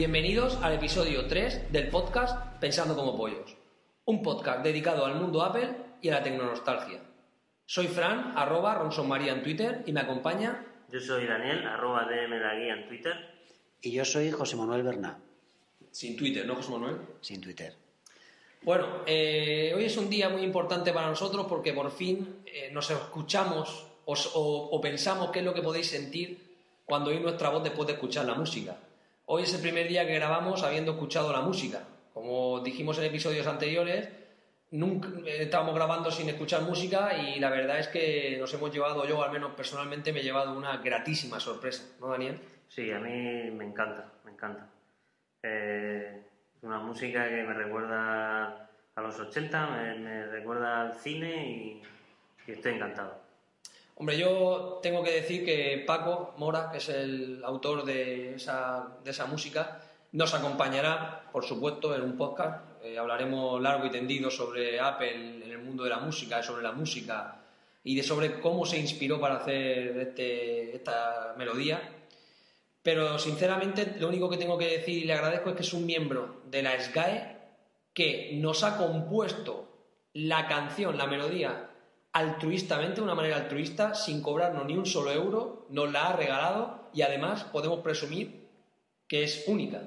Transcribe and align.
Bienvenidos 0.00 0.56
al 0.62 0.72
episodio 0.72 1.26
3 1.26 1.70
del 1.72 1.88
podcast 1.88 2.56
Pensando 2.58 2.96
como 2.96 3.18
Pollos, 3.18 3.54
un 4.06 4.22
podcast 4.22 4.64
dedicado 4.64 5.04
al 5.04 5.16
mundo 5.16 5.42
Apple 5.42 5.76
y 6.00 6.08
a 6.08 6.12
la 6.12 6.22
tecnonostalgia. 6.22 7.02
Soy 7.66 7.86
Fran, 7.86 8.32
arroba 8.34 8.76
Ronson 8.76 9.06
María 9.06 9.34
en 9.34 9.42
Twitter 9.42 9.82
y 9.84 9.92
me 9.92 10.00
acompaña. 10.00 10.64
Yo 10.90 11.00
soy 11.00 11.26
Daniel, 11.26 11.66
arroba 11.66 12.06
DM 12.06 12.30
la 12.40 12.54
guía 12.54 12.76
en 12.76 12.88
Twitter. 12.88 13.12
Y 13.82 13.92
yo 13.92 14.06
soy 14.06 14.30
José 14.30 14.56
Manuel 14.56 14.84
Berná. 14.84 15.18
Sin 15.90 16.16
Twitter, 16.16 16.46
¿no, 16.46 16.54
José 16.54 16.70
Manuel? 16.70 16.96
Sin 17.20 17.42
Twitter. 17.42 17.74
Bueno, 18.62 19.02
eh, 19.04 19.74
hoy 19.76 19.84
es 19.84 19.98
un 19.98 20.08
día 20.08 20.30
muy 20.30 20.40
importante 20.40 20.94
para 20.94 21.10
nosotros 21.10 21.44
porque 21.46 21.74
por 21.74 21.90
fin 21.90 22.36
eh, 22.46 22.70
nos 22.72 22.90
escuchamos 22.90 23.86
o, 24.06 24.14
o 24.14 24.80
pensamos 24.80 25.30
qué 25.30 25.40
es 25.40 25.44
lo 25.44 25.52
que 25.52 25.60
podéis 25.60 25.88
sentir 25.88 26.38
cuando 26.86 27.10
oís 27.10 27.20
nuestra 27.20 27.50
voz 27.50 27.62
después 27.62 27.86
de 27.86 27.92
escuchar 27.92 28.24
la 28.24 28.34
música. 28.34 28.78
Hoy 29.32 29.44
es 29.44 29.54
el 29.54 29.60
primer 29.60 29.86
día 29.86 30.04
que 30.04 30.16
grabamos 30.16 30.64
habiendo 30.64 30.90
escuchado 30.90 31.32
la 31.32 31.40
música. 31.40 31.84
Como 32.12 32.58
dijimos 32.64 32.98
en 32.98 33.04
episodios 33.04 33.46
anteriores, 33.46 34.08
nunca 34.72 35.08
eh, 35.24 35.44
estábamos 35.44 35.72
grabando 35.72 36.10
sin 36.10 36.28
escuchar 36.28 36.62
música 36.62 37.16
y 37.16 37.38
la 37.38 37.48
verdad 37.48 37.78
es 37.78 37.86
que 37.86 38.36
nos 38.40 38.52
hemos 38.54 38.72
llevado, 38.72 39.06
yo 39.06 39.22
al 39.22 39.30
menos 39.30 39.52
personalmente 39.52 40.12
me 40.12 40.18
he 40.18 40.24
llevado 40.24 40.58
una 40.58 40.78
gratísima 40.78 41.38
sorpresa, 41.38 41.84
¿no, 42.00 42.08
Daniel? 42.08 42.40
Sí, 42.66 42.90
a 42.90 42.98
mí 42.98 43.52
me 43.52 43.66
encanta, 43.66 44.10
me 44.24 44.32
encanta. 44.32 44.66
Eh, 45.44 46.24
una 46.62 46.80
música 46.80 47.28
que 47.28 47.44
me 47.44 47.54
recuerda 47.54 48.68
a 48.96 49.00
los 49.00 49.16
80, 49.16 49.66
me, 49.96 50.26
recuerda 50.26 50.80
al 50.82 50.94
cine 50.94 51.82
y 52.48 52.50
estoy 52.50 52.72
encantado. 52.72 53.29
Hombre, 54.00 54.16
yo 54.16 54.80
tengo 54.82 55.04
que 55.04 55.10
decir 55.10 55.44
que 55.44 55.84
Paco 55.86 56.32
Mora, 56.38 56.70
que 56.72 56.78
es 56.78 56.88
el 56.88 57.42
autor 57.44 57.84
de 57.84 58.36
esa, 58.36 58.96
de 59.04 59.10
esa 59.10 59.26
música, 59.26 59.82
nos 60.12 60.32
acompañará, 60.32 61.28
por 61.30 61.44
supuesto, 61.44 61.94
en 61.94 62.00
un 62.00 62.16
podcast. 62.16 62.64
Eh, 62.82 62.96
hablaremos 62.96 63.60
largo 63.60 63.84
y 63.84 63.90
tendido 63.90 64.30
sobre 64.30 64.80
Apple 64.80 65.42
en 65.44 65.52
el 65.52 65.58
mundo 65.58 65.84
de 65.84 65.90
la 65.90 65.98
música, 65.98 66.42
sobre 66.42 66.62
la 66.62 66.72
música 66.72 67.42
y 67.84 67.94
de 67.94 68.02
sobre 68.02 68.40
cómo 68.40 68.64
se 68.64 68.78
inspiró 68.78 69.20
para 69.20 69.36
hacer 69.36 69.98
este, 69.98 70.76
esta 70.76 71.34
melodía. 71.36 71.82
Pero 72.82 73.18
sinceramente, 73.18 73.96
lo 73.98 74.08
único 74.08 74.30
que 74.30 74.38
tengo 74.38 74.56
que 74.56 74.78
decir 74.78 74.96
y 74.96 75.04
le 75.04 75.12
agradezco 75.12 75.50
es 75.50 75.56
que 75.56 75.62
es 75.62 75.74
un 75.74 75.84
miembro 75.84 76.40
de 76.46 76.62
la 76.62 76.80
SGAE 76.80 77.36
que 77.92 78.30
nos 78.36 78.64
ha 78.64 78.78
compuesto 78.78 79.68
la 80.14 80.48
canción, 80.48 80.96
la 80.96 81.06
melodía 81.06 81.69
altruistamente, 82.12 82.96
de 82.96 83.02
una 83.02 83.14
manera 83.14 83.36
altruista, 83.36 83.94
sin 83.94 84.22
cobrarnos 84.22 84.66
ni 84.66 84.76
un 84.76 84.86
solo 84.86 85.12
euro, 85.12 85.66
nos 85.70 85.90
la 85.92 86.08
ha 86.08 86.16
regalado 86.16 86.88
y 86.92 87.02
además 87.02 87.44
podemos 87.44 87.80
presumir 87.80 88.48
que 89.06 89.24
es 89.24 89.44
única. 89.46 89.82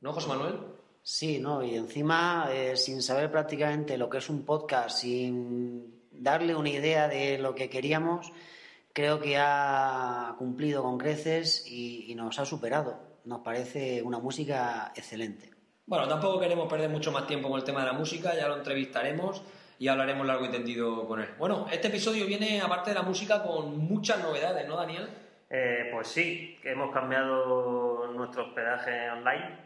¿No, 0.00 0.12
José 0.12 0.28
Manuel? 0.28 0.58
Sí, 1.02 1.38
no, 1.38 1.62
y 1.62 1.76
encima, 1.76 2.48
eh, 2.52 2.76
sin 2.76 3.02
saber 3.02 3.30
prácticamente 3.30 3.96
lo 3.96 4.10
que 4.10 4.18
es 4.18 4.28
un 4.28 4.44
podcast, 4.44 4.98
sin 4.98 6.08
darle 6.10 6.54
una 6.54 6.70
idea 6.70 7.08
de 7.08 7.38
lo 7.38 7.54
que 7.54 7.70
queríamos, 7.70 8.32
creo 8.92 9.20
que 9.20 9.36
ha 9.38 10.34
cumplido 10.38 10.82
con 10.82 10.98
creces 10.98 11.64
y 11.66 12.12
nos 12.16 12.38
ha 12.38 12.44
superado. 12.44 12.98
Nos 13.24 13.40
parece 13.40 14.02
una 14.02 14.18
música 14.18 14.92
excelente. 14.96 15.56
Bueno, 15.88 16.08
tampoco 16.08 16.40
queremos 16.40 16.68
perder 16.68 16.90
mucho 16.90 17.12
más 17.12 17.28
tiempo 17.28 17.48
con 17.48 17.58
el 17.58 17.64
tema 17.64 17.80
de 17.80 17.86
la 17.86 17.92
música, 17.92 18.34
ya 18.34 18.48
lo 18.48 18.56
entrevistaremos 18.56 19.40
y 19.78 19.88
hablaremos 19.88 20.26
largo 20.26 20.46
y 20.46 20.50
tendido 20.50 21.06
con 21.06 21.20
él. 21.20 21.28
Bueno, 21.38 21.66
este 21.70 21.88
episodio 21.88 22.26
viene, 22.26 22.58
aparte 22.60 22.90
de 22.90 22.96
la 22.96 23.02
música, 23.02 23.42
con 23.42 23.78
muchas 23.78 24.22
novedades, 24.22 24.66
¿no, 24.66 24.76
Daniel? 24.76 25.08
Eh, 25.48 25.90
pues 25.92 26.08
sí, 26.08 26.58
hemos 26.64 26.92
cambiado 26.92 28.10
nuestro 28.12 28.46
hospedaje 28.46 29.08
online. 29.10 29.64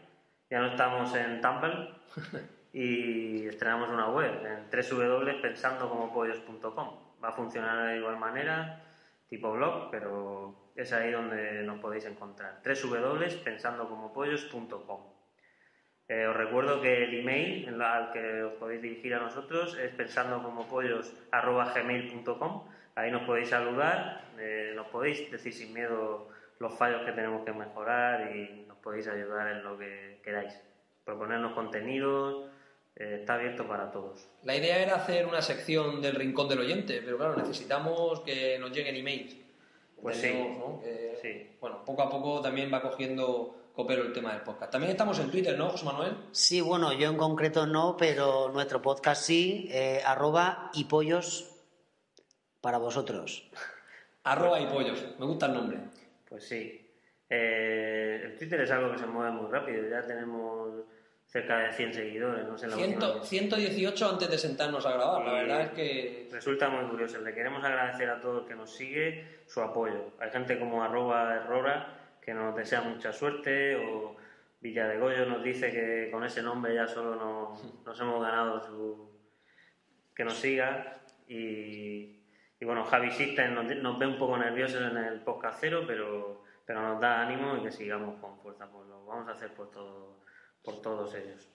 Ya 0.49 0.59
no 0.59 0.67
estamos 0.67 1.15
en 1.15 1.41
Tumblr 1.41 1.95
y 2.73 3.47
estrenamos 3.47 3.89
una 3.89 4.09
web 4.09 4.45
en 4.45 4.69
www.pensandocomopollos.com. 4.69 6.89
Va 7.23 7.29
a 7.29 7.33
funcionar 7.33 7.87
de 7.87 7.97
igual 7.97 8.17
manera, 8.17 8.83
tipo 9.29 9.51
blog, 9.53 9.89
pero 9.91 10.71
es 10.75 10.91
ahí 10.93 11.11
donde 11.11 11.63
nos 11.63 11.79
podéis 11.79 12.05
encontrar. 12.05 12.61
www.pensandocomopollos.com. 12.63 15.20
Eh, 16.11 16.27
os 16.27 16.35
recuerdo 16.35 16.81
que 16.81 17.05
el 17.05 17.21
email 17.21 17.81
al 17.81 18.11
que 18.11 18.43
os 18.43 18.51
podéis 18.59 18.81
dirigir 18.81 19.13
a 19.13 19.19
nosotros 19.19 19.77
es 19.77 19.95
pensandocomopollos.gmail.com 19.95 22.63
Ahí 22.95 23.09
nos 23.09 23.23
podéis 23.23 23.47
saludar, 23.47 24.25
eh, 24.37 24.73
nos 24.75 24.87
podéis 24.87 25.31
decir 25.31 25.53
sin 25.53 25.73
miedo 25.73 26.27
los 26.59 26.77
fallos 26.77 27.05
que 27.05 27.13
tenemos 27.13 27.45
que 27.45 27.53
mejorar 27.53 28.35
y 28.35 28.65
nos 28.67 28.77
podéis 28.79 29.07
ayudar 29.07 29.55
en 29.55 29.63
lo 29.63 29.77
que 29.77 30.19
queráis. 30.21 30.53
Proponernos 31.05 31.53
contenidos, 31.53 32.49
eh, 32.97 33.19
está 33.21 33.35
abierto 33.35 33.65
para 33.65 33.89
todos. 33.89 34.27
La 34.43 34.57
idea 34.57 34.83
era 34.83 34.95
hacer 34.95 35.25
una 35.25 35.41
sección 35.41 36.01
del 36.01 36.15
rincón 36.15 36.49
del 36.49 36.59
oyente, 36.59 37.01
pero 37.05 37.15
claro, 37.15 37.37
necesitamos 37.37 38.19
que 38.19 38.59
nos 38.59 38.73
lleguen 38.73 38.97
emails. 38.97 39.37
Pues 40.01 40.17
sí. 40.17 40.33
sí. 41.21 41.51
Bueno, 41.61 41.85
poco 41.85 42.01
a 42.01 42.09
poco 42.09 42.41
también 42.41 42.69
va 42.73 42.81
cogiendo 42.81 43.60
coopero 43.73 44.03
el 44.03 44.13
tema 44.13 44.33
del 44.33 44.41
podcast. 44.41 44.71
También 44.71 44.91
estamos 44.91 45.19
en 45.19 45.31
Twitter, 45.31 45.57
¿no, 45.57 45.69
José 45.69 45.85
Manuel? 45.85 46.15
Sí, 46.31 46.61
bueno, 46.61 46.93
yo 46.93 47.09
en 47.09 47.17
concreto 47.17 47.65
no, 47.65 47.95
pero 47.97 48.49
nuestro 48.49 48.81
podcast 48.81 49.23
sí, 49.23 49.69
eh, 49.71 50.01
arroba 50.05 50.71
y 50.73 50.85
pollos 50.85 51.49
para 52.59 52.77
vosotros. 52.77 53.49
arroba 54.23 54.59
y 54.59 54.67
pollos, 54.67 55.03
me 55.17 55.25
gusta 55.25 55.47
el 55.47 55.53
nombre. 55.53 55.79
Pues 56.27 56.47
sí. 56.47 56.77
Eh, 57.29 58.21
el 58.25 58.37
Twitter 58.37 58.61
es 58.61 58.71
algo 58.71 58.91
que 58.91 58.97
se 58.97 59.05
mueve 59.05 59.31
muy 59.31 59.49
rápido, 59.49 59.89
ya 59.89 60.05
tenemos 60.05 60.83
cerca 61.25 61.59
de 61.59 61.71
100 61.71 61.93
seguidores, 61.93 62.45
no 62.45 62.57
sé 62.57 62.67
la 62.67 62.75
118 63.23 64.09
antes 64.09 64.29
de 64.29 64.37
sentarnos 64.37 64.85
a 64.85 64.91
grabar, 64.91 65.25
la 65.25 65.31
verdad 65.31 65.61
es 65.61 65.69
que... 65.69 66.29
Resulta 66.29 66.69
muy 66.69 66.89
curioso, 66.89 67.21
le 67.21 67.33
queremos 67.33 67.63
agradecer 67.63 68.09
a 68.09 68.19
todo 68.19 68.41
el 68.41 68.47
que 68.47 68.55
nos 68.55 68.69
sigue 68.75 69.43
su 69.47 69.61
apoyo. 69.61 70.11
Hay 70.19 70.29
gente 70.29 70.59
como 70.59 70.83
arroba 70.83 71.35
errora 71.35 72.00
que 72.21 72.33
nos 72.33 72.55
desea 72.55 72.81
mucha 72.81 73.11
suerte, 73.11 73.75
o 73.75 74.15
Villa 74.61 74.87
de 74.87 74.99
Goyo 74.99 75.25
nos 75.25 75.43
dice 75.43 75.71
que 75.71 76.09
con 76.11 76.23
ese 76.23 76.43
nombre 76.43 76.75
ya 76.75 76.87
solo 76.87 77.15
nos, 77.15 77.99
hemos 77.99 78.21
ganado 78.21 78.61
su, 78.61 79.09
que 80.15 80.23
nos 80.23 80.37
siga, 80.37 81.01
y, 81.27 82.19
bueno, 82.61 82.83
Javi 82.83 83.09
Sisten 83.09 83.55
nos, 83.55 83.97
ve 83.97 84.05
un 84.05 84.19
poco 84.19 84.37
nerviosos 84.37 84.81
en 84.91 84.97
el 84.97 85.21
podcast 85.21 85.57
cero, 85.59 85.83
pero, 85.87 86.43
pero 86.65 86.81
nos 86.81 87.01
da 87.01 87.21
ánimo 87.21 87.57
y 87.57 87.63
que 87.63 87.71
sigamos 87.71 88.19
con 88.19 88.37
fuerza, 88.39 88.69
pues 88.69 88.87
lo 88.87 89.05
vamos 89.05 89.27
a 89.27 89.31
hacer 89.31 89.53
por, 89.53 89.71
todo, 89.71 90.19
por 90.63 90.81
todos 90.81 91.15
ellos. 91.15 91.49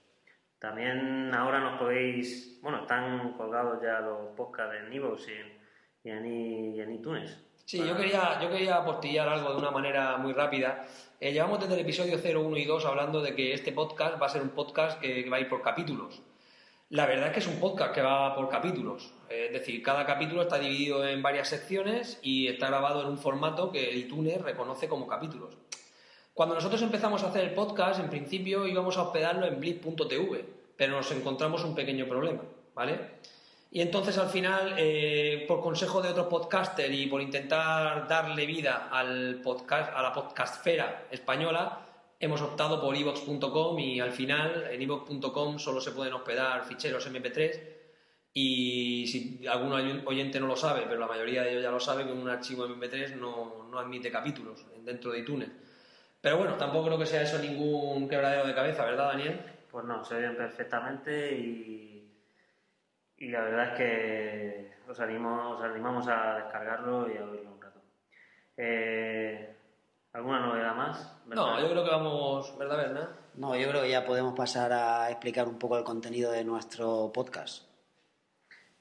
También 0.58 1.32
ahora 1.34 1.60
nos 1.60 1.78
podéis, 1.78 2.58
bueno, 2.62 2.80
están 2.80 3.34
colgados 3.34 3.80
ya 3.82 4.00
los 4.00 4.34
podcasts 4.34 4.76
en 4.76 4.92
Evox 4.92 5.28
y 5.28 6.10
en, 6.10 6.26
y 6.26 6.80
en 6.80 6.92
iTunes. 6.92 7.45
Sí, 7.66 7.78
yo 7.78 7.96
quería, 7.96 8.40
yo 8.40 8.48
quería 8.48 8.76
apostillar 8.76 9.28
algo 9.28 9.50
de 9.50 9.56
una 9.56 9.72
manera 9.72 10.18
muy 10.18 10.32
rápida. 10.32 10.86
Eh, 11.18 11.32
llevamos 11.32 11.58
desde 11.58 11.74
el 11.74 11.80
episodio 11.80 12.16
0, 12.22 12.42
1 12.46 12.56
y 12.58 12.64
2 12.64 12.84
hablando 12.84 13.20
de 13.20 13.34
que 13.34 13.54
este 13.54 13.72
podcast 13.72 14.22
va 14.22 14.26
a 14.26 14.28
ser 14.28 14.42
un 14.42 14.50
podcast 14.50 15.00
que, 15.00 15.28
va 15.28 15.38
a 15.38 15.40
ir 15.40 15.48
por 15.48 15.62
capítulos. 15.62 16.22
La 16.90 17.06
verdad 17.06 17.26
es 17.26 17.32
que 17.32 17.40
es 17.40 17.48
un 17.48 17.58
podcast 17.58 17.92
que 17.92 18.02
va 18.02 18.36
por 18.36 18.48
capítulos. 18.48 19.12
es 19.28 19.52
decir, 19.52 19.82
cada 19.82 20.06
capítulo 20.06 20.42
está 20.42 20.60
dividido 20.60 21.04
en 21.08 21.20
varias 21.20 21.48
secciones 21.48 22.20
y 22.22 22.46
está 22.46 22.68
grabado 22.68 23.02
en 23.02 23.08
un 23.08 23.18
formato 23.18 23.72
que 23.72 23.90
el 23.90 23.96
iTunes 23.96 24.40
reconoce 24.42 24.86
como 24.86 25.08
capítulos. 25.08 25.56
Cuando 26.34 26.54
nosotros 26.54 26.80
empezamos 26.82 27.24
a 27.24 27.30
hacer 27.30 27.42
el 27.42 27.54
podcast, 27.54 27.98
en 27.98 28.10
principio 28.10 28.68
íbamos 28.68 28.96
a 28.96 29.02
hospedarlo 29.02 29.44
en 29.44 29.58
blip.tv, 29.58 30.44
pero 30.76 30.92
nos 30.92 31.10
encontramos 31.10 31.64
un 31.64 31.74
pequeño 31.74 32.06
problema, 32.06 32.42
¿vale? 32.76 33.16
Y 33.70 33.80
entonces 33.80 34.16
al 34.18 34.28
final, 34.28 34.74
eh, 34.78 35.44
por 35.46 35.60
consejo 35.60 36.00
de 36.00 36.10
otro 36.10 36.28
podcaster 36.28 36.92
y 36.92 37.06
por 37.06 37.20
intentar 37.20 38.06
darle 38.06 38.46
vida 38.46 38.88
al 38.90 39.40
podcast, 39.42 39.92
a 39.94 40.02
la 40.02 40.12
podcastfera 40.12 41.06
española, 41.10 41.86
hemos 42.18 42.40
optado 42.40 42.80
por 42.80 42.96
evox.com 42.96 43.78
y 43.78 44.00
al 44.00 44.12
final 44.12 44.68
en 44.70 44.82
evox.com 44.82 45.58
solo 45.58 45.80
se 45.80 45.90
pueden 45.90 46.14
hospedar 46.14 46.64
ficheros 46.64 47.10
MP3 47.10 47.76
y 48.32 49.06
si 49.06 49.46
algún 49.46 49.72
oyente 50.06 50.38
no 50.38 50.46
lo 50.46 50.56
sabe, 50.56 50.82
pero 50.86 51.00
la 51.00 51.06
mayoría 51.06 51.42
de 51.42 51.52
ellos 51.52 51.62
ya 51.62 51.70
lo 51.70 51.80
saben, 51.80 52.06
que 52.06 52.12
un 52.12 52.28
archivo 52.28 52.68
MP3 52.68 53.16
no, 53.16 53.66
no 53.70 53.78
admite 53.78 54.10
capítulos 54.10 54.66
dentro 54.84 55.10
de 55.10 55.20
iTunes. 55.20 55.48
Pero 56.20 56.36
bueno, 56.38 56.54
tampoco 56.54 56.86
creo 56.86 56.98
que 56.98 57.06
sea 57.06 57.22
eso 57.22 57.38
ningún 57.38 58.08
quebradero 58.08 58.46
de 58.46 58.54
cabeza, 58.54 58.84
¿verdad, 58.84 59.12
Daniel? 59.12 59.40
Pues 59.70 59.86
no, 59.86 60.04
se 60.04 60.16
oyen 60.16 60.36
perfectamente 60.36 61.32
y 61.32 61.95
y 63.18 63.28
la 63.28 63.40
verdad 63.42 63.68
es 63.68 63.72
que 63.74 64.72
os, 64.88 65.00
animo, 65.00 65.58
animamos 65.62 66.06
a 66.08 66.34
descargarlo 66.36 67.12
y 67.12 67.16
a 67.16 67.24
oírlo 67.24 67.52
un 67.52 67.60
rato. 67.60 67.80
Eh, 68.56 69.54
¿Alguna 70.12 70.40
novedad 70.40 70.74
más? 70.74 71.18
No, 71.26 71.60
yo 71.60 71.70
creo 71.70 71.84
que 71.84 71.90
vamos, 71.90 72.56
¿verdad, 72.58 72.76
verdad? 72.76 73.08
No, 73.34 73.54
yo 73.56 73.68
creo 73.68 73.82
que 73.82 73.90
ya 73.90 74.06
podemos 74.06 74.34
pasar 74.34 74.72
a 74.72 75.10
explicar 75.10 75.46
un 75.46 75.58
poco 75.58 75.76
el 75.76 75.84
contenido 75.84 76.32
de 76.32 76.44
nuestro 76.44 77.10
podcast. 77.12 77.64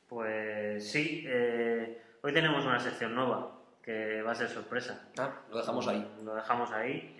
Pues 0.08 0.90
sí, 0.90 1.26
eh, 1.28 2.02
hoy 2.22 2.34
tenemos 2.34 2.66
una 2.66 2.80
sección 2.80 3.16
nueva 3.16 3.52
que 3.82 4.22
va 4.22 4.32
a 4.32 4.36
ser 4.36 4.48
sorpresa. 4.48 5.10
Ah, 5.18 5.42
lo 5.50 5.58
dejamos 5.58 5.88
ahí. 5.88 6.10
Lo 6.24 6.36
dejamos 6.36 6.72
ahí 6.72 7.18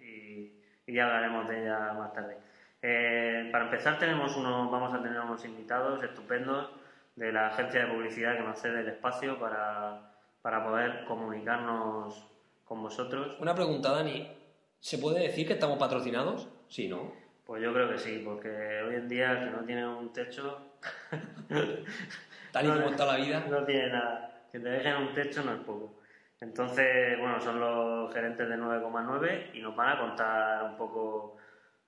y, 0.00 0.90
y 0.90 0.94
ya 0.94 1.04
hablaremos 1.06 1.48
de 1.48 1.62
ella 1.62 1.92
más 1.94 2.12
tarde. 2.12 2.36
Eh, 2.86 3.48
para 3.50 3.64
empezar 3.64 3.98
tenemos 3.98 4.36
unos, 4.36 4.70
vamos 4.70 4.92
a 4.92 5.02
tener 5.02 5.18
unos 5.18 5.42
invitados 5.46 6.04
estupendos 6.04 6.68
de 7.16 7.32
la 7.32 7.46
agencia 7.46 7.86
de 7.86 7.90
publicidad 7.90 8.36
que 8.36 8.42
nos 8.42 8.60
cede 8.60 8.80
el 8.80 8.88
espacio 8.88 9.38
para, 9.38 10.12
para 10.42 10.62
poder 10.62 11.06
comunicarnos 11.06 12.26
con 12.66 12.82
vosotros. 12.82 13.38
Una 13.40 13.54
pregunta, 13.54 13.90
Dani. 13.90 14.30
¿Se 14.80 14.98
puede 14.98 15.20
decir 15.20 15.46
que 15.46 15.54
estamos 15.54 15.78
patrocinados? 15.78 16.46
Sí, 16.68 16.86
¿no? 16.86 17.10
Pues 17.46 17.62
yo 17.62 17.72
creo 17.72 17.88
que 17.88 17.96
sí, 17.96 18.20
porque 18.22 18.50
hoy 18.82 18.96
en 18.96 19.08
día 19.08 19.40
que 19.40 19.46
no 19.46 19.64
tiene 19.64 19.86
un 19.86 20.12
techo, 20.12 20.60
Tal 22.52 22.66
y 22.66 22.68
como 22.68 22.90
está 22.90 23.06
la 23.06 23.16
vida. 23.16 23.46
no 23.48 23.64
tiene 23.64 23.88
nada. 23.88 24.42
Que 24.52 24.58
te 24.58 24.68
dejen 24.68 24.96
un 24.96 25.14
techo 25.14 25.42
no 25.42 25.54
es 25.54 25.60
poco. 25.60 25.94
Entonces, 26.38 27.18
bueno, 27.18 27.40
son 27.40 27.58
los 27.58 28.12
gerentes 28.12 28.46
de 28.46 28.58
9,9 28.58 29.54
y 29.54 29.62
nos 29.62 29.74
van 29.74 29.96
a 29.96 29.98
contar 29.98 30.64
un 30.64 30.76
poco 30.76 31.38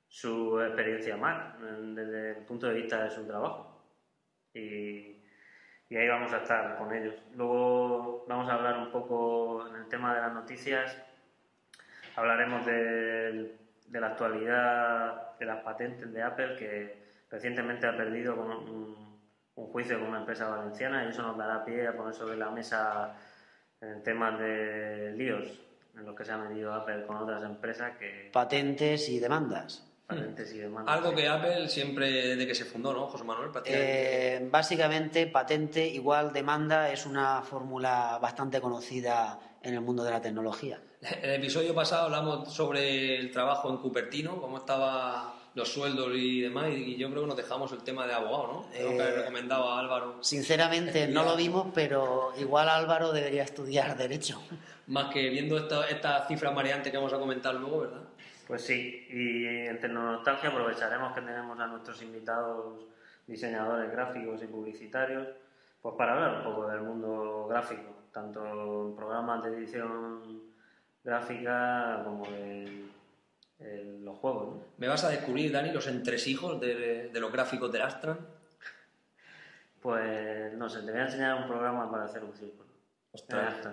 su 0.08 0.60
experiencia 0.60 1.16
más 1.16 1.58
desde 1.60 2.38
el 2.38 2.44
punto 2.44 2.66
de 2.68 2.74
vista 2.74 3.04
de 3.04 3.10
su 3.10 3.26
trabajo. 3.26 3.84
Y, 4.54 5.22
ahí 5.90 6.08
vamos 6.08 6.32
a 6.32 6.38
estar 6.38 6.76
con 6.78 6.94
ellos. 6.94 7.14
Luego 7.34 8.24
vamos 8.28 8.48
a 8.50 8.54
hablar 8.54 8.78
un 8.78 8.90
poco 8.90 9.66
en 9.68 9.76
el 9.76 9.88
tema 9.88 10.14
de 10.14 10.20
las 10.20 10.32
noticias. 10.32 10.96
Hablaremos 12.16 12.64
del- 12.64 13.58
de, 13.86 14.00
la 14.00 14.08
actualidad 14.08 15.38
de 15.38 15.46
las 15.46 15.62
patentes 15.62 16.12
de 16.12 16.22
Apple 16.22 16.56
que 16.56 17.06
recientemente 17.30 17.86
ha 17.86 17.96
perdido 17.96 18.36
con 18.36 18.50
un, 18.50 19.06
juicio 19.54 19.98
con 19.98 20.08
una 20.08 20.20
empresa 20.20 20.48
valenciana 20.48 21.04
y 21.04 21.08
eso 21.10 21.22
nos 21.22 21.36
dará 21.36 21.64
pie 21.64 21.86
a 21.86 21.96
poner 21.96 22.14
sobre 22.14 22.36
la 22.36 22.50
mesa 22.50 23.14
en 23.80 24.02
temas 24.02 24.38
de 24.38 25.12
líos 25.12 25.60
en 25.94 26.04
los 26.04 26.14
que 26.14 26.24
se 26.24 26.32
ha 26.32 26.38
metido 26.38 26.72
Apple 26.72 27.04
con 27.06 27.16
otras 27.16 27.42
empresas 27.42 27.96
que 27.98 28.30
Patentes 28.32 29.08
y 29.08 29.18
demandas. 29.18 29.85
Patentes 30.06 30.52
y 30.52 30.58
demandas. 30.58 30.94
Algo 30.94 31.14
que 31.14 31.26
Apple 31.28 31.68
siempre, 31.68 32.10
desde 32.10 32.46
que 32.46 32.54
se 32.54 32.64
fundó, 32.64 32.92
¿no, 32.92 33.06
José 33.08 33.24
Manuel? 33.24 33.50
Eh, 33.64 34.48
básicamente, 34.50 35.26
patente 35.26 35.86
igual 35.86 36.32
demanda 36.32 36.90
es 36.92 37.06
una 37.06 37.42
fórmula 37.42 38.18
bastante 38.20 38.60
conocida 38.60 39.38
en 39.62 39.74
el 39.74 39.80
mundo 39.80 40.04
de 40.04 40.10
la 40.10 40.20
tecnología. 40.20 40.80
En 41.22 41.30
el 41.30 41.36
episodio 41.36 41.74
pasado 41.74 42.04
hablamos 42.06 42.52
sobre 42.52 43.16
el 43.18 43.30
trabajo 43.30 43.68
en 43.70 43.76
Cupertino, 43.78 44.40
cómo 44.40 44.58
estaban 44.58 45.34
los 45.54 45.68
sueldos 45.72 46.10
y 46.14 46.40
demás, 46.42 46.68
y 46.70 46.96
yo 46.96 47.08
creo 47.10 47.22
que 47.22 47.28
nos 47.28 47.36
dejamos 47.36 47.70
el 47.72 47.78
tema 47.82 48.06
de 48.06 48.12
abogado, 48.14 48.46
¿no? 48.52 48.66
Creo 48.70 48.88
que 48.90 48.94
Eh, 48.96 48.98
le 48.98 49.12
recomendaba 49.16 49.76
a 49.76 49.80
Álvaro, 49.80 50.16
Sinceramente 50.22 51.06
no 51.08 51.22
lo 51.24 51.34
vimos, 51.36 51.68
pero 51.74 52.32
igual 52.38 52.68
Álvaro 52.68 53.12
debería 53.12 53.42
estudiar 53.42 53.96
Derecho. 53.96 54.40
más 54.88 55.12
que 55.12 55.28
viendo 55.30 55.56
esta- 55.58 55.86
estas 55.88 56.28
cifras 56.28 56.54
mareantes 56.54 56.90
que 56.90 56.96
vamos 56.98 57.12
a 57.12 57.18
comentar 57.18 57.54
luego, 57.54 57.80
¿verdad? 57.80 58.00
Pues 58.46 58.62
sí, 58.62 59.06
y 59.10 59.44
en 59.66 59.80
Tecnonostalgia 59.80 60.50
aprovecharemos 60.50 61.12
que 61.12 61.20
tenemos 61.20 61.58
a 61.58 61.66
nuestros 61.66 62.00
invitados 62.02 62.86
diseñadores 63.26 63.90
gráficos 63.90 64.40
y 64.42 64.46
publicitarios, 64.46 65.26
pues 65.82 65.94
para 65.96 66.12
hablar 66.12 66.38
un 66.38 66.44
poco 66.44 66.68
del 66.68 66.80
mundo 66.80 67.48
gráfico, 67.48 68.04
tanto 68.12 68.88
en 68.88 68.96
programas 68.96 69.42
de 69.42 69.50
edición 69.50 70.42
gráfica 71.02 72.02
como 72.04 72.24
en, 72.26 72.90
en 73.58 74.04
los 74.04 74.16
juegos. 74.18 74.54
¿no? 74.54 74.62
¿Me 74.76 74.86
vas 74.86 75.02
a 75.02 75.08
descubrir, 75.08 75.50
Dani, 75.50 75.72
los 75.72 75.88
entresijos 75.88 76.60
de, 76.60 77.08
de 77.08 77.20
los 77.20 77.32
gráficos 77.32 77.72
del 77.72 77.82
Astran? 77.82 78.18
Pues 79.82 80.52
no 80.54 80.68
sé, 80.68 80.82
te 80.82 80.90
voy 80.92 81.00
a 81.00 81.04
enseñar 81.04 81.42
un 81.42 81.48
programa 81.48 81.90
para 81.90 82.04
hacer 82.04 82.22
un 82.22 82.32
círculo. 82.32 82.68
Ostras. 83.12 83.68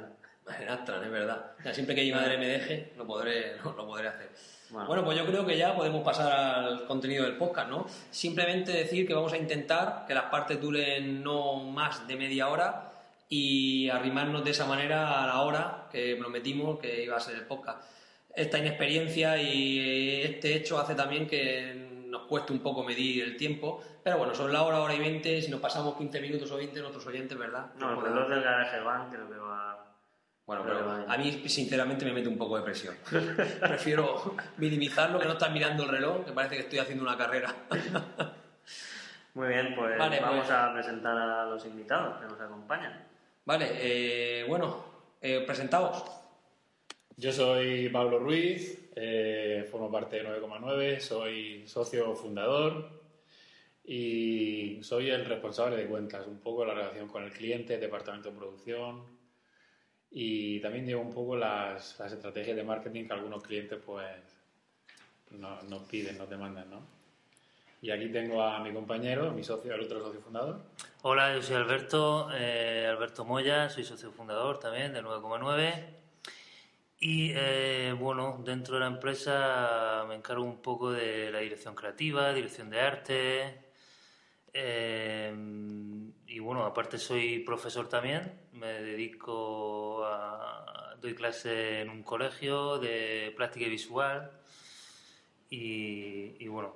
En 0.60 0.70
Astran, 0.70 1.04
es 1.04 1.12
verdad. 1.12 1.52
Ya, 1.64 1.74
siempre 1.74 1.96
que 1.96 2.02
mi 2.02 2.12
madre 2.12 2.38
me 2.38 2.48
deje, 2.48 2.94
lo 2.98 3.06
podré, 3.06 3.58
lo, 3.58 3.74
lo 3.78 3.86
podré 3.86 4.08
hacer. 4.10 4.30
Bueno. 4.74 4.88
Bueno, 4.88 5.06
pues 5.06 5.16
yo 5.20 5.26
creo 5.28 5.46
que 5.46 5.56
ya 5.56 5.76
podemos 5.76 6.04
pasar 6.04 6.32
al 6.32 6.86
contenido 6.88 7.26
del 7.26 7.38
podcast, 7.38 7.70
¿no? 7.70 7.86
Simplemente 8.10 8.72
decir 8.72 9.06
que 9.06 9.14
vamos 9.14 9.32
a 9.32 9.38
intentar 9.38 10.06
que 10.08 10.16
las 10.16 10.26
partes 10.26 10.60
duren 10.60 11.22
no 11.22 11.60
más 11.60 12.08
de 12.08 12.16
media 12.16 12.50
hora 12.50 12.92
y 13.30 13.88
arrimarnos 13.90 14.44
de 14.44 14.50
esa 14.50 14.66
manera 14.66 15.24
a 15.24 15.28
la 15.28 15.42
hora 15.44 15.88
que 15.92 16.16
prometimos 16.16 16.80
que 16.80 17.04
iba 17.04 17.16
a 17.16 17.20
ser 17.20 17.36
el 17.36 17.46
podcast. 17.46 17.86
Esta 18.36 18.58
inexperiencia 18.58 19.40
y 19.40 20.24
este 20.24 20.56
hecho 20.56 20.80
hace 20.80 20.96
también 20.96 21.28
que 21.28 22.06
nos 22.08 22.24
cueste 22.24 22.52
un 22.52 22.60
poco 22.60 22.84
medir 22.84 23.24
el 23.24 23.38
tiempo, 23.38 23.84
pero 24.04 24.18
bueno, 24.18 24.34
son 24.34 24.52
la 24.52 24.64
hora, 24.64 24.82
hora 24.82 24.96
y 24.96 25.00
veinte, 25.00 25.40
si 25.40 25.52
nos 25.52 25.60
pasamos 25.60 25.96
15 25.98 26.20
minutos 26.20 26.52
o 26.52 26.58
20, 26.58 26.80
nuestros 26.80 27.06
oyentes, 27.06 27.38
¿verdad? 27.38 27.68
No, 27.78 27.92
el 27.92 28.02
reloj 28.02 28.28
del 28.28 28.42
garaje 28.42 28.80
van 28.80 29.12
creo 29.12 29.30
que 29.30 29.38
va... 29.38 29.83
bueno, 30.46 30.64
Pero 30.66 31.06
a 31.08 31.18
mí 31.18 31.48
sinceramente 31.48 32.04
me 32.04 32.12
mete 32.12 32.28
un 32.28 32.38
poco 32.38 32.58
de 32.58 32.64
presión. 32.64 32.96
Prefiero 33.60 34.36
minimizarlo, 34.58 35.20
que 35.20 35.26
no 35.26 35.34
estar 35.34 35.52
mirando 35.52 35.84
el 35.84 35.90
reloj, 35.90 36.26
que 36.26 36.32
parece 36.34 36.56
que 36.56 36.62
estoy 36.64 36.80
haciendo 36.80 37.04
una 37.04 37.18
carrera. 37.18 37.54
Muy 39.36 39.48
bien, 39.48 39.74
pues 39.76 39.98
Vale, 39.98 40.20
vamos 40.20 40.46
pues. 40.46 40.52
a 40.52 40.74
presentar 40.74 41.18
a 41.18 41.46
los 41.46 41.66
invitados 41.66 42.20
que 42.20 42.28
nos 42.28 42.40
acompañan. 42.40 43.08
Vale, 43.46 43.72
eh, 43.74 44.46
bueno, 44.48 44.86
eh, 45.22 45.44
presentaos. 45.46 46.04
Yo 47.16 47.32
soy 47.32 47.90
Pablo 47.90 48.20
Ruiz, 48.20 48.90
eh, 48.96 49.68
formo 49.72 49.92
parte 49.92 50.18
de 50.18 50.24
9,9, 50.24 51.00
soy 51.00 51.68
socio 51.68 52.14
fundador 52.16 53.02
y 53.84 54.80
soy 54.84 55.10
el 55.10 55.26
responsable 55.26 55.78
de 55.78 55.88
cuentas, 55.88 56.28
un 56.28 56.40
poco 56.40 56.66
la 56.66 56.74
relación 56.74 57.08
con 57.08 57.24
el 57.24 57.32
cliente, 57.32 57.78
departamento 57.78 58.30
de 58.30 58.38
producción 58.38 59.23
y 60.14 60.60
también 60.60 60.86
llevo 60.86 61.02
un 61.02 61.14
poco 61.14 61.36
las, 61.36 61.98
las 62.00 62.12
estrategias 62.12 62.56
de 62.56 62.64
marketing 62.64 63.08
que 63.08 63.14
algunos 63.14 63.42
clientes 63.44 63.80
pues 63.86 64.08
no- 65.32 65.62
nos 65.64 65.82
piden, 65.84 66.18
nos 66.18 66.30
demandan, 66.30 66.70
¿no? 66.70 66.82
Y 67.82 67.92
aquí 67.92 68.08
tengo 68.10 68.42
a 68.42 68.60
mi 68.60 68.72
compañero, 68.72 69.32
mi 69.32 69.44
socio, 69.44 69.74
el 69.74 69.82
otro 69.82 70.00
socio 70.00 70.22
fundador. 70.22 70.62
Hola, 71.02 71.34
yo 71.36 71.42
soy 71.42 71.56
Alberto, 71.58 72.30
eh, 72.34 72.88
Alberto 72.90 73.26
Moya, 73.26 73.70
soy 73.70 73.84
socio 73.84 74.12
fundador 74.12 74.60
también 74.60 74.94
de 74.94 75.02
9,9 75.04 75.74
y 77.02 77.32
eh, 77.36 77.94
bueno, 78.00 78.40
dentro 78.46 78.76
de 78.76 78.80
la 78.82 78.88
empresa 78.88 80.06
me 80.08 80.16
encargo 80.16 80.44
un 80.46 80.62
poco 80.62 80.92
de 80.92 81.30
la 81.32 81.40
dirección 81.40 81.76
creativa, 81.76 82.32
dirección 82.34 82.70
de 82.70 82.80
arte 82.80 83.58
eh, 84.54 85.34
y 86.28 86.40
bueno, 86.40 86.66
aparte 86.66 86.98
soy 86.98 87.40
profesor 87.40 87.88
también, 87.90 88.32
me 88.54 88.82
dedico 88.82 90.04
a... 90.06 90.96
doy 91.02 91.14
clase 91.16 91.82
en 91.82 91.90
un 91.90 92.04
colegio 92.04 92.80
de 92.80 93.34
plástica 93.36 93.66
y 93.66 93.70
visual 93.70 94.32
y, 95.50 96.36
y 96.44 96.48
bueno, 96.48 96.76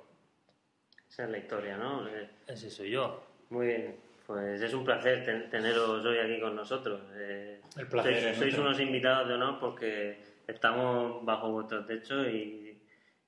Esa 1.08 1.24
es 1.24 1.30
la 1.30 1.38
historia, 1.38 1.76
¿no? 1.76 2.06
Eh, 2.08 2.30
ese 2.46 2.70
soy 2.70 2.90
yo. 2.90 3.24
Muy 3.50 3.66
bien, 3.66 3.96
pues 4.26 4.60
es 4.60 4.72
un 4.74 4.84
placer 4.84 5.24
ten- 5.24 5.50
teneros 5.50 6.04
hoy 6.04 6.18
aquí 6.18 6.40
con 6.40 6.54
nosotros. 6.54 7.00
Eh, 7.14 7.60
El 7.76 7.88
placer 7.88 8.22
sois, 8.22 8.38
sois 8.38 8.58
unos 8.58 8.78
invitados 8.80 9.28
de 9.28 9.34
honor 9.34 9.58
porque 9.58 10.22
estamos 10.46 11.24
bajo 11.24 11.50
vuestro 11.50 11.84
techo 11.86 12.28
y, 12.28 12.67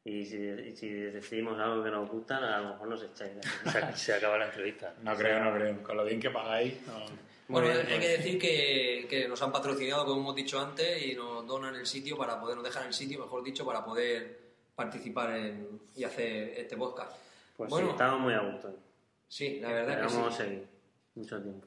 y 0.04 0.24
si, 0.24 0.36
y 0.36 0.76
si 0.76 0.88
decidimos 0.88 1.58
algo 1.58 1.84
que 1.84 1.90
nos 1.90 2.08
gusta, 2.08 2.38
a 2.38 2.60
lo 2.60 2.70
mejor 2.70 2.88
nos 2.88 3.02
echáis. 3.02 3.34
de 3.34 3.40
aquí. 3.40 3.92
Se, 3.96 4.04
se 4.04 4.14
acaba 4.14 4.38
la 4.38 4.46
entrevista. 4.46 4.94
No 5.02 5.14
creo, 5.14 5.44
no 5.44 5.54
creo. 5.54 5.82
Con 5.82 5.96
lo 5.96 6.04
bien 6.04 6.20
que 6.20 6.30
pagáis, 6.30 6.74
no. 6.86 7.30
Bueno, 7.48 7.66
bien, 7.66 7.80
hay 7.80 7.86
pues. 7.86 8.00
que 8.00 8.08
decir 8.08 8.38
que, 8.38 9.06
que 9.10 9.28
nos 9.28 9.42
han 9.42 9.50
patrocinado, 9.50 10.04
como 10.06 10.20
hemos 10.20 10.36
dicho 10.36 10.60
antes, 10.60 11.02
y 11.04 11.14
nos 11.14 11.46
donan 11.46 11.74
el 11.74 11.86
sitio 11.86 12.16
para 12.16 12.40
poder, 12.40 12.56
nos 12.56 12.64
dejan 12.64 12.86
el 12.86 12.94
sitio, 12.94 13.18
mejor 13.18 13.42
dicho, 13.42 13.66
para 13.66 13.84
poder 13.84 14.38
participar 14.74 15.36
en, 15.36 15.80
y 15.96 16.04
hacer 16.04 16.54
este 16.56 16.76
podcast. 16.76 17.12
Pues 17.56 17.68
bueno, 17.68 17.88
sí, 17.88 17.92
estamos 17.92 18.20
muy 18.20 18.34
a 18.34 18.40
gusto. 18.40 18.78
sí, 19.26 19.58
la 19.60 19.72
verdad 19.72 19.96
que 19.96 20.00
sí. 20.00 20.06
Esperamos 20.06 20.36
seguir 20.36 20.68
mucho 21.16 21.42
tiempo. 21.42 21.66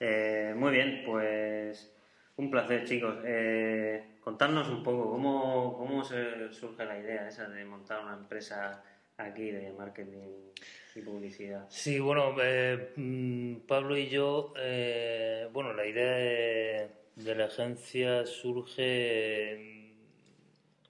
Eh, 0.00 0.54
muy 0.56 0.72
bien, 0.72 1.02
pues 1.04 1.92
un 2.36 2.50
placer, 2.50 2.84
chicos. 2.84 3.16
Eh, 3.24 4.16
contarnos 4.20 4.68
un 4.68 4.82
poco 4.82 5.10
cómo, 5.10 5.76
cómo 5.78 6.04
se 6.04 6.52
surge 6.52 6.84
la 6.84 6.98
idea 6.98 7.28
esa 7.28 7.48
de 7.48 7.64
montar 7.64 8.02
una 8.04 8.14
empresa 8.14 8.82
aquí 9.16 9.50
de 9.50 9.72
marketing 9.72 10.52
y 10.94 11.00
publicidad. 11.00 11.64
Sí, 11.68 11.98
bueno, 11.98 12.34
eh, 12.42 12.92
mm, 12.96 13.56
Pablo 13.66 13.96
y 13.96 14.08
yo, 14.08 14.52
eh, 14.58 15.48
bueno, 15.52 15.72
la 15.72 15.86
idea 15.86 16.12
de, 16.16 16.90
de 17.16 17.34
la 17.34 17.46
agencia 17.46 18.26
surge 18.26 19.92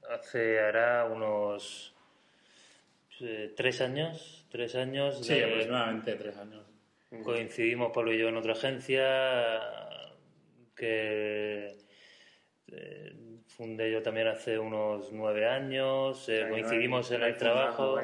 mm, 0.09 0.13
hace, 0.13 0.59
hará 0.61 1.05
unos 1.05 1.95
eh, 3.21 3.53
tres 3.57 3.81
años, 3.81 4.45
tres 4.51 4.75
años. 4.75 5.25
Sí, 5.25 5.35
de- 5.35 5.45
aproximadamente 5.45 6.15
tres 6.17 6.37
años. 6.37 6.65
coincidimos 7.23 7.93
Pablo 7.95 8.13
y 8.13 8.19
yo 8.19 8.29
en 8.29 8.37
otra 8.37 8.53
agencia 8.53 9.86
que 10.77 11.77
eh, 12.69 13.13
fundé 13.47 13.91
yo 13.91 14.03
también 14.03 14.29
hace 14.29 14.59
unos 14.59 15.11
nueve 15.13 15.49
años, 15.49 16.29
eh, 16.29 16.47
coincidimos 16.51 17.11
en 17.11 17.23
el 17.23 17.37
trabajo. 17.37 17.99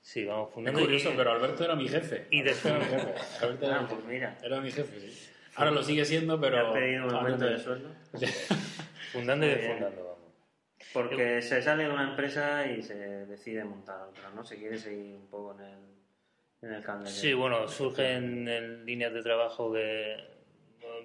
Sí, 0.00 0.24
vamos 0.24 0.48
Es 0.48 0.54
fundando. 0.54 0.80
curioso, 0.80 1.12
y- 1.12 1.16
pero 1.16 1.32
Alberto 1.32 1.64
era 1.64 1.76
mi 1.76 1.86
jefe. 1.88 2.26
y 2.30 2.42
de- 2.42 2.50
Alberto 2.50 2.68
era 2.68 2.78
mi 2.78 2.84
jefe. 2.86 3.14
Alberto 3.44 3.66
era 3.66 3.76
Ah, 3.76 3.82
mi 3.82 3.88
pues 3.88 4.04
mira, 4.06 4.38
Era 4.42 4.60
mi 4.60 4.70
jefe, 4.72 5.00
sí. 5.00 5.28
Ahora 5.56 5.70
lo 5.72 5.82
sigue 5.82 6.04
siendo, 6.04 6.36
¿te 6.36 6.40
pero... 6.40 6.68
has 6.68 6.72
pedido 6.72 7.04
un 7.06 7.14
aumento 7.14 7.44
de 7.44 7.58
sueldo? 7.58 7.90
Fundando 9.12 9.46
y 9.46 9.48
defundando, 9.50 10.04
vamos. 10.04 10.18
Porque 10.92 11.42
se 11.42 11.60
sale 11.60 11.84
de 11.84 11.90
una 11.90 12.10
empresa 12.10 12.66
y 12.66 12.82
se 12.82 12.94
decide 13.26 13.64
montar 13.64 14.00
otra, 14.02 14.30
¿no? 14.30 14.44
Se 14.44 14.56
quiere 14.56 14.78
seguir 14.78 15.16
un 15.16 15.26
poco 15.26 15.54
en 15.58 15.66
el, 15.66 15.78
en 16.62 16.72
el. 16.72 17.06
Sí, 17.08 17.34
bueno, 17.34 17.66
surgen 17.68 18.48
en 18.48 18.86
líneas 18.86 19.12
de 19.12 19.22
trabajo 19.22 19.72
que 19.72 20.16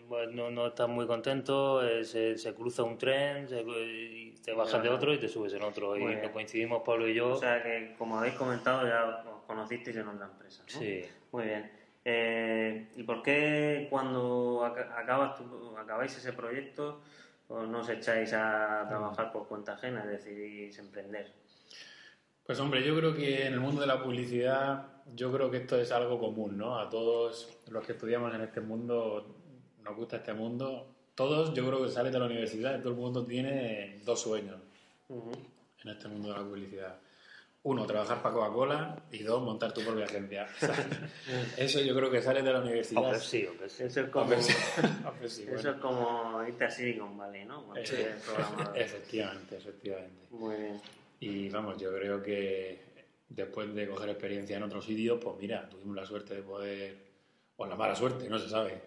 no, 0.10 0.26
no, 0.28 0.52
no 0.52 0.68
estás 0.68 0.88
muy 0.90 1.06
contento, 1.08 1.84
eh, 1.88 2.04
se, 2.04 2.38
se 2.38 2.54
cruza 2.54 2.84
un 2.84 2.98
tren 2.98 3.48
se- 3.48 3.62
y 3.62 4.32
te 4.44 4.54
bajas 4.54 4.82
de 4.84 4.90
otro 4.90 5.14
y 5.14 5.18
te 5.20 5.28
subes 5.28 5.54
en 5.54 5.64
otro. 5.64 5.98
Y 5.98 6.16
no 6.16 6.32
coincidimos 6.32 6.82
Pablo 6.86 7.08
y 7.08 7.14
yo. 7.16 7.32
O 7.32 7.36
sea 7.36 7.62
que, 7.64 7.96
como 7.98 8.18
habéis 8.20 8.36
comentado, 8.36 8.88
ya 8.88 9.24
os 9.30 9.44
conocisteis 9.44 9.98
en 9.98 10.08
otra 10.08 10.26
empresa, 10.28 10.64
¿no? 10.74 10.80
sí. 10.80 11.02
Muy 11.32 11.46
bien. 11.46 11.72
Eh, 12.06 12.90
¿Y 12.96 13.04
por 13.04 13.24
qué 13.24 13.88
cuando 13.90 14.64
aca- 14.66 14.94
acabas 14.98 15.38
tu- 15.38 15.78
acabáis 15.78 16.16
ese 16.18 16.34
proyecto 16.34 17.02
os 17.48 17.68
no 17.68 17.80
os 17.80 17.90
echáis 17.90 18.34
a 18.34 18.86
trabajar 18.88 19.32
por 19.32 19.48
cuenta 19.48 19.74
ajena, 19.74 20.04
es 20.04 20.10
decidís 20.26 20.78
emprender? 20.80 21.32
Pues 22.46 22.60
hombre, 22.60 22.84
yo 22.84 22.94
creo 22.98 23.16
que 23.16 23.46
en 23.48 23.54
el 23.54 23.60
mundo 23.62 23.80
de 23.82 23.88
la 23.88 24.04
publicidad, 24.04 24.88
yo 25.16 25.32
creo 25.32 25.50
que 25.50 25.58
esto 25.58 25.80
es 25.80 25.92
algo 25.94 26.20
común, 26.20 26.58
¿no? 26.58 26.78
A 26.78 26.90
todos 26.90 27.58
los 27.70 27.86
que 27.86 27.94
estudiamos 27.94 28.34
en 28.36 28.42
este 28.42 28.60
mundo, 28.60 29.34
nos 29.84 29.96
gusta 29.96 30.18
este 30.18 30.34
mundo, 30.34 30.88
todos 31.16 31.54
yo 31.54 31.66
creo 31.68 31.84
que 31.84 31.90
salen 31.92 32.12
de 32.14 32.20
la 32.20 32.26
universidad, 32.26 32.80
todo 32.80 32.90
el 32.94 33.00
mundo 33.00 33.26
tiene 33.26 34.00
dos 34.04 34.22
sueños 34.22 34.58
en 35.10 35.90
este 35.90 36.08
mundo 36.08 36.30
de 36.30 36.36
la 36.40 36.44
publicidad. 36.44 36.96
Uno, 37.66 37.86
trabajar 37.86 38.22
para 38.22 38.36
Coca-Cola 38.36 39.04
y 39.10 39.24
dos, 39.24 39.42
montar 39.42 39.74
tu 39.74 39.82
propia 39.82 40.04
agencia. 40.04 40.48
Eso 41.58 41.80
yo 41.80 41.96
creo 41.96 42.12
que 42.12 42.22
sale 42.22 42.42
de 42.42 42.52
la 42.52 42.60
universidad. 42.60 43.04
Hombre, 43.04 43.20
sí, 43.22 43.46
hombre, 43.46 43.70
sí. 43.70 43.84
Eso 43.84 44.02
es 44.02 44.10
como, 44.10 44.24
Hombre, 44.26 44.42
sí. 44.42 44.54
Hombre, 45.08 45.30
sí, 45.30 45.44
eso 45.44 45.54
bueno. 45.54 45.70
es 45.72 45.78
como 45.78 46.44
irte 46.46 46.66
a 46.66 46.70
Silicon 46.70 47.18
Valley, 47.18 47.46
¿no? 47.46 47.64
Cuando 47.64 47.86
Sí. 47.86 47.96
eres 47.96 48.22
programador. 48.22 48.78
Efectivamente, 48.82 49.56
efectivamente. 49.58 50.28
Muy 50.32 50.56
bien. 50.58 50.82
Y 51.22 51.48
vamos, 51.50 51.78
yo 51.78 51.94
creo 51.94 52.22
que 52.22 52.82
después 53.30 53.74
de 53.74 53.88
coger 53.88 54.10
experiencia 54.10 54.58
en 54.58 54.64
otro 54.64 54.82
sitio, 54.82 55.18
pues 55.18 55.38
mira, 55.40 55.70
tuvimos 55.70 55.96
la 55.96 56.06
suerte 56.06 56.36
de 56.36 56.42
poder, 56.42 56.98
o 57.56 57.66
la 57.66 57.78
mala 57.78 57.96
suerte, 57.96 58.28
no 58.28 58.40
se 58.40 58.50
sabe, 58.50 58.82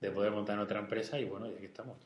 de 0.00 0.10
poder 0.10 0.32
montar 0.32 0.54
en 0.56 0.60
otra 0.62 0.80
empresa 0.80 1.18
y 1.18 1.24
bueno, 1.24 1.46
y 1.50 1.54
aquí 1.54 1.66
estamos. 1.66 1.96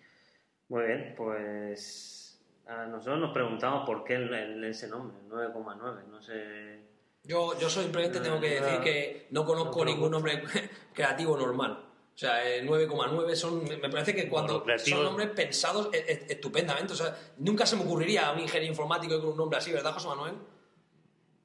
Muy 0.68 0.84
bien, 0.86 1.14
pues 1.16 2.40
a 2.66 2.86
nosotros 2.86 3.18
nos 3.18 3.32
preguntamos 3.32 3.84
por 3.84 4.04
qué 4.04 4.14
el- 4.14 4.32
el- 4.32 4.64
ese 4.64 4.88
nombre, 4.88 5.16
9,9, 5.28 6.04
no 6.08 6.22
sé... 6.22 6.88
Yo, 7.24 7.58
yo 7.58 7.68
simplemente 7.68 8.20
tengo 8.20 8.40
que 8.40 8.60
decir 8.60 8.80
que 8.80 9.26
no 9.30 9.44
conozco 9.44 9.84
ningún 9.84 10.10
nombre 10.12 10.42
creativo 10.94 11.36
normal. 11.36 11.84
O 12.14 12.18
sea, 12.20 12.46
eh, 12.48 12.62
9,9 12.64 13.34
son. 13.34 13.64
Me 13.64 13.88
parece 13.90 14.14
que 14.14 14.28
cuando 14.28 14.60
Bueno, 14.60 14.78
son 14.78 15.04
nombres 15.04 15.28
pensados 15.30 15.88
e- 15.92 15.98
e- 15.98 16.32
estupendamente. 16.32 16.92
O 16.92 16.96
sea, 16.96 17.14
nunca 17.38 17.66
se 17.66 17.76
me 17.76 17.82
ocurriría 17.82 18.26
a 18.28 18.32
un 18.32 18.40
ingeniero 18.40 18.70
informático 18.72 19.18
con 19.20 19.30
un 19.30 19.36
nombre 19.36 19.58
así, 19.58 19.70
¿verdad, 19.72 19.92
José 19.92 20.08
Manuel? 20.08 20.34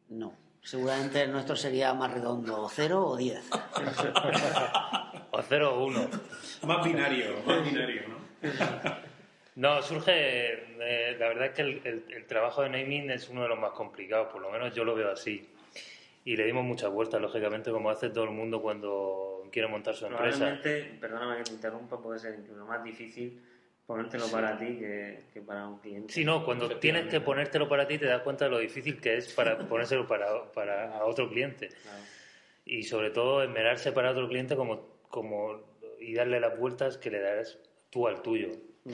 No. 0.09 0.33
Seguramente 0.65 1.21
el 1.21 1.31
nuestro 1.31 1.55
sería 1.55 1.93
más 1.93 2.11
redondo, 2.11 2.63
o 2.63 2.69
cero 2.69 3.05
o 3.05 3.15
diez. 3.15 3.47
O 5.31 5.41
0 5.41 5.75
o 5.75 5.85
1. 5.85 6.09
Más 6.65 6.83
binario, 6.85 7.35
más 7.45 7.63
binario, 7.63 8.01
¿no? 8.07 8.15
No, 9.55 9.81
surge. 9.81 10.11
eh, 10.79 11.15
la 11.19 11.27
verdad 11.29 11.45
es 11.47 11.51
que 11.53 11.61
el, 11.61 11.81
el- 11.85 12.05
el 12.09 12.25
trabajo 12.25 12.61
de 12.63 12.69
naming 12.69 13.11
es 13.11 13.29
uno 13.29 13.43
de 13.43 13.49
los 13.49 13.59
más 13.59 13.71
complicados, 13.71 14.27
por 14.31 14.41
lo 14.41 14.49
menos 14.49 14.73
yo 14.73 14.83
lo 14.83 14.95
veo 14.95 15.11
así. 15.11 15.49
Y 16.25 16.35
le 16.35 16.45
dimos 16.45 16.63
muchas 16.63 16.89
vueltas, 16.89 17.21
lógicamente, 17.21 17.69
como 17.71 17.89
hace 17.91 18.09
todo 18.09 18.23
el 18.23 18.31
mundo 18.31 18.61
cuando 18.61 19.47
quiere 19.51 19.67
montar 19.67 19.93
su 19.95 20.07
empresa. 20.07 20.37
Probablemente, 20.37 20.97
perdóname 20.99 21.37
que 21.37 21.43
te 21.43 21.51
interrumpa, 21.51 22.01
puede 22.01 22.19
ser 22.19 22.35
incluso 22.39 22.65
más 22.65 22.83
difícil 22.83 23.39
ponértelo 23.85 24.27
para 24.31 24.57
ti 24.57 24.65
que, 24.65 25.23
que 25.33 25.41
para 25.41 25.67
un 25.67 25.79
cliente. 25.79 26.13
Si 26.13 26.25
no, 26.25 26.43
cuando 26.43 26.69
tienes 26.79 27.05
que 27.07 27.21
ponértelo 27.21 27.69
para 27.69 27.87
ti 27.87 27.97
te 27.97 28.05
das 28.05 28.21
cuenta 28.21 28.45
de 28.45 28.51
lo 28.51 28.57
difícil 28.59 28.99
que 28.99 29.17
es 29.17 29.31
para 29.33 29.57
ponérselo 29.69 30.07
para, 30.07 30.51
para 30.51 30.97
a 30.97 31.05
otro 31.05 31.29
cliente. 31.29 31.67
Claro. 31.69 31.97
Y 32.65 32.83
sobre 32.83 33.11
todo 33.11 33.43
esmerarse 33.43 33.91
para 33.91 34.11
otro 34.11 34.27
cliente 34.27 34.55
como, 34.55 34.87
como, 35.09 35.61
y 35.99 36.13
darle 36.15 36.39
las 36.39 36.57
vueltas 36.57 36.97
que 36.97 37.11
le 37.11 37.19
darás 37.19 37.59
tú 37.91 38.07
al 38.07 38.21
tuyo. 38.23 38.49
Mm. 38.85 38.91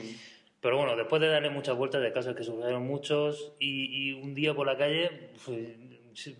Pero 0.60 0.76
bueno, 0.76 0.94
después 0.94 1.20
de 1.22 1.28
darle 1.28 1.50
muchas 1.50 1.74
vueltas 1.76 2.02
de 2.02 2.12
casos 2.12 2.36
que 2.36 2.44
surgieron 2.44 2.82
muchos 2.86 3.52
y, 3.58 4.10
y 4.10 4.12
un 4.12 4.34
día 4.34 4.54
por 4.54 4.66
la 4.66 4.76
calle 4.76 5.30
pues, 5.44 5.58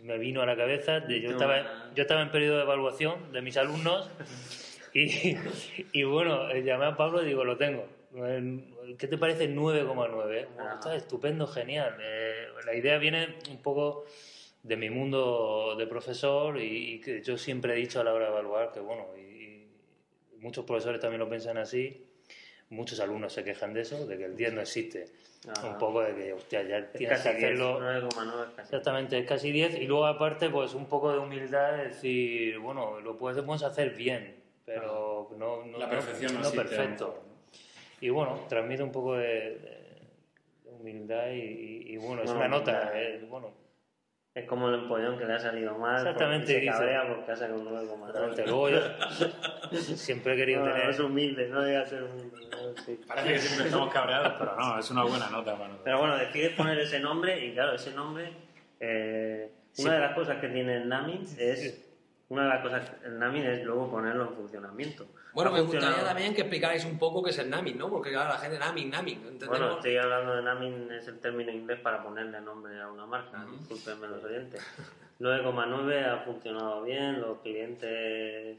me 0.03 0.19
vino 0.19 0.43
a 0.43 0.47
la 0.47 0.55
cabeza, 0.57 1.01
de- 1.01 1.21
yo, 1.23 1.31
estaba, 1.31 1.91
yo 1.95 2.03
estaba 2.03 2.23
en 2.23 2.31
periodo 2.31 2.59
de 2.59 2.63
evaluación 2.65 3.33
de 3.33 3.41
mis 3.43 3.57
alumnos 3.57 4.11
y, 4.95 5.37
y 5.93 6.03
bueno, 6.05 6.53
llamé 6.55 6.85
a 6.85 6.97
Pablo 6.97 7.23
y 7.23 7.27
digo, 7.27 7.45
lo 7.45 7.57
tengo. 7.57 7.89
¿Qué 8.13 9.09
te 9.09 9.17
parece 9.19 9.49
9,9? 9.49 9.87
Bueno, 10.55 10.71
Ah. 10.71 10.75
está 10.75 10.95
estupendo, 10.95 11.47
genial. 11.47 11.97
Eh, 12.03 12.47
la 12.67 12.75
idea 12.75 12.99
viene 12.99 13.37
un 13.51 13.63
poco 13.63 14.05
de 14.63 14.77
mi 14.77 14.91
mundo 14.91 15.75
de 15.79 15.87
profesor 15.87 16.59
y, 16.61 16.95
y 16.95 17.01
que 17.01 17.23
yo 17.23 17.37
siempre 17.39 17.73
he 17.73 17.77
dicho 17.77 18.01
a 18.01 18.05
la 18.05 18.13
hora 18.13 18.27
de 18.27 18.33
evaluar 18.33 18.71
que, 18.73 18.81
bueno, 18.81 19.07
y, 19.17 19.21
y 19.21 19.69
muchos 20.41 20.65
profesores 20.65 21.01
también 21.01 21.21
lo 21.21 21.29
piensan 21.29 21.57
así, 21.59 22.07
muchos 22.71 23.01
alumnos 23.01 23.33
se 23.33 23.45
quejan 23.45 23.73
de 23.73 23.81
eso, 23.83 24.07
de 24.07 24.19
que 24.19 24.25
el 24.27 24.37
10 24.37 24.53
no 24.53 24.61
existe. 24.61 25.07
Ah. 25.49 25.71
Un 25.73 25.79
poco 25.79 26.03
de 26.03 26.15
que, 26.15 26.33
hostia, 26.35 26.63
ya 26.63 26.79
Es 26.79 26.93
tienes 26.93 27.19
que 27.21 27.25
casi 27.31 27.39
10, 27.39 27.45
hacerlo... 27.45 27.81
9,9 27.81 28.09
es 28.11 28.51
casi. 28.55 28.61
Exactamente, 28.61 29.19
es 29.19 29.27
casi 29.27 29.51
10 29.53 29.75
y 29.81 29.87
luego 29.87 30.07
aparte 30.07 30.49
pues 30.51 30.75
un 30.75 30.87
poco 30.87 31.11
de 31.13 31.19
humildad, 31.19 31.81
es 31.87 31.95
decir, 31.97 32.59
bueno, 32.59 33.01
lo 33.01 33.17
podemos 33.19 33.63
hacer 33.65 33.91
bien, 33.95 34.37
pero 34.65 35.31
no, 35.39 35.65
no, 35.65 35.79
La 35.79 35.91
perfección 35.91 36.35
no 36.35 36.41
no 36.41 36.47
existe, 36.49 36.69
perfecto. 36.69 37.23
Y 38.03 38.11
bueno, 38.11 38.47
transmite 38.49 38.83
un 38.83 38.91
poco 38.93 39.15
de, 39.17 39.29
de- 39.59 40.03
humildad 40.73 41.29
y, 41.31 41.39
y- 41.41 41.93
y, 41.95 41.97
bueno, 41.99 42.23
es 42.23 42.31
No, 42.31 42.37
una 42.37 42.49
nota, 42.49 42.91
eh, 42.95 43.25
bueno, 43.31 43.53
Es 44.35 44.45
como 44.47 44.69
el 44.71 44.75
empollón 44.75 45.17
que 45.19 45.25
le 45.25 45.35
ha 45.35 45.39
salido 45.39 45.79
mal. 45.79 45.99
Exactamente, 45.99 46.47
porque 46.47 46.61
dice. 46.63 46.73
Se 46.73 46.79
cabrea 46.79 47.09
porque 47.09 47.31
ha 47.33 47.37
sacado 47.37 47.61
un 47.61 47.69
9,9. 47.69 48.07
exactamente. 48.09 48.47
luego 48.47 48.69
yo 48.71 48.81
siempre 49.97 50.33
he 50.35 50.37
querido 50.37 50.61
No, 50.63 50.67
no, 50.67 50.73
tener... 50.75 50.91
es 50.91 50.99
humilde, 51.01 51.49
no 51.49 51.61
a 51.61 51.85
ser 51.87 52.03
humilde. 52.03 52.37
no, 52.51 52.83
sí. 52.83 53.01
Parece 53.07 53.33
que 53.35 53.39
siempre 53.39 53.67
estamos 53.67 53.93
cabreados, 53.93 54.33
pero 54.39 54.57
no, 54.57 54.79
es 54.81 54.91
una 54.91 55.05
buena 55.05 55.31
nota 55.31 55.53
para 55.53 55.69
nosotros. 55.69 55.83
Pero 55.85 55.99
bueno, 56.01 56.17
decides 56.19 56.53
poner 56.57 56.79
ese 56.79 56.99
nombre 56.99 57.45
y 57.47 57.53
claro, 57.53 57.75
ese 57.75 57.93
nombre, 57.93 58.33
eh, 58.81 59.53
Sí. 59.71 59.85
una 59.85 59.95
de 59.95 60.01
las 60.01 60.15
cosas 60.15 60.39
que 60.39 60.49
tiene 60.49 60.77
el 60.79 60.89
naming 60.89 61.23
es, 61.39 61.92
una 62.33 62.45
de 62.45 62.49
las 62.49 62.63
cosas, 62.63 62.93
el 63.05 63.19
naming 63.19 63.43
es 63.45 63.63
luego 63.63 63.91
ponerlo 63.91 64.25
en 64.29 64.35
funcionamiento. 64.35 65.07
Bueno, 65.35 65.51
Ha 65.51 65.55
me 65.55 65.61
gustaría 65.61 66.03
también 66.05 66.35
que 66.35 66.41
explicarais 66.41 66.85
un 66.87 66.99
poco 66.99 67.23
qué 67.23 67.31
es 67.31 67.39
el 67.39 67.51
naming, 67.51 67.77
¿no? 67.77 67.91
Porque 67.91 68.11
claro, 68.11 68.31
la 68.31 68.39
gente 68.39 68.59
naming, 68.59 68.91
naming, 68.91 69.19
¿entendemos? 69.19 69.49
Bueno, 69.59 69.75
estoy 69.77 69.97
hablando 69.99 70.37
de 70.37 70.43
naming, 70.43 70.91
es 70.93 71.07
el 71.09 71.21
término 71.21 71.51
inglés 71.53 71.81
para 71.81 72.03
ponerle 72.03 72.41
nombre 72.41 72.81
a 72.81 72.89
una 72.91 73.05
marca, 73.05 73.45
discúlpenme 73.51 74.09
los 74.09 74.25
oyentes. 74.25 74.63
9,9 75.21 76.07
ha 76.07 76.19
funcionado 76.25 76.83
bien, 76.83 77.21
los 77.21 77.39
clientes... 77.41 78.59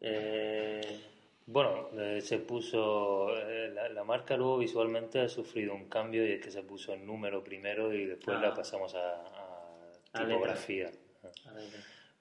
eh, 0.00 1.00
Bueno, 1.46 1.88
eh, 1.96 2.20
se 2.20 2.38
puso, 2.38 3.28
eh, 3.38 3.70
la, 3.72 3.88
la 3.88 4.02
marca 4.04 4.36
luego 4.36 4.58
visualmente 4.58 5.20
ha 5.20 5.28
sufrido 5.28 5.72
un 5.74 5.88
cambio 5.88 6.26
y 6.26 6.32
es 6.32 6.40
que 6.44 6.50
se 6.50 6.62
puso 6.62 6.92
en 6.94 7.06
número 7.06 7.44
primero 7.44 7.92
y 7.94 8.06
después 8.06 8.36
Ah. 8.38 8.40
la 8.42 8.54
pasamos 8.54 8.92
a, 8.96 9.22
a 10.12 10.26
tipografía. 10.26 10.90
a 11.46 11.52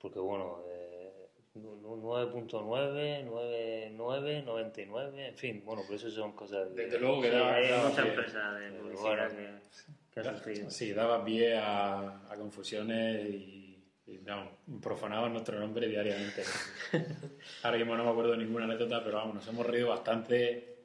Porque 0.05 0.19
bueno, 0.19 0.59
eh, 0.67 1.11
nu- 1.55 1.77
nu- 1.81 1.97
9.9, 1.97 3.23
99, 3.23 4.43
99, 4.45 5.27
en 5.29 5.35
fin, 5.35 5.63
bueno, 5.65 5.81
pero 5.83 5.95
eso 5.95 6.11
son 6.11 6.33
cosas 6.33 6.69
de... 6.75 6.83
Desde 6.83 6.99
luego 6.99 7.21
que 7.21 7.29
sí, 7.31 7.33
daba, 7.35 7.55
hay 7.55 7.69
daba 7.69 7.89
muchas 7.89 8.05
pie- 8.05 8.09
empresas 8.09 8.59
de 8.59 8.71
publicidad 8.71 9.03
bueno. 9.03 9.29
que, 9.29 10.13
que 10.13 10.19
ha 10.19 10.23
sufrido. 10.37 10.69
Sí, 10.69 10.93
daba 10.93 11.25
pie 11.25 11.57
a, 11.57 12.19
a 12.29 12.35
confusiones 12.35 13.25
y, 13.31 13.83
y 14.05 14.17
vamos, 14.19 14.49
profanaba 14.79 15.27
nuestro 15.27 15.59
nombre 15.59 15.87
diariamente. 15.87 16.43
Ahora 17.63 17.77
mismo 17.79 17.95
no 17.97 18.03
me 18.03 18.11
acuerdo 18.11 18.31
de 18.33 18.37
ninguna 18.37 18.65
anécdota, 18.65 19.03
pero 19.03 19.17
vamos, 19.17 19.33
nos 19.33 19.47
hemos 19.47 19.65
reído 19.65 19.89
bastante 19.89 20.75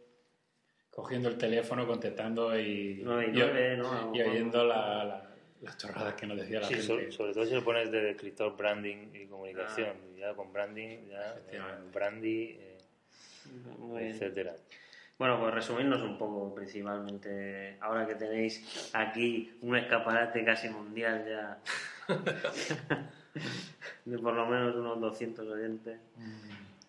cogiendo 0.91 1.29
el 1.29 1.37
teléfono, 1.37 1.87
contestando 1.87 2.59
y, 2.59 3.01
Nueve 3.05 3.27
y 3.27 3.37
y- 3.37 3.39
nueve, 3.39 3.77
¿no? 3.77 4.13
y 4.15 4.23
oyendo 4.23 4.65
la- 4.65 5.05
la- 5.05 5.30
las 5.63 5.77
chorradas 5.77 6.15
que 6.15 6.27
nos 6.27 6.39
decía 6.39 6.61
la 6.61 6.67
Sí, 6.67 6.75
gente. 6.75 7.13
sobre 7.13 7.33
todo 7.35 7.45
si 7.47 7.55
lo 7.55 7.63
pones 7.65 7.91
de 7.91 8.11
escritor 8.11 8.57
branding 8.57 9.09
y 9.15 9.27
comunicación, 9.27 9.97
y 10.15 10.21
ya 10.21 10.35
con 10.35 10.53
branding, 10.53 11.07
ya, 11.09 11.37
eh, 11.51 11.61
brandy, 11.93 12.59
eh, 12.59 12.79
etcétera. 13.99 14.55
Bueno, 15.19 15.39
pues 15.39 15.53
resumirnos 15.53 16.01
un 16.01 16.17
poco, 16.17 16.55
principalmente, 16.55 17.77
ahora 17.81 18.07
que 18.07 18.15
tenéis 18.15 18.91
aquí 18.95 19.53
un 19.61 19.77
escaparate 19.77 20.43
casi 20.45 20.71
mundial 20.71 21.27
ya, 21.29 21.59
de 24.07 24.19
por 24.19 24.33
lo 24.35 24.47
menos 24.47 24.75
unos 24.77 24.99
200 25.01 25.47
oyentes, 25.47 25.99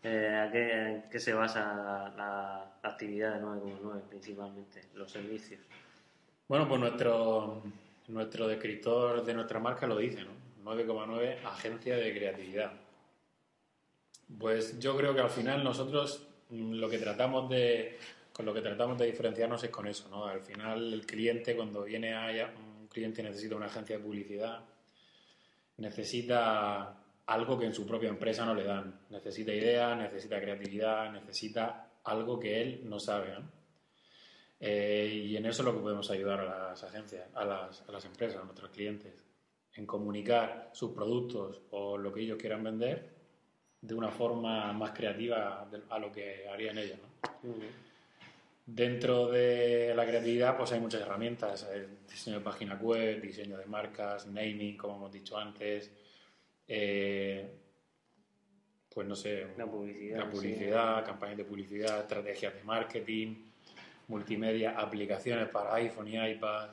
eh, 0.04 0.46
¿a 0.48 0.52
qué, 0.52 0.72
en 0.72 1.04
qué 1.10 1.20
se 1.20 1.34
basa 1.34 2.12
la, 2.16 2.72
la 2.82 2.90
actividad 2.90 3.36
de 3.36 3.42
9,9 3.42 4.02
principalmente? 4.10 4.82
Los 4.96 5.12
servicios. 5.12 5.60
Bueno, 6.48 6.68
pues 6.70 6.80
nuestro, 6.80 7.62
nuestro 8.12 8.48
descriptor 8.48 9.24
de 9.24 9.34
nuestra 9.34 9.60
marca 9.60 9.88
lo 9.88 9.98
dice, 9.98 10.22
¿no? 10.24 10.32
9,9 10.64 11.44
agencia 11.46 11.96
de 11.96 12.14
creatividad. 12.14 12.74
Pues 14.38 14.80
yo 14.80 14.96
creo 14.96 15.14
que 15.14 15.22
al 15.22 15.30
final 15.30 15.64
nosotros 15.64 16.28
mm, 16.50 16.74
lo 16.74 16.90
que 16.90 16.98
tratamos 16.98 17.50
de, 17.50 17.98
con 18.34 18.46
lo 18.46 18.54
que 18.54 18.62
tratamos 18.62 18.98
de 18.98 19.08
diferenciarnos 19.08 19.64
es 19.64 19.70
con 19.70 19.88
eso, 19.88 20.08
¿no? 20.10 20.26
Al 20.26 20.42
final 20.42 20.94
el 20.94 21.06
cliente 21.06 21.56
cuando 21.56 21.84
viene 21.84 22.14
a 22.14 22.54
un 22.80 22.88
cliente 22.88 23.24
necesita 23.24 23.56
una 23.56 23.66
agencia 23.68 23.98
de 23.98 24.04
publicidad, 24.04 24.64
necesita 25.78 26.96
algo 27.26 27.58
que 27.58 27.66
en 27.66 27.74
su 27.74 27.86
propia 27.88 28.10
empresa 28.10 28.46
no 28.46 28.54
le 28.54 28.64
dan. 28.64 29.00
Necesita 29.10 29.54
idea, 29.54 29.96
necesita 29.96 30.40
creatividad, 30.40 31.12
necesita 31.12 31.88
algo 32.04 32.40
que 32.40 32.62
él 32.62 32.82
no 32.86 33.00
sabe. 33.00 33.32
¿no? 33.32 33.61
Eh, 34.64 35.24
y 35.26 35.36
en 35.36 35.46
eso 35.48 35.64
es 35.64 35.66
lo 35.66 35.74
que 35.74 35.82
podemos 35.82 36.10
ayudar 36.12 36.42
a 36.42 36.70
las 36.70 36.84
agencias, 36.84 37.28
a 37.34 37.44
las, 37.44 37.82
a 37.82 37.92
las 37.92 38.06
empresas, 38.06 38.40
a 38.40 38.46
nuestros 38.46 38.70
clientes, 38.70 39.26
en 39.74 39.88
comunicar 39.88 40.70
sus 40.72 40.92
productos 40.92 41.62
o 41.72 41.98
lo 41.98 42.14
que 42.14 42.22
ellos 42.22 42.38
quieran 42.38 42.64
vender 42.64 43.10
de 43.82 43.96
una 43.96 44.10
forma 44.10 44.72
más 44.74 44.92
creativa 44.92 45.68
a 45.90 46.00
lo 46.00 46.12
que 46.12 46.48
harían 46.48 46.78
ellos. 46.78 47.00
¿no? 47.44 47.54
Dentro 48.64 49.28
de 49.32 49.94
la 49.96 50.06
creatividad, 50.06 50.56
pues 50.56 50.72
hay 50.72 50.80
muchas 50.80 51.02
herramientas: 51.02 51.68
diseño 52.08 52.38
de 52.38 52.44
página 52.44 52.76
web, 52.76 53.20
diseño 53.20 53.58
de 53.58 53.66
marcas, 53.66 54.28
naming, 54.28 54.78
como 54.78 54.98
hemos 54.98 55.12
dicho 55.12 55.36
antes, 55.36 55.92
eh, 56.68 57.50
pues 58.94 59.08
no 59.08 59.16
sé, 59.16 59.48
La 59.58 59.66
publicidad, 59.66 60.20
la 60.20 60.26
sí. 60.26 60.32
publicidad, 60.32 61.06
campañas 61.06 61.38
de 61.38 61.46
publicidad, 61.46 62.02
estrategias 62.02 62.54
de 62.54 62.64
marketing, 62.64 63.51
multimedia, 64.12 64.72
aplicaciones 64.78 65.48
para 65.50 65.74
iPhone 65.76 66.08
y 66.10 66.18
iPad. 66.32 66.70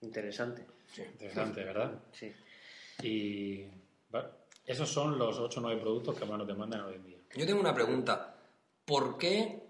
Interesante. 0.00 0.66
Interesante, 0.96 1.62
¿verdad? 1.64 1.92
Sí. 2.12 2.32
Y 3.02 3.64
bueno, 4.10 4.28
esos 4.64 4.88
son 4.88 5.18
los 5.18 5.38
8 5.38 5.60
o 5.60 5.62
9 5.62 5.80
productos 5.80 6.18
que 6.18 6.24
más 6.24 6.38
nos 6.38 6.46
demandan 6.46 6.80
hoy 6.80 6.94
en 6.94 7.04
día. 7.04 7.18
Yo 7.36 7.46
tengo 7.46 7.60
una 7.60 7.74
pregunta. 7.74 8.34
¿Por 8.84 9.18
qué 9.18 9.60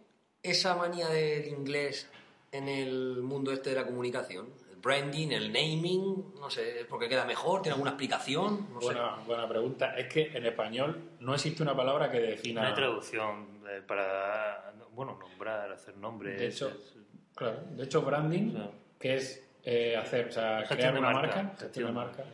esa 0.42 0.76
manía 0.76 1.08
del 1.08 1.48
inglés 1.48 2.08
en 2.52 2.68
el 2.68 3.16
mundo 3.22 3.52
este 3.52 3.70
de 3.70 3.76
la 3.76 3.84
comunicación? 3.84 4.48
El 4.70 4.76
branding, 4.76 5.28
el 5.32 5.52
naming, 5.52 6.34
no 6.40 6.48
sé, 6.48 6.80
¿es 6.82 6.86
porque 6.86 7.08
queda 7.08 7.24
mejor? 7.24 7.62
¿Tiene 7.62 7.72
alguna 7.74 7.90
explicación? 7.90 8.68
No 8.72 8.80
sé. 8.80 8.86
Buena, 8.86 9.16
buena 9.26 9.48
pregunta. 9.48 9.96
Es 9.98 10.06
que 10.06 10.28
en 10.36 10.46
español 10.46 11.10
no 11.18 11.34
existe 11.34 11.64
una 11.64 11.76
palabra 11.76 12.08
que 12.10 12.20
No 12.20 12.26
defina. 12.26 12.68
hay 12.68 12.74
traducción 12.74 13.60
eh, 13.68 13.82
para, 13.86 14.72
bueno, 14.92 15.18
nombrar, 15.18 15.72
hacer 15.72 15.96
nombres. 15.96 16.38
De 16.38 16.46
hecho, 16.46 16.68
es- 16.68 16.94
Claro, 17.38 17.60
de 17.70 17.84
hecho, 17.84 18.02
branding, 18.02 18.50
Claro. 18.50 18.72
que 18.98 19.14
es 19.14 19.44
eh, 19.64 19.96
hacer, 19.96 20.28
o 20.28 20.32
sea, 20.32 20.64
crear 20.68 20.98
una 20.98 21.10
marca, 21.10 21.54
gestión. 21.58 21.94
marca, 21.94 22.24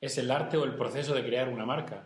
es 0.00 0.16
el 0.18 0.30
arte 0.30 0.56
o 0.56 0.64
el 0.64 0.74
proceso 0.74 1.14
de 1.14 1.22
crear 1.24 1.48
una 1.48 1.66
marca. 1.66 2.04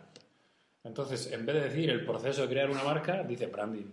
Entonces, 0.83 1.31
en 1.31 1.45
vez 1.45 1.55
de 1.55 1.61
decir 1.69 1.89
el 1.89 2.05
proceso 2.05 2.41
de 2.43 2.47
crear 2.49 2.69
una 2.69 2.83
marca, 2.83 3.23
dice 3.23 3.47
branding. 3.47 3.89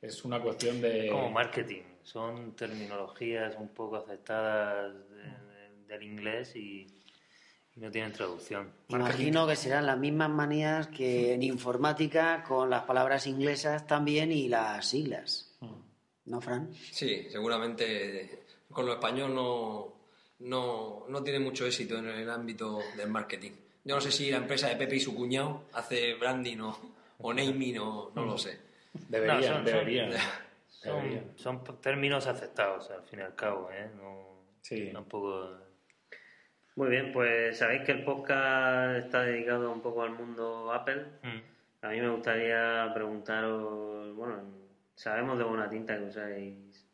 Es 0.00 0.24
una 0.24 0.40
cuestión 0.40 0.80
de. 0.80 1.08
como 1.10 1.30
marketing. 1.30 1.82
Son 2.02 2.54
terminologías 2.56 3.54
un 3.58 3.68
poco 3.68 3.96
aceptadas 3.96 4.92
de- 5.10 5.16
de- 5.16 5.84
del 5.86 6.02
inglés 6.02 6.56
y, 6.56 6.86
y 7.76 7.80
no 7.80 7.90
tienen 7.90 8.12
traducción. 8.12 8.72
Imagino 8.88 9.46
que 9.46 9.54
serán 9.56 9.86
las 9.86 9.96
mismas 9.98 10.28
manías 10.30 10.88
que 10.88 11.32
en 11.34 11.42
informática 11.44 12.42
con 12.42 12.68
las 12.68 12.82
palabras 12.82 13.26
inglesas 13.28 13.86
también 13.86 14.32
y 14.32 14.48
las 14.48 14.86
siglas. 14.86 15.51
¿No, 16.26 16.40
Fran? 16.40 16.72
Sí, 16.74 17.26
seguramente 17.30 18.44
con 18.70 18.86
lo 18.86 18.94
español 18.94 19.34
no, 19.34 19.92
no, 20.40 21.04
no 21.08 21.22
tiene 21.22 21.40
mucho 21.40 21.66
éxito 21.66 21.98
en 21.98 22.08
el 22.08 22.30
ámbito 22.30 22.78
del 22.96 23.08
marketing. 23.10 23.52
Yo 23.84 23.96
no 23.96 24.00
sé 24.00 24.10
si 24.12 24.30
la 24.30 24.36
empresa 24.38 24.68
de 24.68 24.76
Pepe 24.76 24.96
y 24.96 25.00
su 25.00 25.14
cuñado 25.14 25.64
hace 25.72 26.14
branding 26.14 26.58
o, 26.60 26.78
o 27.18 27.34
naming 27.34 27.78
o 27.78 28.12
no 28.14 28.24
lo 28.24 28.38
sé. 28.38 28.58
Deberían, 29.08 29.40
No, 29.40 29.46
son- 29.56 29.64
deberían. 29.64 30.10
Son, 30.82 30.96
deberían. 30.96 31.24
son 31.38 31.62
términos 31.80 32.26
aceptados 32.26 32.90
al 32.90 33.04
fin 33.04 33.20
y 33.20 33.22
al 33.22 33.34
cabo, 33.36 33.70
¿eh? 33.72 33.88
No, 33.96 34.32
Sí. 34.62 34.90
Tampoco... 34.92 35.50
Muy 36.74 36.88
bien, 36.88 37.12
pues 37.12 37.58
sabéis 37.58 37.82
que 37.82 37.92
el 37.92 38.04
podcast 38.04 38.96
está 39.04 39.22
dedicado 39.22 39.70
un 39.70 39.80
poco 39.82 40.02
al 40.02 40.10
mundo 40.10 40.72
Apple. 40.72 41.04
Mm. 41.22 41.84
A 41.84 41.88
mí 41.90 42.00
me 42.00 42.08
gustaría 42.10 42.90
preguntaros, 42.94 44.14
bueno, 44.16 44.42
sabemos 44.94 45.38
de 45.38 45.44
buena 45.44 45.68
tinta 45.68 45.96
que 45.98 46.04
usáis 46.04 46.86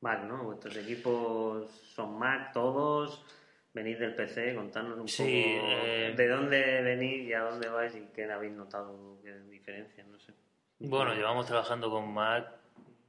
Mac, 0.00 0.24
¿no? 0.24 0.44
Vuestros 0.44 0.76
equipos 0.76 1.70
son 1.70 2.18
Mac 2.18 2.52
todos, 2.52 3.24
venís 3.72 3.98
del 3.98 4.14
PC, 4.14 4.54
contadnos 4.54 4.98
un 4.98 5.08
Sí, 5.08 5.22
poco 5.22 5.66
eh, 5.68 6.14
de 6.16 6.28
dónde 6.28 6.82
venís 6.82 7.28
y 7.28 7.32
a 7.32 7.40
dónde 7.40 7.68
vais 7.68 7.94
y 7.96 8.06
qué 8.14 8.24
habéis 8.24 8.52
notado, 8.52 9.18
qué 9.22 9.32
diferencias, 9.50 10.06
no 10.06 10.18
sé. 10.18 10.32
Bueno, 10.78 11.14
llevamos 11.14 11.46
trabajando 11.46 11.90
con 11.90 12.12
Mac 12.12 12.48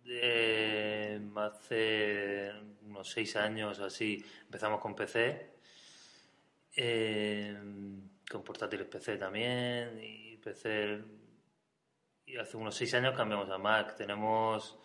eh, 0.05 1.19
hace 1.35 2.51
unos 2.85 3.09
seis 3.09 3.35
años 3.35 3.77
o 3.79 3.85
así. 3.85 4.23
Empezamos 4.45 4.79
con 4.79 4.95
PC, 4.95 5.49
eh, 6.75 7.57
con 8.29 8.43
portátiles 8.43 8.87
PC 8.87 9.17
también, 9.17 9.99
y 10.01 10.37
PC. 10.37 10.99
Y 12.27 12.37
hace 12.37 12.57
unos 12.57 12.75
seis 12.75 12.93
años 12.93 13.15
cambiamos 13.15 13.49
a 13.49 13.57
Mac. 13.57 13.95
Tenemos. 13.95 14.77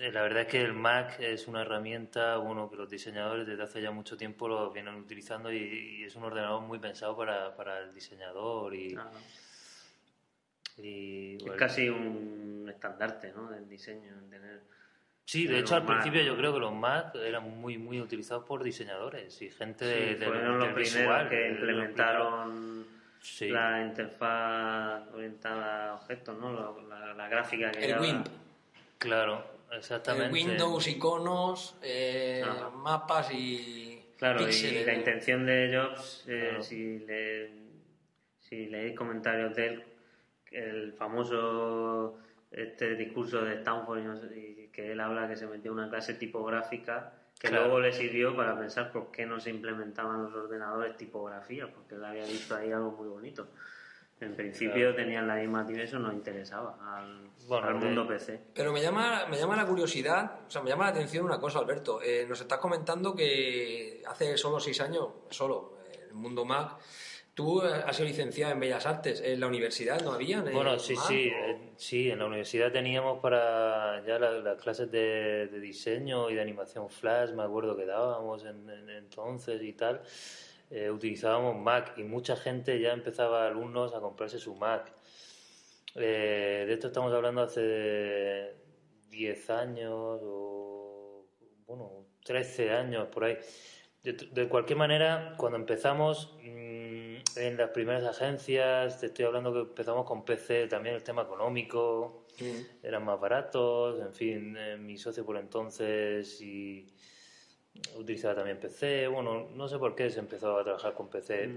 eh, 0.00 0.10
la 0.12 0.22
verdad 0.22 0.42
es 0.42 0.48
que 0.48 0.60
el 0.60 0.72
Mac 0.74 1.18
es 1.20 1.46
una 1.48 1.62
herramienta 1.62 2.36
bueno, 2.36 2.68
que 2.68 2.76
los 2.76 2.90
diseñadores 2.90 3.46
desde 3.46 3.62
hace 3.62 3.80
ya 3.80 3.90
mucho 3.90 4.16
tiempo 4.16 4.48
lo 4.48 4.70
vienen 4.70 4.94
utilizando 4.96 5.52
y, 5.52 5.56
y 6.00 6.04
es 6.04 6.14
un 6.16 6.24
ordenador 6.24 6.60
muy 6.62 6.78
pensado 6.78 7.16
para, 7.16 7.54
para 7.56 7.78
el 7.80 7.94
diseñador 7.94 8.74
y, 8.74 8.96
y, 10.78 11.36
es 11.36 11.52
casi 11.56 11.88
un 11.88 12.66
estandarte, 12.68 13.32
¿no? 13.32 13.50
Del 13.50 13.68
diseño, 13.68 14.12
tener... 14.28 14.60
Sí, 15.24 15.46
de 15.46 15.58
hecho 15.58 15.74
al 15.74 15.84
Mac, 15.84 16.00
principio 16.00 16.22
yo 16.22 16.36
creo 16.38 16.54
que 16.54 16.60
los 16.60 16.72
Mac 16.74 17.14
eran 17.16 17.60
muy 17.60 17.76
muy 17.76 18.00
utilizados 18.00 18.44
por 18.44 18.62
diseñadores 18.62 19.40
y 19.42 19.50
gente 19.50 19.84
de, 19.84 20.14
Sí, 20.14 20.14
de- 20.20 20.26
fueron 20.26 20.58
los 20.58 20.68
primeros 20.68 20.94
visual, 20.94 21.28
que 21.28 21.36
de 21.36 21.48
implementaron. 21.50 22.97
Sí, 23.20 23.48
la 23.48 23.82
interfaz 23.84 25.02
orientada 25.12 25.90
a 25.90 25.94
objetos, 25.94 26.38
¿no? 26.38 26.52
La, 26.52 26.98
la- 26.98 27.14
la 27.14 27.28
gráfica 27.28 27.70
que 27.72 27.80
El 27.84 27.86
lleva- 27.92 28.00
WIMP. 28.00 28.26
claro, 28.98 29.44
exactamente. 29.72 30.32
Windows, 30.32 30.86
iconos, 30.88 31.76
eh, 31.82 32.44
mapas 32.76 33.32
y 33.32 34.02
Claro, 34.16 34.48
y 34.48 34.84
la 34.84 34.94
intención 34.94 35.46
de 35.46 35.70
Jobs, 35.72 36.24
eh, 36.26 36.46
Claro. 36.48 36.62
si, 36.62 36.98
le, 37.00 37.50
si 38.40 38.66
leéis 38.66 38.96
comentarios 38.96 39.54
de 39.54 39.66
él, 39.66 39.84
el 40.50 40.92
famoso 40.94 42.18
este 42.50 42.96
discurso 42.96 43.42
de 43.44 43.56
Stanford, 43.56 43.98
y 44.00 44.02
no 44.04 44.16
sé, 44.16 44.26
y 44.38 44.68
que 44.72 44.90
él 44.92 45.00
habla 45.00 45.28
que 45.28 45.36
se 45.36 45.46
metió 45.46 45.70
en 45.72 45.78
una 45.78 45.88
clase 45.90 46.14
tipográfica 46.14 47.12
que 47.38 47.48
Claro. 47.48 47.64
luego 47.64 47.80
le 47.80 47.92
sirvió 47.92 48.34
para 48.34 48.58
pensar 48.58 48.90
por 48.90 49.10
qué 49.10 49.24
no 49.24 49.38
se 49.38 49.50
implementaban 49.50 50.22
los 50.24 50.34
ordenadores 50.34 50.96
tipografía, 50.96 51.72
porque 51.72 51.94
él 51.94 52.04
había 52.04 52.24
visto 52.24 52.56
ahí 52.56 52.72
algo 52.72 52.90
muy 52.92 53.08
bonito. 53.08 53.48
En 54.20 54.34
principio 54.34 54.74
Claro. 54.90 54.96
tenían 54.96 55.28
la 55.28 55.36
misma 55.36 55.64
y 55.68 55.80
eso 55.80 56.00
no 56.00 56.12
interesaba 56.12 56.76
al, 56.96 57.30
Bueno, 57.46 57.68
al 57.68 57.78
de- 57.78 57.86
mundo 57.86 58.08
PC. 58.08 58.40
Pero 58.52 58.72
me 58.72 58.82
llama, 58.82 59.26
me 59.30 59.36
llama 59.38 59.54
la 59.54 59.64
curiosidad, 59.64 60.40
o 60.48 60.50
sea, 60.50 60.60
me 60.60 60.70
llama 60.70 60.84
la 60.86 60.90
atención 60.90 61.24
una 61.24 61.38
cosa, 61.38 61.60
Alberto. 61.60 62.02
Eh, 62.02 62.26
nos 62.28 62.40
estás 62.40 62.58
comentando 62.58 63.14
que 63.14 64.02
hace 64.08 64.36
solo 64.36 64.58
seis 64.58 64.80
años, 64.80 65.06
solo, 65.30 65.78
en 65.94 66.08
el 66.08 66.14
mundo 66.14 66.44
Mac, 66.44 66.78
tú 67.38 67.62
eh, 67.62 67.68
has 67.86 67.94
sido 67.94 68.08
licenciado 68.08 68.52
en 68.52 68.58
Bellas 68.58 68.84
Artes. 68.84 69.20
¿En 69.24 69.38
la 69.38 69.46
universidad 69.46 70.00
no 70.02 70.10
había? 70.10 70.40
Bueno, 70.42 70.76
sí, 70.80 70.96
sí, 70.96 71.28
o- 71.30 71.44
eh, 71.46 71.72
sí, 71.76 72.10
en 72.10 72.18
la 72.18 72.26
universidad 72.26 72.72
teníamos 72.72 73.20
para 73.20 74.04
ya 74.04 74.18
la- 74.18 74.32
las 74.40 74.60
clases 74.60 74.90
de, 74.90 75.46
de 75.46 75.60
diseño 75.60 76.30
y 76.30 76.34
de 76.34 76.40
animación 76.40 76.90
flash, 76.90 77.30
me 77.30 77.44
acuerdo 77.44 77.76
que 77.76 77.86
dábamos 77.86 78.44
en, 78.44 78.68
en- 78.68 78.90
entonces 78.90 79.62
y 79.62 79.72
tal, 79.74 80.02
eh, 80.70 80.90
utilizábamos 80.90 81.54
Mac 81.56 81.92
y 81.96 82.02
mucha 82.02 82.34
gente 82.34 82.80
ya 82.80 82.92
empezaba, 82.92 83.46
alumnos, 83.46 83.94
a 83.94 84.00
comprarse 84.00 84.40
su 84.40 84.56
Mac. 84.56 84.92
Eh, 85.94 86.64
de 86.66 86.72
esto 86.72 86.88
estamos 86.88 87.12
hablando 87.14 87.42
hace 87.42 88.52
10 89.10 89.48
años 89.48 90.18
o, 90.24 91.24
bueno, 91.68 92.04
13 92.24 92.72
años 92.72 93.06
por 93.12 93.22
ahí. 93.24 93.38
De, 94.02 94.12
de 94.12 94.48
cualquier 94.48 94.78
manera, 94.78 95.34
cuando 95.36 95.58
empezamos 95.58 96.36
en 97.38 97.56
las 97.56 97.70
primeras 97.70 98.04
agencias, 98.04 99.00
te 99.00 99.06
estoy 99.06 99.24
hablando 99.24 99.52
que 99.52 99.60
empezamos 99.60 100.04
con 100.06 100.24
PC, 100.24 100.66
también 100.66 100.94
el 100.94 101.02
tema 101.02 101.22
económico, 101.22 102.24
Mm. 102.40 102.84
eran 102.84 103.04
más 103.04 103.18
baratos, 103.18 104.00
en 104.00 104.14
fin, 104.14 104.56
eh, 104.56 104.76
mi 104.76 104.96
socio 104.96 105.24
por 105.26 105.36
entonces 105.38 106.40
y 106.40 106.86
utilizaba 107.96 108.36
también 108.36 108.58
PC, 108.58 109.08
bueno, 109.08 109.48
no 109.54 109.68
sé 109.68 109.78
por 109.78 109.94
qué 109.94 110.08
se 110.10 110.20
empezó 110.20 110.56
a 110.58 110.62
trabajar 110.64 110.94
con 110.94 111.08
PC. 111.08 111.50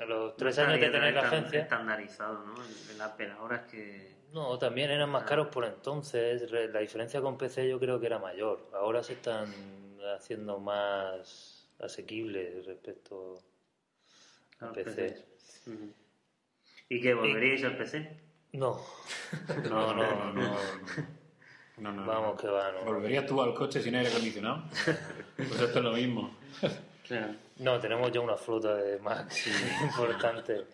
A 0.00 0.04
los 0.04 0.36
tres 0.36 0.56
No 0.58 0.64
años 0.64 0.80
de 0.80 0.90
tener 0.90 1.14
la 1.14 1.22
agencia, 1.22 1.62
Estandarizado, 1.62 2.44
¿no? 2.44 2.54
El, 2.64 2.94
el 2.94 3.00
Apple 3.00 3.30
ahora 3.32 3.56
es 3.56 3.62
que... 3.72 4.14
no, 4.32 4.56
también 4.58 4.90
eran 4.90 5.10
más 5.10 5.24
caros 5.24 5.48
por 5.48 5.64
entonces, 5.64 6.50
la 6.50 6.80
diferencia 6.80 7.20
con 7.20 7.36
PC 7.36 7.68
yo 7.68 7.78
creo 7.80 7.98
que 7.98 8.06
era 8.06 8.18
mayor, 8.20 8.70
ahora 8.74 9.02
se 9.02 9.14
están 9.14 9.52
haciendo 10.16 10.58
más 10.60 11.68
asequibles 11.80 12.64
respecto 12.66 13.38
a 14.60 14.64
a 14.64 14.68
los 14.68 14.76
PC. 14.76 15.24
¿Y 16.88 17.00
qué, 17.00 17.14
volveríais 17.14 17.64
al 17.64 17.76
PC? 17.76 18.20
No, 18.52 18.80
no, 19.68 19.94
no, 19.94 20.32
no. 20.32 20.56
No, 21.78 21.92
no, 21.92 22.06
Vamos, 22.06 22.34
no. 22.34 22.36
que 22.36 22.48
va, 22.48 22.72
no. 22.72 22.84
¿Volverías 22.84 23.26
tú 23.26 23.40
al 23.40 23.54
coche 23.54 23.80
sin 23.80 23.94
aire 23.94 24.08
acondicionado? 24.08 24.64
pues 25.36 25.60
esto 25.60 25.78
es 25.78 25.84
lo 25.84 25.92
mismo. 25.92 26.36
Claro. 27.08 27.34
No, 27.60 27.80
tenemos 27.80 28.12
ya 28.12 28.20
una 28.20 28.36
flota 28.36 28.74
de 28.74 28.98
Mac 28.98 29.32
importante. 29.82 30.66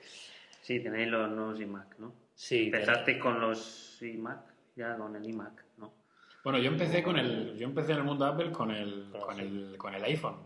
Sí, 0.60 0.80
tenéis 0.80 1.06
los 1.06 1.30
nuevos 1.30 1.60
iMac, 1.60 1.96
¿no? 2.00 2.12
Sí, 2.34 2.64
Empezasteis 2.64 3.18
con 3.18 3.40
los 3.40 4.02
iMac, 4.02 4.40
ya 4.74 4.96
con 4.96 5.14
el 5.14 5.24
iMac, 5.24 5.64
¿no? 5.78 5.94
Bueno, 6.42 6.58
yo 6.58 6.72
empecé 6.72 7.04
con 7.04 7.16
el, 7.18 7.56
yo 7.56 7.66
empecé 7.66 7.92
en 7.92 7.98
el 7.98 8.04
mundo 8.04 8.24
Apple 8.24 8.50
con 8.50 8.72
el, 8.72 9.12
con 9.12 9.38
el, 9.38 9.76
con 9.78 9.94
el 9.94 10.02
iPhone. 10.02 10.38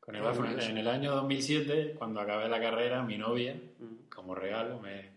Con 0.00 0.16
el. 0.16 0.60
En 0.60 0.78
el 0.78 0.88
año 0.88 1.12
2007, 1.12 1.94
cuando 1.96 2.20
acabé 2.20 2.48
la 2.48 2.60
carrera, 2.60 3.02
mi 3.02 3.18
novia, 3.18 3.60
como 4.08 4.34
regalo, 4.34 4.80
me, 4.80 5.10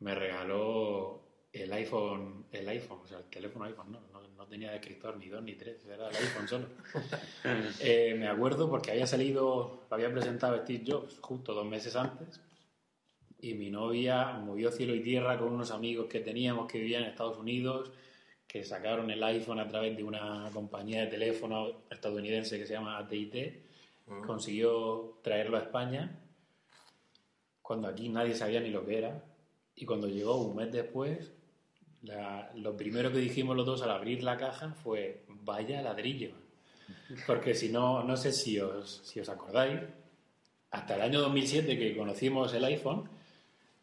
me 0.00 0.14
regaló 0.14 1.22
el 1.52 1.72
iPhone, 1.72 2.46
el 2.52 2.68
iPhone, 2.68 3.00
o 3.02 3.06
sea, 3.06 3.18
el 3.18 3.24
teléfono 3.24 3.64
iPhone, 3.64 3.90
no, 3.90 4.00
no, 4.12 4.28
no 4.28 4.46
tenía 4.46 4.74
escritor 4.74 5.16
ni 5.16 5.28
dos 5.28 5.42
ni 5.42 5.54
tres, 5.54 5.84
era 5.86 6.08
el 6.08 6.16
iPhone 6.16 6.48
solo. 6.48 6.66
Eh, 7.80 8.14
me 8.18 8.28
acuerdo 8.28 8.68
porque 8.68 8.90
había 8.90 9.06
salido, 9.06 9.86
lo 9.88 9.94
había 9.94 10.12
presentado 10.12 10.58
Steve 10.62 10.84
Jobs 10.86 11.18
justo 11.20 11.54
dos 11.54 11.66
meses 11.66 11.96
antes 11.96 12.40
y 13.40 13.54
mi 13.54 13.70
novia 13.70 14.32
movió 14.32 14.70
cielo 14.70 14.94
y 14.94 15.00
tierra 15.00 15.38
con 15.38 15.52
unos 15.52 15.70
amigos 15.70 16.06
que 16.08 16.20
teníamos 16.20 16.70
que 16.70 16.78
vivían 16.78 17.04
en 17.04 17.10
Estados 17.10 17.38
Unidos, 17.38 17.90
que 18.46 18.64
sacaron 18.64 19.10
el 19.10 19.22
iPhone 19.22 19.60
a 19.60 19.68
través 19.68 19.96
de 19.96 20.02
una 20.02 20.50
compañía 20.52 21.02
de 21.02 21.06
teléfono 21.06 21.84
estadounidense 21.90 22.58
que 22.58 22.66
se 22.66 22.74
llama 22.74 22.98
AT&T, 22.98 23.62
consiguió 24.26 25.18
traerlo 25.22 25.56
a 25.56 25.60
España 25.60 26.18
cuando 27.62 27.88
aquí 27.88 28.08
nadie 28.08 28.34
sabía 28.34 28.60
ni 28.60 28.70
lo 28.70 28.84
que 28.86 28.98
era 28.98 29.22
y 29.76 29.84
cuando 29.84 30.08
llegó 30.08 30.36
un 30.40 30.56
mes 30.56 30.72
después 30.72 31.32
la- 32.02 32.50
lo 32.54 32.76
primero 32.76 33.12
que 33.12 33.18
dijimos 33.18 33.56
los 33.56 33.66
dos 33.66 33.82
al 33.82 33.90
abrir 33.90 34.22
la 34.22 34.36
caja 34.36 34.70
fue 34.72 35.22
vaya 35.28 35.82
ladrillo 35.82 36.30
porque 37.26 37.54
si 37.54 37.68
no 37.70 38.02
no 38.04 38.16
sé 38.16 38.32
si 38.32 38.58
os, 38.60 39.02
si 39.04 39.20
os 39.20 39.28
acordáis 39.28 39.80
hasta 40.70 40.94
el 40.96 41.02
año 41.02 41.20
2007 41.20 41.78
que 41.78 41.96
conocimos 41.96 42.52
el 42.54 42.64
iPhone 42.64 43.08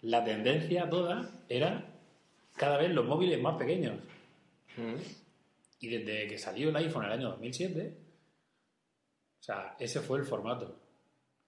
la 0.01 0.23
tendencia 0.23 0.89
toda 0.89 1.29
era 1.49 1.85
cada 2.55 2.77
vez 2.77 2.91
los 2.91 3.05
móviles 3.05 3.41
más 3.41 3.57
pequeños. 3.57 3.95
Mm. 4.77 4.95
y 5.81 5.87
desde 5.87 6.27
que 6.27 6.37
salió 6.37 6.69
el 6.69 6.75
iPhone 6.77 7.03
en 7.05 7.11
el 7.11 7.17
año 7.19 7.29
2007, 7.31 7.93
o 7.93 8.14
sea, 9.45 9.75
ese 9.79 9.99
fue 10.01 10.17
el 10.19 10.25
formato. 10.25 10.75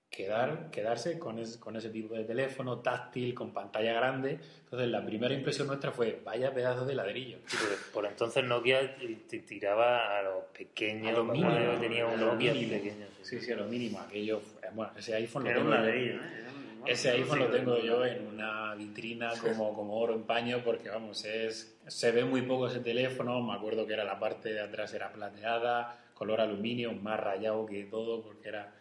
Quedar, 0.10 0.72
quedarse 0.72 1.20
con, 1.20 1.38
es- 1.38 1.58
con 1.58 1.76
ese 1.76 1.90
tipo 1.90 2.14
de 2.16 2.24
teléfono 2.24 2.80
táctil, 2.80 3.34
con 3.34 3.52
pantalla 3.54 3.92
grande. 3.94 4.40
Entonces, 4.64 4.88
la 4.90 5.06
primera 5.06 5.34
impresión 5.34 5.68
nuestra 5.68 5.92
fue, 5.92 6.22
vaya 6.24 6.54
pedazo 6.54 6.86
de 6.86 6.96
ladrillo. 6.96 7.40
Sí, 7.46 7.58
por 7.94 8.06
entonces 8.06 8.44
Nokia 8.46 8.96
te 9.28 9.40
tiraba 9.40 10.18
a 10.18 10.22
los 10.24 10.46
pequeños. 10.58 11.10
A 11.10 11.12
lo 11.18 11.26
mínimo, 11.26 11.50
tenía 11.82 12.06
un 12.08 12.20
Nokia 12.22 12.54
pequeño. 12.54 13.06
Sí, 13.22 13.40
sí, 13.42 13.52
a 13.52 13.58
lo 13.58 13.66
mínimo. 13.66 14.00
Aquello, 14.00 14.40
fue- 14.40 14.70
bueno, 14.72 14.94
ese 14.98 15.14
iPhone 15.16 15.44
lo 15.44 15.50
tengo 15.50 15.70
yo- 15.72 15.76
ladrillo, 15.76 16.14
¿eh? 16.14 16.40
Era 16.40 16.50
un- 16.52 16.88
Ese 16.88 17.10
iPhone 17.12 17.38
sí, 17.40 17.44
lo 17.44 17.50
tengo 17.52 17.78
yo 17.80 18.06
en 18.06 18.28
una 18.28 18.76
vitrina 18.76 19.32
como, 19.42 19.74
como 19.76 20.00
oro 20.00 20.14
en 20.16 20.24
paño 20.24 20.62
porque, 20.64 20.90
vamos, 20.90 21.26
es, 21.26 21.78
se 21.86 22.12
ve 22.12 22.24
muy 22.24 22.44
poco 22.44 22.68
ese 22.68 22.80
teléfono. 22.80 23.42
Me 23.42 23.54
acuerdo 23.56 23.86
que 23.86 23.94
era 23.94 24.06
la 24.06 24.18
parte 24.18 24.54
de 24.54 24.62
atrás 24.62 24.94
era 24.94 25.12
plateada, 25.12 26.00
color 26.18 26.42
aluminio, 26.42 26.92
más 26.94 27.20
rayado 27.20 27.66
que 27.66 27.84
todo 27.86 28.24
porque 28.24 28.50
era 28.50 28.74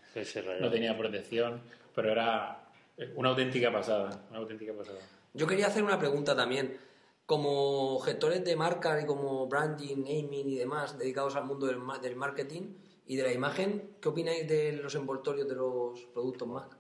no 0.60 0.70
tenía 0.70 0.96
protección, 0.96 1.60
pero 1.94 2.10
era 2.10 2.68
una 3.14 3.28
auténtica 3.30 3.70
pasada, 3.70 4.24
una 4.30 4.38
auténtica 4.38 4.72
pasada. 4.72 4.98
Yo 5.34 5.46
quería 5.46 5.66
hacer 5.66 5.82
una 5.84 5.98
pregunta 5.98 6.34
también. 6.34 6.78
Como 7.26 7.98
gestores 7.98 8.44
de 8.44 8.54
marcas 8.54 9.02
y 9.02 9.06
como 9.06 9.46
branding, 9.48 9.96
naming 9.98 10.48
y 10.48 10.54
demás 10.56 10.96
dedicados 10.96 11.34
al 11.34 11.44
mundo 11.44 11.66
del, 11.66 11.78
del 12.00 12.14
marketing 12.14 12.62
y 13.06 13.16
de 13.16 13.24
la 13.24 13.32
imagen, 13.32 13.96
¿qué 14.00 14.08
opináis 14.08 14.46
de 14.48 14.72
los 14.74 14.94
envoltorios 14.94 15.48
de 15.48 15.56
los 15.56 16.00
productos 16.14 16.46
Mac? 16.48 16.76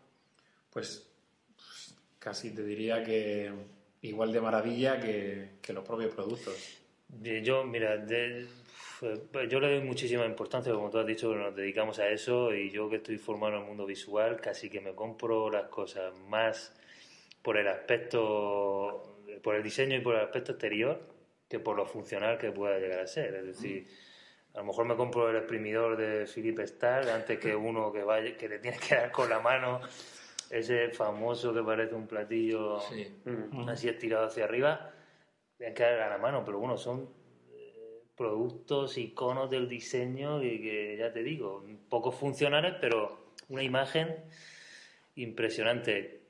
Pues 0.72 1.04
casi 2.18 2.54
te 2.54 2.62
diría 2.62 3.02
que 3.02 3.52
igual 4.02 4.32
de 4.32 4.40
maravilla 4.40 5.00
que, 5.00 5.56
que 5.60 5.72
los 5.72 5.84
propios 5.84 6.14
productos. 6.14 6.54
Eh, 7.24 7.42
Yo, 7.44 7.64
mira, 7.64 7.96
de- 7.96 8.46
yo 9.00 9.60
le 9.60 9.76
doy 9.76 9.80
muchísima 9.82 10.24
importancia, 10.24 10.72
como 10.72 10.90
tú 10.90 10.98
has 10.98 11.06
dicho, 11.06 11.30
que 11.30 11.36
nos 11.36 11.54
dedicamos 11.54 11.98
a 11.98 12.08
eso 12.08 12.54
y 12.54 12.70
yo 12.70 12.88
que 12.88 12.96
estoy 12.96 13.18
formado 13.18 13.54
en 13.54 13.60
el 13.60 13.66
mundo 13.66 13.86
visual, 13.86 14.40
casi 14.40 14.70
que 14.70 14.80
me 14.80 14.94
compro 14.94 15.50
las 15.50 15.68
cosas 15.68 16.14
más 16.28 16.74
por 17.42 17.58
el 17.58 17.68
aspecto, 17.68 19.20
por 19.42 19.54
el 19.54 19.62
diseño 19.62 19.96
y 19.96 20.00
por 20.00 20.14
el 20.14 20.22
aspecto 20.22 20.52
exterior 20.52 21.00
que 21.48 21.60
por 21.60 21.76
lo 21.76 21.86
funcional 21.86 22.38
que 22.38 22.50
pueda 22.50 22.78
llegar 22.78 23.00
a 23.00 23.06
ser. 23.06 23.34
Es 23.34 23.46
decir, 23.46 23.86
a 24.54 24.58
lo 24.58 24.64
mejor 24.64 24.86
me 24.86 24.96
compro 24.96 25.30
el 25.30 25.36
exprimidor 25.36 25.96
de 25.96 26.26
Philip 26.26 26.58
Starr 26.60 27.08
antes 27.10 27.38
que 27.38 27.54
uno 27.54 27.92
que 27.92 28.02
vaya, 28.02 28.36
que 28.36 28.48
le 28.48 28.58
tienes 28.58 28.80
que 28.80 28.94
dar 28.96 29.12
con 29.12 29.28
la 29.28 29.40
mano 29.40 29.80
ese 30.50 30.90
famoso 30.90 31.52
que 31.52 31.62
parece 31.62 31.94
un 31.94 32.06
platillo 32.06 32.80
Sí. 32.80 33.22
Así 33.68 33.88
estirado 33.88 34.26
hacia 34.26 34.44
arriba, 34.44 34.92
tienes 35.56 35.76
que 35.76 35.82
dar 35.82 36.00
a 36.00 36.08
la 36.08 36.18
mano, 36.18 36.44
pero 36.44 36.58
bueno, 36.58 36.76
son 36.76 37.08
productos, 38.16 38.96
iconos 38.98 39.50
del 39.50 39.68
diseño 39.68 40.42
y 40.42 40.60
que 40.60 40.96
ya 40.98 41.12
te 41.12 41.22
digo, 41.22 41.64
poco 41.88 42.10
funcionales, 42.12 42.74
pero 42.80 43.32
una 43.48 43.62
imagen 43.62 44.14
impresionante. 45.16 46.20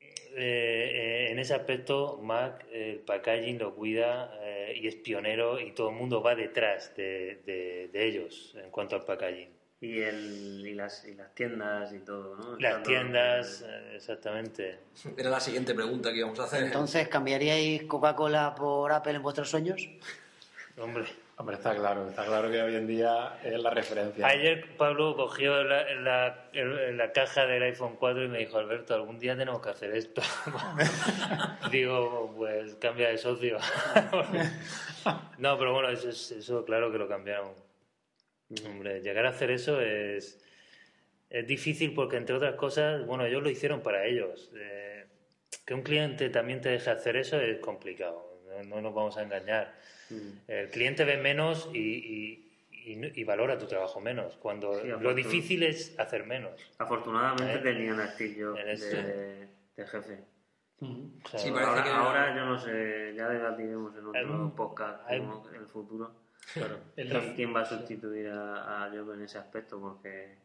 Eh, 0.00 0.10
eh, 0.38 1.28
en 1.30 1.38
ese 1.38 1.54
aspecto, 1.54 2.18
Mac, 2.22 2.66
el 2.70 2.98
packaging 2.98 3.58
lo 3.58 3.74
cuida 3.74 4.38
eh, 4.42 4.78
y 4.82 4.86
es 4.86 4.96
pionero 4.96 5.58
y 5.58 5.72
todo 5.72 5.88
el 5.90 5.96
mundo 5.96 6.22
va 6.22 6.34
detrás 6.34 6.94
de, 6.94 7.40
de- 7.46 7.88
de 7.90 8.04
ellos 8.06 8.54
en 8.62 8.70
cuanto 8.70 8.96
al 8.96 9.04
packaging. 9.04 9.48
Y, 9.80 10.00
el, 10.00 10.62
y, 10.66 10.74
las, 10.74 11.06
y 11.06 11.14
las 11.14 11.34
tiendas 11.34 11.92
y 11.92 11.98
todo, 12.00 12.36
¿no? 12.36 12.58
Las 12.58 12.82
tiendas, 12.82 13.62
eh, 13.66 13.92
exactamente. 13.96 14.78
Era 15.16 15.30
la 15.30 15.40
siguiente 15.40 15.74
pregunta 15.74 16.10
que 16.12 16.18
íbamos 16.18 16.38
a 16.40 16.44
hacer. 16.44 16.64
Entonces, 16.64 17.08
¿cambiaríais 17.08 17.84
Coca-Cola 17.84 18.54
por 18.54 18.90
Apple 18.92 19.12
en 19.14 19.22
vuestros 19.22 19.48
sueños? 19.50 19.86
Hombre, 20.78 21.04
Hombre, 21.38 21.56
está 21.56 21.74
claro, 21.76 22.08
está 22.08 22.24
claro 22.24 22.50
que 22.50 22.62
hoy 22.62 22.74
en 22.76 22.86
día 22.86 23.38
es 23.44 23.58
la 23.60 23.68
referencia. 23.68 24.26
Ayer 24.26 24.74
Pablo 24.78 25.14
cogió 25.16 25.62
la, 25.64 25.84
la, 25.96 26.48
la 26.54 27.12
caja 27.12 27.44
del 27.44 27.62
iPhone 27.64 27.96
4 27.98 28.24
y 28.24 28.28
me 28.28 28.38
dijo, 28.38 28.56
Alberto, 28.56 28.94
algún 28.94 29.18
día 29.18 29.36
tenemos 29.36 29.60
que 29.60 29.68
hacer 29.68 29.94
esto. 29.94 30.22
Digo, 31.70 32.32
pues 32.36 32.76
cambia 32.76 33.08
de 33.10 33.18
socio. 33.18 33.58
no, 35.38 35.58
pero 35.58 35.74
bueno, 35.74 35.90
eso, 35.90 36.08
es- 36.08 36.30
eso 36.32 36.64
claro 36.64 36.90
que 36.90 36.96
lo 36.98 37.06
cambiaron. 37.06 37.52
Hombre, 38.64 39.02
llegar 39.02 39.26
a 39.26 39.30
hacer 39.30 39.50
eso 39.50 39.78
es, 39.80 40.42
es 41.28 41.46
difícil 41.46 41.92
porque, 41.92 42.16
entre 42.16 42.36
otras 42.36 42.54
cosas, 42.54 43.04
bueno, 43.04 43.26
ellos 43.26 43.42
lo 43.42 43.50
hicieron 43.50 43.82
para 43.82 44.06
ellos. 44.06 44.50
Eh, 44.56 45.04
que 45.66 45.74
un 45.74 45.82
cliente 45.82 46.30
también 46.30 46.62
te 46.62 46.70
deje 46.70 46.88
hacer 46.90 47.16
eso 47.16 47.38
es 47.38 47.58
complicado, 47.58 48.40
no 48.66 48.80
nos 48.80 48.94
vamos 48.94 49.18
a 49.18 49.22
engañar. 49.22 49.74
El 50.48 50.70
cliente 50.70 51.04
ve 51.04 51.16
menos 51.18 51.68
y, 51.72 51.78
y- 51.78 52.42
y- 52.70 53.20
y 53.20 53.24
valora 53.24 53.58
tu 53.58 53.66
trabajo 53.66 54.00
menos, 54.00 54.36
cuando 54.36 54.80
Sí, 54.80 54.88
lo 55.00 55.14
difícil 55.14 55.62
es 55.64 55.98
hacer 55.98 56.24
menos. 56.24 56.52
Afortunadamente 56.78 57.54
Eh, 57.54 57.58
tenían 57.58 57.98
a 58.00 58.06
Steve 58.12 58.36
Jobs 58.44 58.60
en 58.60 58.68
ese- 58.68 59.02
de, 59.02 59.48
de 59.76 59.86
jefe. 59.86 60.18
O 60.80 61.28
sea, 61.28 61.40
Sí, 61.40 61.50
parece 61.50 61.70
Ahora, 61.70 61.82
que- 61.84 61.90
ahora 61.90 62.36
yo 62.36 62.44
no 62.44 62.58
sé, 62.58 63.14
ya 63.16 63.28
debatiremos 63.28 63.96
en 63.96 64.06
otro 64.06 64.52
podcast 64.54 65.00
hay- 65.08 65.18
cómo 65.20 65.48
el 65.54 65.66
futuro. 65.66 66.10
Claro. 66.54 66.78
El 66.96 67.34
¿Quién, 67.34 67.52
va 67.56 67.62
a 67.62 67.64
sustituir 67.64 68.28
a, 68.28 68.84
a 68.84 68.90
Jobs 68.90 69.14
en 69.14 69.22
ese 69.22 69.38
aspecto? 69.38 69.80
Porque 69.80 70.36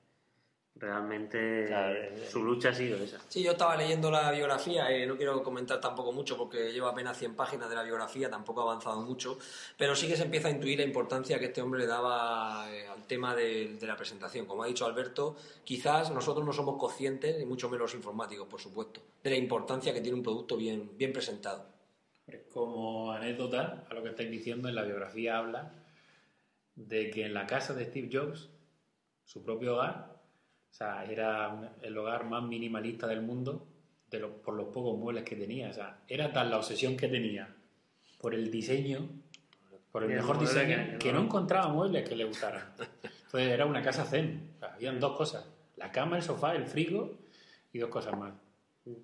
realmente 0.75 1.65
Claro, 1.67 1.93
eh, 1.95 2.27
su 2.29 2.43
lucha 2.43 2.69
ha 2.69 2.73
sido 2.73 2.97
esa. 2.97 3.19
Sí, 3.27 3.43
yo 3.43 3.51
estaba 3.51 3.75
leyendo 3.75 4.09
la 4.09 4.31
biografía, 4.31 4.89
eh, 4.91 5.05
no 5.05 5.15
quiero 5.15 5.43
comentar 5.43 5.79
tampoco 5.79 6.11
mucho 6.11 6.37
porque 6.37 6.71
lleva 6.71 6.89
apenas 6.89 7.17
100 7.17 7.35
páginas 7.35 7.69
de 7.69 7.75
la 7.75 7.83
biografía, 7.83 8.29
tampoco 8.29 8.61
ha 8.61 8.63
avanzado 8.63 9.01
mucho, 9.01 9.37
pero 9.77 9.95
sí 9.95 10.07
que 10.07 10.15
se 10.15 10.23
empieza 10.23 10.47
a 10.47 10.51
intuir 10.51 10.79
la 10.79 10.85
importancia 10.85 11.37
que 11.39 11.45
este 11.45 11.61
hombre 11.61 11.81
le 11.81 11.87
daba 11.87 12.67
eh, 12.71 12.87
al 12.87 13.05
tema 13.05 13.35
de, 13.35 13.75
de 13.79 13.87
la 13.87 13.95
presentación. 13.95 14.45
Como 14.45 14.63
ha 14.63 14.67
dicho 14.67 14.85
Alberto, 14.85 15.35
quizás 15.63 16.11
nosotros 16.11 16.45
no 16.45 16.53
somos 16.53 16.77
conscientes, 16.77 17.41
y 17.41 17.45
mucho 17.45 17.69
menos 17.69 17.91
los 17.91 17.95
informáticos, 17.95 18.47
por 18.47 18.59
supuesto, 18.59 19.01
de 19.23 19.29
la 19.29 19.35
importancia 19.35 19.93
que 19.93 20.01
tiene 20.01 20.17
un 20.17 20.23
producto 20.23 20.57
bien, 20.57 20.91
bien 20.97 21.13
presentado. 21.13 21.65
Como 22.53 23.11
anécdota 23.11 23.85
a 23.89 23.93
lo 23.93 24.03
que 24.03 24.09
estáis 24.09 24.31
diciendo, 24.31 24.69
en 24.69 24.75
la 24.75 24.83
biografía 24.83 25.37
habla 25.37 25.73
de 26.75 27.09
que 27.11 27.25
en 27.25 27.33
la 27.33 27.45
casa 27.45 27.73
de 27.73 27.85
Steve 27.85 28.09
Jobs, 28.11 28.49
su 29.25 29.43
propio 29.43 29.75
hogar, 29.75 30.20
o 30.71 30.73
sea, 30.73 31.05
era 31.05 31.73
el 31.81 31.97
hogar 31.97 32.25
más 32.25 32.43
minimalista 32.43 33.05
del 33.07 33.21
mundo 33.21 33.67
de 34.09 34.19
lo- 34.19 34.41
por 34.41 34.55
los 34.55 34.67
pocos 34.67 34.97
muebles 34.97 35.23
que 35.23 35.35
tenía. 35.35 35.69
O 35.69 35.73
sea, 35.73 35.99
era 36.07 36.31
tal 36.33 36.49
la 36.49 36.57
obsesión 36.57 36.95
que 36.97 37.07
tenía 37.07 37.53
por 38.19 38.33
el 38.33 38.49
diseño, 38.49 39.07
por 39.91 40.03
el 40.03 40.09
mejor 40.09 40.39
diseño, 40.39 40.91
que- 40.93 40.97
que 40.97 41.13
no 41.13 41.21
encontraba 41.21 41.67
muebles 41.69 42.07
que 42.07 42.15
le 42.15 42.23
gustaran. 42.25 42.73
Entonces 43.03 43.49
era 43.51 43.65
una 43.65 43.81
casa 43.81 44.05
zen. 44.05 44.51
O 44.55 44.59
sea, 44.59 44.73
habían 44.73 44.99
dos 44.99 45.15
cosas, 45.17 45.45
la 45.77 45.91
cama, 45.91 46.17
el 46.17 46.23
sofá, 46.23 46.55
el 46.55 46.65
frigo 46.65 47.17
y 47.73 47.79
dos 47.79 47.89
cosas 47.89 48.17
más. 48.17 48.33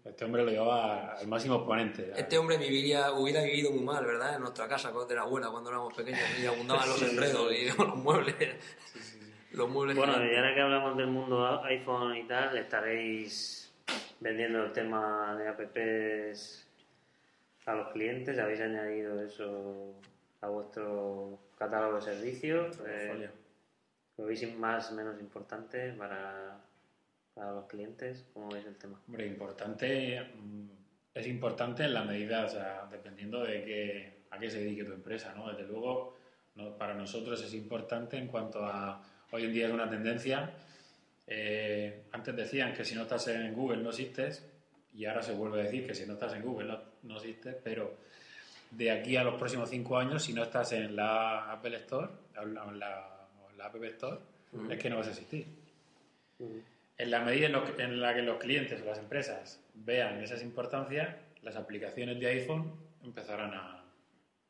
Este 0.03 0.25
hombre 0.25 0.43
lo 0.43 0.49
llevaba 0.51 1.13
al 1.13 1.27
máximo 1.27 1.55
exponente. 1.57 2.11
Este 2.17 2.37
hombre 2.37 2.57
viviría, 2.57 3.11
hubiera 3.11 3.43
vivido 3.43 3.71
muy 3.71 3.83
mal, 3.83 4.03
¿verdad? 4.05 4.35
En 4.35 4.41
nuestra 4.41 4.67
casa 4.67 4.91
de 4.91 5.15
la 5.15 5.21
abuela 5.21 5.49
cuando 5.51 5.69
éramos 5.69 5.93
pequeños 5.93 6.19
y 6.41 6.45
abundaban 6.47 6.89
los 6.89 6.99
enredos 7.03 7.53
y 7.53 7.67
los 7.77 7.95
muebles. 7.95 8.35
Los 9.57 9.69
muebles 9.69 9.97
Bueno, 9.97 10.23
y 10.23 10.35
ahora 10.35 10.53
que 10.53 10.61
hablamos 10.61 10.95
del 10.97 11.07
mundo 11.07 11.63
iPhone 11.63 12.15
y 12.15 12.27
tal, 12.27 12.55
estaréis 12.55 13.73
vendiendo 14.19 14.63
el 14.63 14.71
tema 14.71 15.35
de 15.35 15.47
apps 15.47 16.67
a 17.65 17.73
los 17.73 17.87
clientes. 17.89 18.37
¿Habéis 18.37 18.61
añadido 18.61 19.19
eso 19.19 19.95
a 20.41 20.47
vuestro 20.49 21.39
catálogo 21.57 21.95
de 21.95 22.01
servicios? 22.03 22.79
Eh. 22.85 23.29
¿Lo 24.19 24.25
veis 24.25 24.55
más 24.57 24.91
o 24.91 24.95
menos 24.95 25.19
importante 25.19 25.91
para, 25.93 26.59
para 27.33 27.51
los 27.53 27.65
clientes? 27.65 28.27
¿Cómo 28.35 28.49
veis 28.49 28.65
el 28.67 28.75
tema? 28.77 29.01
Hombre, 29.07 29.25
importante, 29.25 30.21
mm, 30.35 30.69
es 31.15 31.25
importante 31.25 31.83
en 31.83 31.95
la 31.95 32.03
medida, 32.03 32.45
o 32.45 32.49
sea, 32.49 32.87
dependiendo 32.91 33.43
de 33.43 33.63
qué, 33.63 34.13
a 34.29 34.37
qué 34.37 34.51
se 34.51 34.59
dedique 34.59 34.83
tu 34.83 34.93
empresa, 34.93 35.33
¿no? 35.35 35.49
Desde 35.49 35.63
luego, 35.63 36.15
no- 36.53 36.77
para 36.77 36.93
nosotros 36.93 37.43
es 37.43 37.55
importante 37.55 38.17
en 38.17 38.27
cuanto 38.27 38.63
a, 38.63 39.03
hoy 39.31 39.43
en 39.45 39.53
día 39.53 39.67
es 39.67 39.73
una 39.73 39.89
tendencia, 39.89 40.51
eh, 41.27 42.03
antes 42.11 42.35
decían 42.35 42.73
que 42.73 42.85
si 42.85 42.95
no 42.95 43.03
estás 43.03 43.27
en 43.27 43.53
Google 43.53 43.77
no 43.83 43.89
existes, 43.89 44.45
y 44.93 45.05
ahora 45.05 45.21
se 45.21 45.33
vuelve 45.33 45.59
a 45.61 45.63
decir 45.63 45.85
que 45.85 45.93
si 45.93 46.05
no 46.05 46.13
estás 46.13 46.33
en 46.33 46.41
Google 46.41 46.67
no, 46.69 46.79
no 47.03 47.17
existes, 47.17 47.55
pero 47.63 47.93
de 48.71 48.91
aquí 48.91 49.15
a 49.15 49.23
los 49.23 49.35
próximos 49.35 49.69
cinco 49.69 49.97
años, 49.97 50.23
si 50.23 50.33
no 50.33 50.43
estás 50.43 50.71
en 50.73 50.95
la 50.95 51.51
Apple 51.51 51.75
Store, 51.77 52.07
o 52.37 52.41
en 52.43 52.53
la, 52.53 52.63
en 52.65 52.79
la- 52.79 53.13
Store, 53.91 54.17
es 54.69 54.79
que 54.79 54.89
no 54.89 54.97
vas 54.97 55.07
a 55.07 55.11
existir. 55.11 55.45
En 56.97 57.11
la 57.11 57.19
medida 57.21 57.47
en, 57.47 57.51
lo 57.53 57.63
que- 57.65 57.81
en 57.83 57.99
la 58.01 58.13
que 58.13 58.21
los 58.21 58.37
clientes 58.37 58.81
o 58.81 58.85
las 58.85 58.97
empresas 58.99 59.59
vean 59.73 60.21
esas 60.23 60.41
importancias, 60.41 61.15
las 61.43 61.55
aplicaciones 61.55 62.19
de 62.19 62.27
iPhone 62.27 62.71
empezarán 63.03 63.53
a, 63.53 63.83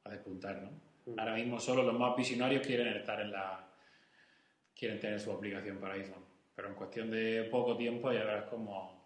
a 0.03 0.09
despuntar, 0.09 0.61
¿no? 0.61 0.69
Ahora 1.17 1.33
mismo 1.35 1.59
solo 1.59 1.83
los 1.83 1.97
más 1.97 2.15
visionarios 2.17 2.65
quieren 2.65 2.87
estar 2.89 3.19
en 3.21 3.31
la 3.31 3.65
quieren 4.77 4.99
tener 4.99 5.19
su 5.19 5.31
aplicación 5.31 5.77
para 5.77 5.95
iPhone, 5.95 6.23
pero 6.55 6.67
en 6.69 6.75
cuestión 6.75 7.09
de 7.11 7.47
poco 7.51 7.75
tiempo 7.75 8.11
ya 8.11 8.23
verás 8.23 8.45
cómo 8.49 9.03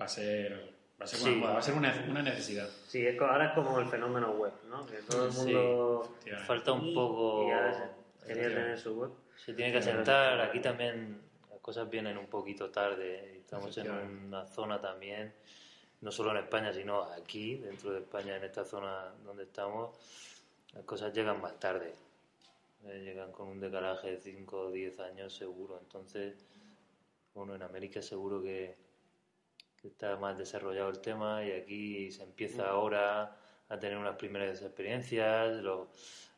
va 0.00 0.04
a 0.04 0.08
ser 0.08 0.72
va 1.00 1.04
a 1.04 1.08
ser, 1.08 1.18
Sí. 1.18 1.40
va 1.40 1.58
a 1.58 1.62
ser 1.62 1.74
una, 1.74 1.92
una 2.08 2.22
necesidad. 2.22 2.68
Sí, 2.86 3.04
es 3.04 3.20
ahora 3.20 3.46
es 3.48 3.52
como 3.54 3.80
el 3.80 3.86
fenómeno 3.86 4.30
web, 4.32 4.52
¿no? 4.68 4.86
Que 4.86 4.98
todo 4.98 5.26
el 5.26 5.32
Sí. 5.32 5.38
mundo 5.40 6.02
efectivamente. 6.12 6.46
Falta 6.46 6.72
un 6.72 6.94
poco... 6.94 7.48
y 8.22 8.26
quería 8.28 8.48
tener 8.48 8.78
su 8.78 8.94
web. 9.00 9.10
Se 9.36 9.52
tiene 9.54 9.72
que 9.72 9.78
asentar, 9.78 10.40
aquí 10.40 10.60
también 10.60 11.20
las 11.50 11.58
cosas 11.60 11.90
vienen 11.90 12.16
un 12.16 12.26
poquito 12.28 12.70
tarde, 12.70 13.38
estamos 13.38 13.76
en 13.78 13.90
una 13.90 14.46
zona 14.46 14.80
también, 14.80 15.34
no 16.00 16.12
solo 16.12 16.30
en 16.30 16.36
España, 16.38 16.72
sino 16.72 17.02
aquí, 17.02 17.56
dentro 17.56 17.90
de 17.90 17.98
España, 17.98 18.36
en 18.36 18.44
esta 18.44 18.64
zona 18.64 19.12
donde 19.24 19.42
estamos, 19.42 19.98
las 20.72 20.84
cosas 20.84 21.12
llegan 21.12 21.40
más 21.40 21.58
tarde, 21.58 21.92
Eh, 22.86 23.00
llegan 23.02 23.32
con 23.32 23.48
un 23.48 23.60
decalaje 23.60 24.10
de 24.12 24.18
5 24.20 24.60
o 24.66 24.70
10 24.70 25.00
años 25.00 25.34
seguro, 25.34 25.78
entonces, 25.80 26.46
bueno, 27.34 27.54
en 27.54 27.62
América 27.62 28.02
seguro 28.02 28.42
que, 28.42 28.76
que 29.80 29.88
está 29.88 30.16
más 30.16 30.36
desarrollado 30.36 30.90
el 30.90 31.00
tema 31.00 31.42
y 31.44 31.52
aquí 31.52 32.10
se 32.12 32.22
empieza 32.22 32.68
ahora 32.68 33.36
a 33.68 33.78
tener 33.78 33.96
unas 33.96 34.16
primeras 34.16 34.60
experiencias, 34.60 35.56
los, 35.62 35.88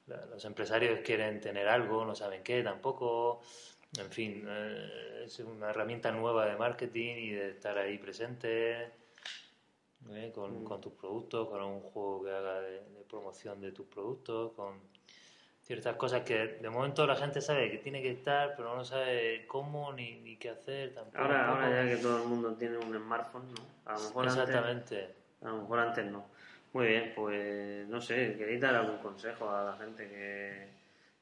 la- 0.06 0.24
los 0.26 0.44
empresarios 0.44 1.00
quieren 1.00 1.40
tener 1.40 1.66
algo, 1.68 2.04
no 2.04 2.14
saben 2.14 2.42
qué 2.42 2.62
tampoco. 2.62 3.40
En 3.98 4.10
fin, 4.10 4.44
eh, 4.48 5.22
es 5.24 5.38
una 5.40 5.70
herramienta 5.70 6.12
nueva 6.12 6.46
de 6.46 6.56
marketing 6.56 7.16
y 7.16 7.30
de 7.30 7.50
estar 7.50 7.76
ahí 7.78 7.98
presente 7.98 8.92
¿eh? 10.10 10.32
con, 10.34 10.64
con 10.64 10.80
tus 10.80 10.92
productos, 10.92 11.48
con 11.48 11.62
un 11.62 11.80
juego 11.80 12.22
que 12.24 12.30
haga 12.30 12.60
de, 12.60 12.80
de 12.90 13.04
promoción 13.04 13.60
de 13.60 13.72
tus 13.72 13.86
productos, 13.86 14.52
con 14.52 14.80
ciertas 15.66 15.96
cosas 15.96 16.22
que 16.22 16.58
de 16.62 16.70
momento 16.70 17.04
la 17.08 17.16
gente 17.16 17.40
sabe 17.40 17.68
que 17.70 17.78
tiene 17.78 18.00
que 18.00 18.12
estar, 18.12 18.54
pero 18.56 18.76
no 18.76 18.84
sabe 18.84 19.44
cómo 19.48 19.92
ni, 19.92 20.14
ni 20.20 20.36
qué 20.36 20.50
hacer 20.50 20.94
tampoco. 20.94 21.18
Ahora, 21.18 21.48
ahora 21.48 21.82
ya 21.84 21.90
que 21.90 21.96
todo 22.00 22.22
el 22.22 22.28
mundo 22.28 22.54
tiene 22.54 22.78
un 22.78 22.94
smartphone, 22.96 23.52
¿no? 23.52 23.60
A 23.84 23.94
lo 23.94 24.04
mejor 24.04 24.28
antes, 24.28 24.42
Exactamente. 24.44 25.14
a 25.42 25.48
lo 25.48 25.56
mejor 25.62 25.78
antes 25.80 26.04
no. 26.06 26.24
Muy 26.72 26.86
bien, 26.86 27.12
pues 27.16 27.88
no 27.88 28.00
sé, 28.00 28.36
¿queréis 28.38 28.60
dar 28.60 28.76
algún 28.76 28.98
consejo 28.98 29.50
a 29.50 29.64
la 29.64 29.72
gente 29.76 30.08
que, 30.08 30.68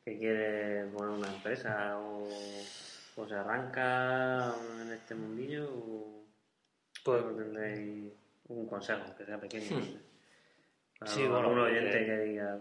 que 0.04 0.18
quiere 0.18 0.84
poner 0.88 1.08
una 1.10 1.28
empresa 1.28 1.96
o, 1.98 2.28
o 3.16 3.26
se 3.26 3.34
arranca 3.34 4.52
en 4.82 4.92
este 4.92 5.14
mundillo? 5.14 5.70
O, 5.72 6.24
Pues- 7.02 7.24
tendréis 7.36 8.12
un 8.48 8.66
consejo, 8.68 9.14
que 9.16 9.24
sea 9.24 9.38
pequeño? 9.40 9.78
no 9.78 9.84
sé? 9.84 9.96
Para 10.98 11.10
Sí, 11.10 11.20
bueno, 11.22 11.38
algún 11.38 11.58
oyente 11.60 12.04
que 12.04 12.18
diga, 12.18 12.58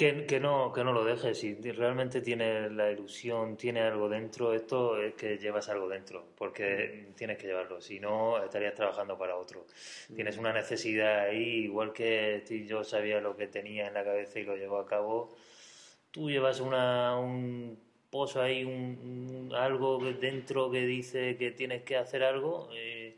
Que, 0.00 0.26
que 0.26 0.38
no, 0.38 0.72
que 0.72 0.84
no 0.84 0.92
lo 0.92 1.02
dejes, 1.04 1.38
si 1.40 1.54
realmente 1.72 2.20
tienes 2.20 2.70
la 2.70 2.88
ilusión, 2.92 3.56
tiene 3.56 3.80
algo 3.80 4.08
dentro, 4.08 4.54
esto 4.54 4.96
es 5.02 5.14
que 5.14 5.38
llevas 5.38 5.68
algo 5.68 5.88
dentro, 5.88 6.24
porque 6.36 7.08
tienes 7.16 7.36
que 7.36 7.48
llevarlo, 7.48 7.80
si 7.80 7.98
no 7.98 8.40
estarías 8.40 8.74
trabajando 8.74 9.18
para 9.18 9.34
otro. 9.36 9.66
Tienes 10.14 10.36
una 10.38 10.52
necesidad 10.52 11.22
ahí, 11.26 11.64
igual 11.64 11.92
que 11.92 12.44
Jobs 12.70 12.90
sabía 12.90 13.20
lo 13.20 13.36
que 13.36 13.48
tenía 13.48 13.88
en 13.88 13.94
la 13.94 14.04
cabeza 14.04 14.38
y 14.38 14.44
lo 14.44 14.56
llevó 14.56 14.78
a 14.78 14.86
cabo, 14.86 15.34
tú 16.12 16.30
llevas 16.30 16.60
una, 16.60 17.18
un 17.18 17.78
pozo 18.10 18.40
ahí, 18.42 18.64
un, 18.64 19.48
un- 19.48 19.54
algo 19.54 19.98
dentro 20.20 20.70
que 20.70 20.86
dice 20.86 21.36
que 21.36 21.50
tienes 21.52 21.82
que 21.82 21.96
hacer 21.96 22.22
algo 22.22 22.70
eh, 22.74 23.16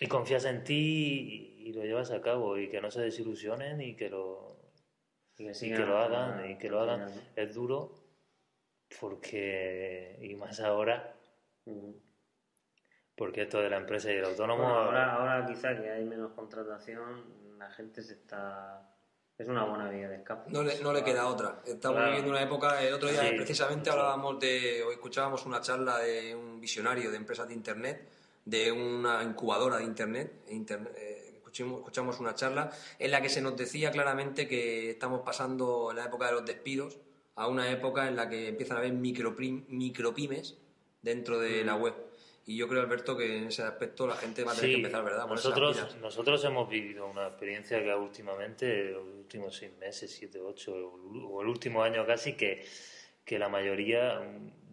y 0.00 0.06
confías 0.08 0.44
en 0.44 0.64
ti 0.64 0.74
y, 1.58 1.68
y 1.68 1.72
lo 1.72 1.82
llevas 1.84 2.10
a 2.10 2.20
cabo 2.20 2.58
y 2.58 2.68
que 2.68 2.80
no 2.80 2.90
se 2.90 3.00
desilusionen 3.02 3.80
y 3.80 3.94
que 3.94 4.10
lo 4.10 4.45
y 5.38 5.44
que, 5.44 5.50
y 5.50 5.54
sigan 5.54 5.80
que 5.80 5.86
lo 5.86 5.98
hagan 5.98 6.50
y 6.50 6.58
que 6.58 6.68
lo 6.70 6.80
hagan 6.80 7.12
es 7.34 7.54
duro 7.54 7.92
porque 9.00 10.18
y 10.22 10.34
más 10.34 10.60
ahora 10.60 11.14
porque 13.16 13.42
esto 13.42 13.60
de 13.60 13.70
la 13.70 13.78
empresa 13.78 14.12
y 14.12 14.16
el 14.16 14.24
autónomo 14.24 14.62
Bueno, 14.62 14.78
ahora, 14.78 15.14
ahora 15.14 15.46
quizá 15.46 15.74
que 15.80 15.90
hay 15.90 16.04
menos 16.04 16.32
contratación, 16.32 17.24
la 17.58 17.70
gente 17.70 18.02
se 18.02 18.12
está... 18.12 18.92
Es 19.38 19.48
una 19.48 19.64
buena 19.64 19.90
vía 19.90 20.08
de 20.08 20.16
escape. 20.16 20.50
No 20.50 20.62
le, 20.62 20.80
no 20.80 20.92
le 20.92 21.02
queda 21.02 21.26
otra. 21.26 21.60
Estamos 21.66 21.96
Claro. 21.96 22.06
viviendo 22.10 22.30
una 22.30 22.42
época, 22.42 22.82
el 22.82 22.94
otro 22.94 23.08
día 23.10 23.22
Sí, 23.22 23.32
precisamente 23.36 23.90
hablábamos 23.90 24.38
de, 24.40 24.82
o 24.82 24.92
escuchábamos 24.92 25.44
una 25.44 25.60
charla 25.60 25.98
de 25.98 26.34
un 26.34 26.60
visionario 26.60 27.10
de 27.10 27.16
empresas 27.16 27.48
de 27.48 27.54
Internet, 27.54 28.08
de 28.44 28.70
una 28.72 29.22
incubadora 29.22 29.76
de 29.78 29.84
Internet, 29.84 30.42
e 30.46 30.54
Internet, 30.54 30.92
eh, 30.96 31.05
escuchamos, 31.64 32.20
una 32.20 32.34
charla 32.34 32.70
en 32.98 33.10
la 33.10 33.20
que 33.22 33.28
se 33.28 33.40
nos 33.40 33.56
decía 33.56 33.90
claramente 33.90 34.46
que 34.48 34.90
estamos 34.90 35.22
pasando 35.22 35.92
la 35.94 36.04
época 36.06 36.26
de 36.26 36.32
los 36.32 36.44
despidos 36.44 36.98
a 37.34 37.48
una 37.48 37.70
época 37.70 38.08
en 38.08 38.16
la 38.16 38.28
que 38.28 38.48
empiezan 38.48 38.76
a 38.78 38.80
haber 38.80 38.92
micropymes 38.92 40.56
dentro 41.02 41.38
de 41.38 41.62
Mm. 41.62 41.66
la 41.66 41.76
web. 41.76 41.94
Y 42.48 42.56
yo 42.56 42.68
creo, 42.68 42.80
Alberto, 42.80 43.16
que 43.16 43.38
en 43.38 43.48
ese 43.48 43.62
aspecto 43.64 44.06
la 44.06 44.14
gente 44.14 44.44
va 44.44 44.52
a 44.52 44.54
tener 44.54 44.70
Sí, 44.70 44.74
que 44.76 44.86
empezar, 44.86 45.04
¿verdad? 45.04 45.26
nosotros, 45.26 45.96
nosotros 46.00 46.44
hemos 46.44 46.68
vivido 46.68 47.06
una 47.08 47.26
experiencia 47.26 47.82
que 47.82 47.92
últimamente, 47.92 48.92
los 48.92 49.04
últimos 49.04 49.56
seis 49.56 49.72
meses, 49.80 50.12
siete, 50.14 50.38
ocho, 50.40 50.72
o 50.74 51.42
el 51.42 51.48
último 51.48 51.82
año 51.82 52.06
casi, 52.06 52.34
que, 52.34 52.64
que 53.24 53.38
la 53.40 53.48
mayoría 53.48 54.20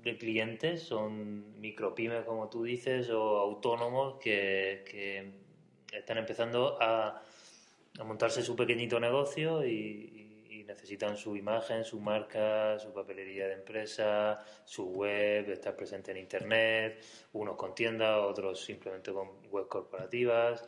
de 0.04 0.17
clientes 0.19 0.84
son 0.84 1.60
micropymes, 1.60 2.26
como 2.26 2.48
tú 2.48 2.63
dices, 2.63 3.10
o 3.10 3.39
autónomos 3.39 4.19
que, 4.22 4.84
que 4.89 5.42
están 5.93 6.17
empezando 6.17 6.77
a, 6.82 7.21
a 7.99 8.03
montarse 8.03 8.41
su 8.41 8.56
pequeñito 8.56 8.99
negocio 8.99 9.65
y, 9.65 9.69
y- 9.71 10.29
y 10.60 10.63
necesitan 10.65 11.17
su 11.17 11.36
imagen, 11.36 11.84
su 11.84 11.99
marca, 11.99 12.77
su 12.79 12.93
papelería 12.93 13.47
de 13.47 13.53
empresa, 13.56 14.45
su 14.65 14.86
web, 14.86 15.49
estar 15.49 15.75
presente 15.75 16.12
en 16.12 16.17
internet, 16.17 17.03
unos 17.34 17.56
con 17.58 17.73
tiendas, 17.73 18.19
otros 18.21 18.63
simplemente 18.63 19.12
con 19.12 19.29
web 19.49 19.67
corporativas. 19.67 20.63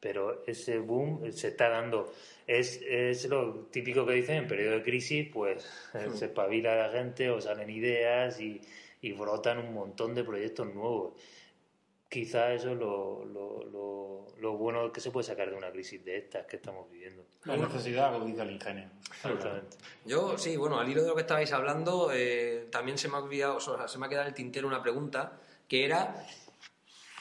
Pero 0.00 0.42
ese 0.46 0.78
boom 0.78 1.32
se 1.32 1.48
está 1.48 1.68
dando. 1.68 2.12
Es, 2.46 2.80
es 2.82 3.24
lo 3.28 3.66
típico 3.70 4.04
que 4.04 4.12
dicen 4.14 4.36
en 4.38 4.48
periodo 4.48 4.72
de 4.74 4.82
crisis, 4.82 5.28
pues 5.32 5.64
se 6.14 6.26
espabila 6.26 6.74
la 6.76 6.90
gente 6.90 7.30
o 7.30 7.40
salen 7.40 7.70
ideas 7.70 8.38
y, 8.40 8.60
y 9.02 9.12
brotan 9.12 9.58
un 9.58 9.72
montón 9.72 10.14
de 10.14 10.24
proyectos 10.24 10.66
nuevos. 10.74 11.14
Quizá 12.08 12.52
eso 12.52 12.70
es 12.70 12.78
lo, 12.78 13.24
lo, 13.24 13.64
lo, 13.64 14.26
lo 14.38 14.56
bueno 14.56 14.92
que 14.92 15.00
se 15.00 15.10
puede 15.10 15.26
sacar 15.26 15.50
de 15.50 15.56
una 15.56 15.70
crisis 15.70 16.04
de 16.04 16.18
estas 16.18 16.46
que 16.46 16.56
estamos 16.56 16.90
viviendo. 16.90 17.24
La 17.44 17.56
necesidad 17.56 18.14
agudiza 18.14 18.42
el 18.42 18.52
ingenio. 18.52 18.88
Exactamente. 19.10 19.76
Yo, 20.04 20.38
sí, 20.38 20.56
bueno, 20.56 20.78
al 20.78 20.88
hilo 20.88 21.02
de 21.02 21.08
lo 21.08 21.14
que 21.14 21.22
estabais 21.22 21.52
hablando, 21.52 22.10
eh, 22.12 22.68
también 22.70 22.98
se 22.98 23.08
me 23.08 23.16
ha 23.16 23.20
olvidado, 23.20 23.56
o 23.56 23.60
sea, 23.60 23.88
se 23.88 23.98
me 23.98 24.06
ha 24.06 24.08
quedado 24.08 24.24
en 24.24 24.28
el 24.28 24.34
tintero 24.34 24.68
una 24.68 24.82
pregunta, 24.82 25.40
que 25.68 25.84
era, 25.84 26.26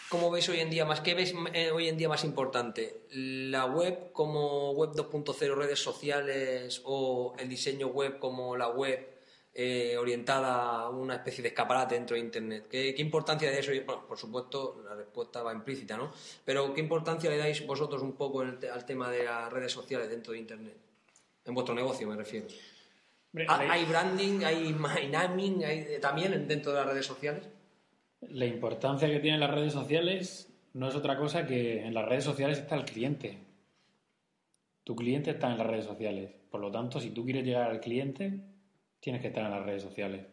¿cómo 0.10 0.30
veis 0.30 0.48
hoy 0.50 0.60
en 0.60 0.70
día 0.70 0.86
más, 0.86 1.02
qué 1.02 1.16
ves 1.16 1.34
eh, 1.54 1.72
hoy 1.72 1.88
en 1.88 1.98
día 1.98 2.10
más 2.10 2.24
importante? 2.24 3.02
¿La 3.12 3.66
web 3.66 4.12
como 4.12 4.72
web 4.74 4.92
2.0, 4.92 5.56
redes 5.56 5.80
sociales, 5.80 6.82
o 6.86 7.36
el 7.40 7.50
diseño 7.50 7.88
web 7.88 8.20
como 8.20 8.58
la 8.58 8.70
web 8.70 9.15
eh, 9.58 9.96
orientada 9.98 10.82
a 10.82 10.90
una 10.90 11.16
especie 11.16 11.42
de 11.42 11.48
escaparate 11.48 11.96
dentro 11.96 12.16
de 12.16 12.20
Internet. 12.22 12.68
¿Qué, 12.70 12.94
qué 12.94 13.02
importancia 13.02 13.50
eso? 13.58 13.72
Bueno, 13.86 14.06
por 14.06 14.18
supuesto, 14.18 14.84
la 14.86 14.96
respuesta 14.96 15.42
va 15.44 15.54
implícita, 15.54 15.96
¿no? 15.96 16.12
Pero 16.44 16.74
¿qué 16.74 16.82
importancia 16.82 17.30
le 17.30 17.38
dais 17.38 17.66
vosotros 17.66 18.02
un 18.02 18.14
poco 18.14 18.44
te- 18.60 18.70
al 18.70 18.86
tema 18.86 19.10
de 19.10 19.24
las 19.24 19.52
redes 19.54 19.72
sociales 19.72 20.10
dentro 20.10 20.34
de 20.34 20.40
Internet? 20.40 20.76
En 21.46 21.54
vuestro 21.54 21.74
negocio, 21.74 22.06
me 22.08 22.18
refiero. 22.18 22.48
Hombre, 23.32 23.46
¿Ha- 23.48 23.64
la- 23.64 23.74
¿Hay 23.74 23.86
branding, 23.86 24.44
hay 24.44 24.76
hay 24.90 25.08
naming 25.08 25.64
hay, 25.64 25.80
eh, 25.80 26.00
también 26.02 26.48
dentro 26.48 26.72
de 26.74 26.78
las 26.80 26.88
redes 26.88 27.06
sociales? 27.06 27.48
La 28.28 28.46
importancia 28.46 29.08
que 29.08 29.20
tienen 29.20 29.40
las 29.40 29.52
redes 29.52 29.72
sociales 29.72 30.50
no 30.74 30.90
es 30.90 30.96
otra 30.96 31.18
cosa 31.18 31.48
que 31.48 31.80
en 31.86 31.94
las 31.94 32.06
redes 32.06 32.26
sociales 32.26 32.58
está 32.58 32.76
el 32.76 32.84
cliente. 32.84 33.38
Tu 34.84 34.96
cliente 34.96 35.32
está 35.32 35.50
en 35.52 35.58
las 35.58 35.68
redes 35.68 35.86
sociales. 35.86 36.32
Por 36.52 36.60
lo 36.60 36.72
tanto, 36.72 37.00
si 37.00 37.12
tú 37.12 37.24
quieres 37.24 37.46
llegar 37.46 37.70
al 37.72 37.80
cliente, 37.80 38.40
tienes 39.06 39.22
que 39.22 39.28
estar 39.28 39.46
en 39.46 39.52
las 39.52 39.64
redes 39.64 39.84
sociales. 39.84 40.26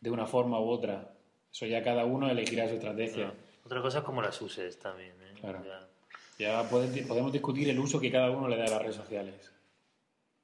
De 0.00 0.10
una 0.12 0.26
forma 0.26 0.60
u 0.60 0.68
otra. 0.68 1.10
Eso 1.52 1.66
ya 1.66 1.82
cada 1.82 2.04
uno 2.04 2.30
elegirá 2.30 2.68
su 2.68 2.74
estrategia. 2.74 3.34
Otra 3.64 3.82
cosa 3.82 3.98
es 3.98 4.04
cómo 4.04 4.22
las 4.22 4.40
uses 4.40 4.78
también. 4.78 5.10
¿eh? 5.10 5.34
Claro. 5.40 5.60
Ya. 6.38 6.62
Podemos 6.70 7.32
discutir 7.32 7.68
el 7.68 7.80
uso 7.80 7.98
que 7.98 8.12
cada 8.12 8.30
uno 8.30 8.46
le 8.46 8.58
da 8.58 8.66
a 8.66 8.70
las 8.70 8.80
redes 8.80 8.94
sociales. 8.94 9.52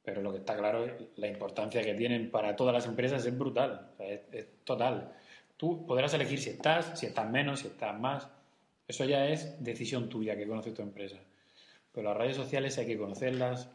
Pero 0.02 0.22
lo 0.22 0.32
que 0.32 0.38
está 0.38 0.56
claro 0.56 0.84
es 0.84 0.92
la 1.14 1.28
importancia 1.28 1.84
que 1.84 1.94
tienen 1.94 2.32
para 2.32 2.56
todas 2.56 2.74
las 2.74 2.86
empresas 2.86 3.24
es 3.24 3.38
brutal. 3.38 3.90
O 3.92 3.96
sea, 3.96 4.08
es, 4.08 4.22
es 4.32 4.46
total. 4.64 5.12
Tú 5.56 5.86
podrás 5.86 6.12
elegir 6.14 6.40
si 6.40 6.50
estás, 6.50 6.98
si 6.98 7.06
estás 7.06 7.30
menos, 7.30 7.60
si 7.60 7.68
estás 7.68 7.96
más. 7.96 8.26
Eso 8.88 9.04
ya 9.04 9.28
es 9.28 9.62
decisión 9.62 10.08
tuya 10.08 10.36
que 10.36 10.48
conoce 10.48 10.72
tu 10.72 10.82
empresa. 10.82 11.18
Pero 11.92 12.08
las 12.08 12.16
redes 12.16 12.36
sociales 12.36 12.76
hay 12.78 12.86
que 12.86 12.98
conocerlas, 12.98 13.70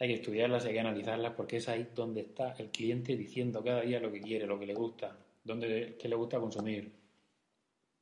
hay 0.00 0.08
que 0.08 0.14
estudiarlas, 0.14 0.64
hay 0.64 0.74
que 0.74 0.80
analizarlas, 0.80 1.32
porque 1.34 1.56
es 1.56 1.68
ahí 1.68 1.88
donde 1.94 2.20
está 2.22 2.52
el 2.52 2.70
cliente 2.70 3.16
diciendo 3.16 3.62
cada 3.64 3.80
día 3.82 3.98
lo 4.00 4.12
que 4.12 4.20
quiere, 4.20 4.46
lo 4.46 4.58
que 4.58 4.66
le 4.66 4.74
gusta, 4.74 5.16
dónde, 5.44 5.96
qué 6.00 6.08
le 6.08 6.16
gusta 6.16 6.38
consumir. 6.38 6.92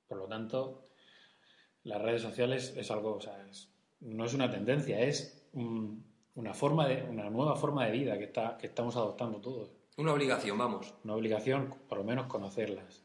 Por 0.06 0.18
lo 0.18 0.26
tanto, 0.26 0.88
las 1.84 2.00
redes 2.02 2.22
sociales 2.22 2.74
es 2.76 2.90
algo, 2.90 3.14
o 3.16 3.20
sea, 3.20 3.46
es- 3.48 3.70
no 4.00 4.24
es 4.24 4.34
una 4.34 4.50
tendencia, 4.50 5.00
es 5.00 5.48
un- 5.52 6.04
una 6.34 6.52
forma 6.52 6.86
de, 6.86 7.02
una 7.04 7.30
nueva 7.30 7.56
forma 7.56 7.86
de 7.86 7.92
vida 7.92 8.18
que 8.18 8.24
está, 8.24 8.58
que 8.58 8.66
estamos 8.66 8.94
adoptando 8.96 9.40
todos. 9.40 9.70
Una 9.96 10.12
obligación, 10.12 10.58
vamos. 10.58 10.94
Una 11.04 11.14
obligación, 11.14 11.74
por 11.88 11.96
lo 11.98 12.04
menos, 12.04 12.26
conocerlas. 12.26 13.02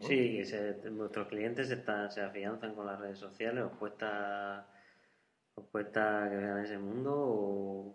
Sí, 0.00 0.36
que 0.36 0.44
se, 0.44 0.72
vuestros 0.90 1.28
clientes 1.28 1.70
están- 1.70 2.10
se 2.10 2.20
afianzan 2.20 2.74
con 2.74 2.86
las 2.86 3.00
redes 3.00 3.18
sociales, 3.18 3.64
¿os 3.64 3.72
cuesta, 3.78 4.68
os 5.56 5.64
cuesta 5.72 6.28
que 6.30 6.36
vean 6.36 6.64
ese 6.64 6.78
mundo 6.78 7.12
o 7.14 7.94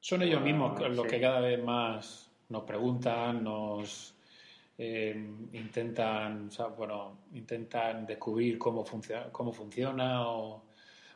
Son 0.00 0.22
ellos 0.22 0.42
mismos 0.42 0.80
los 0.80 1.06
que 1.06 1.20
cada 1.20 1.40
vez 1.40 1.62
más 1.62 2.30
nos 2.48 2.64
preguntan, 2.64 3.42
nos 3.42 4.14
eh, 4.76 5.14
intentan, 5.52 6.48
o 6.48 6.50
sea, 6.50 6.66
bueno, 6.66 7.18
intentan 7.32 8.04
descubrir 8.04 8.58
cómo 8.58 8.84
funciona, 8.84 9.30
cómo 9.32 9.52
funciona 9.52 10.28
o 10.28 10.62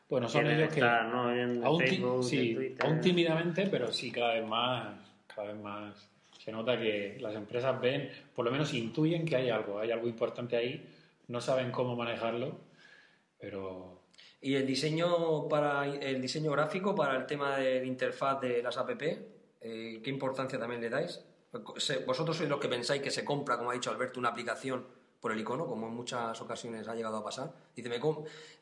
bueno, 0.08 0.28
son 0.28 0.46
ellos 0.46 0.68
que 0.68 0.80
estar, 0.80 1.06
¿no? 1.06 1.34
en 1.34 1.64
aún, 1.64 1.80
Facebook, 1.80 2.16
en 2.18 2.22
sí, 2.22 2.54
Twitter? 2.54 2.86
aún 2.86 3.00
tímidamente, 3.00 3.66
pero 3.66 3.92
sí 3.92 4.10
cada 4.10 4.34
vez 4.34 4.46
más, 4.46 4.94
cada 5.26 5.52
vez 5.52 5.60
más 5.60 6.08
se 6.38 6.52
nota 6.52 6.78
que 6.78 7.18
las 7.20 7.34
empresas 7.34 7.78
ven, 7.80 8.08
por 8.34 8.44
lo 8.44 8.52
menos 8.52 8.72
intuyen 8.72 9.26
que 9.26 9.34
hay 9.34 9.50
algo, 9.50 9.80
hay 9.80 9.90
algo 9.90 10.06
importante 10.06 10.56
ahí, 10.56 10.88
no 11.26 11.40
saben 11.40 11.72
cómo 11.72 11.96
manejarlo, 11.96 12.56
pero 13.40 13.95
Y 14.46 14.54
el 14.54 14.64
diseño 14.64 15.48
para 15.48 15.84
el 15.88 16.22
diseño 16.22 16.52
gráfico 16.52 16.94
para 16.94 17.16
el 17.16 17.26
tema 17.26 17.56
de 17.56 17.80
la 17.80 17.84
interfaz 17.84 18.40
de 18.40 18.62
las 18.62 18.76
app, 18.76 18.90
eh, 19.02 20.00
¿qué 20.04 20.08
importancia 20.08 20.56
también 20.56 20.80
le 20.80 20.88
dais? 20.88 21.20
Vosotros 22.06 22.36
sois 22.36 22.48
los 22.48 22.60
que 22.60 22.68
pensáis 22.68 23.02
que 23.02 23.10
se 23.10 23.24
compra, 23.24 23.58
como 23.58 23.72
ha 23.72 23.74
dicho 23.74 23.90
Alberto, 23.90 24.20
una 24.20 24.28
aplicación 24.28 24.86
por 25.20 25.32
el 25.32 25.40
icono, 25.40 25.66
como 25.66 25.88
en 25.88 25.94
muchas 25.94 26.40
ocasiones 26.40 26.86
ha 26.86 26.94
llegado 26.94 27.16
a 27.16 27.24
pasar. 27.24 27.52
Dice, 27.74 27.88
me, 27.88 27.98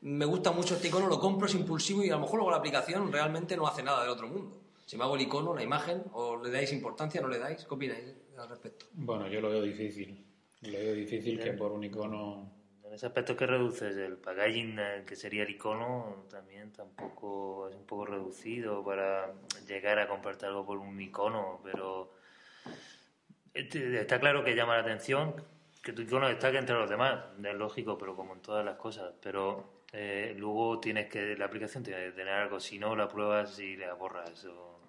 me 0.01 0.25
gusta 0.25 0.53
mucho 0.53 0.77
este 0.77 0.89
icono, 0.89 1.07
lo 1.07 1.21
compro, 1.21 1.49
es 1.49 1.55
impulsivo 1.55 2.03
y 2.03 2.09
a 2.09 2.13
lo 2.13 2.21
mejor 2.21 2.37
luego 2.37 2.53
la 2.53 2.57
aplicación 2.57 3.13
realmente 3.13 3.55
no 3.55 3.67
hace 3.67 3.83
nada 3.83 4.01
del 4.01 4.09
otro 4.09 4.27
mundo. 4.27 4.57
Si 4.87 4.97
me 4.97 5.05
hago 5.05 5.17
el 5.17 5.21
icono, 5.21 5.55
la 5.55 5.65
imagen, 5.65 6.03
o 6.15 6.43
le 6.43 6.51
dais 6.51 6.73
importancia, 6.73 7.21
no 7.21 7.29
le 7.29 7.39
dais, 7.39 7.63
¿qué 7.63 7.75
opináis 7.75 8.07
al 8.39 8.49
respecto? 8.49 8.87
bueno, 8.95 9.29
yo 9.29 9.43
lo 9.43 9.51
veo 9.51 9.61
difícil. 9.61 10.25
Lo 10.63 10.79
veo 10.79 10.95
difícil 10.95 11.39
que 11.39 11.53
por 11.53 11.73
un 11.73 11.85
icono 11.85 12.64
ese 12.95 13.07
aspecto 13.07 13.37
que 13.37 13.47
reduces 13.47 13.97
el 13.97 14.17
packaging, 14.17 14.79
eh, 14.79 15.05
que 15.07 15.17
sería 15.17 15.43
el 15.43 15.51
icono, 15.51 16.25
también 16.31 16.73
tampoco 16.73 17.69
es 17.69 17.75
un 17.75 17.85
poco 17.87 18.07
reducido 18.07 18.85
para 18.85 19.33
llegar 19.67 19.99
a 19.99 20.09
comprarte 20.09 20.47
algo 20.47 20.65
por 20.65 20.79
un 20.79 21.01
icono, 21.01 21.61
pero 21.65 22.15
este- 23.53 24.01
está 24.01 24.19
claro 24.21 24.45
que 24.45 24.55
llama 24.55 24.75
la 24.75 24.83
atención 24.83 25.35
que 25.83 25.93
tu 25.93 26.03
icono 26.03 26.29
destaque 26.29 26.59
entre 26.59 26.75
los 26.77 26.89
demás, 26.89 27.25
es 27.43 27.55
lógico, 27.55 27.99
pero 27.99 28.17
como 28.17 28.35
en 28.35 28.41
todas 28.41 28.65
las 28.65 28.77
cosas, 28.77 29.13
pero 29.23 29.83
eh, 29.93 30.35
luego 30.37 30.81
tienes 30.81 31.09
que, 31.09 31.37
la 31.37 31.45
aplicación 31.45 31.85
tiene 31.85 32.07
que 32.07 32.13
tener 32.13 32.33
algo, 32.35 32.59
si 32.59 32.79
no 32.79 32.97
la 32.97 33.09
pruebas 33.09 33.59
y 33.61 33.77
la 33.77 33.95
borras. 33.95 34.45
o- 34.47 34.81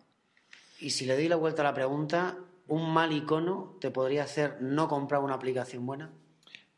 Y 0.80 0.90
si 0.92 1.06
le 1.06 1.16
doy 1.16 1.28
la 1.28 1.36
vuelta 1.36 1.62
a 1.62 1.66
la 1.66 1.74
pregunta, 1.74 2.38
¿un 2.68 2.92
mal 2.94 3.12
icono 3.12 3.78
te 3.80 3.92
podría 3.92 4.24
hacer 4.24 4.62
no 4.62 4.88
comprar 4.88 5.22
una 5.22 5.36
aplicación 5.36 5.86
buena? 5.86 6.12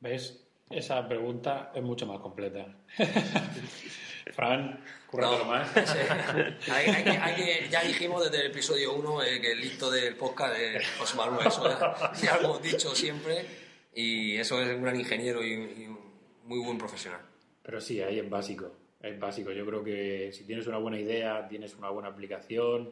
¿Ves? 0.02 0.47
Esa 0.70 1.08
pregunta 1.08 1.72
es 1.74 1.82
mucho 1.82 2.06
más 2.06 2.20
completa. 2.20 2.66
Fran, 4.34 4.80
cúrratelo 5.10 5.44
No. 5.44 5.50
más. 5.50 5.70
Sí. 5.72 6.72
Hay- 6.72 6.88
hay 6.90 7.04
que- 7.04 7.10
hay 7.12 7.36
que- 7.36 7.70
ya 7.70 7.82
dijimos 7.84 8.24
desde 8.30 8.46
el 8.46 8.52
episodio 8.52 8.94
1 8.94 9.20
que 9.42 9.52
el 9.54 9.62
listo 9.62 9.90
del 9.90 10.16
podcast 10.16 10.58
es 10.60 10.84
José 11.00 11.16
Manuel. 11.18 11.48
Eso 11.48 11.68
ya, 11.68 12.12
ya 12.22 12.38
lo 12.38 12.46
hemos 12.46 12.62
dicho 12.62 12.94
siempre. 12.94 13.46
Y 13.94 14.36
eso 14.38 14.62
es 14.62 14.76
un 14.76 14.84
gran 14.84 15.00
ingeniero 15.00 15.44
y, 15.44 15.54
y 15.54 15.88
un 15.88 16.00
muy 16.44 16.60
buen 16.60 16.78
profesional. 16.78 17.22
Pero 17.64 17.80
sí, 17.82 18.02
ahí 18.02 18.20
es 18.20 18.30
básico. 18.30 18.72
Es 19.02 19.18
básico. 19.20 19.52
Yo 19.52 19.66
creo 19.66 19.84
que 19.84 20.32
si 20.34 20.44
tienes 20.44 20.68
una 20.68 20.78
buena 20.78 21.00
idea, 21.00 21.48
tienes 21.48 21.76
una 21.76 21.90
buena 21.90 22.10
aplicación, 22.10 22.92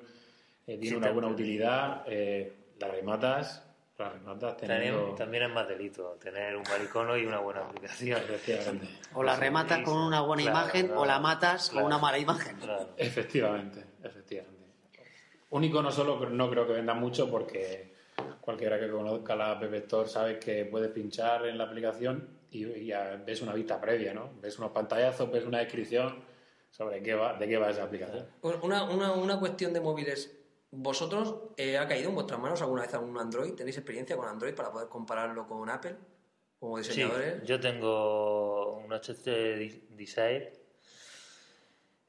eh, 0.66 0.78
tiene 0.78 0.88
Sí, 0.90 0.96
una 0.96 1.12
buena 1.12 1.28
utilidad, 1.28 2.04
eh, 2.08 2.54
la 2.80 2.88
rematas, 2.88 3.65
la 3.98 4.10
rematas 4.10 4.58
teniendo... 4.58 4.98
También, 4.98 5.16
también 5.16 5.44
es 5.44 5.50
más 5.52 5.68
delito 5.68 6.18
tener 6.22 6.56
un 6.56 6.64
mal 6.64 6.84
icono 6.84 7.18
y 7.18 7.26
una 7.26 7.40
buena 7.40 7.62
aplicación. 7.62 8.20
Efectivamente. 8.20 8.88
O 9.14 9.24
la 9.24 9.36
rematas 9.36 9.80
con 9.84 9.98
una 9.98 10.22
buena 10.22 10.44
claro, 10.44 10.60
imagen 10.60 10.86
claro, 10.88 11.02
o 11.02 11.06
la 11.06 11.20
matas 11.20 11.70
claro. 11.70 11.84
con 11.84 11.94
una 11.94 12.02
mala 12.02 12.18
imagen. 12.18 12.58
Claro. 12.58 12.90
Efectivamente, 12.98 13.86
efectivamente. 14.04 14.66
Un 15.52 15.64
icono 15.64 15.92
solo 15.92 16.30
no 16.30 16.50
creo 16.50 16.68
que 16.68 16.74
venda 16.74 16.94
mucho 16.94 17.30
porque 17.30 17.94
cualquiera 18.42 18.80
que 18.80 18.90
conozca 18.90 19.36
la 19.36 19.52
App 19.52 19.64
Store 19.74 20.10
sabe 20.10 20.40
que 20.40 20.66
puedes 20.66 20.92
pinchar 20.92 21.46
en 21.46 21.58
la 21.58 21.64
aplicación 21.64 22.28
y, 22.52 22.66
y 22.66 22.88
ya 22.88 23.22
ves 23.26 23.42
una 23.42 23.54
vista 23.54 23.80
previa, 23.80 24.14
¿no? 24.14 24.32
Ves 24.42 24.60
unos 24.60 24.72
pantallazos, 24.72 25.32
ves 25.32 25.46
una 25.46 25.60
descripción 25.60 26.24
sobre 26.70 27.02
qué 27.02 27.16
va, 27.16 27.34
de 27.34 27.48
qué 27.48 27.58
va 27.58 27.70
esa 27.70 27.84
aplicación. 27.84 28.28
Una, 28.42 28.84
una, 28.84 29.14
una 29.14 29.40
cuestión 29.40 29.72
de 29.72 29.80
móviles. 29.80 30.35
¿Vosotros 30.78 31.36
eh, 31.58 31.78
ha 31.78 31.88
caído 31.88 32.10
en 32.10 32.16
vuestras 32.16 32.40
manos 32.40 32.62
alguna 32.62 32.82
vez 32.82 32.94
algún 32.94 33.18
Android? 33.18 33.54
¿Tenéis 33.54 33.78
experiencia 33.78 34.18
con 34.18 34.28
Android 34.28 34.54
para 34.54 34.72
poder 34.72 34.90
compararlo 34.90 35.48
con 35.48 35.70
Apple 35.70 35.96
como 36.60 36.82
Sí, 36.82 36.90
diseñadores? 36.90 37.44
yo 37.44 37.60
tengo 37.60 38.78
un 38.78 38.92
HTC 38.92 39.90
Desire. 39.92 40.54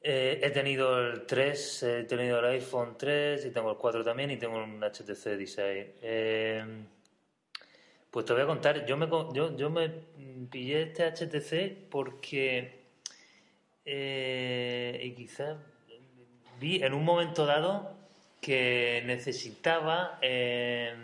Eh, 0.01 0.41
he 0.43 0.51
tenido 0.51 0.99
el 1.01 1.27
3, 1.27 1.83
he 1.83 2.05
tenido 2.05 2.39
el 2.41 2.45
iPhone 2.47 2.97
3 2.99 3.45
y 3.47 3.51
tengo 3.51 3.71
el 3.71 3.77
4 3.77 4.05
también 4.05 4.31
y 4.31 4.37
tengo 4.37 4.57
un 4.63 4.81
HTC 4.83 5.37
Desire. 5.37 5.95
Eh, 6.03 6.85
pues 8.11 8.25
te 8.25 8.33
voy 8.33 8.43
a 8.43 8.47
contar, 8.47 8.85
yo 8.87 8.97
me, 8.97 9.09
yo, 9.33 9.57
yo 9.57 9.69
me 9.71 9.89
pillé 10.51 10.83
este 10.83 11.05
HTC 11.11 11.89
porque, 11.91 12.85
eh, 13.85 15.01
y 15.03 15.13
quizás 15.15 15.57
vi 16.61 16.83
en 16.83 16.95
un 16.95 17.05
momento 17.05 17.45
dado 17.47 17.96
que 18.47 19.03
necesitaba 19.07 20.21
eh, 20.23 20.95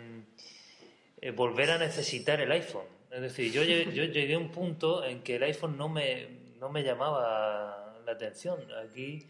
eh, 1.19 1.31
volver 1.31 1.71
a 1.71 1.77
necesitar 1.77 2.39
el 2.39 2.49
iPhone. 2.53 2.85
Es 3.11 3.19
decir, 3.21 3.51
yo 3.51 3.63
llegué, 3.63 3.93
yo 3.93 4.05
llegué 4.05 4.35
a 4.35 4.39
un 4.39 4.49
punto 4.49 5.03
en 5.03 5.21
que 5.23 5.35
el 5.35 5.43
iPhone 5.43 5.77
no 5.77 5.89
me, 5.89 6.27
no 6.61 6.69
me 6.69 6.83
llamaba 6.83 7.95
la 8.05 8.11
atención. 8.13 8.59
Aquí, 8.81 9.27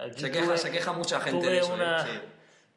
aquí 0.00 0.20
Se 0.22 0.30
queja, 0.30 0.46
tuve- 0.46 0.56
se 0.58 0.70
queja 0.70 0.92
mucha 0.94 1.20
gente 1.20 1.40
tuve 1.42 1.50
de 1.52 1.58
eso. 1.58 1.72
¿eh? 1.72 1.74
una- 1.74 2.04
Sí. 2.06 2.12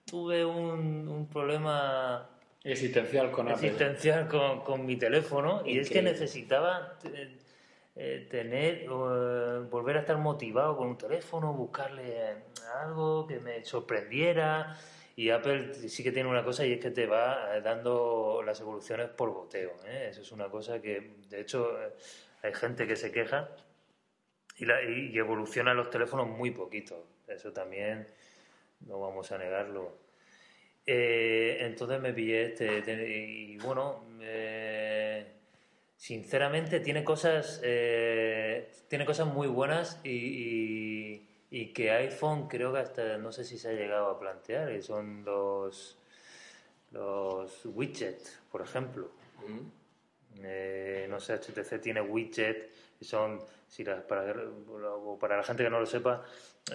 tuve 0.05 0.43
un, 0.43 1.07
un 1.07 1.27
problema 1.29 2.27
Existencial 2.65 3.31
con 3.31 3.47
Apple. 3.47 3.67
existencial 3.69 4.27
con, 4.27 4.61
con 4.65 4.85
mi 4.85 4.97
teléfono 4.97 5.63
y 5.65 5.79
es 5.79 5.89
que 5.89 6.01
necesitaba 6.01 6.97
eh, 7.95 8.23
eh, 8.23 8.27
tener 8.29 8.83
eh, 8.83 9.59
volver 9.69 9.97
a 9.97 9.99
estar 10.01 10.17
motivado 10.17 10.77
con 10.77 10.87
un 10.87 10.97
teléfono 10.97 11.53
buscarle 11.53 12.35
algo 12.81 13.27
que 13.27 13.39
me 13.39 13.63
sorprendiera 13.65 14.77
y 15.15 15.29
Apple 15.29 15.73
sí 15.73 16.03
que 16.03 16.11
tiene 16.11 16.29
una 16.29 16.43
cosa 16.43 16.65
y 16.65 16.73
es 16.73 16.79
que 16.79 16.91
te 16.91 17.05
va 17.05 17.55
eh, 17.57 17.61
dando 17.61 18.41
las 18.45 18.59
evoluciones 18.61 19.09
por 19.09 19.31
goteo 19.31 19.71
¿eh? 19.85 20.07
eso 20.09 20.21
es 20.21 20.31
una 20.31 20.49
cosa 20.49 20.81
que 20.81 21.15
de 21.29 21.41
hecho 21.41 21.81
eh, 21.81 21.91
hay 22.43 22.53
gente 22.53 22.87
que 22.87 22.95
se 22.95 23.11
queja 23.11 23.49
y, 24.57 24.65
la, 24.65 24.81
y, 24.83 25.17
evolucionan 25.17 25.75
los 25.77 25.89
teléfonos 25.89 26.27
muy 26.27 26.51
poquito 26.51 27.05
eso 27.27 27.51
también 27.51 28.07
no 28.87 28.99
vamos 28.99 29.31
a 29.31 29.37
negarlo 29.37 29.99
Eh, 30.85 31.57
entonces 31.61 32.01
me 32.01 32.11
pillé 32.13 32.43
este. 32.47 32.81
te- 32.81 33.07
Y 33.07 33.57
bueno, 33.57 34.03
eh, 34.21 35.00
sinceramente 36.05 36.79
tiene 36.79 37.03
cosas. 37.03 37.61
eh, 37.63 38.71
tiene 38.87 39.05
cosas 39.05 39.27
muy 39.27 39.47
buenas 39.47 39.99
y, 40.03 40.09
y- 40.09 41.27
y 41.51 41.73
que 41.73 41.91
iPhone 41.91 42.47
creo 42.47 42.73
que 42.73 42.79
hasta 42.79 43.17
no 43.17 43.31
sé 43.31 43.43
si 43.45 43.59
se 43.59 43.69
ha 43.69 43.73
llegado 43.73 44.09
a 44.09 44.19
plantear, 44.19 44.69
que 44.69 44.81
son 44.81 45.23
los. 45.23 45.99
los 46.91 47.65
widgets, 47.65 48.39
por 48.51 48.61
ejemplo. 48.63 49.11
Eh, 50.43 51.05
no 51.07 51.19
sé, 51.19 51.33
HTC 51.33 51.77
tiene 51.79 52.01
widgets 52.01 52.65
que 52.97 53.05
son, 53.05 53.39
si 53.67 53.83
las- 53.83 54.01
para, 54.03 54.33
para 55.19 55.37
la 55.37 55.43
gente 55.43 55.63
que 55.63 55.69
no 55.69 55.79
lo 55.79 55.85
sepa, 55.85 56.23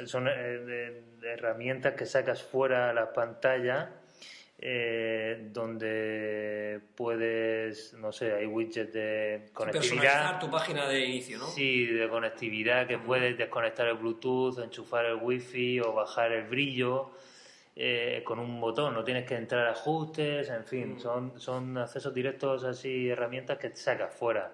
son 0.07 0.29
eh, 0.29 0.33
de- 0.33 1.03
de 1.20 1.33
herramientas 1.33 1.95
que 1.95 2.07
sacas 2.07 2.43
fuera 2.45 2.91
a 2.91 2.95
la 2.95 3.12
pantalla 3.12 3.91
eh, 4.59 5.49
donde 5.53 6.81
puedes, 6.95 7.93
no 7.95 8.11
sé, 8.11 8.33
hay 8.33 8.47
widgets 8.47 8.93
de 8.93 9.51
Personalizar 9.55 9.83
conectividad. 9.83 10.41
tu 10.41 10.51
página 10.51 10.89
de 10.89 11.05
inicio, 11.05 11.39
¿no? 11.39 11.47
Sí, 11.47 11.87
de 11.87 12.09
conectividad 12.09 12.87
que 12.87 12.99
puedes 12.99 13.37
desconectar 13.37 13.87
el 13.89 13.97
Bluetooth, 13.97 14.59
enchufar 14.59 15.05
el 15.07 15.17
Wi-Fi 15.17 15.81
o 15.81 15.93
bajar 15.93 16.33
el 16.33 16.45
brillo 16.45 17.11
eh, 17.75 18.23
con 18.25 18.39
un 18.39 18.59
botón. 18.59 18.95
No 18.95 19.05
tienes 19.05 19.27
que 19.27 19.35
entrar 19.35 19.67
a 19.67 19.73
ajustes, 19.73 20.49
en 20.49 20.65
fin, 20.65 20.99
son, 20.99 21.39
son 21.39 21.77
accesos 21.77 22.15
directos 22.15 22.65
así, 22.65 23.11
herramientas 23.11 23.59
que 23.59 23.77
sacas 23.77 24.15
fuera. 24.15 24.53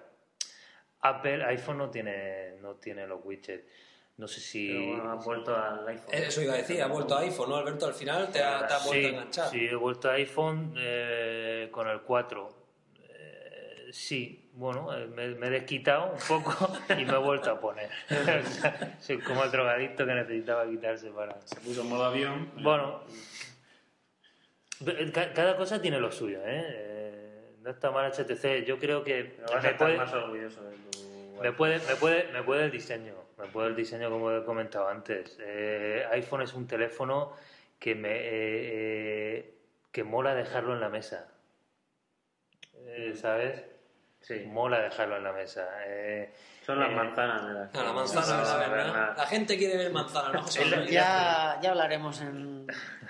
Apple, 0.99 1.43
iPhone 1.45 1.77
no 1.77 1.89
tiene, 1.89 2.57
no 2.61 2.75
tiene 2.75 3.07
los 3.07 3.23
widgets. 3.23 3.65
No 4.17 4.27
sé 4.27 4.39
si. 4.41 4.67
Pero 4.67 5.11
has 5.11 5.25
vuelto 5.25 5.55
al 5.55 5.87
iPhone. 5.87 6.13
Eso 6.13 6.41
iba 6.41 6.53
a 6.53 6.57
decir, 6.57 6.81
ha 6.83 6.87
vuelto 6.87 7.15
a 7.17 7.21
iPhone, 7.21 7.49
¿no, 7.49 7.55
Alberto? 7.57 7.87
Al 7.87 7.93
final 7.95 8.29
te 8.31 8.43
ha, 8.43 8.67
te 8.67 8.73
ha 8.73 8.77
vuelto 8.77 8.89
a 8.89 8.93
sí, 8.93 9.05
enganchar. 9.05 9.49
sí, 9.49 9.65
he 9.67 9.75
vuelto 9.75 10.09
a 10.09 10.13
iPhone 10.13 10.73
eh, 10.77 11.67
con 11.71 11.87
el 11.87 12.01
4. 12.01 12.49
Eh, 13.09 13.87
sí, 13.91 14.51
bueno, 14.53 14.95
eh, 14.95 15.07
me, 15.07 15.29
me 15.29 15.47
he 15.47 15.49
desquitado 15.49 16.11
un 16.13 16.19
poco 16.27 16.53
y 16.89 17.05
me 17.05 17.13
he 17.13 17.17
vuelto 17.17 17.49
a 17.51 17.59
poner. 17.59 17.89
Soy 18.99 19.17
como 19.19 19.43
el 19.45 19.51
drogadicto 19.51 20.05
que 20.05 20.13
necesitaba 20.13 20.67
quitarse 20.69 21.09
para... 21.09 21.41
Se 21.45 21.55
puso 21.61 21.81
en 21.81 21.89
modo 21.89 22.05
avión. 22.05 22.51
Bueno, 22.61 23.01
ca- 25.11 25.33
cada 25.33 25.57
cosa 25.57 25.81
tiene 25.81 25.99
lo 25.99 26.11
suyo, 26.11 26.39
¿eh? 26.45 26.63
Eh, 26.67 27.55
No 27.61 27.71
está 27.71 27.89
mal 27.91 28.11
HTC. 28.11 28.63
Yo 28.65 28.77
creo 28.77 29.03
que 29.03 29.23
Pero 29.37 29.47
vas 29.53 29.55
a 29.55 29.61
me 29.67 29.71
estar 29.71 29.87
puede, 29.87 29.97
más 29.97 30.13
orgulloso 30.13 30.63
de 30.63 30.75
tu 30.77 31.39
me 31.41 31.51
puede, 31.51 31.79
me 31.79 31.95
puede, 31.95 32.31
me 32.31 32.43
puede 32.43 32.65
el 32.65 32.71
diseño, 32.71 33.15
me 33.37 33.47
puede 33.47 33.69
el 33.69 33.75
diseño 33.75 34.09
como 34.09 34.31
he 34.31 34.43
comentado 34.43 34.87
antes. 34.87 35.37
Eh, 35.41 36.05
iPhone 36.11 36.41
es 36.41 36.53
un 36.53 36.67
teléfono 36.67 37.33
que 37.79 37.95
me 37.95 38.09
eh, 38.11 38.21
eh, 38.29 39.53
que 39.91 40.03
mola 40.03 40.33
dejarlo 40.33 40.73
en 40.73 40.79
la 40.81 40.89
mesa, 40.89 41.27
Eh, 42.85 43.13
¿sabes? 43.15 43.63
Sí, 44.23 44.45
Mola 44.47 44.79
dejarlo 44.79 45.17
en 45.17 45.23
la 45.25 45.33
mesa. 45.33 45.67
Eh, 45.85 46.33
son 46.65 46.79
las 46.79 46.89
eh, 46.89 46.95
manzanas 46.95 47.45
de 47.45 47.53
las 47.53 47.73
No, 47.73 47.83
la 47.83 47.91
manzana, 47.91 48.37
no, 48.37 48.43
la 48.43 48.67
la. 48.67 49.13
La 49.17 49.25
gente 49.25 49.57
quiere 49.57 49.75
ver 49.75 49.91
manzana, 49.91 50.31
¿no? 50.31 50.45
Ya, 50.89 51.59
ya 51.61 51.71
hablaremos 51.71 52.21
en 52.21 52.65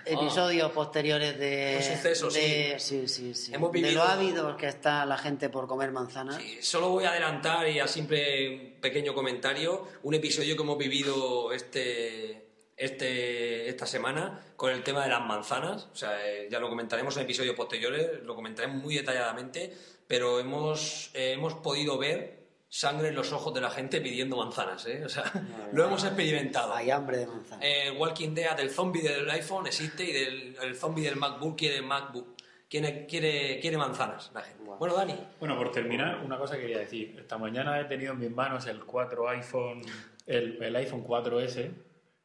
episodios 0.06 0.72
posteriores 0.72 1.38
de, 1.39 1.76
Un 1.78 1.84
suceso, 1.97 2.30
de, 2.30 2.76
sí, 2.80 3.08
sí, 3.08 3.34
sí. 3.34 3.54
Hemos 3.54 3.72
de 3.72 3.82
vivido- 3.82 4.04
lo 4.04 4.10
ávidos 4.10 4.56
que 4.58 4.68
está 4.68 5.06
la 5.06 5.18
gente 5.18 5.49
por 5.49 5.68
comer 5.68 5.91
manzanas. 5.91 6.38
Sí, 6.38 6.58
solo 6.62 6.89
voy 6.89 7.06
a 7.06 7.12
adelantar 7.12 7.68
y 7.70 7.80
a 7.80 7.88
simple 7.88 8.76
pequeño 8.82 9.14
comentario 9.14 9.88
un 10.04 10.14
episodio 10.14 10.56
que 10.56 10.62
hemos 10.64 10.78
vivido 10.78 11.51
este, 11.54 12.47
este, 12.76 13.70
esta 13.70 13.86
semana 13.86 14.43
con 14.56 14.72
el 14.72 14.84
tema 14.84 15.04
de 15.04 15.10
las 15.10 15.22
manzanas. 15.26 15.88
O 15.91 15.95
sea, 15.95 16.28
eh, 16.28 16.47
ya 16.51 16.60
lo 16.60 16.70
comentaremos 16.70 17.16
en 17.18 17.24
episodios 17.24 17.56
posteriores, 17.56 18.22
lo 18.24 18.36
comentaremos 18.36 18.82
muy 18.82 18.95
detalladamente, 18.95 19.74
pero 20.08 20.39
hemos, 20.39 21.12
eh, 21.14 21.32
hemos 21.34 21.54
podido 21.56 21.97
ver 21.97 22.43
sangre 22.74 23.09
en 23.09 23.15
los 23.15 23.32
ojos 23.32 23.53
de 23.53 23.61
la 23.61 23.69
gente 23.69 24.01
pidiendo 24.01 24.36
manzanas. 24.36 24.88
¿eh? 24.88 25.05
O 25.05 25.09
sea, 25.09 25.32
lo 25.74 25.86
hemos 25.86 26.03
experimentado. 26.03 26.74
Hay 26.74 26.89
hambre 26.89 27.17
de 27.17 27.28
manzana. 27.28 27.63
Eh, 27.63 27.89
El 27.89 27.97
Walking 27.97 28.34
Dead 28.34 28.57
del 28.57 28.71
zombie 28.71 29.03
del 29.03 29.30
iPhone 29.30 29.67
existe 29.67 30.03
y 30.03 30.11
del 30.11 30.57
el 30.59 30.76
zombie 30.76 31.03
del 31.03 31.15
MacBook 31.15 31.55
quiere 31.55 31.84
MacBook. 31.84 32.36
Quiere, 32.67 33.05
quiere, 33.05 33.59
quiere 33.59 33.78
manzanas 33.78 34.32
la 34.34 34.41
gente. 34.41 34.63
Bueno, 34.80 34.95
Dani. 34.95 35.15
Bueno, 35.39 35.55
por 35.55 35.71
terminar, 35.71 36.24
una 36.26 36.39
cosa 36.39 36.57
quería 36.57 36.80
decir. 36.80 37.15
Esta 37.19 37.38
mañana 37.38 37.80
he 37.80 37.86
tenido 37.86 38.13
en 38.13 38.19
mis 38.19 38.32
manos 38.32 38.65
el 38.65 38.84
4 38.84 39.30
iPhone, 39.30 39.84
el, 40.26 40.63
el 40.63 40.76
iPhone 40.78 41.05
4S, 41.05 41.71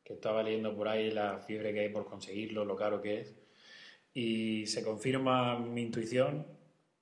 que 0.03 0.15
estaba 0.15 0.43
leyendo 0.43 0.75
por 0.75 0.89
ahí 0.89 1.11
la 1.11 1.41
fiebre 1.41 1.75
que 1.75 1.81
hay 1.81 1.89
por 1.91 2.07
conseguirlo, 2.07 2.65
lo 2.65 2.75
caro 2.75 3.03
que 3.03 3.21
es. 3.21 3.35
Y 4.15 4.67
se 4.67 4.83
confirma 4.83 5.59
mi 5.59 5.83
intuición, 5.83 6.47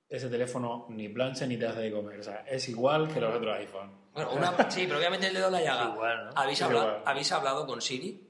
ese 0.09 0.29
teléfono 0.29 0.85
ni 0.89 1.09
plancha 1.09 1.45
ni 1.45 1.57
te 1.57 1.67
hace 1.67 1.81
de 1.81 1.91
comer. 1.91 2.19
O 2.19 2.23
sea, 2.23 2.45
es 2.47 2.67
igual 2.69 3.11
que 3.13 3.19
los 3.19 3.35
otros 3.35 3.57
iPhone. 3.57 3.91
Bueno, 4.13 4.31
una, 4.33 4.71
sí, 4.71 4.85
pero 4.87 4.97
obviamente 4.99 5.27
el 5.27 5.33
dedo 5.33 5.47
en 5.47 5.53
la 5.53 5.61
llaga. 5.61 5.83
Es 5.89 5.93
igual, 5.93 6.25
¿no? 6.25 6.31
¿Habéis, 6.35 6.57
Es 6.59 6.61
hablado, 6.63 6.87
igual. 6.87 7.03
¿Habéis 7.05 7.31
hablado 7.31 7.67
con 7.67 7.81
Siri? 7.81 8.23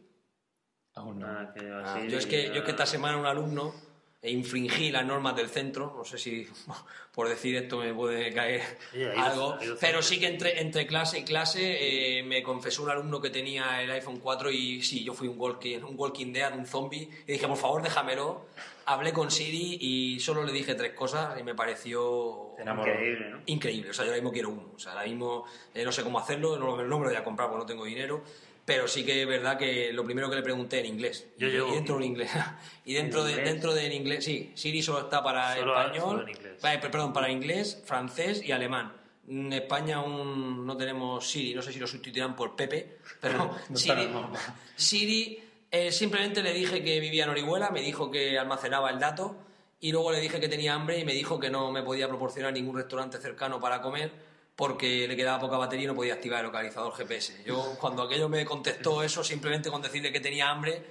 Aún 0.95 1.19
no. 1.19 1.27
Ah, 1.27 1.53
que 1.53 1.69
Ah, 1.69 1.95
así, 1.95 2.09
yo, 2.09 2.17
es 2.17 2.25
que, 2.25 2.47
ah, 2.47 2.53
yo 2.53 2.59
es 2.59 2.63
que 2.63 2.71
esta 2.71 2.85
semana 2.85 3.17
un 3.17 3.25
alumno 3.27 3.73
e 4.19 4.31
infringí 4.31 4.89
las 4.91 5.05
normas 5.05 5.35
del 5.35 5.47
centro, 5.47 5.93
no 5.95 6.03
sé 6.03 6.17
si 6.17 6.47
por 7.13 7.29
decir 7.29 7.55
esto 7.55 7.77
me 7.77 7.93
puede 7.93 8.33
caer 8.33 8.61
ido- 8.93 9.11
algo, 9.21 9.57
pero 9.79 10.01
sí 10.01 10.19
que 10.19 10.27
entre, 10.27 10.59
entre 10.59 10.87
clase 10.87 11.19
y 11.19 11.23
clase 11.23 12.17
eh, 12.19 12.23
me 12.23 12.41
confesó 12.41 12.81
un 12.81 12.89
alumno 12.89 13.21
que 13.21 13.29
tenía 13.29 13.81
el 13.83 13.91
iPhone 13.91 14.19
4 14.19 14.49
y 14.49 14.81
sí, 14.81 15.03
yo 15.03 15.13
fui 15.13 15.27
un 15.27 15.39
walking, 15.39 15.83
un 15.83 15.93
walking 15.95 16.33
dead, 16.33 16.57
un 16.57 16.65
zombie, 16.65 17.07
y 17.27 17.31
dije, 17.33 17.47
por 17.47 17.57
favor, 17.57 17.83
déjamelo. 17.83 18.47
Hablé 18.89 19.11
con 19.13 19.29
Siri 19.29 19.77
y 19.81 20.19
solo 20.19 20.43
le 20.43 20.51
dije 20.53 20.73
tres 20.75 20.93
cosas 20.93 21.39
y 21.39 21.43
me 21.43 21.53
pareció. 21.53 22.51
Increíble, 22.59 23.29
¿no? 23.29 23.41
increíble. 23.45 23.89
O 23.89 23.93
sea, 23.93 24.05
yo 24.05 24.11
ahora 24.11 24.21
mismo 24.21 24.31
quiero 24.31 24.49
uno. 24.49 24.71
O 24.75 24.79
sea, 24.79 24.93
ahora 24.93 25.03
mismo 25.05 25.45
eh, 25.73 25.83
no 25.83 25.91
sé 25.91 26.03
cómo 26.03 26.19
hacerlo, 26.19 26.57
no, 26.57 26.77
no 26.77 26.97
me 26.99 27.05
lo 27.05 27.09
voy 27.09 27.15
a 27.15 27.23
comprar 27.23 27.49
porque 27.49 27.63
no 27.63 27.65
tengo 27.65 27.85
dinero. 27.85 28.23
Pero 28.65 28.87
sí 28.87 29.05
que 29.05 29.21
es 29.21 29.27
verdad 29.27 29.57
que 29.57 29.93
lo 29.93 30.03
primero 30.03 30.29
que 30.29 30.35
le 30.35 30.41
pregunté 30.41 30.79
en 30.79 30.87
inglés. 30.87 31.27
Yo 31.37 31.47
llevo- 31.47 31.69
y 31.71 31.75
dentro 31.75 31.97
en 31.97 32.03
inglés. 32.03 32.31
y 32.85 32.93
dentro 32.93 33.21
¿En 33.21 33.25
de 33.27 33.31
inglés? 33.33 33.49
dentro 33.53 33.73
de 33.73 33.85
en 33.85 33.91
inglés, 33.93 34.25
sí. 34.25 34.51
Siri 34.55 34.81
solo 34.81 34.99
está 35.01 35.23
para 35.23 35.55
Solo- 35.55 35.79
español. 35.79 36.01
solo 36.09 36.23
en 36.23 36.29
inglés. 36.29 36.63
eh, 36.63 36.79
perdón, 36.81 37.13
para 37.13 37.29
inglés, 37.31 37.81
francés 37.85 38.41
y 38.43 38.51
alemán. 38.51 38.93
En 39.29 39.51
España 39.51 39.97
aún 39.97 40.65
no 40.65 40.77
tenemos 40.77 41.29
Siri, 41.29 41.53
no 41.53 41.61
sé 41.61 41.73
si 41.73 41.79
lo 41.79 41.87
sustituirán 41.87 42.35
por 42.35 42.55
Pepe, 42.55 42.97
pero 43.21 43.53
No 43.69 43.77
Siri. 43.77 44.07
Siri 44.75 45.43
eh, 45.71 45.91
simplemente 45.91 46.41
le 46.41 46.53
dije 46.53 46.83
que 46.83 46.99
vivía 46.99 47.25
en 47.25 47.31
Orihuela, 47.31 47.69
me 47.69 47.81
dijo 47.81 48.09
que 48.09 48.39
almacenaba 48.39 48.89
el 48.89 48.99
dato 48.99 49.35
y 49.79 49.91
luego 49.91 50.11
le 50.11 50.19
dije 50.19 50.39
que 50.39 50.47
tenía 50.47 50.73
hambre 50.73 50.99
y 50.99 51.05
me 51.05 51.13
dijo 51.13 51.39
que 51.39 51.49
no 51.49 51.71
me 51.71 51.83
podía 51.83 52.07
proporcionar 52.07 52.53
ningún 52.53 52.77
restaurante 52.77 53.17
cercano 53.19 53.59
para 53.59 53.81
comer 53.81 54.11
porque 54.55 55.07
le 55.07 55.15
quedaba 55.15 55.39
poca 55.39 55.57
batería 55.57 55.83
y 55.83 55.87
no 55.87 55.95
podía 55.95 56.15
activar 56.15 56.39
el 56.39 56.47
localizador 56.47 56.93
GPS. 56.93 57.43
Yo 57.45 57.75
cuando 57.79 58.01
aquello 58.03 58.27
me 58.27 58.43
contestó 58.43 59.03
eso, 59.03 59.23
simplemente 59.23 59.69
con 59.69 59.81
decirle 59.81 60.11
que 60.11 60.19
tenía 60.19 60.49
hambre, 60.49 60.83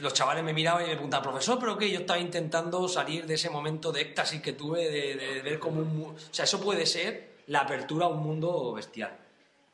los 0.00 0.12
chavales 0.12 0.42
me 0.42 0.52
miraban 0.52 0.84
y 0.84 0.88
me 0.88 0.94
preguntaban, 0.94 1.30
profesor, 1.30 1.58
¿pero 1.60 1.78
qué? 1.78 1.90
Yo 1.90 2.00
estaba 2.00 2.18
intentando 2.18 2.88
salir 2.88 3.26
de 3.26 3.34
ese 3.34 3.48
momento 3.48 3.92
de 3.92 4.00
éxtasis 4.00 4.40
que 4.40 4.54
tuve, 4.54 4.90
de, 4.90 5.14
de 5.14 5.42
ver 5.42 5.60
como 5.60 5.82
un... 5.82 6.16
O 6.16 6.34
sea, 6.34 6.46
eso 6.46 6.60
puede 6.60 6.84
ser 6.86 7.34
la 7.46 7.60
apertura 7.60 8.06
a 8.06 8.08
un 8.08 8.22
mundo 8.22 8.72
bestial. 8.72 9.23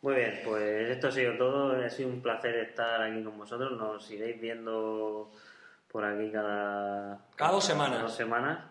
Muy 0.02 0.14
bien, 0.14 0.40
pues 0.44 0.90
esto 0.90 1.08
ha 1.08 1.12
sido 1.12 1.36
todo. 1.36 1.72
Ha 1.72 1.90
sido 1.90 2.08
un 2.08 2.22
placer 2.22 2.54
estar 2.56 3.02
aquí 3.02 3.22
con 3.22 3.36
vosotros. 3.36 3.72
Nos 3.72 4.10
iréis 4.10 4.40
viendo 4.40 5.30
por 5.88 6.04
aquí 6.04 6.30
cada, 6.30 7.26
Cada 7.36 7.52
dos 7.52 7.64
semanas. 7.64 8.02
dos 8.02 8.14
semanas. 8.14 8.64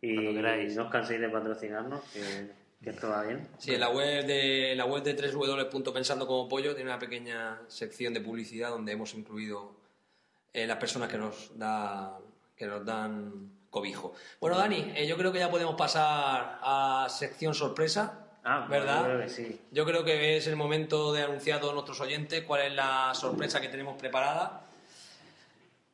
Y 0.00 0.14
no 0.14 0.84
os 0.84 0.90
canséis 0.90 1.20
de 1.20 1.28
patrocinarnos, 1.30 2.00
que, 2.12 2.50
que 2.82 2.90
esto 2.90 3.08
va 3.08 3.22
bien. 3.24 3.48
Sí, 3.58 3.74
en 3.74 3.80
la 3.80 3.88
web 3.88 4.24
de 4.26 4.74
la 4.76 4.84
web 4.84 5.02
de 5.02 5.14
www.pensando 5.14 6.26
como 6.26 6.48
pollo 6.48 6.74
tiene 6.74 6.90
una 6.90 6.98
pequeña 6.98 7.58
sección 7.66 8.12
de 8.14 8.20
publicidad 8.20 8.70
donde 8.70 8.92
hemos 8.92 9.14
incluido 9.14 9.74
eh, 10.52 10.66
las 10.66 10.76
personas 10.76 11.08
que 11.08 11.18
nos 11.18 11.58
da 11.58 12.18
que 12.54 12.66
nos 12.66 12.84
dan 12.84 13.50
cobijo. 13.70 14.14
Bueno, 14.40 14.56
Dani, 14.58 14.92
eh, 14.94 15.06
yo 15.06 15.16
creo 15.16 15.32
que 15.32 15.38
ya 15.38 15.50
podemos 15.50 15.74
pasar 15.74 16.58
a 16.62 17.06
sección 17.10 17.54
sorpresa. 17.54 18.25
Ah, 18.48 18.66
¿verdad? 18.70 18.98
yo 19.00 19.04
creo 19.04 19.20
que 19.20 19.28
sí. 19.28 19.60
Yo 19.72 19.84
creo 19.84 20.04
que 20.04 20.36
es 20.36 20.46
el 20.46 20.54
momento 20.54 21.12
de 21.12 21.22
anunciar 21.24 21.58
a 21.58 21.60
todos 21.60 21.74
nuestros 21.74 22.00
oyentes 22.00 22.44
cuál 22.44 22.62
es 22.62 22.72
la 22.74 23.12
sorpresa 23.14 23.60
que 23.60 23.68
tenemos 23.68 23.96
preparada. 23.98 24.62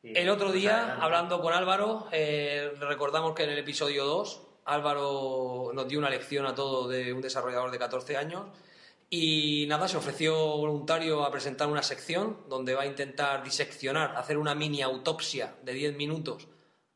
Y- 0.03 0.15
El 0.17 0.29
otro 0.29 0.47
pues 0.49 0.61
día, 0.61 0.97
hablando 1.01 1.41
con 1.41 1.51
Álvaro, 1.53 2.07
eh, 2.11 2.71
recordamos 2.79 3.33
que 3.33 3.43
en 3.43 3.49
el 3.49 3.57
episodio 3.57 4.05
2 4.05 4.41
Álvaro 4.65 5.71
nos 5.73 5.87
dio 5.87 5.97
una 5.99 6.09
lección 6.09 6.45
a 6.45 6.53
todos 6.55 6.89
de 6.89 7.11
un 7.11 7.21
desarrollador 7.21 7.71
de 7.71 7.79
14 7.79 8.17
años 8.17 8.43
y 9.09 9.65
nada, 9.67 9.87
se 9.87 9.97
ofreció 9.97 10.35
voluntario 10.57 11.23
a 11.23 11.31
presentar 11.31 11.67
una 11.67 11.83
sección 11.83 12.37
donde 12.49 12.73
va 12.73 12.83
a 12.83 12.85
intentar 12.85 13.43
diseccionar, 13.43 14.15
hacer 14.15 14.37
una 14.37 14.55
mini 14.55 14.81
autopsia 14.81 15.55
de 15.63 15.73
10 15.73 15.95
minutos 15.95 16.47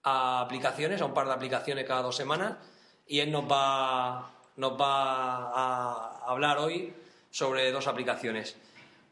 a 0.04 0.42
aplicaciones, 0.42 1.02
a 1.02 1.06
un 1.06 1.14
par 1.14 1.28
de 1.28 1.34
aplicaciones 1.34 1.86
cada 1.86 2.02
dos 2.04 2.16
semanas 2.16 2.58
y 3.06 3.20
él 3.20 3.32
nos 3.32 3.44
va, 3.44 4.32
nos 4.58 4.74
va 4.74 5.52
a 5.54 6.18
hablar 6.28 6.58
hoy 6.58 6.94
sobre 7.30 7.72
dos 7.72 7.88
aplicaciones. 7.88 8.58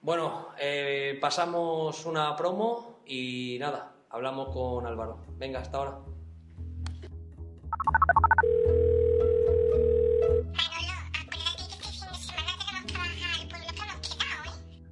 Bueno, 0.02 0.50
eh, 0.60 1.18
pasamos 1.22 2.06
una 2.06 2.36
promo 2.36 3.00
y 3.06 3.58
nada, 3.60 3.94
hablamos 4.10 4.50
con 4.50 4.86
Álvaro. 4.86 5.20
Venga, 5.38 5.60
hasta 5.60 5.78
ahora. 5.78 6.00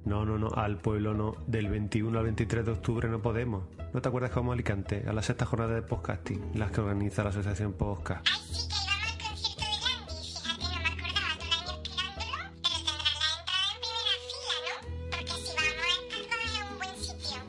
No, 0.04 0.24
no, 0.24 0.38
no, 0.38 0.48
al 0.54 0.76
pueblo 0.78 1.14
no. 1.14 1.34
Del 1.46 1.68
21 1.68 2.18
al 2.18 2.24
23 2.24 2.66
de 2.66 2.72
octubre 2.72 3.08
no 3.08 3.22
podemos. 3.22 3.64
¿No 3.92 4.02
te 4.02 4.08
acuerdas 4.08 4.30
que 4.30 4.36
vamos 4.36 4.52
a 4.52 4.54
Alicante? 4.54 5.04
A 5.08 5.12
la 5.12 5.22
sexta 5.22 5.46
jornada 5.46 5.74
de 5.74 5.82
podcasting, 5.82 6.52
las 6.54 6.70
que 6.70 6.80
organiza 6.80 7.22
la 7.24 7.30
Asociación 7.30 7.72
Podcast. 7.72 8.26
Ay, 8.30 8.40
sí, 8.52 8.68
que 8.68 8.83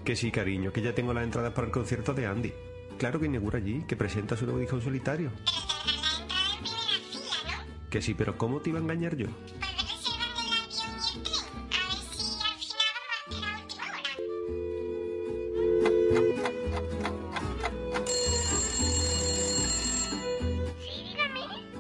Que 0.06 0.16
sí, 0.16 0.30
cariño, 0.30 0.72
que 0.72 0.84
ya 0.84 0.94
tengo 0.94 1.16
las 1.16 1.24
entradas 1.24 1.52
para 1.54 1.66
el 1.66 1.74
concierto 1.74 2.14
de 2.14 2.28
Andy. 2.28 2.54
Claro 3.00 3.20
que 3.20 3.26
inaugura 3.26 3.58
allí, 3.58 3.84
que 3.88 3.96
presenta 3.96 4.38
su 4.38 4.46
nuevo 4.46 4.60
disco 4.60 4.76
en 4.76 4.84
solitario. 4.84 5.32
Pero 5.44 5.58
tendrá 5.84 6.06
la 6.12 6.20
entrada 6.22 6.46
en 6.54 6.64
primera 6.64 6.88
fila, 7.02 7.66
¿no? 7.66 7.90
Que 7.90 8.02
sí, 8.04 8.14
pero 8.14 8.38
¿cómo 8.38 8.62
te 8.62 8.70
iba 8.70 8.78
a 8.78 8.84
engañar 8.84 9.16
yo? 9.18 9.26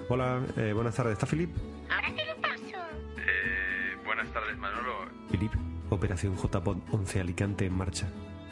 Hola, 0.09 0.41
eh, 0.57 0.73
buenas 0.73 0.95
tardes, 0.95 1.13
¿está 1.13 1.27
Filip? 1.27 1.55
Operación 6.05 6.37
JPOT 6.37 6.77
11 6.91 7.19
Alicante 7.19 7.65
en 7.65 7.73
marcha. 7.73 8.05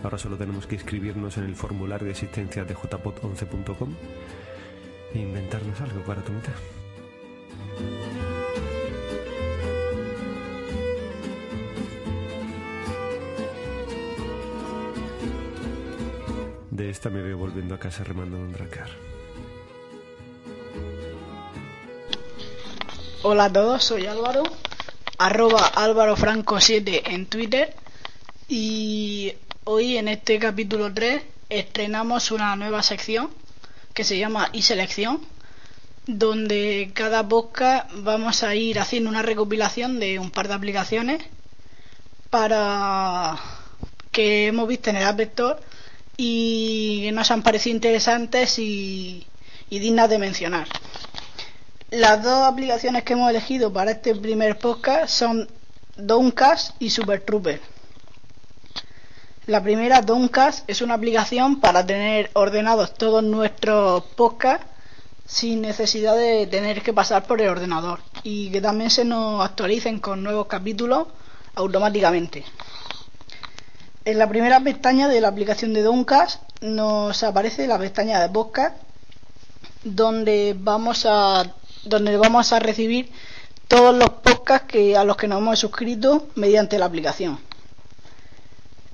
Ahora 0.04 0.18
solo 0.18 0.38
tenemos 0.38 0.66
que 0.66 0.74
inscribirnos 0.74 1.38
en 1.38 1.44
el 1.44 1.56
formulario 1.56 2.06
de 2.06 2.12
existencia 2.12 2.66
de 2.66 2.76
jpot11.com 2.76 3.94
e 5.14 5.20
inventarnos 5.20 5.80
algo 5.80 6.02
para 6.02 6.24
tu 6.24 6.32
mitad. 6.32 6.54
De 16.72 16.90
esta 16.90 17.12
me 17.12 17.22
veo 17.22 17.38
volviendo 17.38 17.76
a 17.76 17.80
casa 17.80 18.04
remando 18.04 18.36
en 18.38 18.46
un 18.46 18.52
dracar. 18.54 18.90
Hola 23.22 23.46
a 23.46 23.54
todos, 23.54 23.84
soy 23.84 24.08
Álvaro, 24.08 24.42
arroba 25.24 25.66
Álvaro 25.68 26.18
Franco 26.18 26.60
7 26.60 27.14
en 27.14 27.28
Twitter 27.28 27.74
y 28.50 29.32
hoy 29.64 29.96
en 29.96 30.10
este 30.10 30.38
capítulo 30.38 30.94
3 30.94 31.24
estrenamos 31.48 32.30
una 32.32 32.58
nueva 32.58 32.84
sección 32.84 33.30
que 33.94 34.04
se 34.04 34.18
llama 34.18 34.50
y 34.52 34.64
selección 34.64 35.22
donde 36.08 36.92
cada 36.94 37.26
podcast 37.26 37.90
vamos 38.00 38.44
a 38.44 38.54
ir 38.56 38.80
haciendo 38.80 39.10
una 39.10 39.22
recopilación 39.22 39.98
de 39.98 40.20
un 40.20 40.30
par 40.30 40.50
de 40.50 40.56
aplicaciones 40.56 41.24
para 42.30 43.38
que 44.12 44.48
hemos 44.48 44.68
visto 44.68 44.90
en 44.90 44.98
el 44.98 45.06
App 45.06 45.22
y 46.18 47.04
que 47.04 47.12
nos 47.14 47.32
han 47.32 47.44
parecido 47.44 47.74
interesantes 47.78 48.60
y, 48.60 49.26
y 49.70 49.80
dignas 49.80 50.10
de 50.10 50.20
mencionar. 50.20 50.68
Las 51.94 52.24
dos 52.24 52.48
aplicaciones 52.48 53.04
que 53.04 53.14
hemos 53.14 53.30
elegido 53.30 53.72
para 53.72 53.92
este 53.92 54.16
primer 54.16 54.58
podcast 54.58 55.14
son 55.14 55.48
Downcast 55.96 56.72
y 56.82 56.90
Super 56.90 57.22
Trooper. 57.22 57.62
La 59.46 59.62
primera, 59.62 60.02
Downcast, 60.02 60.68
es 60.68 60.82
una 60.82 60.96
aplicación 60.96 61.60
para 61.60 61.86
tener 61.86 62.32
ordenados 62.34 62.96
todos 62.96 63.24
nuestros 63.24 64.06
podcasts 64.16 64.66
sin 65.28 65.62
necesidad 65.62 66.18
de 66.18 66.48
tener 66.48 66.82
que 66.82 66.94
pasar 66.94 67.28
por 67.28 67.40
el 67.40 67.50
ordenador 67.50 68.00
y 68.24 68.50
que 68.50 68.60
también 68.60 68.90
se 68.90 69.06
nos 69.06 69.46
actualicen 69.46 70.00
con 70.00 70.24
nuevos 70.24 70.48
capítulos 70.48 71.08
automáticamente. 71.54 72.44
En 74.04 74.18
la 74.18 74.28
primera 74.28 74.60
pestaña 74.62 75.08
de 75.08 75.22
la 75.22 75.28
aplicación 75.28 75.76
de 75.76 75.84
Downcast 75.84 76.42
nos 76.62 77.22
aparece 77.22 77.68
la 77.68 77.78
pestaña 77.78 78.20
de 78.20 78.30
podcast 78.30 78.78
donde 79.84 80.56
vamos 80.58 81.06
a 81.06 81.44
donde 81.86 82.18
vamos 82.18 82.54
a 82.54 82.60
recibir 82.60 83.12
todos 83.68 83.96
los 83.96 84.10
podcasts 84.10 84.68
que, 84.68 84.96
a 84.98 85.04
los 85.04 85.18
que 85.18 85.28
nos 85.28 85.40
hemos 85.40 85.60
suscrito 85.60 86.28
mediante 86.36 86.78
la 86.78 86.86
aplicación. 86.86 87.40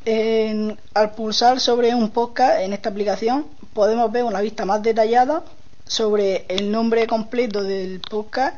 En- 0.06 0.80
al 0.94 1.12
pulsar 1.12 1.60
sobre 1.60 1.94
un 1.94 2.10
podcast 2.12 2.62
en 2.62 2.74
esta 2.74 2.90
aplicación 2.90 3.46
podemos 3.74 4.12
ver 4.12 4.24
una 4.24 4.42
vista 4.42 4.66
más 4.66 4.82
detallada 4.82 5.44
sobre 5.86 6.46
el 6.48 6.72
nombre 6.72 7.06
completo 7.08 7.64
del 7.64 8.00
podcast, 8.00 8.56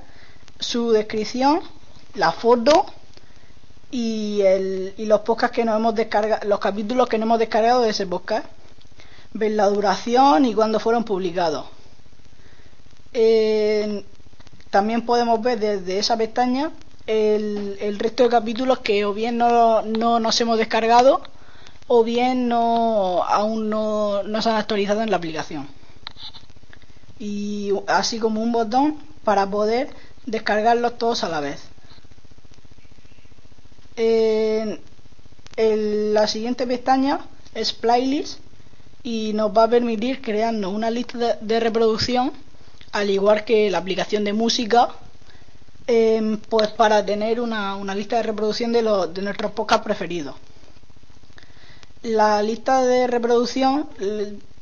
su 0.60 0.92
descripción, 0.92 1.62
la 2.16 2.32
foto 2.32 2.86
y, 3.90 4.42
el, 4.42 4.94
y 4.98 5.06
los 5.06 5.22
podcasts 5.22 5.56
que 5.56 5.66
nos 5.66 5.76
hemos 5.78 5.96
descargado, 5.96 6.48
los 6.48 6.60
capítulos 6.60 7.10
que 7.10 7.18
nos 7.18 7.26
hemos 7.26 7.40
descargado 7.40 7.82
de 7.82 7.90
ese 7.90 8.06
podcast, 8.06 8.46
ver 9.34 9.52
la 9.52 9.68
duración 9.68 10.46
y 10.46 10.54
cuándo 10.54 10.80
fueron 10.80 11.04
publicados. 11.04 11.66
En- 13.14 14.06
también 14.72 15.06
podemos 15.06 15.42
ver 15.42 15.60
desde 15.60 16.00
esa 16.00 16.18
pestaña 16.18 16.72
el, 17.06 17.78
el 17.80 18.00
resto 18.00 18.24
de 18.24 18.30
capítulos 18.30 18.80
que 18.80 19.06
o 19.06 19.14
bien 19.14 19.38
no, 19.38 19.84
no 19.84 20.20
nos 20.20 20.42
hemos 20.42 20.58
descargado 20.58 21.22
o 21.88 22.04
bien 22.04 22.48
no 22.48 23.22
aún 23.24 23.70
no, 23.70 24.24
no 24.24 24.42
se 24.42 24.50
han 24.50 24.56
actualizado 24.56 25.02
en 25.02 25.12
la 25.12 25.18
aplicación. 25.18 25.68
Y 27.20 27.72
así 27.88 28.18
como 28.18 28.42
un 28.42 28.52
botón 28.54 28.98
para 29.24 29.46
poder 29.46 29.90
descargarlos 30.26 30.98
todos 30.98 31.24
a 31.24 31.30
la 31.30 31.42
vez. 31.42 31.62
En, 33.98 34.80
la 36.14 36.28
siguiente 36.28 36.66
pestaña 36.66 37.20
es 37.54 37.74
Playlist 37.74 38.40
y 39.04 39.34
nos 39.34 39.56
va 39.56 39.66
a 39.66 39.70
permitir 39.70 40.22
crearnos 40.22 40.74
una 40.74 40.90
lista 40.90 41.38
de 41.42 41.60
reproducción 41.60 42.32
al 42.92 43.10
igual 43.10 43.44
que 43.46 43.70
la 43.72 43.78
aplicación 43.78 44.24
de 44.24 44.34
música 44.34 44.90
em, 45.88 46.38
pues 46.38 46.70
para 46.70 47.06
tener 47.06 47.40
una, 47.40 47.76
una 47.76 47.96
lista 47.96 48.18
de 48.18 48.24
reproducción 48.24 48.72
de, 48.72 48.82
los, 48.82 49.14
de 49.14 49.22
nuestros 49.22 49.52
podcasts 49.52 49.84
preferidos. 49.84 50.36
La 52.04 52.42
lista 52.42 52.84
de 52.84 53.08
reproducción 53.08 53.88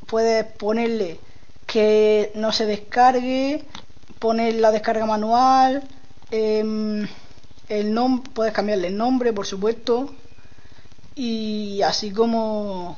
puedes 0.06 0.46
ponerle 0.46 1.20
que 1.66 2.32
no 2.36 2.52
se 2.52 2.66
descargue 2.66 3.64
poner 4.18 4.56
la 4.56 4.72
descarga 4.72 5.06
manual 5.06 5.84
em, 6.32 7.08
el 7.70 7.94
nom 7.94 8.22
puedes 8.24 8.54
cambiarle 8.54 8.88
el 8.88 8.98
nombre 8.98 9.32
por 9.32 9.46
supuesto 9.46 10.14
y 11.16 11.82
así 11.84 12.12
como 12.12 12.98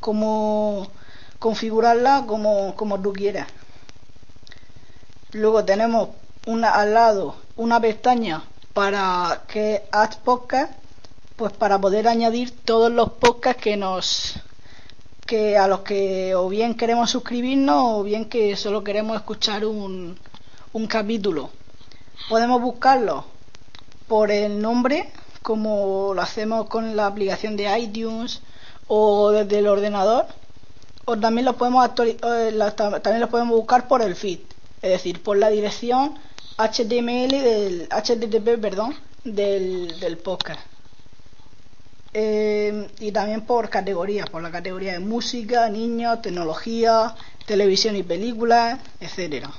como 0.00 0.88
configurarla 1.38 2.24
como, 2.26 2.74
como 2.74 3.00
tú 3.00 3.12
quieras 3.12 3.46
Luego 5.32 5.64
tenemos 5.64 6.08
una, 6.46 6.70
al 6.70 6.94
lado 6.94 7.36
una 7.56 7.80
pestaña 7.80 8.42
para 8.72 9.42
que 9.46 9.82
Add 9.92 10.16
Podcast, 10.24 10.72
pues 11.36 11.52
para 11.52 11.78
poder 11.78 12.08
añadir 12.08 12.50
todos 12.64 12.90
los 12.90 13.10
podcasts 13.12 13.62
que 13.62 13.76
nos 13.76 14.40
que 15.26 15.58
a 15.58 15.68
los 15.68 15.80
que 15.80 16.34
o 16.34 16.48
bien 16.48 16.74
queremos 16.74 17.10
suscribirnos 17.10 17.98
o 17.98 18.02
bien 18.02 18.30
que 18.30 18.56
solo 18.56 18.82
queremos 18.82 19.16
escuchar 19.16 19.66
un, 19.66 20.18
un 20.72 20.86
capítulo. 20.86 21.50
Podemos 22.30 22.62
buscarlos 22.62 23.24
por 24.06 24.30
el 24.30 24.62
nombre, 24.62 25.10
como 25.42 26.12
lo 26.14 26.22
hacemos 26.22 26.68
con 26.68 26.96
la 26.96 27.06
aplicación 27.06 27.58
de 27.58 27.78
iTunes 27.78 28.40
o 28.86 29.30
desde 29.30 29.58
el 29.58 29.66
ordenador, 29.66 30.24
o 31.04 31.18
también 31.18 31.44
los 31.44 31.56
podemos 31.56 31.86
eh, 31.98 32.58
también 32.80 33.20
los 33.20 33.30
podemos 33.30 33.54
buscar 33.54 33.86
por 33.86 34.00
el 34.00 34.16
feed, 34.16 34.40
es 34.82 34.90
decir, 34.90 35.22
por 35.22 35.36
la 35.36 35.50
dirección 35.50 36.18
HTML 36.56 37.30
del 37.30 37.88
HTTP, 37.90 38.60
perdón, 38.60 38.94
del, 39.24 39.98
del 40.00 40.18
podcast. 40.18 40.60
Eh, 42.14 42.88
y 43.00 43.12
también 43.12 43.42
por 43.42 43.68
categorías, 43.68 44.28
por 44.30 44.42
la 44.42 44.50
categoría 44.50 44.92
de 44.92 44.98
música, 44.98 45.68
niños, 45.68 46.22
tecnología, 46.22 47.14
televisión 47.46 47.96
y 47.96 48.02
películas, 48.02 48.80
etcétera. 49.00 49.50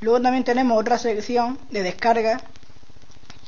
Luego 0.00 0.20
también 0.20 0.44
tenemos 0.44 0.78
otra 0.78 0.98
sección 0.98 1.58
de 1.70 1.82
descarga 1.82 2.40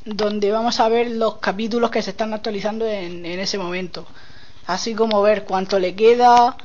donde 0.04 0.50
vamos 0.50 0.80
a 0.80 0.88
ver 0.88 1.10
los 1.10 1.36
capítulos 1.36 1.90
que 1.90 2.02
se 2.02 2.10
están 2.10 2.32
actualizando 2.32 2.86
en, 2.86 3.24
en 3.24 3.38
ese 3.38 3.58
momento, 3.58 4.06
así 4.66 4.94
como 4.94 5.20
ver 5.22 5.44
cuánto 5.44 5.78
le 5.78 5.94
queda 5.94 6.56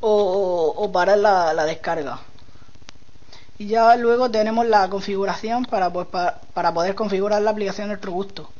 o, 0.00 0.90
parar 0.92 1.18
la 1.18 1.64
descarga. 1.64 2.20
Y 3.58 3.66
ya 3.68 3.96
luego 3.96 4.30
tenemos 4.30 4.66
la 4.66 4.88
configuración 4.88 5.64
para, 5.64 5.90
pues, 5.92 6.06
pa- 6.08 6.40
para 6.54 6.72
poder 6.72 6.94
configurar 6.94 7.42
la 7.42 7.50
aplicación 7.50 7.86
a 7.86 7.88
nuestro 7.88 8.12
gusto. 8.12 8.50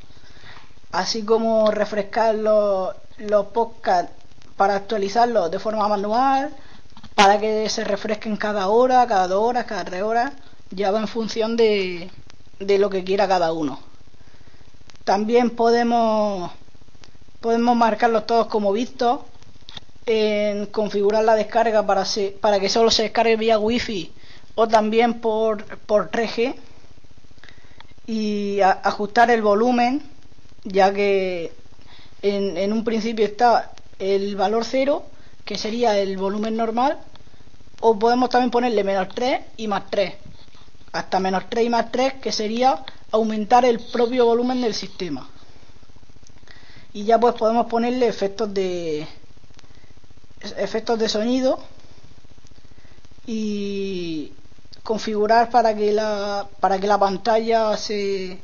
Así 0.93 1.25
como 1.25 1.71
refrescar 1.71 2.35
los, 2.37 2.95
los 3.19 3.47
podcasts 3.47 4.13
para 4.57 4.77
actualizarlo 4.77 5.49
de 5.51 5.59
forma 5.59 5.89
manual, 5.89 6.55
para 7.15 7.39
que 7.41 7.69
se 7.69 7.85
refresquen 7.85 8.37
cada 8.37 8.69
hora, 8.69 9.07
cada 9.07 9.29
dos 9.29 9.43
horas, 9.43 9.65
cada 9.67 9.85
tres 9.85 10.03
horas, 10.03 10.33
ya 10.71 10.91
va 10.93 11.01
en 11.01 11.09
función 11.09 11.57
de, 11.57 12.11
de 12.61 12.79
lo 12.79 12.91
que 12.91 13.05
quiera 13.05 13.29
cada 13.29 13.53
uno. 13.53 13.81
También 15.05 15.51
podemos, 15.51 16.51
podemos 17.41 17.77
marcarlos 17.77 18.27
todos 18.27 18.47
como 18.49 18.73
vistos, 18.73 19.21
en 20.07 20.67
configurar 20.67 21.25
la 21.25 21.35
descarga 21.37 21.87
para, 21.87 22.05
se- 22.05 22.37
para 22.41 22.61
que 22.61 22.69
solo 22.69 22.91
se 22.91 23.05
descargue 23.05 23.37
vía 23.37 23.59
wifi 23.59 24.13
o 24.55 24.69
también 24.69 25.21
por, 25.21 25.65
por 25.81 26.11
3G 26.11 26.55
y 28.07 28.61
ajustar 28.61 29.31
el 29.31 29.43
volumen 29.43 30.03
ya 30.65 30.93
que 30.93 31.53
en, 32.23 32.57
en 32.57 32.73
un 32.73 32.85
principio 32.85 33.25
está 33.25 33.73
el 33.99 34.37
valor 34.37 34.65
cero 34.65 35.05
que 35.45 35.59
sería 35.59 35.99
el 35.99 36.17
volumen 36.17 36.57
normal 36.57 36.99
o 37.81 37.99
podemos 37.99 38.31
también 38.31 38.51
ponerle 38.51 38.85
menos 38.85 39.09
3 39.15 39.41
y 39.57 39.69
más 39.69 39.91
3 39.91 40.15
hasta 40.95 41.19
menos 41.19 41.45
3 41.51 41.67
y 41.67 41.71
más 41.71 41.91
3 41.91 42.15
que 42.15 42.31
sería 42.31 42.85
aumentar 43.11 43.65
el 43.65 43.81
propio 43.81 44.27
volumen 44.27 44.61
del 44.61 44.75
sistema. 44.75 45.29
Y 46.93 47.05
ya 47.05 47.19
pues 47.19 47.35
podemos 47.35 47.67
ponerle 47.67 48.07
efectos 48.07 48.55
de 48.55 49.07
efectos 50.57 50.99
de 50.99 51.09
sonido 51.09 51.59
y 53.27 54.33
configurar 54.85 55.51
para 55.51 55.75
que 55.75 55.93
la 55.93 56.47
para 56.61 56.79
que 56.79 56.87
la 56.87 56.99
pantalla 56.99 57.77
se, 57.77 58.39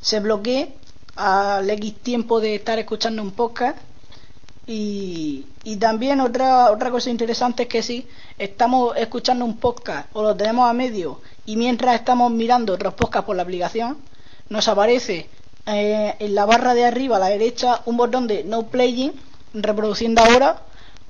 se 0.00 0.20
bloquee 0.20 0.74
al 1.16 1.68
X 1.70 1.94
tiempo 2.02 2.40
de 2.40 2.54
estar 2.54 2.78
escuchando 2.78 3.22
un 3.22 3.32
podcast 3.32 3.78
y, 4.66 5.46
y 5.64 5.76
también 5.76 6.20
otra 6.20 6.70
otra 6.70 6.90
cosa 6.90 7.10
interesante 7.10 7.64
es 7.64 7.68
que 7.68 7.82
si 7.82 8.06
estamos 8.38 8.94
escuchando 8.96 9.44
un 9.44 9.56
podcast 9.56 10.06
o 10.12 10.22
lo 10.22 10.36
tenemos 10.36 10.68
a 10.68 10.74
medio 10.74 11.20
y 11.46 11.56
mientras 11.56 11.94
estamos 11.96 12.30
mirando 12.30 12.74
otros 12.74 12.94
podcasts 12.94 13.26
por 13.26 13.36
la 13.36 13.42
aplicación 13.42 13.96
nos 14.50 14.68
aparece 14.68 15.28
eh, 15.66 16.14
en 16.18 16.34
la 16.34 16.44
barra 16.44 16.74
de 16.74 16.84
arriba 16.84 17.16
a 17.16 17.20
la 17.20 17.28
derecha 17.28 17.82
un 17.86 17.96
botón 17.96 18.26
de 18.26 18.44
no 18.44 18.64
playing 18.68 19.12
reproduciendo 19.54 20.22
ahora 20.22 20.62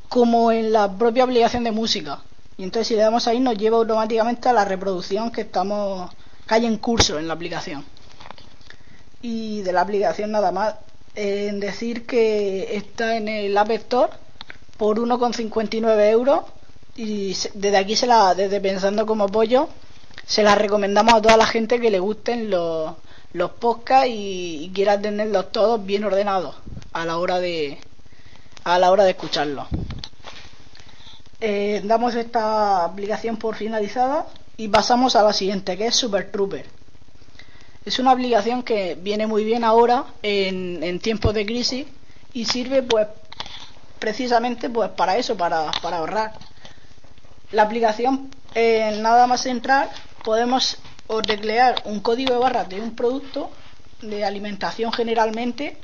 como 0.09 0.53
en 0.53 0.73
la 0.73 0.91
propia 0.97 1.25
aplicación 1.25 1.64
de 1.64 1.71
música. 1.73 2.21
Y 2.61 2.65
entonces 2.65 2.89
si 2.89 2.95
le 2.95 3.01
damos 3.01 3.27
ahí 3.27 3.41
nos 3.41 3.57
lleva 3.57 3.79
automáticamente 3.79 4.47
a 4.51 4.53
la 4.53 4.67
reproducción 4.67 5.31
que 5.33 5.41
estamos 5.41 6.11
que 6.47 6.55
hay 6.57 6.67
en 6.67 6.77
curso 6.77 7.19
en 7.19 7.27
la 7.27 7.33
aplicación. 7.33 7.83
Y 9.23 9.63
de 9.63 9.73
la 9.73 9.81
aplicación 9.81 10.31
nada 10.31 10.53
más. 10.53 10.75
En 11.15 11.59
decir 11.59 12.05
que 12.05 12.77
está 12.77 13.17
en 13.17 13.29
el 13.29 13.57
App 13.57 13.71
Store 13.71 14.13
por 14.77 14.99
1,59 15.01 16.11
euros 16.11 16.41
y 16.97 17.35
desde 17.55 17.79
aquí 17.79 17.97
se 17.97 18.07
la, 18.07 18.35
desde 18.35 18.61
pensando 18.61 19.07
como 19.07 19.27
pollo, 19.29 19.71
se 20.27 20.43
la 20.43 20.55
recomendamos 20.55 21.15
a 21.15 21.23
toda 21.23 21.39
la 21.39 21.47
gente 21.47 21.81
que 21.81 21.91
le 21.91 21.99
gusten 21.99 22.51
los, 22.51 22.93
los 23.33 23.53
podcasts 23.53 24.09
y, 24.11 24.65
y 24.65 24.71
quiera 24.75 25.01
tenerlos 25.01 25.51
todos 25.51 25.83
bien 25.83 26.05
ordenados 26.05 26.57
a 26.93 27.07
la 27.07 27.17
hora 27.17 27.39
de 27.39 27.79
a 28.65 28.79
la 28.79 28.91
hora 28.91 29.05
de 29.05 29.13
escucharlos. 29.13 29.67
Eh, 31.41 31.80
damos 31.84 32.14
esta 32.14 32.84
aplicación 32.84 33.38
por 33.38 33.57
finalizada 33.57 34.26
y 34.59 34.68
pasamos 34.68 35.16
a 35.16 35.22
la 35.22 35.32
siguiente, 35.32 35.76
que 35.76 35.86
es 35.86 35.97
Super 35.97 36.30
Trooper. 36.30 36.66
Es 37.86 37.99
una 37.99 38.11
aplicación 38.11 38.62
que 38.62 38.95
viene 38.95 39.26
muy 39.26 39.43
bien 39.43 39.64
ahora 39.64 40.05
en, 40.22 41.01
tiempos 41.01 41.32
de 41.32 41.47
crisis 41.47 41.86
y 42.34 42.45
sirve 42.45 42.82
pues 42.82 43.07
precisamente 43.99 44.68
pues 44.68 44.91
para 44.91 45.16
eso, 45.16 45.36
para, 45.36 45.70
para 45.82 45.97
ahorrar. 45.97 46.34
La 47.53 47.62
aplicación, 47.62 48.30
eh, 48.55 48.99
nada 49.01 49.26
más 49.26 49.47
entrar, 49.47 49.88
podemos 50.22 50.76
o 51.07 51.22
teclear 51.22 51.82
un 51.86 52.01
código 52.01 52.34
de 52.34 52.38
barras 52.38 52.68
de 52.68 52.80
un 52.82 52.95
producto 52.95 53.51
de 54.03 54.24
alimentación 54.24 54.93
generalmente 54.93 55.78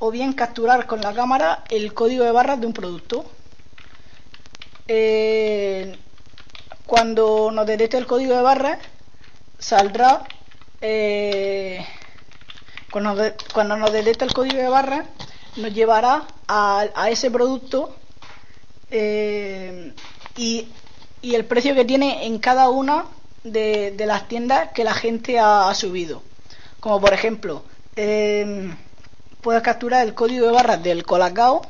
o 0.00 0.10
bien 0.10 0.32
capturar 0.32 0.86
con 0.86 1.00
la 1.00 1.14
cámara 1.14 1.64
el 1.70 1.94
código 1.94 2.24
de 2.24 2.32
barras 2.32 2.60
de 2.60 2.66
un 2.66 2.72
producto. 2.72 3.24
Eh, 4.88 5.96
cuando 6.86 7.50
nos 7.52 7.66
detecte 7.66 7.96
el 7.98 8.06
código 8.06 8.34
de 8.34 8.42
barras, 8.42 8.78
saldrá. 9.58 10.26
eh, 10.80 11.84
cuando, 12.90 13.14
cuando 13.52 13.76
nos 13.76 13.92
detecte 13.92 14.24
el 14.24 14.32
código 14.32 14.56
de 14.58 14.68
barras, 14.68 15.06
nos 15.56 15.72
llevará 15.72 16.26
a, 16.46 16.86
a 16.94 17.10
ese 17.10 17.30
producto 17.30 17.94
eh, 18.90 19.92
y, 20.36 20.68
y 21.22 21.34
el 21.34 21.44
precio 21.44 21.74
que 21.74 21.84
tiene 21.84 22.26
en 22.26 22.38
cada 22.38 22.68
una 22.70 23.06
de, 23.44 23.92
de 23.92 24.06
las 24.06 24.28
tiendas 24.28 24.70
que 24.72 24.84
la 24.84 24.94
gente 24.94 25.38
ha, 25.38 25.72
subido. 25.74 26.22
Como 26.80 27.00
por 27.00 27.12
ejemplo, 27.12 27.64
eh, 27.96 28.70
puedes 29.42 29.62
capturar 29.62 30.06
el 30.06 30.14
código 30.14 30.46
de 30.46 30.52
barras 30.52 30.82
del 30.82 31.04
Colacao 31.04 31.62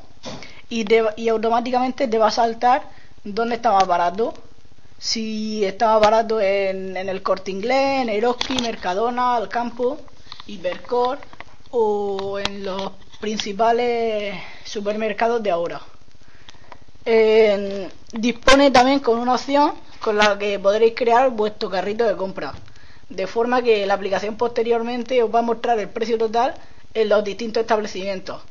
y, 0.68 0.84
te- 0.84 1.04
y 1.16 1.28
automáticamente 1.28 2.08
te 2.08 2.18
va 2.18 2.28
a 2.28 2.32
saltar 2.32 2.82
dónde 3.34 3.56
está 3.56 3.72
más 3.72 3.86
barato. 3.86 4.34
Si 4.98 5.64
está 5.64 5.92
más 5.92 6.00
barato 6.00 6.40
en, 6.40 6.96
en 6.96 7.08
el 7.08 7.22
Corte 7.22 7.50
Inglés, 7.50 8.02
en 8.02 8.08
Eroski, 8.08 8.58
Mercadona, 8.60 9.36
Alcampo, 9.36 9.98
Hipercor 10.46 11.18
o 11.70 12.38
en 12.38 12.64
los 12.64 12.92
principales 13.20 14.34
supermercados 14.64 15.42
de 15.42 15.50
ahora. 15.50 15.80
Dispone 18.12 18.70
también 18.70 19.00
con 19.00 19.18
una 19.18 19.34
opción 19.34 19.72
con 20.00 20.16
la 20.18 20.38
que 20.38 20.58
podréis 20.58 20.94
crear 20.94 21.30
vuestro 21.30 21.70
carrito 21.70 22.04
de 22.04 22.16
compra, 22.16 22.54
de 23.08 23.26
forma 23.26 23.62
que 23.62 23.86
la 23.86 23.94
aplicación 23.94 24.36
posteriormente 24.36 25.22
os 25.22 25.34
va 25.34 25.38
a 25.40 25.42
mostrar 25.42 25.78
el 25.78 25.88
precio 25.88 26.18
total 26.18 26.54
en 26.94 27.08
los 27.08 27.24
distintos 27.24 27.62
establecimientos, 27.62 28.42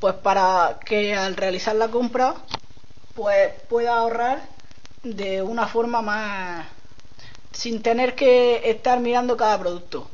pues 0.00 0.14
para 0.14 0.78
que 0.84 1.14
al 1.14 1.36
realizar 1.36 1.74
la 1.76 1.88
compra 1.88 2.34
pues 3.16 3.52
pueda 3.68 3.96
ahorrar 3.96 4.42
de 5.02 5.42
una 5.42 5.66
forma 5.68 6.02
más 6.02 6.66
sin 7.52 7.82
tener 7.82 8.14
que 8.14 8.70
estar 8.70 9.00
mirando 9.00 9.36
cada 9.36 9.58
producto. 9.58 10.08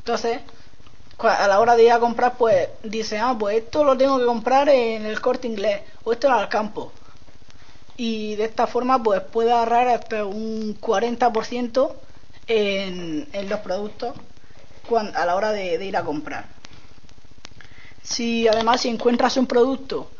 Entonces, 0.00 0.40
a 1.18 1.48
la 1.48 1.60
hora 1.60 1.76
de 1.76 1.84
ir 1.84 1.92
a 1.92 2.00
comprar, 2.00 2.36
pues 2.36 2.68
dice, 2.82 3.18
ah, 3.18 3.36
pues 3.38 3.58
esto 3.58 3.84
lo 3.84 3.96
tengo 3.96 4.18
que 4.18 4.24
comprar 4.26 4.68
en 4.70 5.04
el 5.06 5.20
corte 5.20 5.46
inglés 5.48 5.82
o 6.04 6.12
esto 6.12 6.28
en 6.28 6.34
el 6.34 6.48
campo. 6.48 6.92
Y 7.96 8.36
de 8.36 8.44
esta 8.44 8.66
forma, 8.66 9.02
pues 9.02 9.20
puede 9.22 9.52
ahorrar 9.52 9.88
hasta 9.88 10.24
un 10.24 10.74
40% 10.80 11.96
en, 12.46 13.28
en 13.32 13.48
los 13.48 13.60
productos 13.60 14.14
cuan- 14.88 15.14
a 15.16 15.26
la 15.26 15.36
hora 15.36 15.52
de 15.52 15.84
ir 15.84 15.96
a 15.96 16.02
comprar. 16.04 16.46
Si 18.02 18.48
además 18.48 18.80
si 18.80 18.88
encuentras 18.88 19.36
un 19.36 19.46
producto 19.46 20.10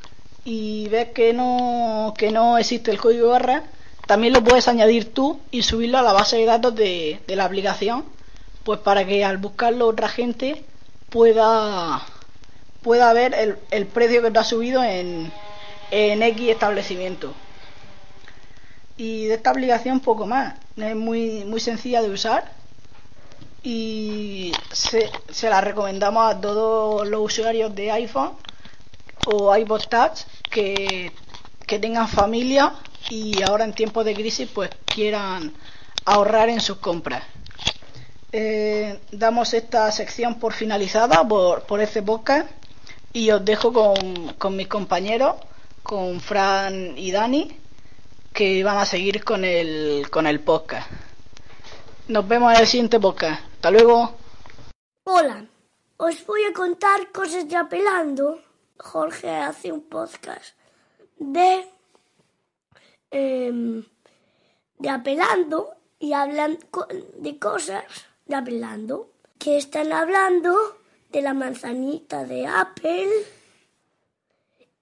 y 0.52 0.88
ves 0.88 1.10
que 1.12 1.32
no, 1.32 2.12
que 2.18 2.32
no 2.32 2.58
existe 2.58 2.90
el 2.90 2.98
código 2.98 3.28
barra, 3.28 3.62
también 4.08 4.32
lo 4.32 4.42
puedes 4.42 4.66
añadir 4.66 5.14
tú 5.14 5.38
y 5.52 5.62
subirlo 5.62 5.98
a 5.98 6.02
la 6.02 6.12
base 6.12 6.38
de 6.38 6.44
datos 6.44 6.74
de, 6.74 7.20
de 7.24 7.36
la 7.36 7.44
aplicación, 7.44 8.04
pues 8.64 8.80
para 8.80 9.06
que 9.06 9.24
al 9.24 9.36
buscarlo 9.38 9.86
otra 9.86 10.08
gente 10.08 10.64
pueda, 11.08 12.04
pueda 12.82 13.12
ver 13.12 13.32
el, 13.34 13.58
el 13.70 13.86
precio 13.86 14.22
que 14.22 14.32
te 14.32 14.40
ha 14.40 14.42
subido 14.42 14.82
en, 14.82 15.30
en 15.92 16.20
X 16.20 16.48
establecimiento. 16.48 17.32
Y 18.96 19.26
de 19.26 19.34
esta 19.34 19.50
aplicación 19.50 20.00
poco 20.00 20.26
más, 20.26 20.54
es 20.76 20.96
muy, 20.96 21.44
muy 21.44 21.60
sencilla 21.60 22.02
de 22.02 22.10
usar 22.10 22.50
y 23.62 24.50
se, 24.72 25.12
se 25.30 25.48
la 25.48 25.60
recomendamos 25.60 26.34
a 26.34 26.40
todos 26.40 27.06
los 27.06 27.20
usuarios 27.24 27.72
de 27.72 27.92
iPhone 27.92 28.32
o 29.26 29.54
iPod 29.56 29.82
Touch 29.88 30.20
que, 30.50 31.12
que 31.66 31.78
tengan 31.78 32.08
familia 32.08 32.74
y 33.08 33.42
ahora 33.42 33.64
en 33.64 33.72
tiempos 33.72 34.04
de 34.04 34.14
crisis 34.14 34.48
pues 34.52 34.70
quieran 34.84 35.52
ahorrar 36.04 36.48
en 36.48 36.60
sus 36.60 36.78
compras. 36.78 37.24
Eh, 38.32 39.00
damos 39.10 39.54
esta 39.54 39.90
sección 39.90 40.38
por 40.38 40.52
finalizada 40.52 41.26
por, 41.26 41.62
por 41.62 41.80
este 41.80 42.02
podcast 42.02 42.48
y 43.12 43.30
os 43.30 43.44
dejo 43.44 43.72
con, 43.72 44.34
con 44.38 44.56
mis 44.56 44.68
compañeros, 44.68 45.34
con 45.82 46.20
Fran 46.20 46.96
y 46.96 47.10
Dani, 47.10 47.56
que 48.32 48.62
van 48.62 48.78
a 48.78 48.86
seguir 48.86 49.24
con 49.24 49.44
el, 49.44 50.08
con 50.10 50.26
el 50.26 50.40
podcast. 50.40 50.88
Nos 52.08 52.26
vemos 52.26 52.54
en 52.54 52.60
el 52.60 52.66
siguiente 52.66 53.00
podcast. 53.00 53.42
Hasta 53.54 53.70
luego. 53.70 54.16
Hola, 55.04 55.44
os 55.96 56.26
voy 56.26 56.44
a 56.44 56.52
contar 56.52 57.10
cosas 57.12 57.48
de 57.48 57.56
Apelando. 57.56 58.49
Jorge 58.82 59.30
hace 59.30 59.72
un 59.72 59.82
podcast 59.82 60.54
de, 61.18 61.66
em, 63.10 63.84
de 64.78 64.88
Apelando 64.88 65.74
y 65.98 66.12
hablan 66.12 66.58
de 67.18 67.38
cosas 67.38 67.84
de 68.26 68.34
Apelando. 68.34 69.10
Que 69.38 69.56
están 69.56 69.92
hablando 69.92 70.54
de 71.10 71.22
la 71.22 71.32
manzanita 71.32 72.24
de 72.24 72.46
Apple 72.46 73.08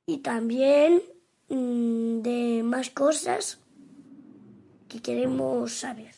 y 0.05 0.19
también 0.19 1.01
mm, 1.49 2.23
de 2.23 2.63
más 2.65 2.91
cosas 2.91 3.61
que 4.89 5.01
queremos 5.01 5.75
saber. 5.75 6.13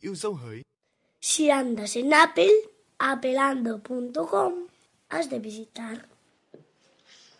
Em. 0.00 0.62
Si 1.20 1.50
andas 1.50 1.96
en 1.96 2.14
Apple, 2.14 2.52
apelando.com, 2.98 4.68
has 5.10 5.30
de 5.30 5.38
visitar. 5.38 6.06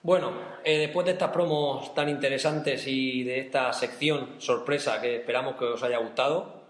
Bueno, 0.03 0.33
eh, 0.65 0.79
después 0.79 1.05
de 1.07 1.13
estas 1.13 1.31
promos 1.31 1.93
tan 1.95 2.09
interesantes 2.09 2.87
y 2.87 3.25
de 3.25 3.41
esta 3.41 3.73
sección 3.73 4.37
sorpresa 4.39 5.01
que 5.01 5.17
esperamos 5.17 5.57
que 5.57 5.65
os 5.65 5.83
haya 5.83 5.99
gustado, 5.99 6.63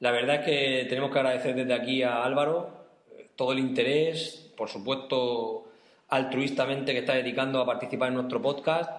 la 0.00 0.10
verdad 0.10 0.36
es 0.36 0.44
que 0.44 0.86
tenemos 0.88 1.10
que 1.10 1.18
agradecer 1.18 1.54
desde 1.54 1.74
aquí 1.74 2.02
a 2.02 2.22
Álvaro 2.22 2.70
eh, 3.10 3.30
todo 3.34 3.52
el 3.52 3.58
interés, 3.58 4.52
por 4.56 4.68
supuesto 4.68 5.64
altruistamente 6.08 6.92
que 6.92 6.98
está 6.98 7.14
dedicando 7.14 7.60
a 7.60 7.66
participar 7.66 8.08
en 8.08 8.14
nuestro 8.14 8.40
podcast. 8.40 8.90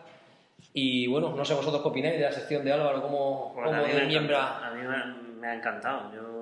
Y 0.74 1.08
bueno, 1.08 1.34
no 1.34 1.46
sé 1.46 1.54
vosotros 1.54 1.82
qué 1.82 1.88
opináis 1.88 2.16
de 2.16 2.22
la 2.24 2.32
sección 2.32 2.66
de 2.66 2.74
Álvaro 2.74 3.02
como, 3.02 3.54
Pues 3.54 3.66
como 3.68 3.84
a 3.84 3.88
mí, 3.88 3.94
me 3.94 4.06
miembro. 4.08 4.36
encantado, 4.36 4.66
a 4.66 4.72
mí 4.72 4.82
me, 4.82 5.40
me 5.40 5.48
ha 5.48 5.56
encantado. 5.56 6.12
Yo 6.14 6.35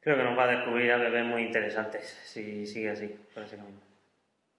creo 0.00 0.16
que 0.16 0.22
nos 0.24 0.38
va 0.38 0.44
a 0.44 0.48
descubrir 0.56 0.92
a 0.92 0.96
bebés 0.98 1.24
muy 1.24 1.42
interesantes 1.42 2.16
si 2.24 2.66
sigue 2.66 2.90
así, 2.90 3.06
por 3.34 3.42
ese 3.42 3.56
camino. 3.56 3.78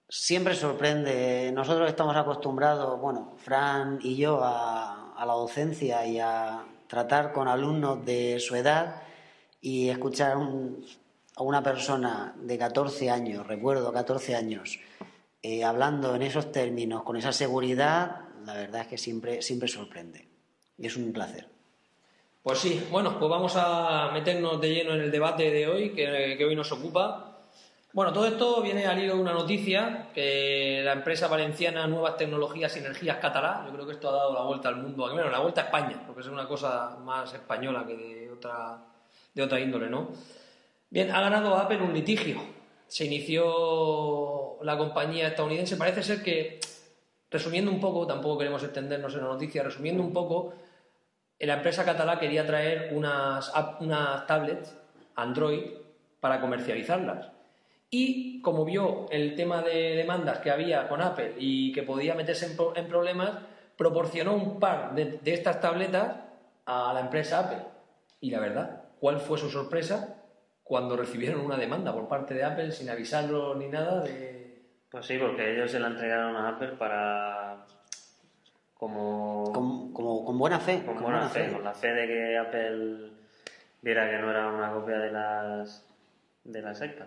Siempre 0.08 0.54
sorprende. 0.54 1.50
Nosotros 1.54 1.88
estamos 1.88 2.16
acostumbrados, 2.16 3.00
bueno, 3.00 3.34
Fran 3.38 3.98
y 4.02 4.16
yo, 4.16 4.40
a, 4.42 5.12
a 5.14 5.24
la 5.26 5.32
docencia 5.34 6.04
y 6.06 6.18
a 6.18 6.64
tratar 6.88 7.32
con 7.32 7.46
alumnos 7.46 8.04
de 8.04 8.40
su 8.40 8.56
edad 8.56 9.02
y 9.60 9.88
escuchar 9.88 10.36
un- 10.36 10.84
a 11.36 11.42
una 11.42 11.62
persona 11.62 12.34
de 12.36 12.58
14 12.58 13.08
años, 13.08 13.46
recuerdo 13.46 13.92
14 13.92 14.34
años, 14.34 14.80
eh, 15.42 15.62
hablando 15.64 16.14
en 16.16 16.22
esos 16.22 16.50
términos, 16.50 17.02
con 17.04 17.16
esa 17.16 17.32
seguridad, 17.32 18.22
la 18.44 18.54
verdad 18.54 18.82
es 18.82 18.86
que 18.88 18.98
siempre, 18.98 19.40
siempre 19.42 19.68
sorprende. 19.68 20.26
Y 20.76 20.86
es 20.88 20.96
un 20.96 21.12
placer. 21.12 21.46
Pues 22.42 22.58
sí, 22.58 22.86
bueno, 22.90 23.18
pues 23.18 23.30
vamos 23.30 23.52
a 23.56 24.10
meternos 24.14 24.58
de 24.62 24.74
lleno 24.74 24.94
en 24.94 25.02
el 25.02 25.10
debate 25.10 25.50
de 25.50 25.68
hoy, 25.68 25.90
que, 25.90 26.42
hoy 26.42 26.56
nos 26.56 26.72
ocupa. 26.72 27.42
Bueno, 27.92 28.14
todo 28.14 28.26
esto 28.26 28.62
viene 28.62 28.86
al 28.86 28.98
hilo 28.98 29.16
de 29.16 29.20
una 29.20 29.34
noticia 29.34 30.08
que 30.14 30.80
la 30.82 30.92
empresa 30.92 31.28
valenciana 31.28 31.86
Nuevas 31.86 32.16
Tecnologías 32.16 32.74
y 32.76 32.78
Energías 32.78 33.18
Catalá, 33.18 33.64
yo 33.66 33.74
creo 33.74 33.86
que 33.86 33.92
esto 33.92 34.08
ha 34.08 34.12
dado 34.12 34.32
la 34.32 34.42
vuelta 34.42 34.70
al 34.70 34.76
mundo, 34.76 35.12
bueno, 35.12 35.28
la 35.28 35.40
vuelta 35.40 35.60
a 35.60 35.64
España, 35.64 36.02
porque 36.06 36.22
es 36.22 36.28
una 36.28 36.48
cosa 36.48 36.96
más 37.04 37.34
española 37.34 37.84
que 37.86 37.96
de 37.96 38.30
otra, 38.30 38.86
de 39.34 39.42
otra 39.42 39.60
índole, 39.60 39.90
¿no? 39.90 40.08
Bien, 40.88 41.10
ha 41.10 41.20
ganado 41.20 41.56
Apple 41.56 41.82
un 41.82 41.92
litigio. 41.92 42.40
Se 42.88 43.04
inició 43.04 44.56
la 44.62 44.78
compañía 44.78 45.28
estadounidense. 45.28 45.76
Parece 45.76 46.02
ser 46.02 46.22
que, 46.22 46.58
resumiendo 47.30 47.70
un 47.70 47.80
poco, 47.80 48.06
tampoco 48.06 48.38
queremos 48.38 48.62
extendernos 48.62 49.14
en 49.14 49.20
la 49.20 49.28
noticia, 49.28 49.62
resumiendo 49.62 50.02
un 50.02 50.12
poco, 50.14 50.54
la 51.46 51.54
empresa 51.54 51.84
catalá 51.84 52.18
quería 52.18 52.46
traer 52.46 52.92
unas, 52.94 53.52
unas 53.80 54.26
tablets 54.26 54.76
Android 55.16 55.62
para 56.20 56.40
comercializarlas. 56.40 57.28
Y 57.90 58.40
como 58.42 58.64
vio 58.64 59.06
el 59.10 59.34
tema 59.34 59.62
de 59.62 59.96
demandas 59.96 60.38
que 60.38 60.50
había 60.50 60.88
con 60.88 61.02
Apple 61.02 61.34
y 61.38 61.72
que 61.72 61.82
podía 61.82 62.14
meterse 62.14 62.46
en, 62.46 62.56
en 62.76 62.88
problemas, 62.88 63.32
proporcionó 63.76 64.34
un 64.34 64.60
par 64.60 64.94
de, 64.94 65.18
de 65.22 65.32
estas 65.32 65.60
tabletas 65.60 66.16
a 66.66 66.92
la 66.92 67.00
empresa 67.00 67.40
Apple. 67.40 67.64
Y 68.20 68.30
la 68.30 68.38
verdad, 68.38 68.84
¿cuál 69.00 69.18
fue 69.18 69.38
su 69.38 69.50
sorpresa 69.50 70.16
cuando 70.62 70.96
recibieron 70.96 71.40
una 71.40 71.56
demanda 71.56 71.92
por 71.92 72.06
parte 72.06 72.34
de 72.34 72.44
Apple 72.44 72.70
sin 72.70 72.90
avisarlo 72.90 73.56
ni 73.56 73.68
nada 73.68 74.02
de... 74.02 74.40
Pues 74.90 75.06
sí, 75.06 75.18
porque 75.18 75.54
ellos 75.54 75.70
se 75.70 75.78
la 75.78 75.86
entregaron 75.86 76.34
a 76.34 76.48
Apple 76.48 76.72
para. 76.72 77.64
como. 78.74 79.52
Con, 79.52 79.79
con 80.24 80.38
buena 80.38 80.60
fe. 80.60 80.82
con 80.84 80.94
con 80.94 81.04
buena 81.04 81.28
fe, 81.28 81.50
con 81.52 81.64
la 81.64 81.74
fe 81.74 81.88
de 81.88 82.06
que 82.06 82.38
Apple 82.38 83.10
viera 83.82 84.10
que 84.10 84.18
no 84.18 84.30
era 84.30 84.48
una 84.48 84.72
copia 84.72 84.98
de 84.98 85.12
las. 85.12 85.84
de 86.44 86.62
las 86.62 86.80
iPad. 86.80 87.06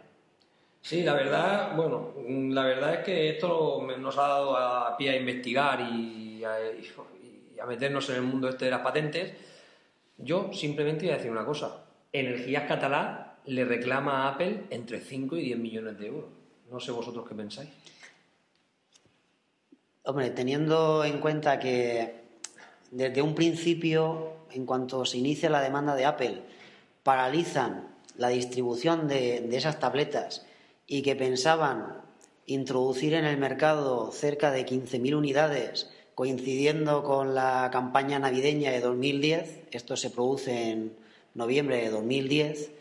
Sí, 0.82 1.02
la 1.04 1.14
verdad, 1.14 1.76
bueno, 1.78 2.14
la 2.28 2.66
verdad 2.66 2.96
es 2.96 3.00
que 3.06 3.30
esto 3.30 3.88
nos 3.98 4.18
ha 4.18 4.28
dado 4.28 4.58
a 4.58 4.98
pie 4.98 5.12
a 5.12 5.16
investigar 5.16 5.80
y 5.80 6.44
a, 6.44 6.58
y 6.62 7.60
a 7.60 7.66
meternos 7.66 8.10
en 8.10 8.18
el 8.18 8.22
mundo 8.24 8.50
este 8.50 8.66
de 8.66 8.72
las 8.72 8.82
patentes. 8.82 9.34
Yo 10.18 10.52
simplemente 10.52 11.06
voy 11.06 11.14
a 11.14 11.18
decir 11.18 11.32
una 11.32 11.46
cosa. 11.46 11.86
Energías 12.12 12.68
Catalá 12.68 13.38
le 13.46 13.66
reclama 13.66 14.24
a 14.24 14.34
Apple 14.34 14.66
entre 14.70 15.00
5 15.00 15.38
y 15.38 15.46
10 15.46 15.60
millones 15.60 16.00
de 16.00 16.08
euros. 16.08 16.30
No 16.70 16.80
sé 16.80 16.92
vosotros 16.92 17.28
qué 17.28 17.36
pensáis. 17.36 17.70
Hombre, 20.04 20.32
teniendo 20.32 21.06
en 21.06 21.20
cuenta 21.20 21.60
que 21.60 22.23
desde 22.94 23.24
un 23.24 23.34
principio, 23.34 24.34
en 24.52 24.66
cuanto 24.66 25.04
se 25.06 25.18
inicia 25.18 25.50
la 25.50 25.62
demanda 25.62 25.96
de 25.96 26.06
Apple, 26.06 26.42
paralizan 27.02 27.88
la 28.18 28.30
distribución 28.30 29.08
de, 29.08 29.50
esas 29.52 29.80
tabletas 29.80 30.46
y 30.86 31.02
que 31.02 31.16
pensaban 31.16 32.02
introducir 32.46 33.16
en 33.16 33.26
el 33.26 33.38
mercado 33.38 34.12
cerca 34.12 34.52
de 34.52 34.66
15.000 34.66 35.16
unidades, 35.16 35.90
coincidiendo 36.14 37.04
con 37.04 37.34
la 37.34 37.70
campaña 37.72 38.20
navideña 38.20 38.72
de 38.72 38.82
2010, 38.82 39.62
esto 39.72 39.98
se 39.98 40.12
produce 40.12 40.70
en 40.70 40.94
noviembre 41.34 41.78
de 41.78 41.90
2010, 41.90 42.72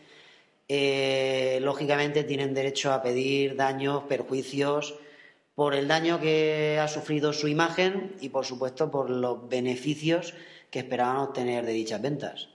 eh, 0.67 1.59
lógicamente 1.63 2.23
tienen 2.23 2.53
derecho 2.53 2.93
a 2.93 3.01
pedir 3.01 3.55
daños, 3.55 4.03
perjuicios 4.03 4.93
por 5.55 5.75
el 5.75 5.87
daño 5.87 6.19
que 6.19 6.79
ha 6.81 6.87
sufrido 6.87 7.33
su 7.33 7.47
imagen 7.47 8.15
y, 8.21 8.29
por 8.29 8.45
supuesto, 8.45 8.89
por 8.89 9.09
los 9.09 9.47
beneficios 9.47 10.33
que 10.71 10.79
esperaban 10.79 11.17
obtener 11.17 11.65
de 11.65 11.73
dichas 11.73 12.01
ventas. 12.01 12.49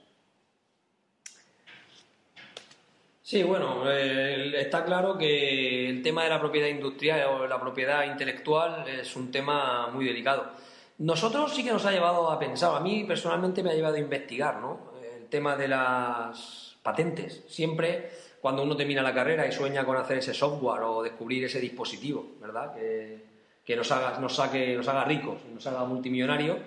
Sí, 3.29 3.43
bueno, 3.43 3.83
eh, 3.91 4.59
está 4.59 4.83
claro 4.83 5.15
que 5.15 5.87
el 5.87 6.01
tema 6.01 6.23
de 6.23 6.29
la 6.29 6.39
propiedad 6.39 6.67
industrial 6.67 7.27
o 7.27 7.47
la 7.47 7.61
propiedad 7.61 8.03
intelectual 8.05 8.87
es 8.89 9.15
un 9.15 9.31
tema 9.31 9.87
muy 9.93 10.03
delicado. 10.03 10.51
Nosotros 10.97 11.55
sí 11.55 11.63
que 11.63 11.71
nos 11.71 11.85
ha 11.85 11.91
llevado 11.91 12.29
a 12.31 12.39
pensar, 12.39 12.75
a 12.75 12.79
mí 12.79 13.03
personalmente 13.03 13.61
me 13.61 13.69
ha 13.69 13.75
llevado 13.75 13.95
a 13.95 13.99
investigar, 13.99 14.59
¿no? 14.59 14.79
El 15.15 15.27
tema 15.27 15.55
de 15.55 15.67
las 15.67 16.75
patentes. 16.81 17.43
Siempre 17.47 18.09
cuando 18.41 18.63
uno 18.63 18.75
termina 18.75 19.01
la 19.01 19.13
carrera 19.13 19.45
y 19.47 19.51
sueña 19.51 19.85
con 19.85 19.97
hacer 19.97 20.19
ese 20.19 20.33
software 20.33 20.83
o 20.83 21.03
descubrir 21.03 21.43
ese 21.43 21.59
dispositivo, 21.59 22.35
¿verdad? 22.39 22.73
Que, 22.73 23.23
que 23.65 23.75
nos 23.75 23.91
haga, 23.91 24.19
nos 24.19 24.35
saque, 24.35 24.75
nos 24.75 24.87
haga 24.87 25.03
ricos 25.05 25.45
nos 25.53 25.65
haga 25.67 25.85
multimillonarios, 25.85 26.57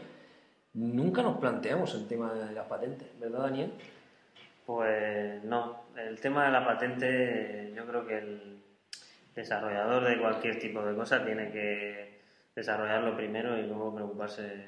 nunca 0.75 1.23
nos 1.23 1.39
planteamos 1.39 1.95
el 1.95 2.07
tema 2.07 2.33
de 2.33 2.53
las 2.53 2.67
patentes, 2.67 3.09
¿verdad, 3.19 3.41
Daniel? 3.41 3.73
Pues 4.67 5.43
no, 5.45 5.85
el 5.97 6.21
tema 6.21 6.47
de 6.47 6.53
la 6.53 6.65
patente, 6.65 7.73
yo 7.75 7.87
creo 7.87 8.07
que 8.07 8.19
el 8.19 8.63
desarrollador 9.35 10.05
de 10.05 10.21
cualquier 10.21 10.59
tipo 10.59 10.85
de 10.85 10.95
cosa 10.95 11.25
tiene 11.25 11.51
que 11.51 12.21
desarrollarlo 12.55 13.17
primero 13.17 13.59
y 13.59 13.63
luego 13.63 13.95
preocuparse 13.95 14.67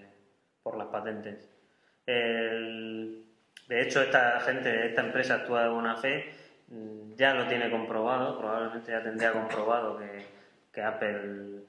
por 0.62 0.76
las 0.76 0.88
patentes. 0.88 1.48
De 2.06 3.80
hecho, 3.80 4.02
esta 4.02 4.40
gente, 4.40 4.88
esta 4.88 5.02
empresa 5.02 5.36
actúa 5.36 5.64
de 5.64 5.70
buena 5.70 5.96
fe, 5.96 6.32
ya 7.16 7.34
lo 7.34 7.46
tiene 7.46 7.70
comprobado, 7.70 8.38
probablemente 8.38 8.90
ya 8.90 9.02
tendría 9.02 9.32
comprobado 9.32 9.98
que, 9.98 10.26
que 10.72 10.82
Apple 10.82 11.62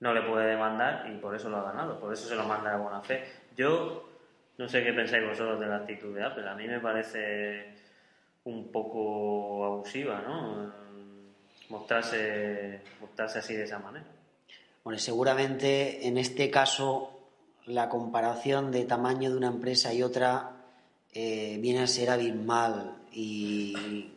no 0.00 0.14
le 0.14 0.22
puede 0.22 0.48
demandar 0.48 1.10
y 1.10 1.18
por 1.18 1.34
eso 1.34 1.48
lo 1.48 1.58
ha 1.58 1.72
ganado, 1.72 1.98
por 1.98 2.12
eso 2.12 2.28
se 2.28 2.34
lo 2.34 2.44
manda 2.44 2.72
de 2.72 2.82
buena 2.82 3.00
fe. 3.00 3.24
Yo 3.56 4.08
no 4.58 4.68
sé 4.68 4.82
qué 4.82 4.92
pensáis 4.92 5.26
vosotros 5.26 5.60
de 5.60 5.66
la 5.66 5.76
actitud 5.76 6.14
de 6.14 6.24
Apple, 6.24 6.48
a 6.48 6.54
mí 6.54 6.66
me 6.66 6.80
parece 6.80 7.74
un 8.44 8.70
poco 8.70 9.64
abusiva, 9.64 10.22
¿no? 10.26 10.72
Mostrarse, 11.68 12.80
mostrarse 13.00 13.40
así 13.40 13.54
de 13.54 13.64
esa 13.64 13.78
manera. 13.78 14.06
Bueno, 14.84 14.98
seguramente 14.98 16.06
en 16.06 16.16
este 16.16 16.48
caso 16.50 17.12
la 17.66 17.88
comparación 17.88 18.70
de 18.70 18.84
tamaño 18.84 19.30
de 19.30 19.36
una 19.36 19.48
empresa 19.48 19.92
y 19.92 20.02
otra 20.02 20.52
eh, 21.12 21.58
viene 21.60 21.80
a 21.80 21.86
ser 21.88 22.10
abismal 22.10 22.94
y 23.10 24.12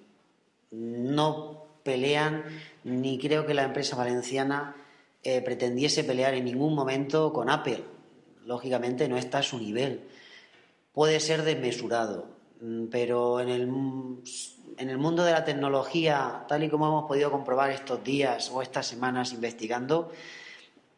no 0.72 1.66
pelean 1.84 2.44
ni 2.84 3.18
creo 3.18 3.46
que 3.46 3.54
la 3.54 3.64
empresa 3.64 3.96
valenciana 3.96 4.76
eh, 5.24 5.42
pretendiese 5.42 6.04
pelear 6.04 6.34
en 6.34 6.46
ningún 6.46 6.76
momento 6.76 7.34
con 7.34 7.50
Apple. 7.50 7.84
Lógicamente 8.46 9.08
no 9.10 9.18
está 9.18 9.40
a 9.40 9.44
su 9.44 9.58
nivel. 9.60 10.08
Puede 10.94 11.20
ser 11.20 11.44
desmesurado, 11.44 12.28
mm, 12.62 12.86
pero 12.86 13.40
en 13.40 13.50
el, 13.50 13.62
en 14.78 14.90
el 14.90 14.98
mundo 14.98 15.24
de 15.24 15.32
la 15.32 15.44
tecnología, 15.44 16.46
tal 16.48 16.64
y 16.64 16.70
como 16.70 16.88
hemos 16.88 17.06
podido 17.06 17.32
comprobar 17.32 17.72
estos 17.72 18.04
días 18.04 18.50
o 18.54 18.62
estas 18.62 18.88
semanas 18.88 19.34
investigando, 19.34 20.12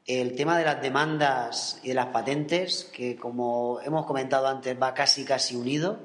el 0.06 0.36
tema 0.36 0.58
de 0.58 0.66
las 0.66 0.82
demandas 0.82 1.80
y 1.84 1.90
de 1.90 1.94
las 1.94 2.08
patentes, 2.08 2.90
que 2.94 3.16
como 3.16 3.80
hemos 3.82 4.06
comentado 4.06 4.48
antes 4.48 4.80
va 4.80 4.94
casi 4.94 5.24
casi 5.26 5.56
unido, 5.56 6.00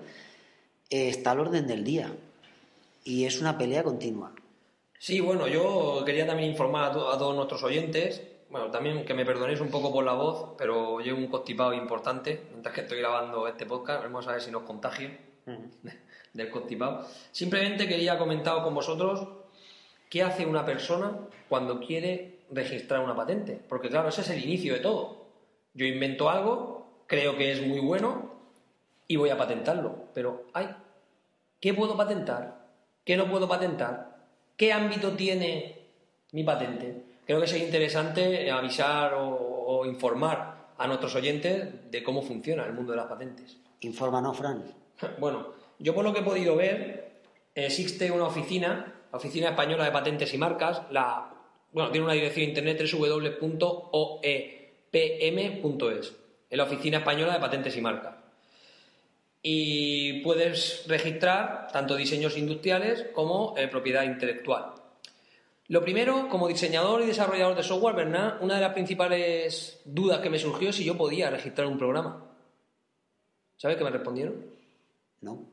eh, 0.91 1.09
está 1.09 1.33
al 1.33 1.41
orden 1.41 1.67
del 1.67 1.83
día 1.83 2.13
y 3.07 3.25
es 3.25 3.41
una 3.41 3.57
pelea 3.57 3.83
continua. 3.83 4.33
Sí, 4.99 5.21
bueno, 5.21 5.47
yo 5.47 6.03
quería 6.05 6.27
también 6.27 6.51
informar 6.51 6.91
a, 6.91 6.93
to- 6.93 7.11
a 7.11 7.17
todos 7.19 7.35
nuestros 7.37 7.63
oyentes, 7.63 8.23
bueno, 8.51 8.71
también 8.71 9.05
que 9.05 9.15
me 9.15 9.25
perdonéis 9.25 9.61
un 9.61 9.69
poco 9.71 9.93
por 9.93 10.05
la 10.05 10.13
voz, 10.15 10.55
pero 10.59 11.01
llevo 11.01 11.19
un 11.19 11.27
constipado 11.29 11.73
importante 11.73 12.43
mientras 12.51 12.75
que 12.75 12.81
estoy 12.83 12.99
grabando 12.99 13.47
este 13.49 13.67
podcast, 13.67 14.03
vamos 14.05 14.27
a 14.29 14.33
ver 14.33 14.41
si 14.41 14.51
nos 14.51 14.63
contagio 14.63 15.11
del 16.33 16.51
constipado. 16.51 17.07
Simplemente 17.33 17.87
quería 17.89 18.19
comentar 18.19 18.63
con 18.63 18.75
vosotros 18.75 19.27
qué 20.09 20.23
hace 20.23 20.47
una 20.47 20.65
persona 20.65 21.13
cuando 21.49 21.81
quiere 21.81 22.41
registrar 22.51 23.01
una 23.01 23.15
patente, 23.17 23.61
porque 23.69 23.89
claro, 23.89 24.09
ese 24.09 24.21
es 24.23 24.31
el 24.31 24.43
inicio 24.45 24.75
de 24.75 24.81
todo. 24.81 25.27
Yo 25.75 25.85
invento 25.87 26.31
algo, 26.31 27.03
creo 27.07 27.37
que 27.37 27.53
es 27.53 27.67
muy 27.67 27.81
bueno 27.81 28.33
y 29.09 29.17
voy 29.17 29.31
a 29.31 29.37
patentarlo, 29.37 30.05
pero 30.15 30.45
ay, 30.55 30.69
¿qué 31.61 31.75
puedo 31.75 31.97
patentar? 31.97 32.66
¿Qué 33.07 33.17
no 33.17 33.31
puedo 33.31 33.49
patentar? 33.49 34.17
¿Qué 34.57 34.73
ámbito 34.73 35.13
tiene 35.13 35.79
mi 36.33 36.43
patente? 36.43 37.05
Creo 37.25 37.41
que 37.41 37.47
sería 37.47 37.67
interesante 37.67 38.51
avisar 38.51 39.15
o, 39.15 39.29
o 39.29 39.87
informar 39.87 40.67
a 40.77 40.87
nuestros 40.89 41.15
oyentes 41.15 41.91
de 41.91 42.03
cómo 42.03 42.21
funciona 42.21 42.67
el 42.67 42.73
mundo 42.73 42.91
de 42.93 42.97
las 42.99 43.07
patentes. 43.07 43.59
Infórmanos, 43.81 44.37
Fran. 44.37 44.65
Bueno, 45.19 45.53
yo 45.79 45.95
por 45.95 46.05
lo 46.05 46.13
que 46.13 46.19
he 46.21 46.25
podido 46.25 46.57
ver, 46.57 47.21
existe 47.55 48.11
una 48.11 48.27
oficina, 48.27 48.93
la 49.13 49.19
Oficina 49.19 49.51
Española 49.51 49.85
de 49.85 49.93
Patentes 49.93 50.35
y 50.35 50.39
Marcas, 50.39 50.83
la, 50.91 51.33
bueno, 51.73 51.93
tiene 51.93 52.07
una 52.07 52.15
dirección 52.15 52.47
de 52.47 52.61
internet 52.61 52.83
www.oepm.es, 52.93 53.77
es 56.51 56.59
la 56.59 56.65
Oficina 56.65 56.99
Española 56.99 57.35
de 57.35 57.39
Patentes 57.41 57.77
y 57.77 57.81
Marcas. 57.81 58.26
Y 59.43 60.21
puedes 60.23 60.85
registrar 60.89 61.69
tanto 61.73 61.95
diseños 61.95 62.37
industriales 62.37 63.07
como 63.15 63.55
eh, 63.57 63.69
propiedad 63.69 64.03
intelectual. 64.03 64.75
Lo 65.69 65.83
primero, 65.83 66.29
como 66.29 66.47
diseñador 66.47 67.03
y 67.03 67.07
desarrollador 67.07 67.57
de 67.57 67.63
software, 67.63 67.97
Bernard, 67.97 68.43
una 68.43 68.55
de 68.55 68.61
las 68.61 68.73
principales 68.73 69.81
dudas 69.85 70.21
que 70.21 70.31
me 70.31 70.39
surgió 70.39 70.71
es 70.71 70.77
si 70.77 70.85
yo 70.85 70.97
podía 70.97 71.29
registrar 71.31 71.67
un 71.67 71.79
programa. 71.79 72.25
¿Sabes 73.57 73.77
qué 73.77 73.85
me 73.85 73.91
respondieron? 73.91 74.45
No. 75.23 75.45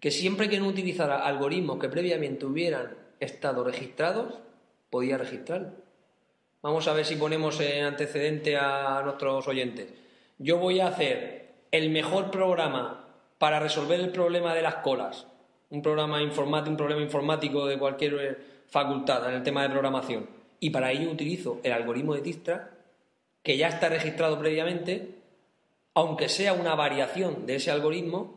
Que 0.00 0.10
siempre 0.10 0.48
que 0.48 0.58
no 0.58 0.68
utilizara 0.68 1.26
algoritmos 1.26 1.78
que 1.78 1.88
previamente 1.88 2.46
hubieran 2.46 2.96
estado 3.20 3.62
registrados, 3.64 4.38
podía 4.90 5.18
registrarlo. 5.18 5.72
Vamos 6.62 6.88
a 6.88 6.92
ver 6.92 7.04
si 7.04 7.16
ponemos 7.16 7.60
en 7.60 7.84
antecedente 7.84 8.56
a 8.56 9.02
nuestros 9.04 9.46
oyentes. 9.48 9.88
Yo 10.38 10.58
voy 10.58 10.80
a 10.80 10.88
hacer 10.88 11.54
el 11.70 11.90
mejor 11.90 12.30
programa 12.30 13.07
para 13.38 13.60
resolver 13.60 14.00
el 14.00 14.10
problema 14.10 14.54
de 14.54 14.62
las 14.62 14.76
colas, 14.76 15.26
un 15.70 15.82
problema 15.82 16.22
informático 16.22 17.66
de 17.66 17.78
cualquier 17.78 18.14
eh, 18.14 18.36
facultad 18.68 19.28
en 19.28 19.34
el 19.36 19.42
tema 19.42 19.62
de 19.62 19.70
programación, 19.70 20.28
y 20.60 20.70
para 20.70 20.92
ello 20.92 21.10
utilizo 21.10 21.60
el 21.62 21.72
algoritmo 21.72 22.14
de 22.14 22.22
Dijkstra, 22.22 22.70
que 23.42 23.56
ya 23.56 23.68
está 23.68 23.88
registrado 23.88 24.38
previamente, 24.38 25.14
aunque 25.94 26.28
sea 26.28 26.52
una 26.52 26.74
variación 26.74 27.46
de 27.46 27.56
ese 27.56 27.70
algoritmo, 27.70 28.34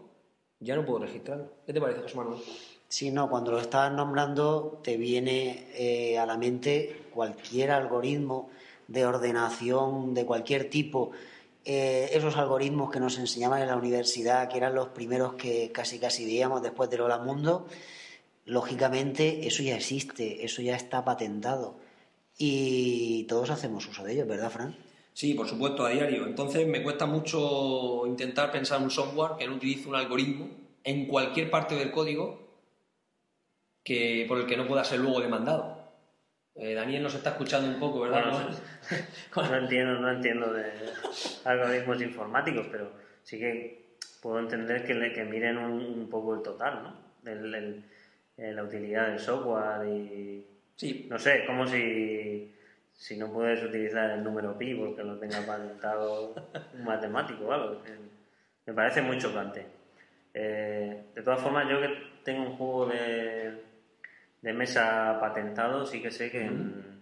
ya 0.59 0.75
no 0.75 0.85
puedo 0.85 0.99
registrarlo. 0.99 1.51
¿Qué 1.65 1.73
te 1.73 1.81
parece, 1.81 2.01
José 2.01 2.15
Manuel? 2.15 2.39
Sí, 2.87 3.09
no, 3.09 3.29
cuando 3.29 3.51
lo 3.51 3.59
estás 3.59 3.91
nombrando 3.91 4.79
te 4.83 4.97
viene 4.97 5.67
eh, 5.73 6.17
a 6.19 6.25
la 6.25 6.37
mente 6.37 7.03
cualquier 7.13 7.71
algoritmo 7.71 8.49
de 8.87 9.05
ordenación 9.05 10.13
de 10.13 10.25
cualquier 10.25 10.69
tipo. 10.69 11.11
Eh, 11.63 12.09
esos 12.13 12.37
algoritmos 12.37 12.89
que 12.89 12.99
nos 12.99 13.19
enseñaban 13.19 13.61
en 13.61 13.67
la 13.67 13.75
universidad, 13.75 14.49
que 14.49 14.57
eran 14.57 14.73
los 14.73 14.89
primeros 14.89 15.33
que 15.35 15.71
casi 15.71 15.99
casi 15.99 16.25
veíamos 16.25 16.61
después 16.61 16.89
del 16.89 17.01
Hola 17.01 17.19
Mundo, 17.19 17.67
lógicamente 18.45 19.45
eso 19.47 19.61
ya 19.61 19.75
existe, 19.75 20.43
eso 20.43 20.61
ya 20.61 20.75
está 20.75 21.05
patentado. 21.05 21.77
Y 22.37 23.25
todos 23.25 23.51
hacemos 23.51 23.87
uso 23.87 24.03
de 24.03 24.13
ellos, 24.13 24.27
¿verdad, 24.27 24.49
Fran? 24.49 24.75
Sí, 25.13 25.33
por 25.35 25.47
supuesto, 25.47 25.85
a 25.85 25.89
diario. 25.89 26.25
Entonces 26.25 26.65
me 26.67 26.81
cuesta 26.81 27.05
mucho 27.05 28.07
intentar 28.07 28.51
pensar 28.51 28.81
un 28.81 28.89
software 28.89 29.33
que 29.37 29.47
no 29.47 29.55
utilice 29.55 29.87
un 29.87 29.95
algoritmo 29.95 30.49
en 30.83 31.05
cualquier 31.05 31.51
parte 31.51 31.75
del 31.75 31.91
código 31.91 32.41
que, 33.83 34.25
por 34.27 34.39
el 34.39 34.47
que 34.47 34.57
no 34.57 34.67
pueda 34.67 34.83
ser 34.83 34.99
luego 34.99 35.19
demandado. 35.19 35.80
Eh, 36.55 36.73
Daniel 36.73 37.03
nos 37.03 37.15
está 37.15 37.31
escuchando 37.31 37.67
un 37.69 37.79
poco, 37.79 38.01
¿verdad? 38.01 38.25
Bueno, 39.33 39.49
no 39.51 39.57
entiendo, 39.57 39.99
no 39.99 40.11
entiendo 40.11 40.53
de 40.53 40.71
algoritmos 41.45 42.01
informáticos, 42.01 42.67
pero 42.71 42.91
sí 43.23 43.39
que 43.39 43.95
puedo 44.21 44.39
entender 44.39 44.85
que, 44.85 44.93
le- 44.93 45.13
que 45.13 45.23
miren 45.23 45.57
un, 45.57 45.73
un 45.81 46.09
poco 46.09 46.35
el 46.35 46.41
total, 46.41 46.83
¿no? 46.83 47.31
El- 47.31 47.53
el- 48.37 48.55
la 48.55 48.63
utilidad 48.63 49.07
del 49.09 49.19
software 49.19 49.87
y... 49.87 50.45
Sí. 50.75 51.05
No 51.09 51.19
sé, 51.19 51.45
como 51.45 51.67
si, 51.67 52.51
si 52.93 53.15
no 53.17 53.31
puedes 53.31 53.61
utilizar 53.63 54.09
el 54.11 54.23
número 54.23 54.57
pi 54.57 54.73
porque 54.73 55.03
lo 55.03 55.17
tenga 55.19 55.45
patentado 55.45 56.33
un 56.73 56.83
matemático 56.83 57.45
o 57.45 57.51
algo. 57.51 57.81
Me 58.65 58.73
parece 58.73 59.01
muy 59.03 59.17
chocante. 59.19 59.65
Eh, 60.33 61.03
de 61.13 61.21
todas 61.21 61.39
formas, 61.39 61.69
yo 61.69 61.79
que 61.81 61.89
tengo 62.23 62.41
un 62.43 62.57
juego 62.57 62.87
de, 62.87 63.61
de 64.41 64.53
mesa 64.53 65.17
patentado, 65.19 65.85
sí 65.85 66.01
que 66.01 66.11
sé 66.11 66.31
que, 66.31 66.45
en- 66.45 67.01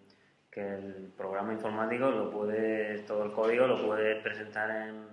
que 0.52 0.62
el 0.62 1.12
programa 1.18 1.54
informático 1.54 2.10
lo 2.10 2.30
puedes, 2.32 3.06
todo 3.06 3.24
el 3.24 3.32
código 3.32 3.68
lo 3.68 3.86
puedes 3.86 4.22
presentar 4.22 4.70
en 4.72 5.06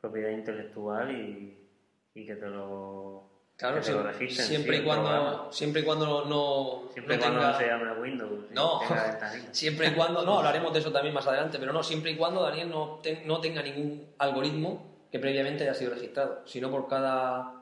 propiedad 0.00 0.30
intelectual 0.30 1.10
y, 1.10 1.56
y 2.14 2.26
que 2.26 2.34
te 2.36 2.46
lo, 2.48 3.28
Claro, 3.56 3.82
siempre, 3.82 4.30
siempre 4.30 4.76
sí, 4.76 4.82
y 4.82 4.84
cuando, 4.84 5.04
programa. 5.08 5.46
siempre 5.50 5.80
y 5.82 5.84
cuando 5.84 6.24
no, 6.24 6.92
Siempre 6.92 7.14
y 7.14 7.18
no 7.18 7.22
cuando 7.24 7.40
tenga- 7.40 7.52
no 7.52 7.58
se 7.58 7.66
llame 7.66 7.92
Windows. 8.00 8.50
No, 8.52 8.80
siempre 9.52 9.88
y 9.88 9.94
cuando, 9.94 10.24
no, 10.24 10.38
hablaremos 10.38 10.72
de 10.72 10.78
eso 10.78 10.92
también 10.92 11.12
más 11.14 11.26
adelante, 11.26 11.58
pero 11.58 11.72
no, 11.72 11.82
siempre 11.82 12.12
y 12.12 12.16
cuando 12.16 12.42
Daniel 12.42 12.70
no, 12.70 13.00
te- 13.02 13.22
no 13.26 13.40
tenga 13.40 13.60
ningún 13.62 14.06
algoritmo 14.18 14.86
que 15.10 15.18
previamente 15.18 15.64
haya 15.64 15.74
sido 15.74 15.92
registrado. 15.94 16.42
Si 16.46 16.60
no, 16.60 16.70
por 16.70 16.86
cada 16.88 17.57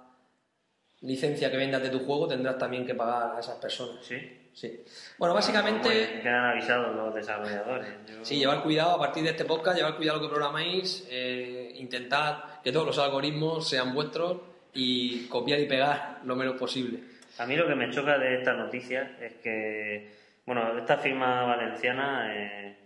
licencia 1.02 1.50
que 1.50 1.56
vendas 1.56 1.82
de 1.82 1.90
tu 1.90 2.00
juego 2.00 2.26
tendrás 2.26 2.58
también 2.58 2.86
que 2.86 2.94
pagar 2.94 3.36
a 3.36 3.40
esas 3.40 3.56
personas. 3.56 4.04
Sí. 4.04 4.16
Sí. 4.52 4.82
Bueno, 5.18 5.34
básicamente, 5.34 5.86
Bueno, 5.86 6.22
quedan 6.22 6.44
avisados 6.46 6.96
los 6.96 7.14
desarrolladores. 7.14 7.88
Yo- 8.08 8.24
sí, 8.24 8.38
llevar 8.38 8.62
cuidado 8.62 8.92
a 8.92 8.98
partir 8.98 9.22
de 9.22 9.30
este 9.30 9.44
podcast, 9.44 9.76
llevar 9.76 9.96
cuidado 9.96 10.18
lo 10.18 10.22
que 10.26 10.30
programáis, 10.34 11.06
eh, 11.10 11.72
intentad 11.74 12.38
que 12.64 12.72
todos 12.72 12.86
los 12.86 12.98
algoritmos 12.98 13.68
sean 13.68 13.92
vuestros 13.94 14.38
y 14.72 15.26
copiar 15.28 15.60
y 15.60 15.66
pegar 15.66 16.20
lo 16.24 16.34
menos 16.36 16.56
posible. 16.56 17.00
A 17.38 17.44
mí 17.44 17.54
lo 17.54 17.66
que 17.68 17.74
me 17.74 17.90
choca 17.90 18.16
de 18.18 18.36
esta 18.38 18.54
noticia 18.54 19.18
es 19.20 19.34
que, 19.42 20.10
bueno, 20.46 20.78
esta 20.78 20.96
firma 20.96 21.42
valenciana 21.44 22.32
eh, 22.34 22.76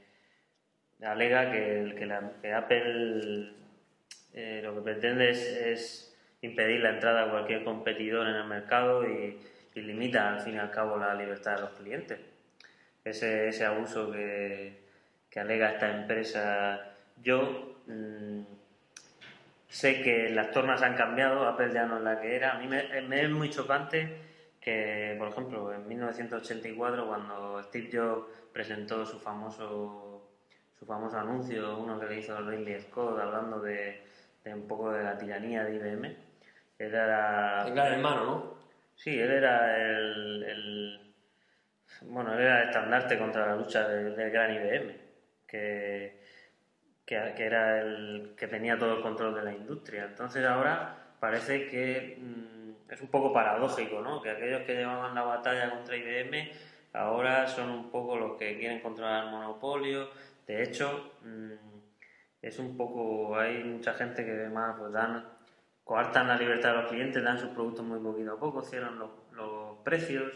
alega 1.02 1.52
que, 1.52 1.94
que 1.96 2.04
la- 2.06 2.32
que 2.42 2.52
Apple 2.52 3.52
eh, 4.34 4.60
lo 4.62 4.74
que 4.74 4.80
pretende 4.80 5.30
es, 5.30 5.38
es 5.38 6.09
impedir 6.42 6.80
la 6.80 6.90
entrada 6.90 7.24
de 7.24 7.30
cualquier 7.30 7.64
competidor 7.64 8.26
en 8.26 8.36
el 8.36 8.44
mercado 8.44 9.06
y, 9.06 9.38
y 9.74 9.80
limita 9.80 10.32
al 10.32 10.40
fin 10.40 10.54
y 10.54 10.58
al 10.58 10.70
cabo 10.70 10.96
la 10.96 11.14
libertad 11.14 11.56
de 11.56 11.60
los 11.62 11.70
clientes. 11.70 12.18
Ese, 13.04 13.48
ese 13.48 13.64
abuso 13.64 14.10
que, 14.10 14.80
que 15.30 15.40
alega 15.40 15.72
esta 15.72 15.90
empresa, 15.90 16.94
yo 17.22 17.76
mm, 17.86 18.40
sé 19.68 20.02
que 20.02 20.30
las 20.30 20.50
tornas 20.50 20.82
han 20.82 20.96
cambiado, 20.96 21.46
Apple 21.46 21.72
ya 21.72 21.86
no 21.86 21.98
es 21.98 22.02
la 22.02 22.20
que 22.20 22.36
era. 22.36 22.52
A 22.52 22.58
mí 22.58 22.66
me, 22.66 23.00
me 23.02 23.22
es 23.22 23.30
muy 23.30 23.50
chocante 23.50 24.16
que, 24.60 25.14
por 25.18 25.28
ejemplo, 25.28 25.72
en 25.72 25.86
1984, 25.88 27.06
cuando 27.06 27.62
Steve 27.64 27.90
Jobs 27.92 28.26
presentó 28.52 29.06
su 29.06 29.18
famoso, 29.18 30.28
su 30.78 30.84
famoso 30.84 31.18
anuncio, 31.18 31.78
uno 31.78 31.98
que 31.98 32.06
le 32.06 32.18
hizo 32.18 32.38
Ridley 32.40 32.80
Scott, 32.80 33.18
hablando 33.18 33.60
de, 33.60 34.02
de 34.44 34.54
un 34.54 34.66
poco 34.66 34.92
de 34.92 35.04
la 35.04 35.16
tiranía 35.16 35.64
de 35.64 35.76
IBM, 35.76 36.16
era... 36.84 37.66
El 37.66 37.74
gran 37.74 37.92
hermano, 37.94 38.24
¿no? 38.24 38.54
Sí, 38.94 39.18
él 39.18 39.30
era 39.30 39.76
el, 39.78 40.42
el- 40.42 41.14
bueno, 42.02 42.34
él 42.34 42.40
era 42.40 42.62
el 42.62 42.68
estandarte 42.68 43.18
contra 43.18 43.46
la 43.46 43.56
lucha 43.56 43.88
de- 43.88 44.10
del 44.14 44.30
gran 44.30 44.54
IBM, 44.54 44.94
que, 45.46 46.20
que, 47.04 47.32
que 47.36 47.44
era 47.44 47.80
el 47.80 48.34
que 48.36 48.46
tenía 48.46 48.78
todo 48.78 48.96
el 48.96 49.02
control 49.02 49.34
de 49.34 49.42
la 49.42 49.52
industria. 49.52 50.04
Entonces 50.04 50.44
ahora 50.46 50.96
parece 51.18 51.66
que 51.68 52.16
mm, 52.18 52.92
es 52.92 53.00
un 53.00 53.08
poco 53.08 53.32
paradójico, 53.32 54.00
¿no? 54.00 54.22
Que 54.22 54.30
aquellos 54.30 54.62
que 54.62 54.74
llevaban 54.76 55.14
la 55.14 55.22
batalla 55.22 55.70
contra 55.70 55.96
IBM 55.96 56.50
ahora 56.92 57.46
son 57.46 57.70
un 57.70 57.90
poco 57.90 58.16
los 58.16 58.36
que 58.38 58.58
quieren 58.58 58.80
controlar 58.80 59.24
el 59.24 59.30
monopolio. 59.30 60.08
De 60.46 60.62
hecho, 60.62 61.14
mm, 61.22 61.52
es 62.42 62.58
un 62.58 62.76
poco, 62.76 63.38
hay 63.38 63.62
mucha 63.64 63.92
gente 63.94 64.24
que 64.24 64.30
además 64.32 64.76
pues 64.78 64.92
dan, 64.92 65.24
coartan 65.84 66.28
la 66.28 66.36
libertad 66.36 66.70
de 66.70 66.82
los 66.82 66.90
clientes, 66.90 67.22
dan 67.22 67.38
sus 67.38 67.50
productos 67.50 67.84
muy 67.84 67.98
poquito 67.98 68.32
a 68.32 68.38
poco, 68.38 68.62
cierran 68.62 68.98
los, 68.98 69.10
los 69.32 69.78
precios. 69.84 70.32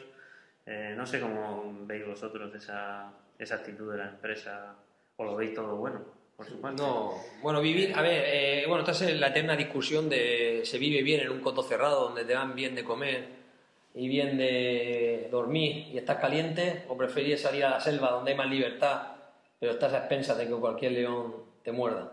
Eh, 0.66 0.94
no 0.96 1.06
sé 1.06 1.20
cómo 1.20 1.72
veis 1.82 2.06
vosotros 2.06 2.54
esa, 2.54 3.12
esa 3.38 3.56
actitud 3.56 3.92
de 3.92 3.98
la 3.98 4.08
empresa, 4.08 4.74
o 5.16 5.24
lo 5.24 5.36
veis 5.36 5.54
todo 5.54 5.76
bueno, 5.76 6.00
por 6.36 6.46
supuesto. 6.46 6.82
No, 6.82 7.14
bueno, 7.42 7.60
vivir, 7.60 7.92
a 7.94 8.02
ver, 8.02 8.24
eh, 8.26 8.64
bueno, 8.66 8.82
esta 8.82 9.04
es 9.04 9.20
la 9.20 9.28
eterna 9.28 9.56
discusión 9.56 10.08
de 10.08 10.62
se 10.64 10.78
vive 10.78 11.02
bien 11.02 11.20
en 11.20 11.30
un 11.30 11.40
coto 11.40 11.62
cerrado 11.62 12.04
donde 12.04 12.24
te 12.24 12.32
dan 12.32 12.54
bien 12.54 12.74
de 12.74 12.82
comer 12.82 13.28
y 13.94 14.08
bien 14.08 14.38
de 14.38 15.28
dormir 15.30 15.88
y 15.92 15.98
estás 15.98 16.16
caliente, 16.16 16.84
o 16.88 16.96
preferís 16.96 17.42
salir 17.42 17.64
a 17.64 17.70
la 17.70 17.80
selva 17.80 18.10
donde 18.10 18.32
hay 18.32 18.36
más 18.36 18.48
libertad, 18.48 19.08
pero 19.60 19.72
estás 19.72 19.92
a 19.92 19.98
expensas 19.98 20.36
de 20.38 20.48
que 20.48 20.54
cualquier 20.54 20.92
león 20.92 21.34
te 21.62 21.70
muerda. 21.70 22.10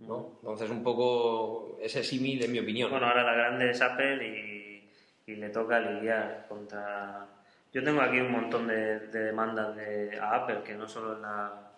¿No? 0.00 0.38
Entonces, 0.40 0.70
un 0.70 0.82
poco 0.82 1.78
ese 1.80 2.02
símil, 2.02 2.42
en 2.44 2.52
mi 2.52 2.58
opinión. 2.58 2.90
Bueno, 2.90 3.06
ahora 3.06 3.22
la 3.22 3.34
grande 3.34 3.70
es 3.70 3.80
Apple 3.80 4.26
y, 4.26 4.90
y 5.30 5.36
le 5.36 5.48
toca 5.50 5.78
lidiar 5.80 6.46
contra... 6.48 7.26
Yo 7.72 7.84
tengo 7.84 8.00
aquí 8.00 8.18
un 8.18 8.32
montón 8.32 8.66
de, 8.66 8.98
de 9.08 9.20
demandas 9.26 9.76
de, 9.76 10.18
a 10.18 10.36
Apple, 10.36 10.58
que 10.64 10.74
no 10.74 10.88
solo 10.88 11.14
es 11.14 11.20
la, 11.20 11.70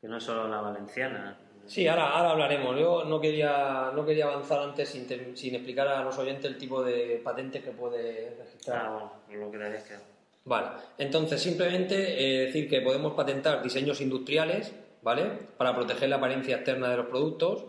que 0.00 0.06
no 0.08 0.18
es 0.18 0.22
solo 0.24 0.48
la 0.48 0.60
valenciana. 0.60 1.38
Sí, 1.66 1.88
ahora, 1.88 2.10
ahora 2.10 2.30
hablaremos. 2.32 2.78
Yo 2.78 3.04
no 3.04 3.20
quería, 3.20 3.90
no 3.94 4.04
quería 4.04 4.26
avanzar 4.26 4.60
antes 4.60 4.88
sin, 4.90 5.06
te- 5.06 5.34
sin 5.36 5.54
explicar 5.54 5.88
a 5.88 6.04
los 6.04 6.16
oyentes 6.18 6.44
el 6.44 6.58
tipo 6.58 6.82
de 6.82 7.20
patentes 7.24 7.64
que 7.64 7.70
puede 7.70 8.36
registrar. 8.38 8.82
Ah, 8.86 9.10
bueno, 9.26 9.46
lo 9.46 9.50
que 9.50 9.58
te. 9.58 10.16
Vale, 10.44 10.68
entonces 10.98 11.42
simplemente 11.42 11.96
eh, 11.96 12.46
decir 12.46 12.68
que 12.68 12.80
podemos 12.80 13.14
patentar 13.14 13.62
diseños 13.64 14.00
industriales, 14.00 14.72
¿vale? 15.06 15.30
Para 15.56 15.72
proteger 15.72 16.08
la 16.08 16.16
apariencia 16.16 16.56
externa 16.56 16.90
de 16.90 16.96
los 16.96 17.06
productos. 17.06 17.64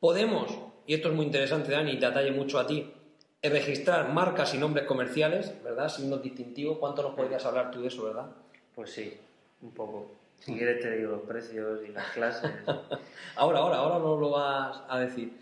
Podemos, 0.00 0.58
y 0.88 0.94
esto 0.94 1.08
es 1.08 1.14
muy 1.14 1.24
interesante, 1.24 1.70
Dani, 1.70 1.92
y 1.92 2.00
te 2.00 2.06
atalle 2.06 2.32
mucho 2.32 2.58
a 2.58 2.66
ti, 2.66 2.92
registrar 3.40 4.12
marcas 4.12 4.54
y 4.54 4.58
nombres 4.58 4.84
comerciales, 4.84 5.54
¿verdad? 5.62 5.88
Signos 5.88 6.20
distintivos. 6.20 6.78
¿Cuánto 6.78 7.04
nos 7.04 7.14
podrías 7.14 7.46
hablar 7.46 7.70
tú 7.70 7.80
de 7.80 7.86
eso, 7.86 8.02
verdad? 8.02 8.26
Pues 8.74 8.90
sí, 8.90 9.16
un 9.62 9.70
poco. 9.70 10.10
Si 10.40 10.56
quieres 10.56 10.80
te 10.80 10.96
digo 10.96 11.12
los 11.12 11.20
precios 11.20 11.78
y 11.88 11.92
las 11.92 12.10
clases. 12.10 12.50
Ahora, 13.36 13.60
ahora, 13.60 13.76
ahora 13.76 13.98
nos 14.00 14.18
lo 14.18 14.30
vas 14.30 14.80
a 14.88 14.98
decir. 14.98 15.32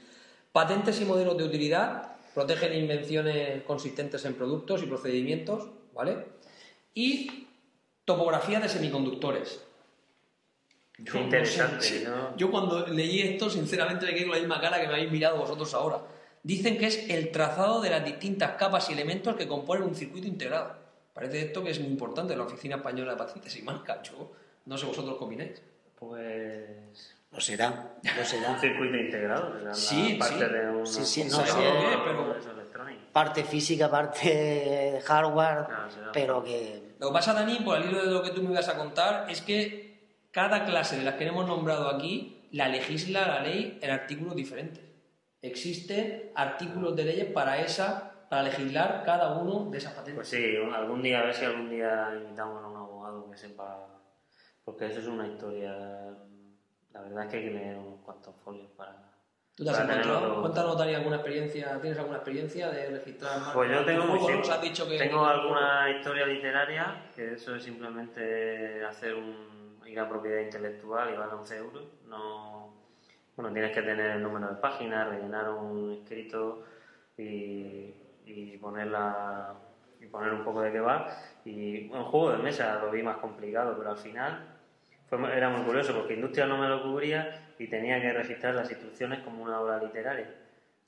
Patentes 0.52 1.00
y 1.00 1.06
modelos 1.06 1.38
de 1.38 1.44
utilidad 1.44 2.16
protegen 2.34 2.74
invenciones 2.74 3.62
consistentes 3.62 4.22
en 4.26 4.34
productos 4.34 4.82
y 4.82 4.86
procedimientos, 4.86 5.68
¿vale? 5.94 6.26
Y 6.94 7.48
topografía 8.04 8.60
de 8.60 8.68
semiconductores. 8.68 9.62
Qué 11.10 11.18
interesante, 11.18 11.82
sí. 11.84 12.04
¿no? 12.06 12.36
Yo 12.36 12.50
cuando 12.50 12.86
leí 12.86 13.20
esto, 13.22 13.50
sinceramente 13.50 14.06
me 14.06 14.12
quedé 14.14 14.22
con 14.26 14.32
la 14.34 14.38
misma 14.38 14.60
cara 14.60 14.80
que 14.80 14.86
me 14.86 14.94
habéis 14.94 15.10
mirado 15.10 15.36
vosotros 15.38 15.72
ahora. 15.74 15.98
Dicen 16.42 16.76
que 16.78 16.86
es 16.86 17.08
el 17.10 17.30
trazado 17.30 17.80
de 17.80 17.90
las 17.90 18.04
distintas 18.04 18.52
capas 18.52 18.88
y 18.90 18.92
elementos 18.94 19.36
que 19.36 19.46
componen 19.48 19.84
un 19.84 19.94
circuito 19.94 20.26
integrado. 20.28 20.74
Parece 21.14 21.40
esto 21.42 21.62
que 21.62 21.70
es 21.70 21.78
muy 21.80 21.88
importante 21.88 22.32
en 22.32 22.38
la 22.38 22.44
Oficina 22.46 22.76
Española 22.76 23.12
de 23.12 23.18
Patentes 23.18 23.56
y 23.56 23.62
Marcas. 23.62 23.98
Yo 24.10 24.32
no 24.66 24.78
sé 24.78 24.86
vosotros 24.86 25.16
qué 25.18 25.24
opináis. 25.24 25.62
Pues 25.98 27.14
Lo 27.30 27.40
será, 27.40 27.94
lo 28.16 28.24
será. 28.24 28.50
un 28.50 28.58
circuito 28.60 28.96
integrado. 28.96 29.58
será 29.58 29.74
Sí, 29.74 30.16
parte 30.18 30.46
sí. 30.46 30.52
de 30.52 30.66
un 30.70 30.86
Sí, 30.86 31.04
sí, 31.04 31.24
no 31.24 31.36
sé, 31.44 31.52
pero- 31.56 32.04
pero... 32.04 32.52
Parte 33.12 33.44
física, 33.44 33.90
parte 33.90 35.00
hardware, 35.04 35.66
será. 35.92 36.12
pero 36.12 36.42
que 36.42 36.94
Lo 36.98 37.08
que 37.08 37.12
pasa, 37.12 37.34
Dani, 37.34 37.56
por 37.56 37.76
el 37.78 37.90
hilo 37.90 38.04
de 38.04 38.10
lo 38.10 38.22
que 38.22 38.30
tú 38.30 38.42
me 38.42 38.52
ibas 38.52 38.68
a 38.68 38.76
contar, 38.76 39.26
es 39.30 39.42
que 39.42 39.81
cada 40.32 40.64
clase 40.64 40.96
de 40.96 41.04
las 41.04 41.14
que 41.14 41.26
hemos 41.26 41.46
nombrado 41.46 41.88
aquí 41.88 42.48
la 42.50 42.68
legisla 42.68 43.28
la 43.28 43.42
ley 43.42 43.78
en 43.80 43.90
artículos 43.90 44.34
diferentes. 44.34 44.82
Existen 45.42 46.32
artículos 46.34 46.96
de 46.96 47.04
leyes 47.04 47.26
para 47.26 47.60
esa, 47.60 48.26
para 48.28 48.44
legislar 48.44 49.02
cada 49.04 49.36
uno 49.36 49.70
de 49.70 49.78
esas 49.78 49.92
patentes. 49.92 50.14
Pues 50.14 50.28
sí, 50.28 50.56
algún 50.74 51.02
día, 51.02 51.20
a 51.20 51.24
ver 51.24 51.34
si 51.34 51.44
algún 51.44 51.68
día 51.68 52.12
invitamos 52.16 52.62
a 52.62 52.66
un 52.66 52.76
abogado 52.76 53.30
que 53.30 53.36
sepa, 53.36 53.86
porque 54.64 54.86
eso 54.86 55.00
es 55.00 55.06
una 55.06 55.26
historia, 55.26 55.72
la 56.92 57.00
verdad 57.00 57.24
es 57.24 57.30
que 57.30 57.36
hay 57.36 57.44
que 57.44 57.50
leer 57.50 57.76
unos 57.76 58.00
cuantos 58.00 58.34
folios 58.42 58.70
para... 58.76 59.10
¿Tú 59.54 59.64
te 59.64 59.70
has 59.70 59.80
encontrado? 59.80 60.40
Cuéntanos, 60.40 60.78
Dani, 60.78 60.94
alguna 60.94 61.16
experiencia, 61.16 61.78
¿tienes 61.78 61.98
alguna 61.98 62.18
experiencia 62.18 62.70
de 62.70 62.90
registrar 62.90 63.32
marcas? 63.36 63.54
Pues 63.54 63.70
yo 63.70 63.84
tengo, 63.84 64.50
has 64.50 64.62
dicho 64.62 64.88
que... 64.88 64.96
tengo 64.96 65.26
alguna 65.26 65.90
historia 65.90 66.24
literaria, 66.24 67.10
que 67.14 67.34
eso 67.34 67.56
es 67.56 67.62
simplemente 67.62 68.82
hacer 68.82 69.14
un, 69.14 69.61
ir 69.92 70.00
a 70.00 70.08
propiedad 70.08 70.40
intelectual 70.40 71.12
y 71.12 71.16
vale 71.16 71.32
11 71.34 71.56
euros. 71.58 71.82
No, 72.08 72.72
bueno, 73.36 73.52
tienes 73.52 73.72
que 73.72 73.82
tener 73.82 74.12
el 74.12 74.22
número 74.22 74.48
de 74.48 74.54
página, 74.56 75.04
rellenar 75.04 75.50
un 75.50 75.92
escrito 75.92 76.64
y, 77.16 77.94
y 78.26 78.58
ponerla 78.60 79.54
y 80.00 80.06
poner 80.06 80.32
un 80.32 80.44
poco 80.44 80.62
de 80.62 80.72
qué 80.72 80.80
va. 80.80 81.06
Y 81.44 81.88
un 81.90 82.04
juego 82.04 82.32
de 82.32 82.38
mesa 82.38 82.78
lo 82.82 82.90
vi 82.90 83.02
más 83.02 83.18
complicado, 83.18 83.74
pero 83.76 83.90
al 83.90 83.96
final 83.96 84.46
fue, 85.08 85.18
era 85.36 85.48
muy 85.50 85.62
curioso 85.64 85.94
porque 85.94 86.14
Industria 86.14 86.46
no 86.46 86.58
me 86.58 86.68
lo 86.68 86.82
cubría 86.82 87.48
y 87.58 87.68
tenía 87.68 88.00
que 88.00 88.12
registrar 88.12 88.54
las 88.54 88.70
instrucciones 88.70 89.20
como 89.20 89.42
una 89.44 89.60
obra 89.60 89.78
literaria 89.78 90.26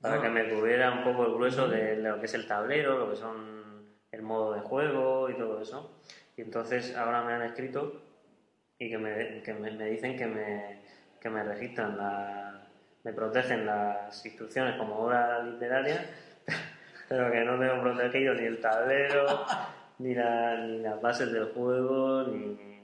para 0.01 0.15
Ah. 0.15 0.21
que 0.21 0.29
me 0.29 0.49
cubriera 0.49 0.91
un 0.91 1.03
poco 1.03 1.25
el 1.25 1.33
grueso 1.33 1.67
de 1.67 1.97
lo 1.97 2.19
que 2.19 2.25
es 2.25 2.33
el 2.33 2.47
tablero, 2.47 2.97
lo 2.97 3.09
que 3.09 3.15
son 3.15 3.85
el 4.11 4.21
modo 4.21 4.53
de 4.53 4.61
juego 4.61 5.29
y 5.29 5.33
todo 5.35 5.61
eso. 5.61 5.99
Y 6.37 6.41
entonces 6.41 6.95
ahora 6.95 7.23
me 7.23 7.33
han 7.33 7.41
escrito 7.43 8.01
y 8.79 8.89
que 8.89 8.97
me, 8.97 9.41
que 9.41 9.53
me, 9.53 9.71
me 9.71 9.85
dicen 9.85 10.17
que 10.17 10.27
me, 10.27 10.79
que 11.21 11.29
me 11.29 11.43
registran, 11.43 11.97
la, 11.97 12.61
me 13.03 13.13
protegen 13.13 13.65
las 13.65 14.25
instrucciones 14.25 14.75
como 14.77 14.95
obra 14.99 15.43
literaria, 15.43 16.05
pero 17.09 17.31
que 17.31 17.41
no 17.41 17.57
tengo 17.57 17.81
protegido 17.81 18.33
ni 18.33 18.45
el 18.45 18.59
tablero, 18.59 19.45
ni, 19.99 20.13
la, 20.13 20.57
ni 20.57 20.79
las 20.79 21.01
bases 21.01 21.31
del 21.31 21.45
juego, 21.45 22.23
ni. 22.23 22.75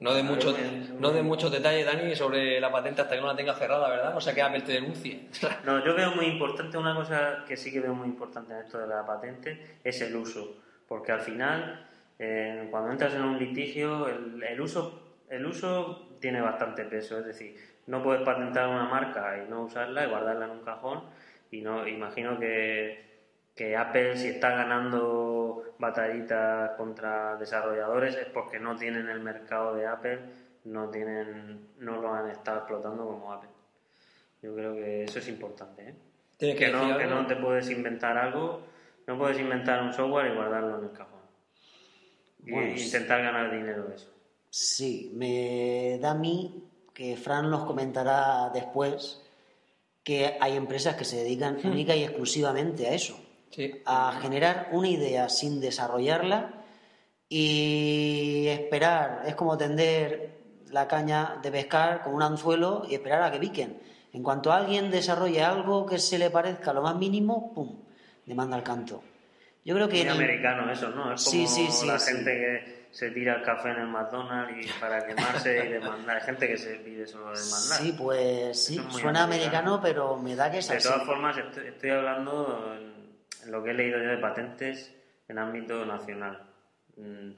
No 0.00 0.12
de 0.12 0.24
mucho, 0.24 0.54
no 0.98 1.12
de 1.12 1.22
muchos 1.22 1.52
detalles, 1.52 1.86
Dani, 1.86 2.14
sobre 2.16 2.60
la 2.60 2.70
patente 2.70 3.00
hasta 3.00 3.14
que 3.14 3.20
no 3.20 3.28
la 3.28 3.36
tenga 3.36 3.54
cerrada, 3.54 3.88
¿verdad? 3.88 4.16
O 4.16 4.20
sea, 4.20 4.34
que 4.34 4.42
Apple 4.42 4.62
te 4.62 4.72
denuncie. 4.72 5.28
No, 5.64 5.82
yo 5.84 5.94
veo 5.94 6.10
muy 6.10 6.26
importante, 6.26 6.76
una 6.76 6.94
cosa 6.96 7.44
que 7.46 7.56
sí 7.56 7.72
que 7.72 7.80
veo 7.80 7.94
muy 7.94 8.08
importante 8.08 8.52
en 8.52 8.58
esto 8.58 8.78
de 8.78 8.88
la 8.88 9.06
patente 9.06 9.78
es 9.84 10.00
el 10.02 10.16
uso, 10.16 10.56
porque 10.88 11.12
al 11.12 11.20
final, 11.20 11.86
eh, 12.18 12.66
cuando 12.72 12.90
entras 12.90 13.14
en 13.14 13.22
un 13.22 13.38
litigio, 13.38 14.08
el, 14.08 14.42
el 14.42 14.60
uso 14.60 15.03
el 15.28 15.46
uso 15.46 16.16
tiene 16.20 16.40
bastante 16.40 16.84
peso, 16.84 17.18
es 17.18 17.26
decir, 17.26 17.56
no 17.86 18.02
puedes 18.02 18.22
patentar 18.22 18.68
una 18.68 18.84
marca 18.84 19.42
y 19.42 19.50
no 19.50 19.62
usarla 19.64 20.04
y 20.04 20.08
guardarla 20.08 20.46
en 20.46 20.50
un 20.52 20.64
cajón, 20.64 21.04
y 21.50 21.60
no 21.60 21.86
imagino 21.86 22.38
que, 22.38 23.04
que 23.54 23.76
Apple 23.76 24.16
si 24.16 24.28
está 24.28 24.50
ganando 24.50 25.74
batallitas 25.78 26.72
contra 26.76 27.36
desarrolladores 27.36 28.16
es 28.16 28.26
porque 28.26 28.58
no 28.58 28.76
tienen 28.76 29.08
el 29.08 29.20
mercado 29.20 29.74
de 29.74 29.86
Apple, 29.86 30.20
no 30.64 30.88
tienen 30.90 31.68
no 31.78 32.00
lo 32.00 32.14
han 32.14 32.30
estado 32.30 32.58
explotando 32.58 33.04
como 33.04 33.32
Apple. 33.32 33.50
Yo 34.42 34.54
creo 34.54 34.74
que 34.74 35.04
eso 35.04 35.18
es 35.18 35.28
importante, 35.28 35.88
¿eh? 35.88 35.94
Tienes 36.36 36.58
que 36.58 36.66
que, 36.66 36.72
no, 36.72 36.98
que 36.98 37.06
no 37.06 37.26
te 37.26 37.36
puedes 37.36 37.70
inventar 37.70 38.18
algo, 38.18 38.62
no 39.06 39.18
puedes 39.18 39.38
inventar 39.38 39.82
un 39.82 39.92
software 39.92 40.32
y 40.32 40.34
guardarlo 40.34 40.78
en 40.78 40.84
el 40.84 40.92
cajón. 40.92 41.20
Y 42.44 42.50
Bueno, 42.50 42.76
intentar 42.76 43.22
ganar 43.22 43.50
dinero 43.50 43.84
de 43.84 43.94
eso. 43.94 44.13
Sí, 44.56 45.10
me 45.16 45.98
da 46.00 46.12
a 46.12 46.14
mí 46.14 46.62
que 46.92 47.16
Fran 47.16 47.50
nos 47.50 47.64
comentará 47.64 48.50
después 48.54 49.20
que 50.04 50.36
hay 50.40 50.54
empresas 50.56 50.94
que 50.94 51.04
se 51.04 51.16
dedican 51.16 51.58
única 51.64 51.96
y 51.96 52.04
exclusivamente 52.04 52.86
a 52.86 52.92
eso, 52.94 53.18
Sí. 53.50 53.82
a 53.84 54.16
generar 54.22 54.68
una 54.70 54.88
idea 54.88 55.28
sin 55.28 55.60
desarrollarla 55.60 56.52
y 57.28 58.46
esperar, 58.46 59.24
es 59.26 59.34
como 59.34 59.58
tender 59.58 60.38
la 60.70 60.86
caña 60.86 61.40
de 61.42 61.50
pescar 61.50 62.04
con 62.04 62.14
un 62.14 62.22
anzuelo 62.22 62.84
y 62.88 62.94
esperar 62.94 63.22
a 63.24 63.32
que 63.32 63.40
piquen. 63.40 63.80
En 64.12 64.22
cuanto 64.22 64.52
alguien 64.52 64.88
desarrolle 64.88 65.42
algo 65.42 65.84
que 65.84 65.98
se 65.98 66.16
le 66.16 66.30
parezca 66.30 66.72
lo 66.72 66.80
más 66.82 66.94
mínimo, 66.94 67.52
¡pum!, 67.52 67.76
demanda 68.24 68.56
al 68.56 68.62
canto. 68.62 69.02
Yo 69.64 69.74
creo 69.74 69.88
que... 69.88 69.96
Muy 69.96 70.02
el- 70.04 70.10
americano 70.10 70.70
eso, 70.70 70.90
¿no? 70.90 71.12
Es 71.12 71.24
como 71.24 71.32
Sí, 71.32 71.46
sí, 71.48 71.66
sí, 71.72 71.86
la 71.88 71.98
gente 71.98 72.30
que 72.30 72.83
se 72.94 73.10
tira 73.10 73.34
el 73.34 73.42
café 73.42 73.70
en 73.70 73.78
el 73.80 73.86
McDonald's 73.88 74.66
y 74.66 74.80
para 74.80 75.04
quemarse 75.04 75.66
y 75.66 75.72
demandar. 75.72 76.16
Hay 76.18 76.22
gente 76.22 76.46
que 76.46 76.56
se 76.56 76.76
pide 76.76 77.06
solo 77.08 77.24
demandar. 77.24 77.78
Sí, 77.80 77.92
pues 77.98 78.64
sí, 78.64 78.80
es 78.88 78.94
suena 78.94 79.24
americano. 79.24 79.80
pero 79.82 80.16
me 80.16 80.36
da 80.36 80.48
que 80.50 80.58
es 80.58 80.68
De 80.68 80.76
así. 80.76 80.88
todas 80.88 81.04
formas, 81.04 81.36
estoy, 81.36 81.66
estoy 81.66 81.90
hablando 81.90 82.72
en, 82.76 83.50
lo 83.50 83.64
que 83.64 83.70
he 83.70 83.74
leído 83.74 83.98
yo 83.98 84.10
de 84.10 84.18
patentes 84.18 84.94
en 85.28 85.38
ámbito 85.38 85.84
nacional. 85.84 86.40
Mm, 86.96 87.30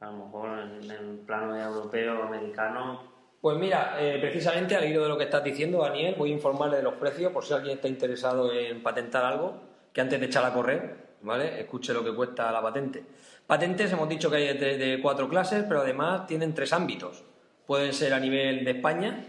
A 0.00 0.06
lo 0.06 0.12
mejor 0.24 0.58
en, 0.58 0.90
en 0.90 1.18
plano 1.26 1.54
europeo 1.54 2.20
o 2.20 2.22
americano. 2.22 3.12
Pues 3.42 3.58
mira, 3.58 3.96
eh, 4.00 4.16
precisamente 4.22 4.74
al 4.74 4.84
hilo 4.86 5.02
de 5.02 5.08
lo 5.10 5.18
que 5.18 5.24
estás 5.24 5.44
diciendo, 5.44 5.82
Daniel, 5.82 6.14
voy 6.16 6.30
a 6.30 6.34
informarle 6.34 6.78
de 6.78 6.82
los 6.82 6.94
precios 6.94 7.30
por 7.30 7.44
si 7.44 7.52
alguien 7.52 7.76
está 7.76 7.88
interesado 7.88 8.50
en 8.50 8.82
patentar 8.82 9.22
algo, 9.22 9.60
que 9.92 10.00
antes 10.00 10.18
de 10.18 10.24
echar 10.26 10.46
a 10.46 10.52
correr, 10.54 10.96
¿vale? 11.20 11.60
Escuche 11.60 11.92
lo 11.92 12.02
que 12.02 12.14
cuesta 12.14 12.50
la 12.50 12.62
patente. 12.62 13.04
Patentes 13.46 13.92
hemos 13.92 14.08
dicho 14.08 14.30
que 14.30 14.36
hay 14.36 14.56
de, 14.56 15.00
cuatro 15.02 15.28
clases, 15.28 15.64
pero 15.68 15.80
además 15.80 16.26
tienen 16.26 16.54
tres 16.54 16.72
ámbitos. 16.72 17.22
Pueden 17.66 17.92
ser 17.92 18.14
a 18.14 18.20
nivel 18.20 18.64
de 18.64 18.70
España, 18.70 19.26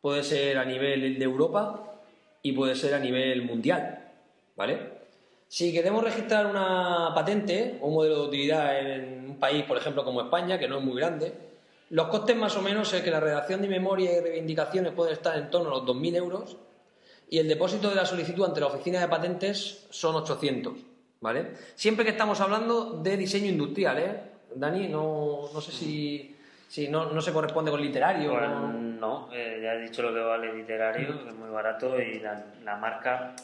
puede 0.00 0.22
ser 0.22 0.58
a 0.58 0.64
nivel 0.64 1.18
de 1.18 1.24
Europa 1.24 2.00
y 2.40 2.52
puede 2.52 2.76
ser 2.76 2.94
a 2.94 3.00
nivel 3.00 3.42
mundial, 3.42 4.12
¿vale? 4.56 4.98
Si 5.48 5.72
queremos 5.72 6.04
registrar 6.04 6.46
una 6.46 7.12
patente 7.14 7.78
o 7.80 7.88
un 7.88 7.94
modelo 7.94 8.22
de 8.22 8.28
utilidad 8.28 8.78
en 8.78 9.30
un 9.30 9.40
país, 9.40 9.64
por 9.64 9.76
ejemplo, 9.76 10.04
como 10.04 10.20
España, 10.20 10.58
que 10.58 10.68
no 10.68 10.78
es 10.78 10.84
muy 10.84 10.96
grande, 10.96 11.32
los 11.90 12.08
costes 12.08 12.36
más 12.36 12.54
o 12.56 12.62
menos 12.62 12.92
es 12.92 13.02
que 13.02 13.10
la 13.10 13.18
redacción 13.18 13.62
de 13.62 13.68
memoria 13.68 14.12
y 14.12 14.20
reivindicaciones 14.20 14.92
pueden 14.92 15.14
estar 15.14 15.36
en 15.36 15.50
torno 15.50 15.70
a 15.70 15.78
los 15.78 15.82
2.000 15.82 16.16
euros 16.16 16.56
y 17.30 17.38
el 17.38 17.48
depósito 17.48 17.88
de 17.88 17.96
la 17.96 18.06
solicitud 18.06 18.44
ante 18.44 18.60
la 18.60 18.66
oficina 18.66 19.00
de 19.00 19.08
patentes 19.08 19.86
son 19.90 20.14
800. 20.16 20.87
¿Vale? 21.20 21.52
Siempre 21.74 22.04
que 22.04 22.12
estamos 22.12 22.40
hablando 22.40 23.00
de 23.02 23.16
diseño 23.16 23.46
industrial, 23.46 23.98
¿eh? 23.98 24.22
Dani, 24.54 24.88
no, 24.88 25.50
no 25.52 25.60
sé 25.60 25.72
si, 25.72 26.36
si 26.68 26.88
no, 26.88 27.06
no 27.12 27.20
se 27.20 27.32
corresponde 27.32 27.70
con 27.70 27.80
literario. 27.80 28.32
Pues 28.32 28.50
¿no? 28.50 29.28
eh, 29.32 29.60
ya 29.62 29.74
he 29.74 29.82
dicho 29.82 30.02
lo 30.02 30.12
que 30.12 30.20
vale 30.20 30.52
literario, 30.52 31.22
que 31.22 31.30
es 31.30 31.34
muy 31.34 31.50
barato 31.50 32.00
y 32.00 32.20
la, 32.20 32.44
la 32.64 32.76
marca. 32.76 33.34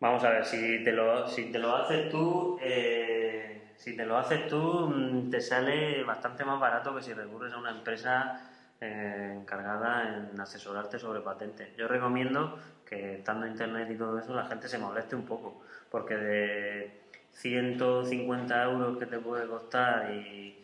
Vamos 0.00 0.24
a 0.24 0.30
ver, 0.30 0.44
si 0.44 0.82
te 0.82 0.92
lo, 0.92 1.28
si 1.28 1.52
te 1.52 1.58
lo 1.58 1.76
haces 1.76 2.10
tú, 2.10 2.58
eh, 2.60 3.72
si 3.76 3.96
te 3.96 4.04
lo 4.04 4.16
haces 4.18 4.48
tú, 4.48 4.88
mm, 4.88 5.30
te 5.30 5.40
sale 5.40 6.02
bastante 6.04 6.44
más 6.44 6.58
barato 6.58 6.94
que 6.94 7.02
si 7.02 7.12
recurres 7.12 7.52
a 7.52 7.58
una 7.58 7.70
empresa 7.70 8.40
eh, 8.80 9.36
encargada 9.40 10.28
en 10.32 10.40
asesorarte 10.40 10.98
sobre 10.98 11.20
patentes. 11.20 11.76
Yo 11.76 11.86
recomiendo 11.86 12.58
que 12.92 13.14
estando 13.14 13.46
internet 13.46 13.88
y 13.90 13.96
todo 13.96 14.18
eso, 14.18 14.34
la 14.34 14.44
gente 14.44 14.68
se 14.68 14.78
moleste 14.78 15.16
un 15.16 15.24
poco, 15.24 15.62
porque 15.90 16.14
de 16.14 17.00
150 17.32 18.62
euros 18.64 18.98
que 18.98 19.06
te 19.06 19.18
puede 19.18 19.46
costar 19.46 20.12
y, 20.12 20.58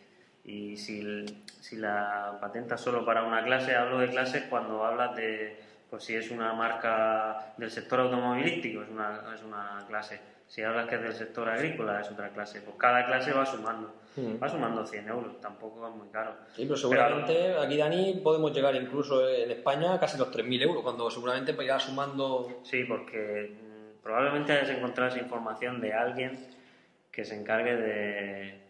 y 0.45 0.77
si, 0.77 1.25
si 1.59 1.77
la 1.77 2.37
patentas 2.39 2.81
solo 2.81 3.03
para 3.03 3.23
una 3.23 3.43
clase, 3.43 3.75
hablo 3.75 3.99
de 3.99 4.09
clases 4.09 4.43
cuando 4.43 4.85
hablas 4.85 5.15
de, 5.15 5.59
pues 5.89 6.03
si 6.03 6.15
es 6.15 6.29
una 6.29 6.53
marca 6.53 7.53
del 7.57 7.71
sector 7.71 8.01
automovilístico, 8.01 8.83
es 8.83 8.89
una, 8.89 9.33
es 9.33 9.43
una 9.43 9.83
clase. 9.87 10.19
Si 10.49 10.63
hablas 10.63 10.87
que 10.87 10.95
es 10.95 11.01
del 11.03 11.13
sector 11.13 11.47
agrícola, 11.47 12.01
es 12.01 12.09
otra 12.09 12.29
clase. 12.29 12.61
Pues 12.61 12.75
cada 12.75 13.05
clase 13.05 13.31
va 13.31 13.45
sumando. 13.45 13.93
Mm. 14.15 14.41
Va 14.41 14.49
sumando 14.49 14.83
100 14.83 15.07
euros, 15.07 15.39
tampoco 15.39 15.87
es 15.87 15.95
muy 15.95 16.07
caro. 16.09 16.35
Sí, 16.55 16.63
pero 16.63 16.75
seguramente 16.75 17.55
aquí, 17.55 17.77
Dani, 17.77 18.19
podemos 18.23 18.51
llegar 18.51 18.75
incluso 18.75 19.29
en 19.29 19.51
España 19.51 19.93
a 19.93 19.99
casi 19.99 20.17
los 20.17 20.31
3.000 20.31 20.63
euros, 20.63 20.81
cuando 20.81 21.09
seguramente 21.11 21.53
pues, 21.53 21.67
ya 21.67 21.79
sumando... 21.79 22.61
Sí, 22.63 22.83
porque 22.83 23.55
mm, 23.61 24.01
probablemente 24.01 24.53
hayas 24.53 24.71
encontrado 24.71 25.11
esa 25.11 25.19
información 25.19 25.79
de 25.79 25.93
alguien 25.93 26.47
que 27.11 27.23
se 27.23 27.39
encargue 27.39 27.75
de, 27.75 28.68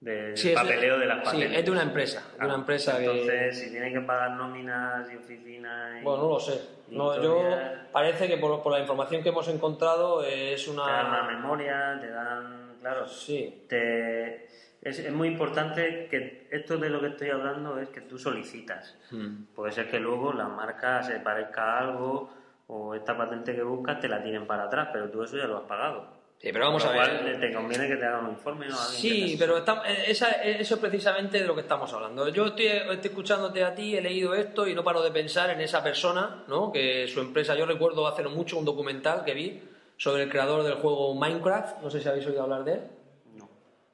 del 0.00 0.36
Sí, 0.36 0.52
papeleo 0.54 0.98
de 0.98 1.06
las 1.06 1.18
sí, 1.20 1.24
patentes. 1.24 1.58
es 1.58 1.64
de 1.64 1.70
una 1.70 1.82
empresa, 1.82 2.22
de 2.38 2.44
una 2.44 2.54
empresa 2.54 2.98
que- 2.98 3.04
Entonces, 3.04 3.58
si 3.58 3.70
tienen 3.70 3.92
que 3.92 4.00
pagar 4.00 4.32
nóminas 4.32 5.10
y 5.12 5.16
oficinas... 5.16 6.00
Y, 6.00 6.04
Bueno, 6.04 6.22
no 6.24 6.28
lo 6.30 6.40
sé. 6.40 6.60
No, 6.88 7.22
yo 7.22 7.48
parece 7.92 8.28
que 8.28 8.36
por, 8.36 8.62
por 8.62 8.72
la 8.72 8.80
información 8.80 9.22
que 9.22 9.30
hemos 9.30 9.48
encontrado 9.48 10.22
eh, 10.24 10.52
es 10.54 10.64
Te 10.66 10.70
dan 10.72 11.06
una 11.06 11.08
una... 11.08 11.22
memoria, 11.22 11.98
te 12.00 12.10
dan... 12.10 12.74
Claro, 12.80 13.08
Sí, 13.08 13.64
te, 13.66 14.44
es, 14.82 14.98
es 14.98 15.10
muy 15.12 15.28
importante 15.28 16.06
que 16.10 16.48
esto 16.50 16.76
de 16.76 16.90
lo 16.90 17.00
que 17.00 17.06
estoy 17.08 17.30
hablando 17.30 17.78
es 17.80 17.88
que 17.88 18.02
tú 18.02 18.18
solicitas. 18.18 18.98
Mm. 19.10 19.44
Puede 19.54 19.72
ser 19.72 19.88
que 19.90 19.98
luego 19.98 20.34
la 20.34 20.48
marca 20.48 21.02
se 21.02 21.18
parezca 21.20 21.62
a 21.62 21.78
algo 21.80 22.30
o 22.66 22.94
esta 22.94 23.16
patente 23.16 23.54
que 23.54 23.62
buscas 23.62 24.00
te 24.00 24.08
la 24.08 24.22
tiren 24.22 24.46
para 24.46 24.64
atrás, 24.64 24.90
pero 24.92 25.08
tú 25.10 25.22
eso 25.22 25.38
ya 25.38 25.46
lo 25.46 25.56
has 25.58 25.64
pagado. 25.64 26.13
Sí, 26.44 26.50
pero 26.52 26.66
vamos 26.66 26.84
lo 26.84 26.90
a 26.90 26.92
cual, 26.94 27.24
ver. 27.24 27.40
te 27.40 27.52
conviene 27.54 27.88
que 27.88 27.96
te 27.96 28.04
hagan 28.04 28.26
un 28.26 28.30
informe 28.32 28.68
o 28.68 28.74
Sí, 28.74 29.34
pero 29.38 29.56
está- 29.56 29.82
eh, 29.86 30.04
esa- 30.08 30.42
eso 30.42 30.74
es 30.74 30.80
precisamente 30.80 31.40
de 31.40 31.46
lo 31.46 31.54
que 31.54 31.62
estamos 31.62 31.90
hablando. 31.92 32.28
Yo 32.28 32.46
estoy, 32.46 32.66
estoy 32.66 32.98
escuchándote 33.10 33.64
a 33.64 33.74
ti, 33.74 33.96
he 33.96 34.02
leído 34.02 34.34
esto 34.34 34.68
y 34.68 34.74
no 34.74 34.84
paro 34.84 35.02
de 35.02 35.10
pensar 35.10 35.48
en 35.50 35.60
esa 35.62 35.82
persona, 35.82 36.44
¿no? 36.48 36.70
Que 36.70 37.08
su 37.08 37.20
empresa, 37.20 37.54
yo 37.54 37.64
recuerdo 37.64 38.06
hace 38.06 38.22
no 38.22 38.28
mucho 38.30 38.58
un 38.58 38.66
documental 38.66 39.24
que 39.24 39.32
vi 39.32 39.62
sobre 39.96 40.24
el 40.24 40.28
creador 40.28 40.64
del 40.64 40.74
juego 40.74 41.14
Minecraft, 41.14 41.80
no 41.80 41.88
sé 41.90 42.00
si 42.02 42.08
habéis 42.08 42.26
oído 42.26 42.42
hablar 42.42 42.62
de 42.64 42.72
él. 42.74 42.80
No. 43.36 43.48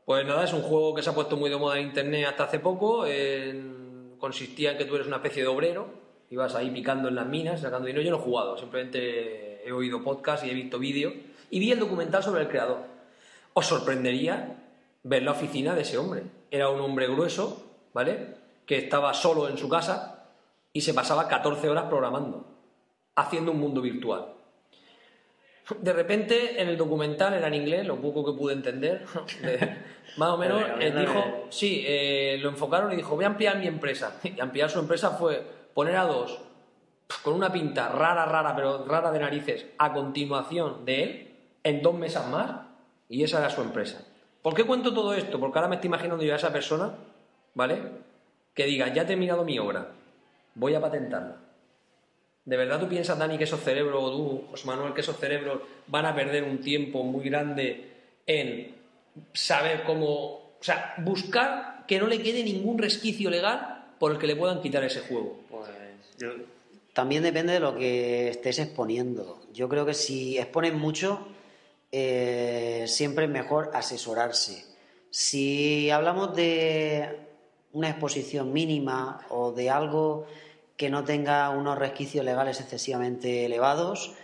Pues 0.05 0.27
nada, 0.27 0.43
es 0.45 0.53
un 0.53 0.63
juego 0.63 0.93
que 0.95 1.03
se 1.03 1.11
ha 1.11 1.15
puesto 1.15 1.37
muy 1.37 1.51
de 1.51 1.57
moda 1.57 1.79
en 1.79 1.87
internet 1.87 2.27
hasta 2.27 2.45
hace 2.45 2.59
poco. 2.59 3.07
en- 3.07 4.17
consistía 4.19 4.73
en 4.73 4.77
que 4.79 4.85
tú 4.85 4.97
eres 4.97 5.07
una 5.07 5.17
especie 5.17 5.43
de 5.43 5.49
obrero, 5.49 5.89
ibas 6.31 6.55
ahí 6.55 6.71
picando 6.71 7.09
en 7.09 7.15
las 7.15 7.27
minas, 7.27 7.61
sacando 7.63 7.87
dinero. 7.87 8.05
Yo 8.05 8.11
no 8.11 8.19
he 8.19 8.21
jugado, 8.21 8.59
simplemente 8.59 9.67
he 9.67 9.73
oído 9.73 10.03
podcast 10.05 10.45
y 10.45 10.51
he 10.51 10.55
visto 10.55 10.79
vídeos. 10.79 11.15
Y 11.51 11.61
vi 11.61 11.73
el 11.73 11.79
documental 11.79 12.23
sobre 12.23 12.43
el 12.43 12.49
creador. 12.49 12.85
Os 13.53 13.67
sorprendería 13.67 14.57
ver 15.03 15.23
la 15.23 15.33
oficina 15.33 15.75
de 15.75 15.83
ese 15.83 15.99
hombre. 15.99 16.23
Era 16.51 16.69
un 16.69 16.81
hombre 16.81 17.09
grueso, 17.09 17.71
¿vale? 17.93 18.35
Que 18.67 18.79
estaba 18.79 19.13
solo 19.15 19.49
en 19.49 19.59
su 19.59 19.69
casa 19.69 20.25
y 20.73 20.81
se 20.81 20.95
pasaba 20.95 21.29
14 21.29 21.69
horas 21.69 21.85
programando, 21.85 22.47
haciendo 23.17 23.53
un 23.53 23.61
mundo 23.61 23.81
virtual. 23.81 24.35
De 25.79 25.93
repente, 25.93 26.61
en 26.61 26.69
el 26.69 26.77
documental 26.77 27.35
era 27.35 27.47
en 27.47 27.55
inglés, 27.55 27.87
lo 27.87 27.97
poco 28.01 28.25
que 28.25 28.37
pude 28.37 28.55
entender, 28.55 29.05
más 30.17 30.31
o 30.31 30.37
menos, 30.37 30.63
él 30.81 30.99
dijo, 30.99 31.47
sí, 31.49 31.85
eh, 31.87 32.39
lo 32.41 32.49
enfocaron 32.49 32.93
y 32.93 32.97
dijo, 32.97 33.15
voy 33.15 33.25
a 33.25 33.29
ampliar 33.29 33.59
mi 33.59 33.67
empresa. 33.67 34.19
Y 34.25 34.41
ampliar 34.41 34.71
su 34.71 34.81
empresa 34.81 35.11
fue 35.11 35.45
poner 35.75 35.97
a 35.97 36.05
dos, 36.05 36.41
con 37.23 37.35
una 37.35 37.53
pinta 37.53 37.89
rara, 37.89 38.25
rara, 38.25 38.55
pero 38.55 38.85
rara 38.85 39.13
de 39.13 39.21
narices, 39.21 39.67
a 39.79 39.93
continuación 39.93 40.85
de 40.85 41.03
él, 41.03 41.30
en 41.63 41.83
dos 41.83 41.95
mesas 41.95 42.29
más, 42.29 42.67
y 43.09 43.23
esa 43.23 43.39
era 43.39 43.51
su 43.51 43.61
empresa. 43.63 44.05
¿Por 44.43 44.55
qué 44.55 44.65
cuento 44.65 44.95
todo 44.95 45.15
esto? 45.15 45.39
Porque 45.39 45.59
ahora 45.59 45.69
me 45.69 45.77
estoy 45.77 45.89
imaginando 45.89 46.25
yo 46.25 46.33
a 46.33 46.37
esa 46.37 46.53
persona, 46.53 46.95
¿vale? 47.55 47.79
Que 48.55 48.65
diga, 48.65 48.93
ya 48.93 49.03
he 49.03 49.07
terminado 49.07 49.45
mi 49.45 49.59
obra, 49.59 49.89
voy 50.55 50.75
a 50.75 50.81
patentarla. 50.81 51.37
¿De 52.45 52.57
verdad 52.57 52.81
tú 52.81 52.89
piensas, 52.89 53.19
Dani, 53.19 53.37
que 53.37 53.45
esos 53.45 53.61
cerebros, 53.61 54.03
o 54.03 54.11
tú, 54.11 54.45
José 54.51 54.67
Manuel, 54.67 54.95
que 54.95 55.03
esos 55.03 55.19
cerebros 55.19 55.61
van 55.87 56.07
a 56.07 56.15
perder 56.15 56.45
un 56.45 56.59
tiempo 56.59 57.03
muy 57.03 57.25
grande 57.25 57.91
en 58.27 58.75
saber 59.33 59.85
cómo. 59.85 60.07
O 60.07 60.63
sea, 60.63 60.95
buscar 60.99 61.85
que 61.87 61.99
no 61.99 62.07
le 62.07 62.23
quede 62.23 62.43
ningún 62.43 62.79
resquicio 62.79 63.31
legal 63.31 63.95
por 63.99 64.13
el 64.13 64.19
que 64.19 64.27
le 64.27 64.37
puedan 64.37 64.63
quitar 64.63 64.83
ese 64.85 65.01
juego? 65.01 65.39
Pues 65.51 65.69
yo, 66.19 66.31
También 66.93 67.23
depende 67.23 67.53
de 67.53 67.61
lo 67.61 67.77
que 67.77 68.29
estés 68.29 68.59
exponiendo. 68.59 69.41
Yo 69.53 69.69
creo 69.69 69.85
que 69.87 69.95
si 69.95 70.39
expones 70.39 70.75
mucho, 70.75 71.27
eh, 71.93 72.85
siempre 72.87 73.25
es 73.25 73.31
mejor 73.31 73.71
asesorarse. 73.75 74.65
Si 75.11 75.91
hablamos 75.91 76.37
de 76.37 77.27
una 77.73 77.91
exposición 77.91 78.53
mínima 78.53 79.27
o 79.29 79.53
de 79.53 79.71
algo 79.71 80.27
que 80.77 80.91
no 80.91 81.05
tenga 81.05 81.51
unos 81.51 81.79
resquicios 81.79 82.25
legales 82.25 82.61
excesivamente 82.61 83.45
elevados, 83.45 84.15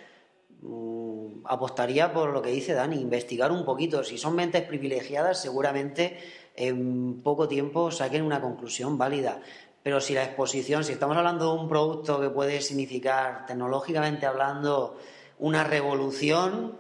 mm, 0.62 1.44
apostaría 1.44 2.12
por 2.12 2.30
lo 2.30 2.42
que 2.42 2.50
dice 2.50 2.72
Dani, 2.72 3.00
investigar 3.00 3.52
un 3.52 3.64
poquito. 3.64 4.02
Si 4.04 4.16
son 4.16 4.34
mentes 4.34 4.62
privilegiadas, 4.62 5.40
seguramente 5.40 6.18
en 6.54 7.20
poco 7.22 7.46
tiempo 7.48 7.90
saquen 7.90 8.22
una 8.22 8.40
conclusión 8.40 8.96
válida. 8.96 9.40
Pero 9.82 10.00
si 10.00 10.14
la 10.14 10.24
exposición, 10.24 10.82
si 10.82 10.92
estamos 10.92 11.16
hablando 11.16 11.52
de 11.52 11.60
un 11.60 11.68
producto 11.68 12.20
que 12.20 12.30
puede 12.30 12.60
significar, 12.60 13.46
tecnológicamente 13.46 14.26
hablando, 14.26 14.98
una 15.38 15.62
revolución, 15.62 16.76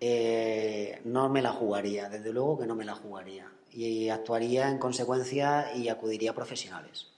eh, 0.00 1.00
no 1.04 1.28
me 1.28 1.42
la 1.42 1.50
jugaría, 1.52 2.08
desde 2.08 2.32
luego 2.32 2.58
que 2.58 2.66
no 2.66 2.74
me 2.74 2.84
la 2.84 2.94
jugaría. 2.94 3.50
Y 3.70 4.08
actuaría 4.08 4.68
en 4.70 4.78
consecuencia 4.78 5.74
y 5.74 5.88
acudiría 5.88 6.30
a 6.30 6.34
profesionales. 6.34 7.08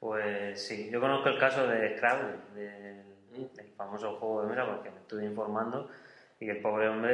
Pues 0.00 0.66
sí, 0.66 0.90
yo 0.90 1.00
conozco 1.00 1.28
el 1.30 1.38
caso 1.38 1.66
de 1.66 1.96
Scrabble, 1.96 2.36
del, 2.54 3.50
del 3.54 3.68
famoso 3.76 4.16
juego 4.16 4.42
de 4.42 4.48
mesa, 4.48 4.66
porque 4.66 4.90
me 4.90 4.98
estuve 5.00 5.24
informando 5.24 5.88
y 6.40 6.48
el 6.48 6.60
pobre 6.60 6.88
hombre 6.88 7.12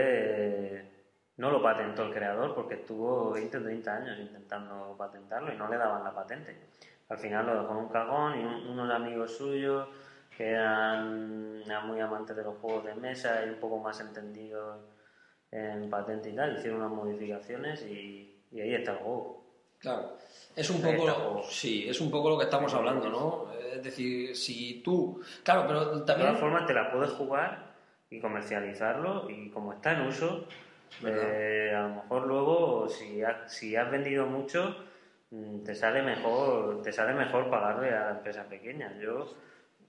eh, 0.78 0.90
no 1.36 1.50
lo 1.50 1.62
patentó 1.62 2.02
el 2.04 2.12
creador 2.12 2.54
porque 2.54 2.74
estuvo 2.74 3.30
20 3.30 3.58
o 3.58 3.62
30 3.62 3.94
años 3.96 4.18
intentando 4.18 4.94
patentarlo 4.98 5.52
y 5.52 5.56
no 5.56 5.68
le 5.68 5.76
daban 5.76 6.02
la 6.02 6.12
patente. 6.14 6.56
Al 7.08 7.18
final 7.18 7.46
lo 7.46 7.60
dejó 7.62 7.72
en 7.72 7.76
un 7.78 7.88
cajón 7.88 8.40
y 8.40 8.44
un- 8.44 8.68
unos 8.70 8.90
amigos 8.94 9.36
suyos 9.36 9.88
que 10.36 10.50
eran, 10.50 11.62
muy 11.86 12.00
amantes 12.00 12.36
de 12.36 12.44
los 12.44 12.56
juegos 12.58 12.84
de 12.84 12.94
mesa 12.94 13.44
y 13.46 13.50
un 13.50 13.56
poco 13.56 13.78
más 13.78 14.00
entendidos 14.00 14.80
en 15.50 15.90
patente 15.90 16.30
y 16.30 16.34
tal, 16.36 16.56
hicieron 16.56 16.80
unas 16.80 16.92
modificaciones 16.92 17.82
y, 17.82 18.40
y 18.52 18.60
ahí 18.60 18.74
está 18.74 18.92
el 18.92 18.98
juego. 18.98 19.44
Claro. 19.78 20.16
Es 20.54 20.68
un 20.70 20.84
Ahí 20.84 20.92
poco, 20.96 21.06
lo- 21.06 21.42
sí, 21.44 21.88
es 21.88 22.00
un 22.00 22.10
poco 22.10 22.30
lo 22.30 22.38
que 22.38 22.44
estamos 22.44 22.72
hablando, 22.74 23.08
¿no? 23.08 23.52
Es 23.72 23.82
decir, 23.82 24.36
si 24.36 24.82
tú, 24.82 25.20
claro, 25.42 25.64
pero 25.66 25.96
De 26.00 26.04
también 26.06 26.28
todas 26.28 26.40
formas, 26.40 26.66
te 26.66 26.74
la 26.74 26.90
puedes 26.92 27.10
jugar 27.12 27.70
y 28.10 28.20
comercializarlo 28.20 29.28
y 29.30 29.48
como 29.50 29.72
está 29.72 29.92
en 29.92 30.02
uso, 30.06 30.44
eh, 31.04 31.72
a 31.74 31.82
lo 31.88 31.94
mejor 32.02 32.26
luego, 32.26 32.88
si, 32.88 33.22
ha- 33.22 33.48
si 33.48 33.74
has 33.76 33.90
vendido 33.90 34.26
mucho, 34.26 34.76
mm, 35.30 35.62
te 35.64 35.74
sale 35.74 36.02
mejor 36.02 36.82
te 36.82 36.92
sale 36.92 37.14
mejor 37.14 37.48
pagarle 37.48 37.90
a 37.94 38.04
la 38.06 38.10
empresa 38.12 38.44
pequeña. 38.44 38.94
Yo, 39.00 39.26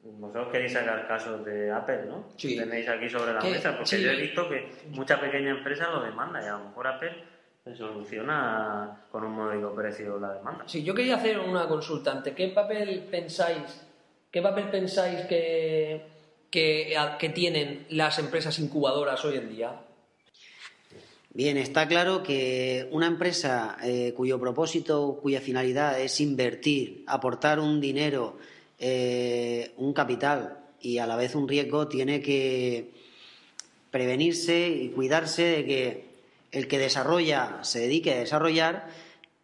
vosotros 0.03 0.49
queréis 0.51 0.73
sacar 0.73 1.07
casos 1.07 1.45
de 1.45 1.71
Apple, 1.71 2.05
¿no? 2.07 2.25
Sí. 2.35 2.57
Tenéis 2.57 2.87
aquí 2.89 3.09
sobre 3.09 3.33
la 3.33 3.41
mesa, 3.41 3.73
porque 3.77 3.97
sí. 3.97 4.01
yo 4.01 4.11
he 4.11 4.21
visto 4.21 4.49
que 4.49 4.67
mucha 4.89 5.19
pequeña 5.19 5.51
empresa 5.51 5.89
lo 5.89 6.03
demanda 6.03 6.41
y 6.41 6.47
a 6.47 6.53
lo 6.53 6.65
mejor 6.65 6.87
Apple 6.87 7.23
se 7.63 7.75
soluciona 7.75 9.05
con 9.11 9.23
un 9.23 9.33
módico 9.33 9.75
precio 9.75 10.19
la 10.19 10.33
demanda. 10.33 10.63
Sí, 10.67 10.83
yo 10.83 10.95
quería 10.95 11.15
hacer 11.15 11.39
una 11.39 11.67
consulta 11.67 12.11
antes. 12.11 12.33
¿Qué 12.33 12.47
papel 12.47 13.07
pensáis, 13.11 13.85
qué 14.31 14.41
papel 14.41 14.69
pensáis 14.69 15.21
que, 15.27 16.07
que, 16.49 16.95
que 17.19 17.29
tienen 17.29 17.85
las 17.89 18.17
empresas 18.17 18.57
incubadoras 18.57 19.23
hoy 19.23 19.37
en 19.37 19.49
día? 19.49 19.79
Bien, 21.33 21.55
está 21.57 21.87
claro 21.87 22.23
que 22.23 22.89
una 22.91 23.07
empresa 23.07 23.77
eh, 23.83 24.13
cuyo 24.17 24.37
propósito, 24.37 25.19
cuya 25.21 25.39
finalidad 25.39 25.97
es 26.01 26.19
invertir, 26.19 27.05
aportar 27.07 27.59
un 27.59 27.79
dinero, 27.79 28.37
eh, 28.81 29.73
un 29.77 29.93
capital 29.93 30.57
y 30.81 30.97
a 30.97 31.05
la 31.05 31.15
vez 31.15 31.35
un 31.35 31.47
riesgo, 31.47 31.87
tiene 31.87 32.19
que 32.21 32.89
prevenirse 33.91 34.69
y 34.69 34.89
cuidarse 34.89 35.43
de 35.43 35.65
que 35.65 36.05
el 36.51 36.67
que 36.67 36.79
desarrolla 36.79 37.59
se 37.61 37.81
dedique 37.81 38.13
a 38.13 38.19
desarrollar 38.19 38.89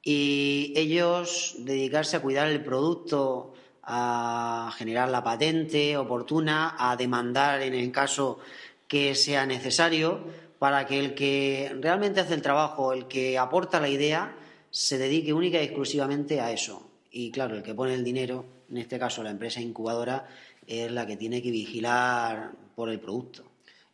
y 0.03 0.73
ellos 0.75 1.55
dedicarse 1.59 2.17
a 2.17 2.21
cuidar 2.21 2.47
el 2.47 2.63
producto, 2.63 3.53
a 3.83 4.73
generar 4.75 5.09
la 5.09 5.23
patente 5.23 5.97
oportuna, 5.97 6.75
a 6.79 6.95
demandar 6.95 7.61
en 7.61 7.75
el 7.75 7.91
caso 7.91 8.39
que 8.87 9.13
sea 9.13 9.45
necesario, 9.45 10.21
para 10.57 10.87
que 10.87 10.97
el 10.97 11.13
que 11.13 11.75
realmente 11.79 12.21
hace 12.21 12.33
el 12.33 12.41
trabajo, 12.41 12.91
el 12.91 13.05
que 13.07 13.37
aporta 13.37 13.79
la 13.79 13.89
idea, 13.89 14.35
se 14.71 14.97
dedique 14.97 15.31
única 15.31 15.61
y 15.61 15.65
exclusivamente 15.65 16.41
a 16.41 16.51
eso. 16.51 16.89
Y 17.11 17.29
claro, 17.31 17.55
el 17.55 17.63
que 17.63 17.75
pone 17.75 17.93
el 17.93 18.03
dinero, 18.03 18.56
en 18.69 18.77
este 18.77 18.99
caso 18.99 19.23
la 19.23 19.31
empresa 19.31 19.61
incubadora, 19.61 20.27
es 20.65 20.91
la 20.91 21.05
que 21.05 21.17
tiene 21.17 21.41
que 21.41 21.51
vigilar 21.51 22.51
por 22.75 22.89
el 22.89 22.99
producto. 22.99 23.43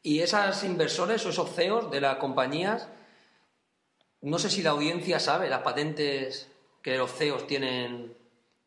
Y 0.01 0.19
esos 0.19 0.63
inversores 0.63 1.25
o 1.25 1.29
esos 1.29 1.49
CEOs 1.55 1.91
de 1.91 2.01
las 2.01 2.17
compañías, 2.17 2.89
no 4.21 4.37
sé 4.39 4.49
si 4.49 4.61
la 4.61 4.71
audiencia 4.71 5.19
sabe 5.19 5.49
las 5.49 5.61
patentes 5.61 6.49
que 6.81 6.97
los 6.97 7.11
CEOs 7.13 7.47
tienen 7.47 8.13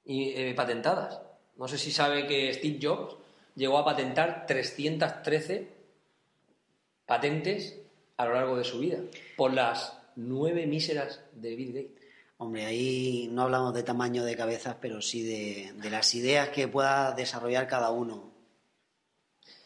eh, 0.07 0.55
patentadas. 0.57 1.20
No 1.57 1.69
sé 1.69 1.78
si 1.78 1.91
sabe 1.91 2.27
que 2.27 2.53
Steve 2.55 2.78
Jobs 2.81 3.16
llegó 3.55 3.78
a 3.78 3.85
patentar 3.85 4.47
313 4.47 5.69
patentes 7.07 7.78
a 8.16 8.27
lo 8.27 8.35
largo 8.35 8.57
de 8.57 8.65
su 8.65 8.78
vida 8.78 8.99
por 9.37 9.53
las 9.53 9.99
nueve 10.16 10.66
míseras 10.66 11.20
de 11.33 11.57
Bill 11.57 11.73
Gates. 11.73 11.95
Hombre, 12.38 12.66
ahí 12.66 13.28
no 13.32 13.42
hablamos 13.42 13.72
de 13.72 13.82
tamaño 13.82 14.24
de 14.24 14.36
cabezas, 14.36 14.76
pero 14.80 15.00
sí 15.00 15.22
de, 15.22 15.72
de 15.80 15.90
las 15.90 16.14
ideas 16.14 16.50
que 16.50 16.68
pueda 16.68 17.12
desarrollar 17.12 17.66
cada 17.66 17.90
uno. 17.90 18.30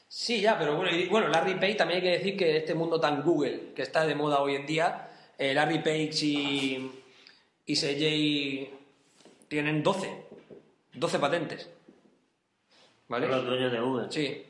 Sí, 0.07 0.41
ya, 0.41 0.59
pero 0.59 0.77
bueno, 0.77 0.97
y 0.97 1.09
bueno, 1.09 1.29
Larry 1.29 1.55
Page 1.55 1.75
también 1.75 1.99
hay 1.99 2.03
que 2.03 2.19
decir 2.19 2.37
que 2.37 2.57
este 2.57 2.75
mundo 2.75 3.01
tan 3.01 3.23
Google 3.23 3.73
que 3.75 3.83
está 3.83 4.07
de 4.07 4.15
moda 4.15 4.41
hoy 4.41 4.57
en 4.57 4.67
día, 4.67 5.09
eh, 5.39 5.55
Larry 5.55 5.79
Page 5.79 6.27
y, 6.27 6.91
y 7.67 7.77
Sergey 7.77 8.71
tienen 9.47 9.83
12, 9.83 10.25
12 10.95 11.19
patentes. 11.19 11.71
¿Vale? 13.09 13.27
Son 13.27 13.37
los 13.37 13.47
dueños 13.47 13.73
de 13.73 13.81
Google. 13.81 14.07
Sí. 14.11 14.47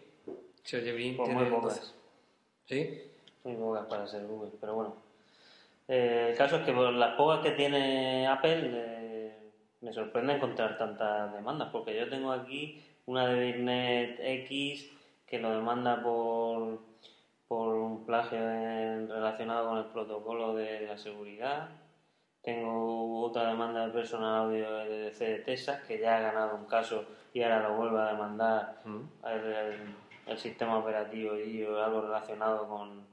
Brin 0.72 1.16
Pues 1.16 1.28
tiene 1.28 1.42
muy 1.42 1.51
pocas. 1.51 1.80
12. 1.80 1.92
¿Sí? 2.66 3.02
Muy 3.44 3.56
pocas 3.56 3.86
para 3.86 4.06
ser 4.06 4.26
Google, 4.26 4.52
pero 4.60 4.74
bueno. 4.74 5.10
Eh, 5.93 6.29
el 6.31 6.37
caso 6.37 6.57
es 6.57 6.62
que 6.62 6.73
por 6.73 6.93
las 6.93 7.17
pocas 7.17 7.41
que 7.41 7.51
tiene 7.51 8.25
Apple 8.29 8.71
eh, 8.73 9.51
me 9.81 9.93
sorprende 9.93 10.35
encontrar 10.35 10.79
tantas 10.79 11.33
demandas, 11.33 11.69
porque 11.73 11.97
yo 11.97 12.09
tengo 12.09 12.31
aquí 12.31 12.81
una 13.07 13.27
de 13.27 13.41
Bitnet 13.53 14.21
X 14.21 14.89
que 15.27 15.41
lo 15.41 15.51
demanda 15.51 16.01
por, 16.01 16.79
por 17.49 17.75
un 17.75 18.05
plagio 18.05 18.39
en- 18.39 19.09
relacionado 19.09 19.69
con 19.69 19.79
el 19.79 19.87
protocolo 19.87 20.55
de 20.55 20.87
la 20.87 20.97
seguridad. 20.97 21.71
Tengo 22.41 23.23
otra 23.25 23.49
demanda 23.49 23.85
de 23.87 23.93
personal 23.93 24.45
audio 24.45 24.73
de 24.77 24.89
DC 25.07 25.25
de 25.25 25.39
Texas 25.41 25.81
que 25.89 25.99
ya 25.99 26.19
ha 26.19 26.21
ganado 26.21 26.55
un 26.55 26.67
caso 26.67 27.05
y 27.35 27.43
ahora 27.43 27.69
lo 27.69 27.75
vuelve 27.75 28.01
a 28.01 28.12
demandar 28.12 28.77
el, 29.25 29.45
el- 29.45 29.95
el 30.29 30.39
sistema 30.39 30.79
operativo 30.79 31.37
y 31.37 31.62
algo 31.65 32.03
relacionado 32.03 32.69
con, 32.69 33.05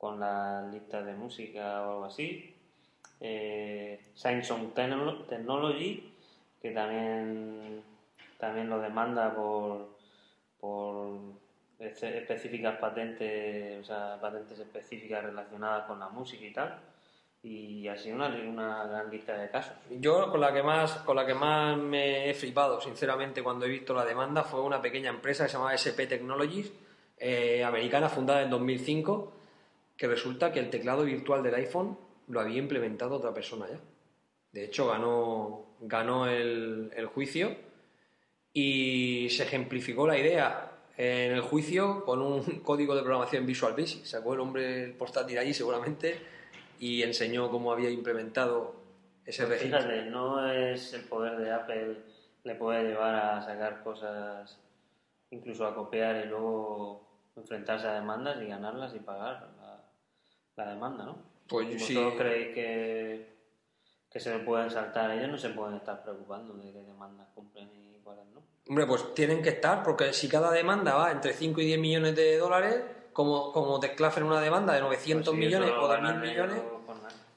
con 0.00 0.18
las 0.18 0.72
listas 0.72 1.04
de 1.04 1.12
música 1.12 1.82
o 1.86 1.92
algo 1.92 2.04
así. 2.06 2.54
Eh, 3.20 4.00
Samsung 4.14 4.72
Techno- 4.72 5.24
Technology, 5.24 6.10
que 6.62 6.70
también, 6.70 7.82
también 8.38 8.70
lo 8.70 8.80
demanda 8.80 9.34
por, 9.34 9.88
por 10.58 11.06
espe- 11.78 12.14
específicas 12.16 12.78
patentes, 12.78 13.80
o 13.82 13.84
sea, 13.84 14.18
patentes 14.20 14.58
específicas 14.58 15.22
relacionadas 15.22 15.84
con 15.86 16.00
la 16.00 16.08
música 16.08 16.44
y 16.46 16.52
tal. 16.52 16.78
Y 17.42 17.88
así 17.88 18.10
una, 18.12 18.28
una 18.28 18.84
gran 18.84 19.10
lista 19.10 19.34
de 19.36 19.48
casos. 19.50 19.74
Yo 19.98 20.30
con 20.30 20.40
la 20.40 20.52
que 20.52 20.62
más 20.62 20.92
con 21.06 21.16
la 21.16 21.24
que 21.26 21.32
más 21.34 21.76
me 21.76 22.28
he 22.28 22.34
flipado, 22.34 22.80
sinceramente, 22.82 23.42
cuando 23.42 23.64
he 23.64 23.68
visto 23.68 23.94
la 23.94 24.04
demanda 24.04 24.42
fue 24.44 24.60
una 24.60 24.80
pequeña 24.82 25.08
empresa 25.10 25.44
que 25.44 25.50
se 25.50 25.56
llama 25.56 25.72
SP 25.76 26.04
Technologies, 26.06 26.70
eh, 27.18 27.64
americana, 27.64 28.10
fundada 28.10 28.42
en 28.42 28.50
2005, 28.50 29.32
que 30.00 30.08
resulta 30.08 30.50
que 30.50 30.60
el 30.60 30.70
teclado 30.70 31.04
virtual 31.04 31.42
del 31.42 31.56
iPhone 31.56 31.98
lo 32.28 32.40
había 32.40 32.56
implementado 32.56 33.16
otra 33.16 33.34
persona 33.34 33.68
ya. 33.68 33.78
De 34.50 34.64
hecho, 34.64 34.88
ganó, 34.88 35.76
ganó 35.78 36.26
el, 36.26 36.90
el 36.96 37.04
juicio 37.04 37.54
y 38.50 39.28
se 39.28 39.42
ejemplificó 39.42 40.06
la 40.06 40.16
idea 40.16 40.72
en 40.96 41.32
el 41.32 41.42
juicio 41.42 42.02
con 42.06 42.22
un 42.22 42.42
código 42.64 42.96
de 42.96 43.02
programación 43.02 43.44
Visual 43.44 43.74
Basic. 43.74 44.06
Sacó 44.06 44.32
el 44.32 44.40
hombre 44.40 44.84
el 44.84 44.94
portátil 44.94 45.36
allí 45.36 45.52
seguramente 45.52 46.18
y 46.78 47.02
enseñó 47.02 47.50
cómo 47.50 47.70
había 47.70 47.90
implementado 47.90 48.76
ese 49.26 49.44
Pues 49.44 49.58
registro. 49.60 49.82
Fíjate, 49.82 50.06
no 50.06 50.50
es 50.50 50.94
el 50.94 51.04
poder 51.04 51.36
de 51.36 51.52
Apple, 51.52 51.96
le 52.44 52.54
puede 52.54 52.84
llevar 52.84 53.16
a 53.16 53.42
sacar 53.42 53.82
cosas, 53.82 54.58
incluso 55.30 55.66
a 55.66 55.74
copiar 55.74 56.24
y 56.24 56.28
luego 56.30 57.06
enfrentarse 57.36 57.86
a 57.86 57.92
demandas 57.92 58.40
y 58.40 58.46
ganarlas 58.46 58.94
y 58.94 59.00
pagar 59.00 59.59
la, 60.64 60.70
demanda, 60.74 61.04
¿no? 61.04 61.16
Pues 61.48 61.66
¿Vosotros 61.68 62.12
sí. 62.12 62.18
creéis 62.18 62.54
que, 62.54 63.36
que 64.10 64.20
se 64.20 64.38
pueden 64.40 64.70
saltar? 64.70 65.10
Ellos 65.12 65.28
no 65.28 65.38
se 65.38 65.50
pueden 65.50 65.76
estar 65.76 66.02
preocupando 66.02 66.54
de 66.54 66.72
qué 66.72 66.82
demandas 66.82 67.28
cumplen 67.34 67.68
y 67.72 67.98
cuáles 68.02 68.24
no. 68.34 68.42
Hombre, 68.68 68.86
pues 68.86 69.14
tienen 69.14 69.42
que 69.42 69.50
estar, 69.50 69.82
porque 69.82 70.12
si 70.12 70.28
cada 70.28 70.50
demanda 70.52 70.94
va 70.94 71.10
entre 71.10 71.32
5 71.32 71.60
y 71.60 71.66
10 71.66 71.78
millones 71.80 72.14
de 72.14 72.38
dólares, 72.38 72.76
como, 73.12 73.52
como 73.52 73.80
te 73.80 73.94
clafen 73.94 74.22
una 74.22 74.40
demanda 74.40 74.72
de 74.74 74.80
900 74.80 75.34
Pues 75.34 75.38
millones 75.44 75.70
lo 75.70 75.82
o 75.84 75.88
de 75.88 75.94
ganan 75.96 76.20
1000 76.20 76.30
ellos, 76.30 76.46
millones, 76.46 76.64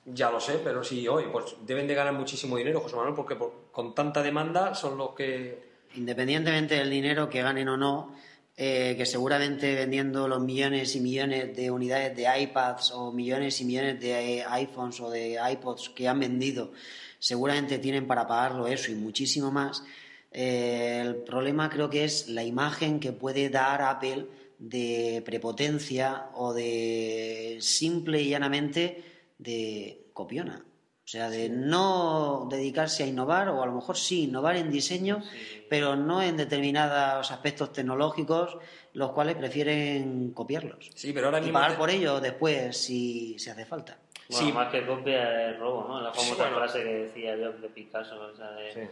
ya 0.06 0.30
lo 0.30 0.40
sé, 0.40 0.60
pero 0.64 0.84
sí, 0.84 1.08
hoy, 1.08 1.26
pues 1.32 1.56
deben 1.62 1.88
de 1.88 1.96
ganar 1.96 2.14
muchísimo 2.14 2.58
dinero, 2.58 2.82
José 2.82 2.96
Manuel, 2.96 3.16
porque 3.16 3.36
por- 3.36 3.54
con 3.72 3.96
tanta 3.96 4.22
demanda 4.22 4.76
son 4.76 4.98
los 4.98 5.12
que... 5.16 5.72
Independientemente 5.96 6.76
del 6.76 6.90
dinero 6.90 7.30
que 7.30 7.42
ganen 7.42 7.70
o 7.70 7.78
no, 7.78 8.16
eh, 8.56 8.94
que 8.96 9.06
seguramente 9.08 9.74
vendiendo 9.74 10.28
los 10.28 10.40
millones 10.40 10.96
y 10.96 11.00
millones 11.00 11.56
de 11.56 11.72
unidades 11.72 12.16
de 12.16 12.28
iPads 12.42 12.92
o 12.92 13.12
millones 13.12 13.60
y 13.62 13.66
millones 13.66 14.00
de 14.00 14.40
eh, 14.40 14.46
iPhones 14.48 15.00
o 15.00 15.10
de 15.10 15.40
iPods 15.54 15.90
que 15.90 16.08
han 16.08 16.20
vendido, 16.20 16.72
seguramente 17.18 17.80
tienen 17.80 18.06
para 18.06 18.28
pagarlo 18.28 18.68
eso 18.68 18.92
y 18.92 18.96
muchísimo 18.96 19.52
más. 19.52 19.84
Eh, 20.32 21.02
el 21.04 21.16
problema 21.16 21.70
creo 21.70 21.90
que 21.90 22.04
es 22.04 22.30
la 22.30 22.44
imagen 22.44 23.00
que 23.00 23.12
puede 23.12 23.50
dar 23.50 23.82
Apple 23.82 24.28
de 24.60 25.24
prepotencia 25.26 26.30
o 26.36 26.54
de 26.54 27.58
simple 27.60 28.22
y 28.22 28.30
llanamente 28.30 29.04
de 29.40 30.10
copiona. 30.14 30.64
O 31.06 31.08
sea, 31.08 31.30
de 31.30 31.50
no 31.50 32.48
dedicarse 32.50 33.04
a 33.04 33.08
innovar, 33.08 33.50
o 33.50 33.62
a 33.62 33.66
lo 33.66 33.74
mejor 33.74 33.98
sí, 33.98 34.24
innovar 34.24 34.56
en 34.56 34.72
diseño, 34.72 35.22
pero 35.70 35.98
no 35.98 36.22
en 36.22 36.38
determinados 36.38 37.30
aspectos 37.30 37.74
tecnológicos, 37.74 38.58
los 38.94 39.12
cuales 39.12 39.36
prefieren 39.36 40.32
copiarlos. 40.32 40.90
Sí, 40.96 41.12
pero 41.12 41.26
ahora 41.28 41.40
y 41.40 41.42
mismo... 41.42 41.56
pagar 41.56 41.72
te- 41.74 41.78
por 41.78 41.90
ello 41.90 42.22
después 42.22 42.78
si, 42.78 43.38
si 43.38 43.50
hace 43.50 43.66
falta. 43.66 43.98
Bueno, 44.30 44.46
Sí. 44.48 44.54
más 44.54 44.72
que 44.72 44.86
copia 44.86 45.50
es 45.52 45.60
robo, 45.60 45.86
¿no? 45.90 46.00
La 46.02 46.14
famosa 46.14 46.48
frase 46.50 46.82
que 46.84 46.94
decía 46.94 47.36
yo 47.36 47.52
de 47.52 47.68
Picasso, 47.68 48.16
o 48.22 48.36
sea, 48.38 48.52
de 48.52 48.90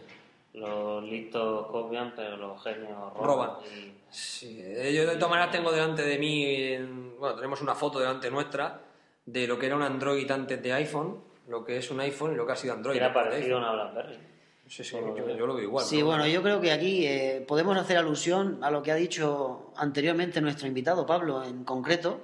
los 0.52 1.02
listos 1.04 1.66
copian, 1.68 2.12
pero 2.14 2.36
los 2.36 2.62
genios 2.62 2.90
roban. 3.14 3.24
Roban. 3.24 3.50
Y- 3.74 3.92
Sí, 4.10 4.60
eh, 4.62 4.92
yo 4.94 5.06
de 5.06 5.14
todas 5.16 5.30
maneras 5.30 5.50
tengo 5.50 5.72
delante 5.72 6.02
de 6.02 6.18
mí, 6.18 6.44
en- 6.74 7.18
bueno, 7.18 7.34
tenemos 7.36 7.62
una 7.62 7.74
foto 7.74 7.98
delante 7.98 8.30
nuestra 8.30 8.82
de 9.24 9.46
lo 9.46 9.58
que 9.58 9.64
era 9.64 9.76
un 9.76 9.82
Android 9.82 10.30
antes 10.30 10.62
de 10.62 10.72
iPhone, 10.74 11.16
lo 11.48 11.64
que 11.64 11.78
es 11.78 11.90
un 11.90 12.00
iPhone 12.00 12.32
y 12.32 12.36
lo 12.36 12.46
que 12.46 12.52
ha 12.52 12.56
sido 12.56 12.74
Android. 12.74 12.96
Era 12.96 13.12
parecido 13.12 13.56
a 13.56 13.60
una 13.60 13.72
BlackBerry. 13.72 14.18
Sí, 14.68 14.84
sí, 14.84 14.96
yo, 14.96 15.36
yo 15.36 15.46
lo 15.46 15.54
veo 15.54 15.64
igual. 15.64 15.84
Sí, 15.84 16.00
bueno, 16.00 16.26
yo 16.26 16.42
creo 16.42 16.60
que 16.60 16.72
aquí 16.72 17.06
eh, 17.06 17.44
podemos 17.46 17.76
hacer 17.76 17.98
alusión 17.98 18.58
a 18.62 18.70
lo 18.70 18.82
que 18.82 18.90
ha 18.90 18.94
dicho 18.94 19.72
anteriormente 19.76 20.40
nuestro 20.40 20.66
invitado, 20.66 21.04
Pablo, 21.04 21.44
en 21.44 21.64
concreto, 21.64 22.22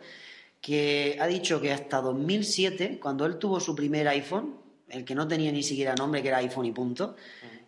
que 0.61 1.19
ha 1.20 1.27
dicho 1.27 1.61
que 1.61 1.73
hasta 1.73 2.01
2007, 2.01 2.99
cuando 3.01 3.27
él 3.27 3.36
tuvo 3.36 3.61
su 3.61 3.77
primer 3.77 4.09
iPhone, 4.09 4.55
el 4.89 5.05
que 5.05 5.15
no 5.15 5.28
tenía 5.28 5.53
ni 5.53 5.62
siquiera 5.62 5.95
nombre, 5.95 6.23
que 6.23 6.28
era 6.28 6.39
iPhone 6.39 6.65
y 6.65 6.73
punto, 6.73 7.16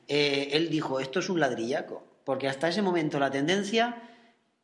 eh, 0.09 0.49
él 0.53 0.71
dijo, 0.71 0.99
esto 0.99 1.19
es 1.19 1.29
un 1.29 1.41
ladrillaco, 1.41 2.03
porque 2.25 2.49
hasta 2.49 2.69
ese 2.69 2.81
momento 2.81 3.19
la 3.19 3.31
tendencia 3.31 4.10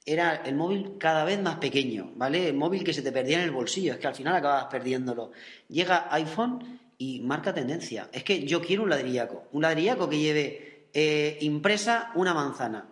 era 0.08 0.36
el 0.44 0.54
móvil 0.54 0.94
cada 0.98 1.24
vez 1.24 1.42
más 1.42 1.56
pequeño, 1.56 2.12
¿vale? 2.14 2.48
El 2.48 2.54
móvil 2.54 2.84
que 2.84 2.92
se 2.94 3.02
te 3.02 3.10
perdía 3.10 3.38
en 3.38 3.44
el 3.44 3.50
bolsillo, 3.50 3.92
es 3.94 3.98
que 3.98 4.06
al 4.06 4.14
final 4.14 4.36
acabas 4.36 4.66
perdiéndolo. 4.66 5.32
Llega 5.68 6.06
iPhone 6.12 6.78
y 6.96 7.20
marca 7.20 7.52
tendencia. 7.52 8.08
Es 8.12 8.22
que 8.22 8.44
yo 8.44 8.62
quiero 8.62 8.84
un 8.84 8.90
ladrillaco, 8.90 9.44
un 9.52 9.62
ladrillaco 9.62 10.08
que 10.08 10.18
lleve 10.18 10.86
eh, 10.94 11.36
impresa 11.40 12.12
una 12.14 12.32
manzana, 12.32 12.86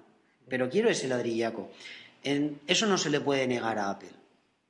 pero 0.49 0.69
quiero 0.69 0.91
ese 0.91 1.07
ladrillaco. 1.09 1.71
En- 2.25 2.61
eso 2.67 2.87
no 2.87 2.99
se 2.99 3.11
le 3.11 3.21
puede 3.21 3.47
negar 3.47 3.79
a 3.79 3.91
Apple. 3.91 4.11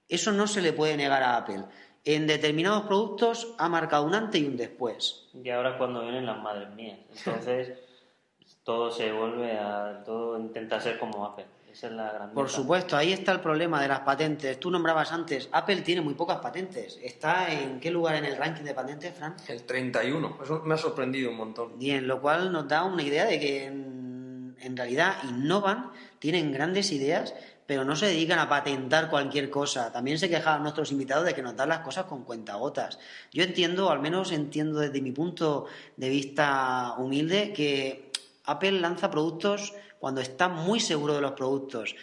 Eso 0.09 0.31
no 0.31 0.47
se 0.47 0.61
le 0.61 0.73
puede 0.75 0.97
negar 0.99 1.23
a 1.23 1.39
Apple. 1.39 1.63
En 2.05 2.27
determinados 2.27 2.85
productos 2.85 3.55
ha 3.57 3.71
marcado 3.71 4.05
un 4.05 4.15
antes 4.15 4.39
y 4.43 4.45
un 4.45 4.59
después. 4.59 5.25
Y 5.43 5.49
ahora 5.49 5.71
es 5.71 5.77
cuando 5.79 6.03
vienen 6.03 6.27
las 6.27 6.37
madres 6.43 6.69
mías. 6.75 6.99
Entonces, 7.17 7.71
todo 8.65 8.91
se 8.91 9.11
vuelve 9.13 9.53
a. 9.53 10.03
Todo 10.05 10.39
intenta 10.39 10.79
ser 10.79 10.99
como 10.99 11.25
Apple. 11.25 11.47
Esa 11.75 11.89
es 11.89 11.93
la 11.95 12.13
gran 12.13 12.31
Por 12.31 12.49
supuesto, 12.49 12.97
ahí 12.97 13.13
está 13.13 13.33
el 13.33 13.41
problema 13.41 13.83
de 13.83 13.89
las 13.89 13.99
patentes. 14.01 14.61
Tú 14.61 14.71
nombrabas 14.71 15.11
antes, 15.11 15.49
Apple 15.51 15.81
tiene 15.81 16.03
muy 16.03 16.15
pocas 16.15 16.39
patentes. 16.39 17.01
¿Está 17.03 17.53
en 17.53 17.81
qué 17.81 17.91
lugar 17.91 18.15
en 18.15 18.27
el 18.27 18.37
ranking 18.37 18.63
de 18.63 18.75
patentes, 18.75 19.13
Fran? 19.13 19.35
El 19.49 19.65
31. 19.65 20.39
Eso 20.45 20.63
me 20.65 20.75
ha 20.75 20.79
sorprendido 20.79 21.31
un 21.31 21.37
montón. 21.37 21.77
Bien, 21.77 22.07
lo 22.07 22.21
cual 22.21 22.53
nos 22.53 22.69
da 22.69 22.85
una 22.85 23.03
idea 23.03 23.25
de 23.25 23.41
que 23.41 23.65
en, 23.65 24.57
en 24.61 24.77
realidad 24.77 25.17
innovan, 25.25 25.91
tienen 26.21 26.53
grandes 26.53 26.93
ideas, 26.93 27.35
pero 27.67 27.85
no 27.85 27.97
se 27.97 28.07
dedican 28.07 28.39
a 28.39 28.49
patentar 28.49 29.11
cualquier 29.11 29.51
cosa. 29.51 29.91
También 29.91 30.21
se 30.21 30.31
quejaban 30.31 30.63
nuestros 30.63 30.93
invitados 30.93 31.25
de 31.25 31.35
que 31.35 31.43
nos 31.43 31.57
dan 31.57 31.71
las 31.71 31.81
cosas 31.81 32.05
con 32.05 32.23
cuentagotas. 32.23 33.01
Yo 33.33 33.43
entiendo, 33.43 33.91
al 33.91 33.99
menos 33.99 34.31
entiendo 34.31 34.79
desde 34.79 35.03
mi 35.03 35.11
punto 35.11 35.67
de 35.97 36.09
vista 36.09 36.95
humilde, 36.99 37.53
que 37.53 38.13
Apple 38.45 38.81
lanza 38.81 39.11
productos 39.11 39.75
cuando 40.05 40.21
está 40.21 40.49
muy 40.49 40.81
seguro 40.81 41.15
de 41.15 41.23
los 41.23 41.33
productos. 41.33 41.97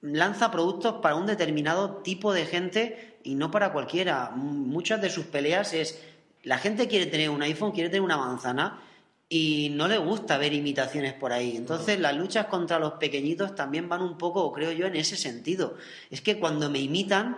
Lanza 0.00 0.50
productos 0.50 1.02
para 1.02 1.16
un 1.16 1.26
determinado 1.26 1.96
tipo 1.96 2.32
de 2.32 2.46
gente 2.46 3.18
y 3.24 3.34
no 3.34 3.50
para 3.50 3.74
cualquiera. 3.74 4.30
Muchas 4.30 5.02
de 5.02 5.10
sus 5.10 5.26
peleas 5.26 5.74
es 5.74 6.02
la 6.44 6.56
gente 6.56 6.88
quiere 6.88 7.04
tener 7.04 7.28
un 7.28 7.42
iPhone, 7.42 7.72
quiere 7.72 7.90
tener 7.90 8.00
una 8.00 8.16
manzana 8.16 8.80
y 9.28 9.68
no 9.74 9.86
le 9.86 9.98
gusta 9.98 10.38
ver 10.38 10.54
imitaciones 10.54 11.12
por 11.12 11.30
ahí. 11.30 11.54
Entonces 11.54 12.00
las 12.00 12.16
luchas 12.16 12.46
contra 12.46 12.78
los 12.78 12.94
pequeñitos 12.94 13.54
también 13.54 13.86
van 13.86 14.00
un 14.00 14.16
poco, 14.16 14.50
creo 14.50 14.72
yo, 14.72 14.86
en 14.86 14.96
ese 14.96 15.18
sentido. 15.18 15.76
Es 16.08 16.22
que 16.22 16.40
cuando 16.40 16.70
me 16.70 16.78
imitan 16.78 17.36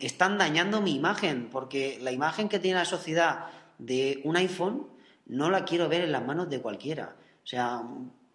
están 0.00 0.38
dañando 0.38 0.80
mi 0.80 0.96
imagen, 0.96 1.50
porque 1.52 2.00
la 2.02 2.10
imagen 2.10 2.48
que 2.48 2.58
tiene 2.58 2.80
la 2.80 2.84
sociedad 2.84 3.46
de 3.78 4.22
un 4.24 4.36
iPhone 4.36 4.88
no 5.26 5.50
la 5.50 5.64
quiero 5.64 5.88
ver 5.88 6.00
en 6.00 6.10
las 6.10 6.26
manos 6.26 6.50
de 6.50 6.60
cualquiera. 6.60 7.14
O 7.44 7.46
sea, 7.46 7.82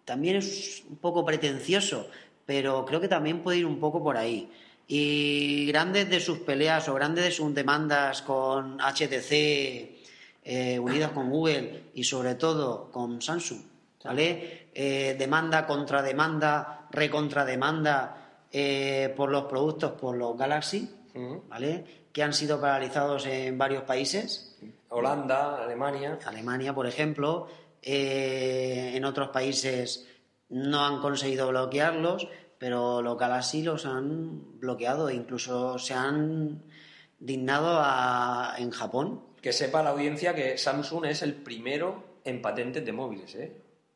también 0.08 0.36
es 0.36 0.82
un 0.88 0.96
poco 0.96 1.22
pretencioso, 1.22 2.08
pero 2.46 2.86
creo 2.86 2.98
que 2.98 3.08
también 3.08 3.42
puede 3.42 3.58
ir 3.58 3.66
un 3.66 3.78
poco 3.78 4.02
por 4.02 4.16
ahí. 4.16 4.50
Y 4.86 5.66
grandes 5.66 6.08
de 6.08 6.18
sus 6.18 6.38
peleas 6.38 6.88
o 6.88 6.94
grandes 6.94 7.24
de 7.24 7.30
sus 7.30 7.54
demandas 7.54 8.22
con 8.22 8.78
HTC, 8.80 9.30
eh, 10.44 10.78
unidas 10.78 11.10
con 11.10 11.28
Google 11.28 11.90
y 11.92 12.04
sobre 12.04 12.36
todo 12.36 12.90
con 12.90 13.20
Samsung, 13.20 13.60
¿vale? 14.02 14.70
Eh, 14.74 15.14
demanda 15.18 15.66
contra 15.66 16.00
demanda, 16.00 16.88
recontra 16.90 17.44
demanda 17.44 18.46
eh, 18.50 19.12
por 19.14 19.30
los 19.30 19.44
productos, 19.44 19.92
por 19.92 20.16
los 20.16 20.38
Galaxy, 20.38 20.88
¿vale? 21.50 21.84
Que 22.10 22.22
han 22.22 22.32
sido 22.32 22.58
paralizados 22.58 23.26
en 23.26 23.58
varios 23.58 23.82
países. 23.82 24.56
Holanda, 24.88 25.62
Alemania. 25.62 26.18
Alemania, 26.24 26.74
por 26.74 26.86
ejemplo. 26.86 27.46
Eh, 27.82 28.92
en 28.94 29.04
otros 29.04 29.28
países 29.28 30.06
no 30.50 30.84
han 30.84 31.00
conseguido 31.00 31.48
bloquearlos, 31.48 32.28
pero 32.58 33.02
los 33.02 33.16
Galaxy 33.18 33.62
los 33.62 33.86
han 33.86 34.58
bloqueado 34.60 35.08
e 35.08 35.14
incluso 35.14 35.78
se 35.78 35.94
han 35.94 36.62
dignado 37.18 37.78
a- 37.80 38.54
en 38.58 38.70
Japón. 38.70 39.22
Que 39.40 39.52
sepa 39.52 39.82
la 39.82 39.90
audiencia 39.90 40.34
que 40.34 40.58
Samsung 40.58 41.04
es 41.06 41.22
el 41.22 41.34
primero 41.34 42.02
en 42.24 42.42
patentes 42.42 42.84
de 42.84 42.92
móviles, 42.92 43.34
¿eh? 43.36 43.52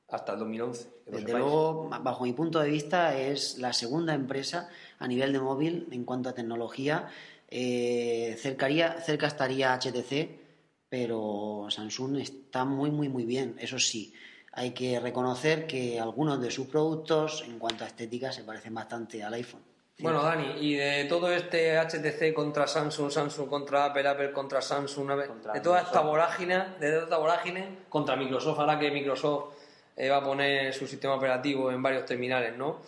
Hasta 0.09 0.33
el 0.35 0.39
2011. 0.41 0.89
que 1.05 1.11
lo 1.11 1.17
Desde 1.19 1.33
luego, 1.33 1.91
bajo 2.01 2.23
mi 2.25 2.33
punto 2.33 2.61
de 2.61 2.69
vista, 2.71 3.19
es 3.19 3.59
la 3.59 3.73
segunda 3.73 4.15
empresa 4.15 4.69
a 5.01 5.09
nivel 5.09 5.33
de 5.33 5.41
móvil 5.41 5.89
en 5.91 6.05
cuanto 6.05 6.29
a 6.29 6.35
tecnología. 6.35 7.09
Eh, 7.49 8.37
cercaría, 8.39 9.01
cerca 9.01 9.27
estaría 9.27 9.75
HTC, 9.75 10.42
pero 10.93 11.69
Samsung 11.71 12.19
está 12.19 12.67
muy, 12.67 12.91
muy, 12.91 13.09
muy 13.09 13.25
bien. 13.25 13.57
Eso 13.59 13.79
sí, 13.79 14.13
hay 14.53 14.73
que 14.73 15.01
reconocer 15.01 15.67
que 15.67 15.99
algunos 15.99 16.39
de 16.39 16.51
sus 16.51 16.67
productos, 16.67 17.45
en 17.49 17.59
cuanto 17.59 17.85
a 17.85 17.87
estética, 17.87 18.31
se 18.31 18.45
parecen 18.45 18.75
bastante 18.75 19.25
al 19.25 19.33
iPhone. 19.33 19.63
Bueno, 20.01 20.23
Dani, 20.23 20.53
y 20.61 20.75
de 20.75 21.07
todo 21.07 21.33
este 21.33 21.79
HTC 21.79 22.35
contra 22.35 22.67
Samsung, 22.67 23.11
Samsung 23.11 23.49
contra 23.49 23.87
Apple, 23.87 24.07
Apple 24.07 24.33
contra 24.33 24.61
Samsung, 24.61 25.09
de 25.55 25.61
toda 25.63 25.81
esta 25.81 26.03
vorágine, 26.03 26.59
de 26.79 26.91
toda 26.91 27.05
esta 27.05 27.17
vorágine 27.17 27.79
contra 27.89 28.15
Microsoft, 28.15 28.59
ahora 28.59 28.79
que 28.79 28.91
Microsoft 28.91 29.55
eh, 29.97 30.11
va 30.11 30.19
a 30.19 30.23
poner 30.23 30.75
su 30.75 30.87
sistema 30.87 31.15
operativo 31.15 31.73
en 31.73 31.83
varios 31.83 32.05
terminales, 32.05 32.55
¿no? 32.55 32.83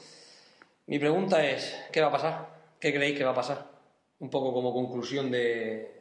Mi 0.88 0.98
pregunta 0.98 1.42
es, 1.42 1.74
¿qué 1.90 2.02
va 2.02 2.08
a 2.08 2.12
pasar? 2.12 2.48
¿Qué 2.78 2.92
creéis 2.92 3.16
que 3.16 3.24
va 3.24 3.30
a 3.30 3.34
pasar? 3.34 3.66
Un 4.18 4.28
poco 4.28 4.52
como 4.52 4.74
conclusión 4.74 5.30
de, 5.30 5.93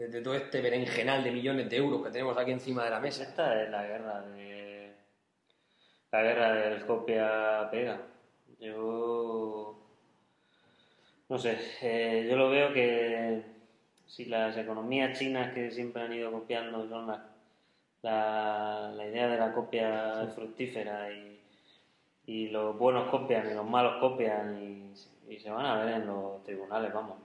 de- 0.00 0.08
de 0.08 0.22
todo 0.22 0.34
este 0.34 0.62
berenjenal 0.62 1.22
de 1.22 1.30
millones 1.30 1.68
de 1.68 1.76
euros 1.76 2.02
que 2.02 2.10
tenemos 2.10 2.36
aquí 2.38 2.52
encima 2.52 2.84
de 2.84 2.90
la 2.90 3.00
mesa. 3.00 3.22
Esta 3.24 3.62
es 3.62 3.70
la 3.70 3.86
guerra 3.86 4.22
de. 4.22 4.94
La 6.10 6.22
guerra 6.22 6.52
del 6.54 6.86
copia-pega. 6.86 8.00
Yo. 8.58 9.76
No 11.28 11.38
sé, 11.38 11.58
eh, 11.82 12.26
yo 12.28 12.36
lo 12.36 12.50
veo 12.50 12.72
que 12.72 13.42
si 14.06 14.24
las 14.24 14.56
economías 14.56 15.16
chinas 15.18 15.52
que 15.54 15.70
siempre 15.70 16.02
han 16.02 16.12
ido 16.12 16.32
copiando 16.32 16.88
son 16.88 17.06
las- 17.06 17.20
la, 18.02 18.90
la 18.96 19.06
idea 19.06 19.28
de 19.28 19.38
la 19.38 19.52
copia 19.52 20.26
fructífera 20.34 21.12
y, 21.12 21.38
y 22.26 22.48
los 22.48 22.76
buenos 22.78 23.08
copian 23.10 23.50
y 23.50 23.54
los 23.54 23.66
malos 23.66 24.00
copian 24.00 24.58
y, 25.28 25.32
y 25.32 25.38
se 25.38 25.50
van 25.50 25.66
a 25.66 25.84
ver 25.84 25.94
en 25.96 26.06
los 26.06 26.42
tribunales, 26.42 26.92
vamos. 26.92 27.18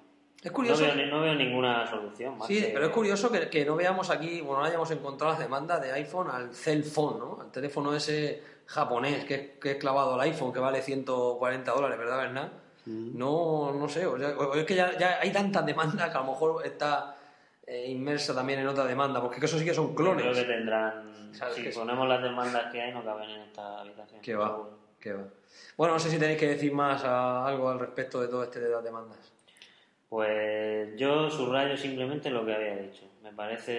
Es 0.46 0.52
curioso. 0.52 0.82
No 0.86 0.94
veo, 0.94 1.06
ni- 1.06 1.12
no 1.12 1.22
veo 1.22 1.34
ninguna 1.36 1.88
solución. 1.90 2.38
Más 2.38 2.48
Sí, 2.48 2.62
que- 2.62 2.68
pero 2.74 2.86
es 2.86 2.92
curioso 2.92 3.32
que, 3.32 3.50
que 3.50 3.66
no 3.66 3.76
veamos 3.76 4.10
aquí, 4.12 4.42
bueno, 4.42 4.60
no 4.62 4.66
hayamos 4.68 4.92
encontrado 4.92 5.34
las 5.34 5.40
demandas 5.42 5.82
de 5.82 5.92
iPhone 5.94 6.30
al 6.30 6.54
Cell 6.54 6.84
Phone, 6.84 7.18
¿no? 7.20 7.40
Al 7.42 7.52
teléfono 7.52 7.96
ese 7.96 8.44
japonés 8.68 9.26
que, 9.26 9.34
es- 9.36 9.50
que 9.60 9.72
es 9.72 9.78
clavado 9.78 10.14
al 10.14 10.22
iPhone, 10.22 10.54
que 10.54 10.60
vale 10.60 10.82
140 10.84 11.72
dólares, 11.72 11.98
¿verdad, 11.98 12.18
Bernard? 12.18 12.50
No, 12.86 13.72
no 13.74 13.90
sé, 13.90 14.06
o 14.06 14.18
sea, 14.20 14.30
o- 14.38 14.54
es 14.54 14.64
que 14.66 14.76
ya, 14.76 14.96
ya 14.98 15.20
hay 15.20 15.32
tantas 15.32 15.66
demandas 15.66 16.12
que 16.12 16.18
a 16.18 16.22
lo 16.22 16.28
mejor 16.32 16.66
está 16.66 17.16
eh, 17.68 17.86
inmersa 17.90 18.36
también 18.36 18.60
en 18.60 18.68
otra 18.68 18.86
demanda, 18.86 19.20
porque 19.20 19.44
eso 19.44 19.58
sí 19.58 19.66
que 19.66 19.74
son 19.74 19.96
Creo 19.96 20.16
clones. 20.16 20.38
que 20.38 20.44
tendrán. 20.44 21.34
¿Sabes 21.34 21.56
Si 21.56 21.68
ponemos 21.80 22.08
las 22.08 22.22
demandas 22.22 22.72
que 22.72 22.80
hay, 22.80 22.94
no 22.94 23.04
caben 23.04 23.28
en 23.32 23.42
esta 23.42 23.80
habitación. 23.82 24.22
Que 24.22 24.36
va, 24.36 24.60
que 25.00 25.14
va. 25.14 25.24
Bueno, 25.76 25.96
no 25.96 26.00
sé 26.00 26.12
si 26.12 26.20
tenéis 26.20 26.38
que 26.40 26.48
decir 26.50 26.72
más 26.72 27.04
a- 27.04 27.44
algo 27.48 27.68
al 27.70 27.80
respecto 27.80 28.22
de 28.22 28.28
todo 28.28 28.44
este 28.44 28.60
de 28.60 28.70
las 28.70 28.84
demandas. 28.84 29.18
Pues 30.16 30.96
yo 30.96 31.30
subrayo 31.30 31.76
simplemente 31.76 32.30
lo 32.30 32.46
que 32.46 32.56
había 32.56 32.78
dicho. 32.78 33.02
Me 33.22 33.34
parece 33.34 33.74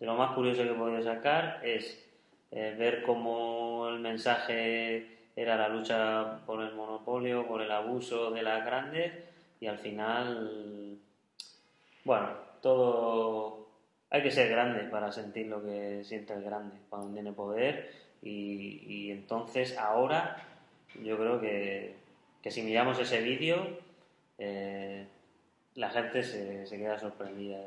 de 0.00 0.06
lo 0.06 0.16
más 0.16 0.32
curioso 0.32 0.64
que 0.64 0.72
he 0.72 0.74
podido 0.74 1.00
sacar 1.04 1.60
es 1.62 2.04
eh, 2.50 2.74
ver 2.76 3.04
cómo 3.04 3.86
el 3.90 4.00
mensaje 4.00 5.06
era 5.36 5.56
la 5.56 5.68
lucha 5.68 6.40
por 6.44 6.60
el 6.64 6.74
monopolio, 6.74 7.46
por 7.46 7.62
el 7.62 7.70
abuso 7.70 8.32
de 8.32 8.42
las 8.42 8.66
grandes 8.66 9.12
y 9.60 9.68
al 9.68 9.78
final, 9.78 10.98
bueno, 12.02 12.30
todo 12.60 13.68
hay 14.10 14.20
que 14.20 14.32
ser 14.32 14.48
grande 14.48 14.80
para 14.90 15.12
sentir 15.12 15.46
lo 15.46 15.62
que 15.62 16.02
siente 16.02 16.32
el 16.32 16.42
grande 16.42 16.74
cuando 16.90 17.14
tiene 17.14 17.30
poder 17.30 17.88
y, 18.20 19.12
entonces 19.12 19.78
ahora 19.78 20.44
yo 21.04 21.16
creo 21.16 21.40
que, 21.40 21.94
que 22.42 22.50
si 22.50 22.62
miramos 22.62 22.98
ese 22.98 23.20
vídeo 23.20 23.83
eh, 24.38 25.08
la 25.74 25.90
gente 25.90 26.22
se, 26.22 26.66
se 26.66 26.78
queda 26.78 26.98
sorprendida. 26.98 27.58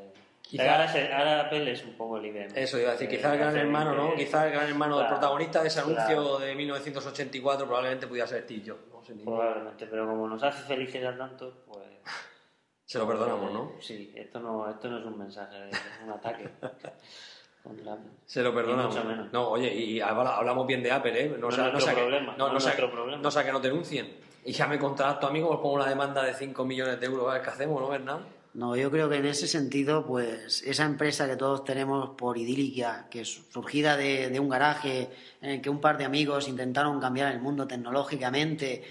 Quizá- 0.42 0.72
ahora, 0.72 0.88
se- 0.88 1.12
ahora 1.12 1.40
Apple 1.42 1.70
es 1.72 1.84
un 1.84 1.92
poco 1.94 2.16
el 2.16 2.26
IBM. 2.26 2.52
Eso 2.54 2.78
iba 2.78 2.88
a 2.90 2.92
decir, 2.92 3.08
Eh, 3.08 3.16
quizá 3.16 3.32
el 3.34 3.38
gran 3.38 3.56
hermano, 3.56 3.94
¿no? 3.94 4.10
que- 4.14 4.24
Quizá 4.24 4.46
el 4.46 4.52
gran 4.52 4.66
hermano 4.68 4.96
del 4.96 5.06
Claro, 5.06 5.20
protagonista 5.20 5.60
de 5.62 5.68
ese 5.68 5.80
anuncio 5.80 6.06
claro. 6.06 6.38
de 6.38 6.54
1984 6.54 7.66
probablemente 7.66 8.06
pudiera 8.06 8.26
ser 8.26 8.42
Steve 8.44 8.62
Jobs, 8.66 8.80
¿no? 8.90 9.24
Probablemente, 9.24 9.86
pero 9.86 10.06
como 10.06 10.26
nos 10.26 10.42
hace 10.42 10.62
felices 10.62 11.04
a 11.04 11.16
tantos, 11.16 11.54
pues... 11.66 11.84
Se 12.86 12.98
lo 12.98 13.06
perdonamos, 13.06 13.52
¿no? 13.52 13.72
Sí, 13.80 14.12
esto 14.16 14.40
no, 14.40 14.66
esto 14.70 14.88
no 14.88 14.98
es 15.00 15.04
un 15.04 15.18
mensaje, 15.18 15.68
es 15.68 15.78
un 16.02 16.10
ataque 16.10 16.48
contra. 17.62 17.98
Se 18.24 18.42
lo 18.42 18.54
perdonamos. 18.54 18.94
mucho 18.94 19.06
menos. 19.06 19.30
No, 19.30 19.48
oye, 19.50 19.74
y 19.74 20.00
habla- 20.00 20.36
hablamos 20.38 20.66
bien 20.66 20.82
de 20.82 20.90
Apple, 20.90 21.22
¿eh? 21.24 21.36
No 21.38 21.50
es 21.50 21.54
sea- 21.54 21.64
nuestro 21.64 21.80
sea 21.82 21.94
que- 21.94 22.00
problema, 22.00 22.34
No, 22.38 22.46
no 22.48 22.54
no 22.54 22.60
sea- 22.60 22.74
problema. 22.76 23.20
no 23.22 23.30
sea 23.30 23.44
que 23.44 23.52
no 23.52 23.60
denuncien. 23.60 24.16
Y 24.48 24.52
ya 24.52 24.66
me 24.66 24.78
contrato 24.78 25.26
a 25.26 25.30
mí 25.30 25.42
como 25.42 25.60
pongo 25.60 25.74
una 25.74 25.86
demanda 25.86 26.22
de 26.22 26.32
5 26.32 26.64
millones 26.64 26.98
de 26.98 27.04
euros 27.04 27.28
a 27.28 27.34
ver 27.34 27.42
qué 27.42 27.50
hacemos, 27.50 27.82
¿no, 27.82 27.88
Bernard? 27.90 28.22
No, 28.54 28.74
yo 28.74 28.90
creo 28.90 29.06
que 29.06 29.16
en 29.16 29.26
ese 29.26 29.46
sentido, 29.46 30.06
pues 30.06 30.62
esa 30.62 30.86
empresa 30.86 31.28
que 31.28 31.36
todos 31.36 31.64
tenemos 31.64 32.12
por 32.16 32.38
idílica, 32.38 33.08
que 33.10 33.20
es 33.20 33.42
surgida 33.52 33.94
de, 33.98 34.30
de 34.30 34.40
un 34.40 34.48
garaje 34.48 35.10
en 35.42 35.50
el 35.50 35.60
que 35.60 35.68
un 35.68 35.82
par 35.82 35.98
de 35.98 36.06
amigos 36.06 36.48
intentaron 36.48 36.98
cambiar 36.98 37.30
el 37.30 37.42
mundo 37.42 37.66
tecnológicamente, 37.66 38.84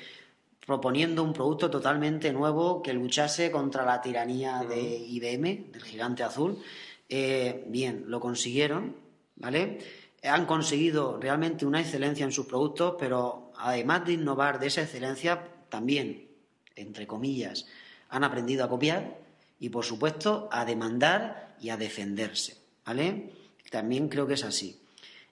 proponiendo 0.64 1.24
un 1.24 1.34
producto 1.34 1.72
totalmente 1.72 2.32
nuevo 2.32 2.84
que 2.84 2.94
luchase 2.94 3.50
contra 3.50 3.84
la 3.84 4.00
tiranía 4.00 4.60
de 4.60 4.80
IBM, 4.80 5.72
del 5.72 5.82
gigante 5.84 6.22
azul. 6.22 6.60
Eh, 7.10 7.64
bien, 7.66 8.04
lo 8.06 8.20
consiguieron, 8.20 8.96
¿vale? 9.38 9.80
Han 10.22 10.46
conseguido 10.46 11.18
realmente 11.20 11.66
una 11.66 11.82
excelencia 11.82 12.26
en 12.26 12.32
sus 12.32 12.46
productos, 12.46 12.94
pero 13.00 13.47
además 13.60 14.06
de 14.06 14.14
innovar 14.14 14.60
de 14.60 14.68
esa 14.68 14.82
excelencia, 14.82 15.48
también, 15.70 16.28
entre 16.76 17.08
comillas, 17.08 17.68
han 18.10 18.24
aprendido 18.24 18.64
a 18.64 18.70
copiar 18.70 19.18
y, 19.60 19.70
por 19.70 19.86
supuesto, 19.86 20.48
a 20.52 20.66
demandar 20.66 21.56
y 21.60 21.70
a 21.70 21.78
defenderse, 21.78 22.58
¿vale? 22.86 23.32
También 23.70 24.10
creo 24.10 24.28
que 24.28 24.36
es 24.36 24.44
así. 24.44 24.80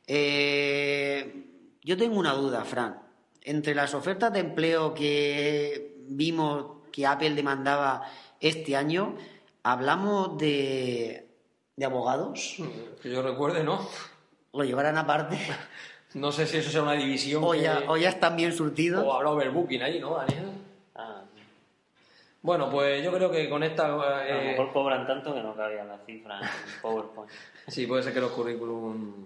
Eh, 0.08 1.46
yo 1.84 1.98
tengo 1.98 2.20
una 2.20 2.34
duda, 2.34 2.64
Fran. 2.66 3.00
entre 3.44 3.76
las 3.76 3.94
ofertas 3.94 4.34
de 4.34 4.40
empleo 4.40 4.94
que 4.94 5.96
vimos 6.08 6.84
que 6.92 7.06
Apple 7.06 7.32
demandaba 7.32 8.04
este 8.40 8.76
año, 8.76 9.16
hablamos 9.64 10.38
de, 10.38 11.28
de 11.76 11.86
abogados. 11.86 12.58
Que 13.02 13.10
yo 13.12 13.22
recuerde, 13.22 13.64
¿no? 13.64 13.88
Lo 14.54 14.64
llevarán 14.64 14.98
aparte. 14.98 15.38
No 16.16 16.32
sé 16.32 16.48
si 16.48 16.58
eso 16.58 16.72
sea 16.72 16.82
una 16.82 16.94
división. 16.94 17.44
O 17.44 17.52
que- 17.52 17.62
ya, 17.62 17.84
o 17.88 17.98
ya 17.98 18.10
están 18.10 18.38
bien 18.38 18.54
surtidos. 18.54 19.04
o 19.06 19.14
habrá 19.14 19.32
overbooking 19.32 19.84
ahí, 19.84 20.00
¿no, 20.00 20.16
Daniel? 20.16 20.46
Ah, 20.96 21.22
Bueno, 22.42 22.70
pues 22.70 23.04
yo 23.04 23.12
creo 23.12 23.30
que 23.30 23.50
con 23.50 23.64
esta. 23.64 23.86
a 23.86 23.90
lo 23.90 24.22
eh, 24.22 24.52
mejor 24.52 24.72
cobran 24.72 25.06
tanto 25.06 25.34
que 25.34 25.42
no 25.42 25.54
cabía 25.56 25.84
la 25.84 25.98
cifra 26.06 26.40
en 26.40 26.82
PowerPoint. 26.82 27.32
Sí, 27.68 27.86
puede 27.88 28.04
ser 28.04 28.14
que 28.14 28.22
los 28.22 28.32
currículum. 28.32 29.26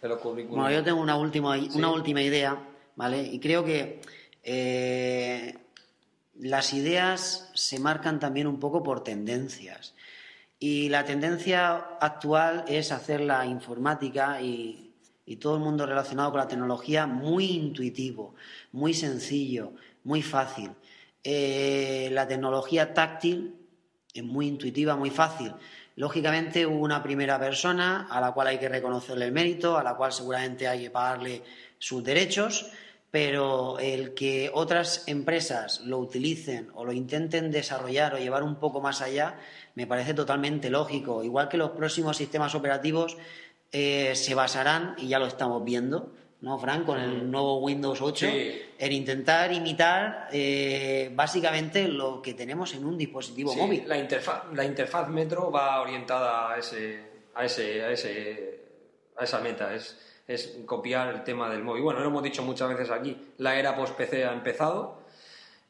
Que 0.00 0.06
los 0.08 0.18
currículum. 0.18 0.60
Bueno, 0.60 0.74
yo 0.76 0.84
tengo 0.84 1.00
una 1.00 1.16
última, 1.16 1.56
una 1.74 1.90
última 1.90 2.22
idea, 2.22 2.56
¿vale? 2.94 3.22
Y 3.22 3.40
creo 3.40 3.64
que 3.64 4.00
eh, 4.44 5.56
las 6.38 6.72
ideas 6.72 7.50
se 7.54 7.80
marcan 7.80 8.20
también 8.20 8.46
un 8.46 8.60
poco 8.60 8.82
por 8.82 9.02
tendencias. 9.02 9.94
Y 10.60 10.88
la 10.90 11.04
tendencia 11.04 11.76
actual 12.00 12.64
es 12.68 12.92
hacer 12.92 13.22
la 13.22 13.46
informática 13.46 14.40
y, 14.40 14.87
y 15.28 15.36
todo 15.36 15.56
el 15.56 15.60
mundo 15.60 15.84
relacionado 15.84 16.30
con 16.30 16.40
la 16.40 16.48
tecnología 16.48 17.06
muy 17.06 17.50
intuitivo, 17.50 18.34
muy 18.72 18.94
sencillo, 18.94 19.72
muy 20.04 20.22
fácil. 20.22 20.70
Eh, 21.22 22.08
la 22.12 22.26
tecnología 22.26 22.94
táctil 22.94 23.54
es 24.14 24.24
muy 24.24 24.48
intuitiva, 24.48 24.96
muy 24.96 25.10
fácil. 25.10 25.52
Lógicamente 25.96 26.64
hubo 26.64 26.82
una 26.82 27.02
primera 27.02 27.38
persona 27.38 28.08
a 28.10 28.22
la 28.22 28.32
cual 28.32 28.46
hay 28.46 28.58
que 28.58 28.70
reconocerle 28.70 29.26
el 29.26 29.32
mérito, 29.32 29.76
a 29.76 29.82
la 29.82 29.96
cual 29.96 30.12
seguramente 30.12 30.66
hay 30.66 30.84
que 30.84 30.90
pagarle 30.90 31.42
sus 31.78 32.02
derechos, 32.02 32.70
pero 33.10 33.78
el 33.80 34.14
que 34.14 34.50
otras 34.54 35.04
empresas 35.08 35.80
lo 35.80 35.98
utilicen 35.98 36.70
o 36.74 36.86
lo 36.86 36.92
intenten 36.92 37.50
desarrollar 37.50 38.14
o 38.14 38.18
llevar 38.18 38.42
un 38.42 38.56
poco 38.56 38.80
más 38.80 39.02
allá 39.02 39.38
me 39.74 39.86
parece 39.86 40.12
totalmente 40.14 40.70
lógico. 40.70 41.22
Igual 41.22 41.48
que 41.48 41.56
los 41.56 41.70
próximos 41.70 42.16
sistemas 42.16 42.54
operativos 42.54 43.16
eh, 43.72 44.14
se 44.14 44.34
basarán, 44.34 44.94
y 44.98 45.08
ya 45.08 45.18
lo 45.18 45.26
estamos 45.26 45.64
viendo, 45.64 46.12
¿no, 46.40 46.58
Frank? 46.58 46.86
Con 46.86 47.00
el 47.00 47.30
nuevo 47.30 47.58
Windows 47.58 48.00
8, 48.00 48.26
Sí. 48.30 48.62
en 48.78 48.92
intentar 48.92 49.52
imitar 49.52 50.28
eh, 50.32 51.10
básicamente 51.14 51.88
lo 51.88 52.22
que 52.22 52.34
tenemos 52.34 52.74
en 52.74 52.84
un 52.84 52.96
dispositivo 52.96 53.52
Sí, 53.52 53.58
móvil. 53.58 53.84
La 53.88 53.98
interfaz, 53.98 54.44
la 54.54 54.64
interfaz 54.64 55.08
Metro 55.08 55.50
va 55.50 55.80
orientada 55.80 56.52
a 56.52 56.58
ese, 56.58 57.02
a 57.34 57.44
ese, 57.44 57.82
a 57.82 57.90
ese, 57.90 58.60
a 59.16 59.24
esa 59.24 59.40
meta. 59.40 59.74
Es, 59.74 59.98
es 60.28 60.58
copiar 60.64 61.08
el 61.14 61.24
tema 61.24 61.50
del 61.50 61.62
móvil. 61.64 61.82
Bueno, 61.82 62.00
lo 62.00 62.06
hemos 62.06 62.22
dicho 62.22 62.42
muchas 62.42 62.68
veces 62.68 62.90
aquí. 62.90 63.16
La 63.38 63.58
era 63.58 63.74
post 63.74 63.94
PC 63.96 64.24
ha 64.24 64.32
empezado 64.32 65.02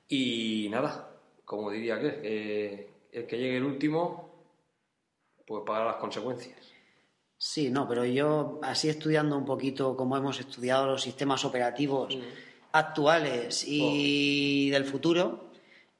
y 0.08 0.68
nada, 0.70 1.10
como 1.44 1.70
diría 1.70 1.98
que 1.98 2.20
eh, 2.22 2.90
el 3.12 3.26
que 3.26 3.38
llegue 3.38 3.56
el 3.56 3.64
último, 3.64 4.34
pues 5.46 5.62
pagará 5.66 5.86
las 5.86 5.96
consecuencias. 5.96 6.56
Sí, 7.40 7.70
no, 7.70 7.88
pero 7.88 8.04
yo 8.04 8.58
así 8.62 8.88
estudiando 8.88 9.36
un 9.38 9.44
poquito 9.44 9.96
cómo 9.96 10.16
hemos 10.16 10.40
estudiado 10.40 10.86
los 10.86 11.02
sistemas 11.02 11.44
operativos 11.44 12.12
actuales 12.72 13.64
y 13.66 14.70
del 14.70 14.84
futuro, 14.84 15.50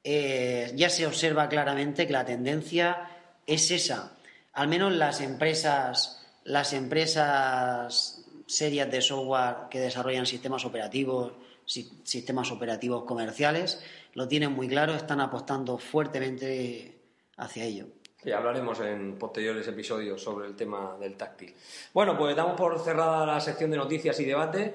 eh, 0.03 0.71
ya 0.75 0.89
se 0.89 1.07
observa 1.07 1.47
claramente 1.47 2.05
que 2.05 2.13
la 2.13 2.25
tendencia 2.25 3.09
es 3.47 3.71
esa. 3.71 4.17
Al 4.53 4.67
menos 4.67 4.93
las 4.93 5.21
empresas, 5.21 6.25
las 6.43 6.73
empresas 6.73 8.25
serias 8.45 8.91
de 8.91 9.01
software 9.01 9.69
que 9.69 9.79
desarrollan 9.79 10.25
sistemas 10.25 10.65
operativos, 10.65 11.31
si- 11.65 11.89
sistemas 12.03 12.51
operativos 12.51 13.03
comerciales, 13.05 13.81
lo 14.13 14.27
tienen 14.27 14.51
muy 14.51 14.67
claro, 14.67 14.93
están 14.95 15.21
apostando 15.21 15.77
fuertemente 15.77 16.97
hacia 17.37 17.63
ello. 17.63 17.87
Y 18.23 18.31
hablaremos 18.31 18.79
en 18.81 19.17
posteriores 19.17 19.67
episodios 19.67 20.21
sobre 20.21 20.47
el 20.47 20.55
tema 20.55 20.97
del 20.99 21.15
táctil. 21.15 21.55
Bueno, 21.93 22.17
pues 22.17 22.35
damos 22.35 22.57
por 22.57 22.77
cerrada 22.79 23.25
la 23.25 23.39
sección 23.39 23.71
de 23.71 23.77
noticias 23.77 24.19
y 24.19 24.25
debate 24.25 24.73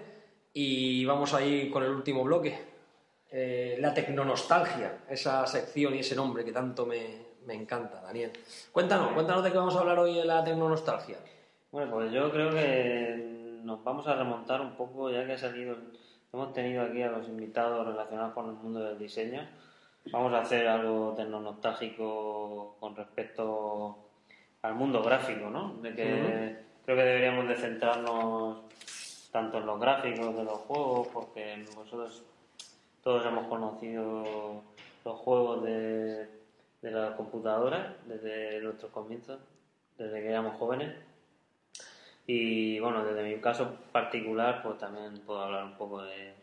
y 0.55 1.05
vamos 1.05 1.35
ahí 1.35 1.71
con 1.71 1.83
el 1.83 1.91
último 1.91 2.25
bloque. 2.25 2.59
Eh, 3.31 3.77
la 3.81 3.93
tecnonostalgia, 3.93 5.05
esa 5.09 5.47
sección 5.47 5.95
y 5.95 5.99
ese 5.99 6.15
nombre 6.15 6.45
que 6.45 6.53
tanto 6.53 6.87
me, 6.87 7.35
me 7.45 7.55
encanta, 7.55 8.01
Daniel. 8.01 8.33
Cuéntanos, 8.73 9.13
cuéntanos 9.13 9.45
de 9.45 9.51
qué 9.51 9.59
vamos 9.59 9.77
a 9.77 9.81
hablar 9.81 9.99
hoy 9.99 10.19
en 10.19 10.27
la 10.27 10.43
tecnonostalgia. 10.43 11.19
Bueno, 11.71 11.91
pues 11.91 12.13
yo 12.13 12.31
creo 12.31 12.51
que 12.51 13.61
nos 13.65 13.83
vamos 13.83 14.07
a 14.07 14.15
remontar 14.15 14.61
un 14.61 14.77
poco, 14.77 15.11
ya 15.11 15.27
que 15.27 15.33
ha 15.33 15.39
salido, 15.39 15.77
hemos 16.33 16.53
tenido 16.53 16.83
aquí 16.83 17.03
a 17.03 17.11
los 17.11 17.27
invitados 17.29 17.87
relacionados 17.87 18.33
con 18.33 18.49
el 18.49 18.55
mundo 18.55 18.81
del 18.81 18.99
diseño. 18.99 19.47
Vamos 20.13 20.33
a 20.35 20.41
hacer 20.41 20.69
algo 20.69 21.15
tecnonostágico 21.17 22.77
con 22.79 22.95
respecto 22.95 23.99
al 24.63 24.75
mundo 24.75 25.03
gráfico, 25.03 25.49
¿no? 25.49 25.75
De 25.81 25.95
que 25.95 26.57
creo 26.85 26.97
que 26.97 27.03
deberíamos 27.03 27.49
de 27.49 27.57
centrarnos 27.57 28.61
tanto 29.33 29.59
en 29.59 29.67
los 29.67 29.81
gráficos 29.81 30.37
de 30.37 30.45
los 30.45 30.59
juegos, 30.59 31.09
porque 31.09 31.57
nosotros 31.75 32.23
todos 33.03 33.25
hemos 33.27 33.47
conocido 33.49 34.63
los 35.05 35.19
juegos 35.21 35.65
de, 35.65 36.29
de 36.83 36.91
las 36.91 37.15
computadoras 37.15 37.95
desde 38.07 38.61
nuestros 38.61 38.93
comienzos, 38.93 39.41
desde 39.99 40.21
que 40.21 40.29
éramos 40.29 40.57
jóvenes. 40.57 40.95
Y 42.27 42.79
bueno, 42.81 43.05
desde 43.05 43.23
mi 43.23 43.41
caso 43.41 43.77
particular, 43.91 44.63
pues 44.63 44.79
también 44.79 45.19
puedo 45.27 45.41
hablar 45.41 45.65
un 45.65 45.77
poco 45.77 46.03
de, 46.03 46.35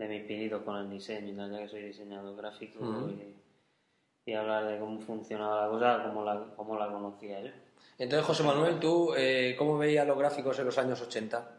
de 0.00 0.08
mis 0.08 0.22
pinitos 0.24 0.62
con 0.62 0.76
el 0.76 0.88
diseño, 0.90 1.46
ya 1.50 1.58
que 1.58 1.68
soy 1.68 1.82
diseñador 1.82 2.34
gráfico 2.36 2.80
y, 3.10 4.30
y 4.30 4.34
hablar 4.34 4.66
de 4.66 4.78
cómo 4.78 4.98
funcionaba 5.00 5.62
la 5.66 5.68
cosa, 5.68 6.02
cómo 6.08 6.24
la, 6.24 6.44
cómo 6.56 6.78
la 6.78 6.88
conocía 6.90 7.40
yo. 7.42 7.50
Entonces, 7.98 8.26
José 8.26 8.42
Manuel, 8.42 8.80
¿tú 8.80 9.12
eh, 9.16 9.54
cómo 9.58 9.76
veías 9.76 10.06
los 10.06 10.16
gráficos 10.18 10.58
en 10.58 10.64
los 10.66 10.78
años 10.78 11.00
80? 11.02 11.56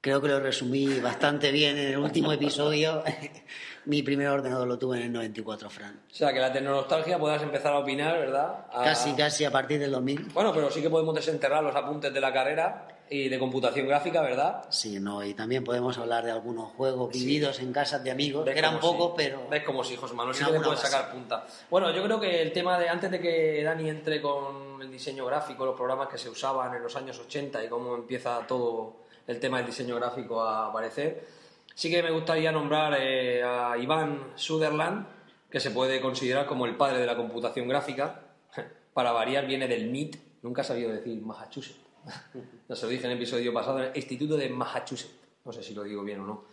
Creo 0.00 0.20
que 0.20 0.28
lo 0.28 0.38
resumí 0.38 1.00
bastante 1.00 1.50
bien 1.50 1.76
en 1.76 1.88
el 1.92 1.98
último 1.98 2.30
episodio. 2.32 3.02
Mi 3.86 4.02
primer 4.02 4.28
ordenador 4.28 4.68
lo 4.68 4.78
tuve 4.78 4.98
en 4.98 5.04
el 5.04 5.12
94, 5.12 5.70
Fran. 5.70 6.02
O 6.10 6.14
sea, 6.14 6.32
que 6.32 6.38
la 6.40 6.52
tecnonostalgia 6.52 7.18
puedas 7.18 7.42
empezar 7.42 7.72
a 7.72 7.78
opinar, 7.78 8.18
¿verdad? 8.18 8.66
A- 8.70 8.84
Casi, 8.84 9.14
casi 9.14 9.44
a 9.46 9.50
partir 9.50 9.80
del 9.80 9.90
2000. 9.92 10.28
Bueno, 10.34 10.52
pero 10.52 10.70
sí 10.70 10.82
que 10.82 10.90
podemos 10.90 11.14
desenterrar 11.14 11.64
los 11.64 11.74
apuntes 11.74 12.12
de 12.12 12.20
la 12.20 12.32
carrera 12.32 12.86
y 13.10 13.28
de 13.28 13.38
computación 13.38 13.86
gráfica, 13.86 14.20
¿verdad? 14.22 14.64
Sí, 14.70 15.00
no, 15.00 15.24
y 15.24 15.34
también 15.34 15.64
podemos 15.64 15.96
hablar 15.98 16.24
de 16.24 16.30
algunos 16.30 16.72
juegos 16.72 17.12
vividos 17.12 17.60
en 17.60 17.72
casas 17.72 18.04
de 18.04 18.10
amigos, 18.10 18.44
¿Ves 18.44 18.54
que 18.54 18.58
eran 18.58 18.80
pocos, 18.80 19.08
sí? 19.08 19.14
pero... 19.16 19.48
¿Ves 19.48 19.64
como 19.64 19.82
sí, 19.82 19.96
José 19.96 20.14
Manuel? 20.14 20.34
Sí 20.34 20.44
le 20.44 20.58
base. 20.58 20.86
sacar 20.86 21.10
punta. 21.12 21.46
Bueno, 21.70 21.90
yo 21.90 22.02
creo 22.02 22.20
que 22.20 22.42
el 22.42 22.52
tema 22.52 22.78
de, 22.78 22.88
antes 22.88 23.10
de 23.10 23.20
que 23.20 23.62
Dani 23.62 23.88
entre 23.88 24.20
con 24.20 24.80
el 24.82 24.90
diseño 24.90 25.26
gráfico, 25.26 25.64
los 25.64 25.76
programas 25.76 26.08
que 26.08 26.18
se 26.18 26.28
usaban 26.28 26.74
en 26.74 26.82
los 26.82 26.94
años 26.96 27.18
80 27.18 27.64
y 27.64 27.68
cómo 27.68 27.94
empieza 27.94 28.46
todo 28.46 29.04
el 29.26 29.40
tema 29.40 29.58
del 29.58 29.66
diseño 29.66 29.96
gráfico 29.96 30.42
a 30.42 30.68
aparecer, 30.68 31.26
sí 31.74 31.90
que 31.90 32.02
me 32.02 32.10
gustaría 32.10 32.52
nombrar 32.52 32.96
eh, 33.00 33.42
a 33.42 33.76
Iván 33.78 34.32
Sutherland, 34.34 35.06
que 35.50 35.60
se 35.60 35.70
puede 35.70 36.00
considerar 36.00 36.46
como 36.46 36.66
el 36.66 36.76
padre 36.76 36.98
de 36.98 37.06
la 37.06 37.16
computación 37.16 37.68
gráfica. 37.68 38.22
Para 38.92 39.12
variar, 39.12 39.46
viene 39.46 39.68
del 39.68 39.90
MIT, 39.90 40.16
nunca 40.42 40.62
he 40.62 40.64
sabido 40.64 40.90
decir 40.90 41.20
Massachusetts. 41.22 41.87
No 42.68 42.76
se 42.76 42.86
lo 42.86 42.90
dije 42.90 43.04
en 43.06 43.12
el 43.12 43.16
episodio 43.16 43.52
pasado, 43.52 43.80
el 43.80 43.96
Instituto 43.96 44.36
de 44.36 44.48
Massachusetts. 44.48 45.14
No 45.44 45.52
sé 45.52 45.62
si 45.62 45.74
lo 45.74 45.82
digo 45.82 46.02
bien 46.02 46.20
o 46.20 46.26
no. 46.26 46.44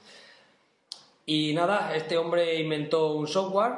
Y 1.26 1.54
nada, 1.54 1.96
este 1.96 2.18
hombre 2.18 2.56
inventó 2.56 3.14
un 3.14 3.28
software 3.28 3.74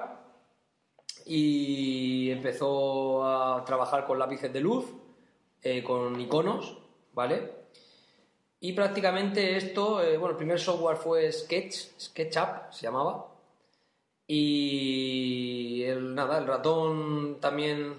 y 1.26 2.30
empezó 2.30 3.26
a 3.26 3.64
trabajar 3.66 4.06
con 4.06 4.20
lápices 4.20 4.52
de 4.52 4.62
luz, 4.62 4.86
eh, 5.62 5.82
con 5.84 6.20
iconos, 6.20 6.78
¿vale? 7.14 7.52
Y 8.60 8.74
prácticamente 8.74 9.56
esto, 9.58 10.02
eh, 10.02 10.18
bueno, 10.18 10.32
el 10.32 10.38
primer 10.38 10.60
software 10.60 10.98
fue 10.98 11.32
Sketch, 11.32 12.00
SketchUp 12.00 12.72
se 12.72 12.84
llamaba. 12.84 13.28
Y 14.26 15.84
el, 15.84 16.14
nada, 16.14 16.38
el 16.40 16.48
ratón 16.48 17.40
también 17.40 17.96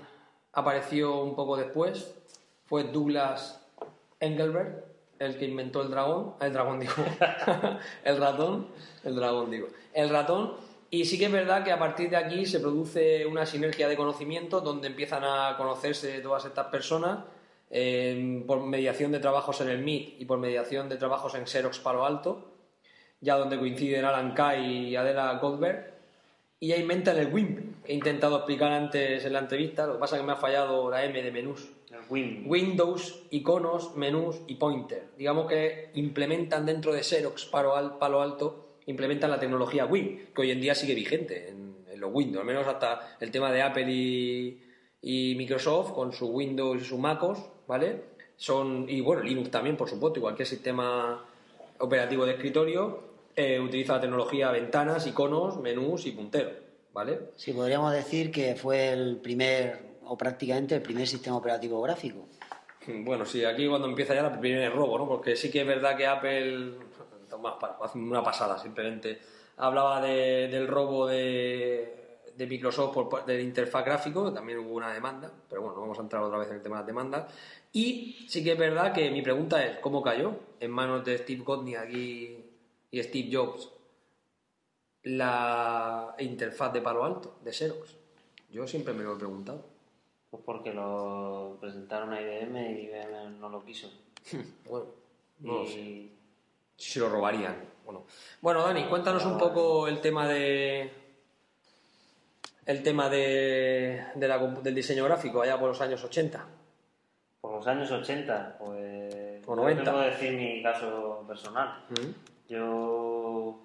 apareció 0.52 1.22
un 1.22 1.34
poco 1.34 1.56
después. 1.56 2.14
Fue 2.66 2.84
Douglas 2.84 3.58
Engelbert, 4.20 4.84
el 5.18 5.36
que 5.36 5.46
inventó 5.46 5.82
el 5.82 5.90
dragón. 5.90 6.34
El 6.40 6.52
dragón, 6.52 6.80
digo. 6.80 6.92
el 8.04 8.16
ratón. 8.16 8.68
El 9.04 9.16
dragón, 9.16 9.50
digo. 9.50 9.68
El 9.92 10.08
ratón. 10.08 10.54
Y 10.90 11.04
sí 11.04 11.18
que 11.18 11.26
es 11.26 11.32
verdad 11.32 11.64
que 11.64 11.72
a 11.72 11.78
partir 11.78 12.08
de 12.10 12.16
aquí 12.16 12.46
se 12.46 12.60
produce 12.60 13.26
una 13.26 13.44
sinergia 13.44 13.88
de 13.88 13.96
conocimiento 13.96 14.60
donde 14.60 14.88
empiezan 14.88 15.22
a 15.24 15.54
conocerse 15.56 16.20
todas 16.20 16.46
estas 16.46 16.66
personas 16.68 17.24
eh, 17.70 18.42
por 18.46 18.60
mediación 18.62 19.12
de 19.12 19.20
trabajos 19.20 19.60
en 19.60 19.68
el 19.68 19.82
MIT 19.82 20.20
y 20.20 20.24
por 20.24 20.38
mediación 20.38 20.88
de 20.88 20.96
trabajos 20.96 21.34
en 21.34 21.46
Xerox 21.46 21.78
Palo 21.80 22.06
Alto, 22.06 22.52
ya 23.20 23.36
donde 23.36 23.58
coinciden 23.58 24.06
Alan 24.06 24.32
Kay 24.32 24.88
y 24.88 24.96
Adela 24.96 25.34
Goldberg, 25.34 25.92
y 26.60 26.68
ya 26.68 26.76
inventan 26.76 27.18
el 27.18 27.32
WIMP, 27.32 27.84
que 27.84 27.92
he 27.92 27.94
intentado 27.94 28.36
explicar 28.36 28.72
antes 28.72 29.24
en 29.24 29.32
la 29.32 29.40
entrevista, 29.40 29.86
lo 29.86 29.94
que 29.94 29.98
pasa 29.98 30.16
es 30.16 30.22
que 30.22 30.26
me 30.26 30.32
ha 30.32 30.36
fallado 30.36 30.90
la 30.90 31.04
M 31.04 31.22
de 31.22 31.30
menús. 31.30 31.68
Win. 32.10 32.44
Windows, 32.46 33.22
iconos, 33.30 33.94
menús 33.96 34.40
y 34.46 34.54
pointer. 34.56 35.04
Digamos 35.16 35.46
que 35.48 35.90
implementan 35.94 36.66
dentro 36.66 36.92
de 36.92 37.02
Xerox 37.02 37.44
Palo, 37.46 37.76
Al- 37.76 37.98
Palo 37.98 38.22
Alto, 38.22 38.76
implementan 38.86 39.30
la 39.30 39.38
tecnología 39.40 39.86
Win, 39.86 40.28
que 40.34 40.42
hoy 40.42 40.50
en 40.50 40.60
día 40.60 40.74
sigue 40.74 40.94
vigente 40.94 41.48
en, 41.50 41.76
en 41.92 42.00
los 42.00 42.10
Windows, 42.12 42.40
al 42.40 42.46
menos 42.46 42.66
hasta 42.66 43.16
el 43.20 43.30
tema 43.30 43.52
de 43.52 43.62
Apple 43.62 43.86
y, 43.90 44.62
y 45.02 45.34
Microsoft 45.36 45.92
con 45.92 46.12
su 46.12 46.26
Windows 46.28 46.80
y 46.82 46.84
su 46.84 46.96
MacOS, 46.98 47.38
¿vale? 47.66 48.02
Son, 48.36 48.86
y 48.88 49.00
bueno, 49.00 49.22
Linux 49.22 49.50
también, 49.50 49.76
por 49.76 49.88
supuesto, 49.90 50.18
y 50.20 50.22
cualquier 50.22 50.46
sistema 50.46 51.24
operativo 51.80 52.24
de 52.24 52.32
escritorio 52.32 53.00
eh, 53.36 53.60
utiliza 53.60 53.94
la 53.94 54.00
tecnología 54.00 54.50
ventanas, 54.50 55.06
iconos, 55.06 55.60
menús 55.60 56.06
y 56.06 56.12
puntero, 56.12 56.50
¿vale? 56.92 57.18
Sí, 57.36 57.52
podríamos 57.52 57.92
decir 57.92 58.30
que 58.32 58.54
fue 58.56 58.88
el 58.92 59.16
primer, 59.16 59.80
o 60.08 60.16
prácticamente 60.16 60.74
el 60.74 60.82
primer 60.82 61.06
sistema 61.06 61.36
operativo 61.36 61.80
gráfico. 61.82 62.26
Bueno, 62.86 63.24
sí, 63.26 63.44
aquí 63.44 63.68
cuando 63.68 63.86
empieza 63.88 64.14
ya 64.14 64.26
el 64.26 64.38
primer 64.38 64.72
robo, 64.74 64.98
¿no? 64.98 65.06
Porque 65.06 65.36
sí 65.36 65.50
que 65.50 65.60
es 65.60 65.66
verdad 65.66 65.96
que 65.96 66.06
Apple, 66.06 66.74
hace 67.82 67.98
una 67.98 68.22
pasada 68.22 68.58
simplemente, 68.58 69.20
hablaba 69.58 70.00
de- 70.00 70.48
del 70.48 70.66
robo 70.66 71.06
de, 71.06 71.94
Microsoft 72.38 72.94
por 72.94 73.24
del 73.26 73.40
interfaz 73.40 73.84
gráfico, 73.84 74.32
también 74.32 74.58
hubo 74.60 74.74
una 74.76 74.92
demanda, 74.94 75.30
pero 75.48 75.60
bueno, 75.60 75.74
no 75.74 75.80
vamos 75.82 75.98
a 75.98 76.02
entrar 76.02 76.22
otra 76.22 76.38
vez 76.38 76.48
en 76.48 76.54
el 76.56 76.62
tema 76.62 76.76
de 76.76 76.80
las 76.82 76.86
demandas. 76.86 77.32
Y 77.72 78.24
sí 78.28 78.42
que 78.44 78.52
es 78.52 78.58
verdad 78.58 78.92
que 78.94 79.10
mi 79.10 79.22
pregunta 79.22 79.62
es, 79.64 79.78
¿cómo 79.80 80.00
cayó 80.02 80.38
en 80.60 80.70
manos 80.70 81.04
de 81.04 81.18
Steve 81.18 81.42
Wozniak 81.44 81.90
y, 81.92 82.44
y 82.92 83.02
Steve 83.02 83.28
Jobs 83.36 83.68
la 85.02 86.14
interfaz 86.18 86.72
de 86.72 86.80
Palo 86.80 87.04
Alto, 87.04 87.38
de 87.44 87.52
Xerox? 87.52 87.96
Yo 88.50 88.66
siempre 88.66 88.94
me 88.94 89.02
lo 89.04 89.14
he 89.14 89.18
preguntado. 89.18 89.64
Pues 90.30 90.42
porque 90.44 90.72
lo 90.72 91.56
presentaron 91.60 92.12
a 92.12 92.20
IBM 92.20 92.72
y 92.72 92.84
IBM 92.86 93.40
no 93.40 93.48
lo 93.48 93.64
quiso. 93.64 93.90
Bueno, 94.68 94.86
no 95.40 95.64
sé. 95.64 95.80
y 95.80 96.12
si 96.76 96.98
lo 96.98 97.08
robarían. 97.08 97.56
Bueno, 97.84 98.04
bueno 98.40 98.62
Dani, 98.62 98.84
cuéntanos 98.88 99.24
un 99.24 99.38
poco 99.38 99.86
el 99.88 100.00
tema 100.00 100.26
de 100.28 100.90
el 102.66 102.82
tema 102.82 103.08
de, 103.08 104.04
de 104.14 104.28
la 104.28 104.38
del 104.38 104.74
diseño 104.74 105.04
gráfico 105.04 105.40
allá 105.40 105.58
por 105.58 105.68
los 105.68 105.80
años 105.80 106.04
80. 106.04 106.44
por 107.40 107.52
los 107.54 107.66
años 107.66 107.90
80, 107.90 108.56
pues. 108.58 109.42
O 109.46 109.56
yo 109.56 109.56
90. 109.56 109.84
te 109.84 109.90
puedo 109.90 110.04
decir 110.04 110.32
mi 110.32 110.62
caso 110.62 111.24
personal. 111.26 111.84
¿Mm? 111.88 112.52
Yo 112.52 113.58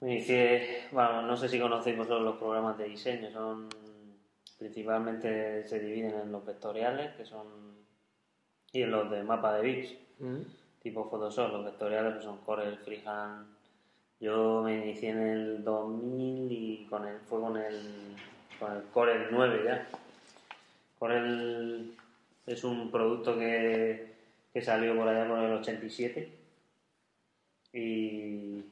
me 0.00 0.12
inicié, 0.12 0.88
bueno, 0.92 1.22
no 1.22 1.34
sé 1.36 1.48
si 1.48 1.58
conocéis 1.58 1.96
vosotros 1.96 2.22
los 2.22 2.36
programas 2.36 2.76
de 2.76 2.84
diseño, 2.84 3.30
son 3.30 3.68
principalmente 4.58 5.66
se 5.66 5.80
dividen 5.80 6.14
en 6.18 6.32
los 6.32 6.44
vectoriales, 6.44 7.14
que 7.16 7.24
son 7.24 7.74
y 8.72 8.82
en 8.82 8.90
los 8.90 9.10
de 9.10 9.22
mapa 9.22 9.54
de 9.54 9.62
bits, 9.62 9.94
¿Mm? 10.18 10.40
tipo 10.82 11.08
Photoshop, 11.08 11.52
los 11.52 11.64
vectoriales 11.64 12.14
pues 12.14 12.24
son 12.24 12.38
Corel, 12.38 12.76
Freehand. 12.78 13.46
Yo 14.20 14.62
me 14.62 14.76
inicié 14.76 15.10
en 15.10 15.18
el 15.18 15.64
2000 15.64 16.52
y 16.52 16.86
con 16.90 17.06
el, 17.06 17.18
fue 17.20 17.40
con 17.40 17.56
el, 17.56 18.16
con 18.58 18.72
el 18.72 18.82
Corel 18.84 19.28
9 19.30 19.62
ya. 19.64 19.88
Corel 20.98 21.94
es 22.46 22.64
un 22.64 22.90
producto 22.90 23.38
que, 23.38 24.14
que 24.52 24.62
salió 24.62 24.96
por 24.96 25.08
allá 25.08 25.28
por 25.28 25.38
el 25.38 25.52
87 25.52 26.28
y, 27.74 28.64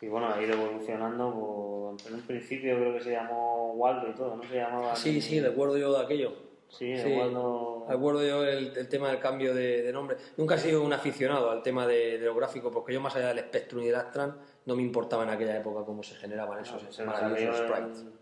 y 0.00 0.08
bueno, 0.08 0.28
ha 0.32 0.42
ido 0.42 0.54
evolucionando. 0.54 1.32
por- 1.32 2.08
en 2.08 2.14
un 2.14 2.22
principio 2.22 2.76
creo 2.76 2.94
que 2.94 3.00
se 3.00 3.12
llamó 3.12 3.72
Waldo 3.74 4.08
y 4.08 4.14
todo, 4.14 4.36
¿no? 4.36 4.42
Se 4.42 4.56
llamaba. 4.56 4.96
Sí, 4.96 5.12
ni- 5.12 5.20
sí, 5.20 5.40
recuerdo 5.40 5.78
yo 5.78 5.92
de 5.96 6.04
aquello. 6.04 6.32
Sí, 6.68 6.96
Sí. 6.98 7.12
Waldo. 7.16 7.86
Recuerdo 7.88 8.26
yo 8.26 8.44
el, 8.44 8.76
el 8.76 8.88
tema 8.88 9.08
del 9.10 9.20
cambio 9.20 9.54
de, 9.54 9.82
de 9.82 9.92
nombre. 9.92 10.16
Nunca 10.36 10.56
he 10.56 10.58
sido 10.58 10.82
un 10.82 10.92
aficionado 10.92 11.50
al 11.50 11.62
tema 11.62 11.86
de, 11.86 12.18
de 12.18 12.26
lo 12.26 12.34
gráfico, 12.34 12.70
porque 12.72 12.92
yo 12.94 13.00
más 13.00 13.14
allá 13.14 13.28
del 13.28 13.38
Spectrum 13.40 13.82
y 13.82 13.86
del 13.86 13.94
Astran 13.94 14.36
no 14.66 14.74
me 14.74 14.82
importaba 14.82 15.22
en 15.22 15.30
aquella 15.30 15.56
época 15.58 15.84
cómo 15.84 16.02
se 16.02 16.16
generaban 16.16 16.60
esos 16.60 16.82
No, 16.82 16.90
se 16.92 17.04
maravillosos 17.04 17.56
salió, 17.58 17.74
sprites. 17.76 18.00
el, 18.02 18.12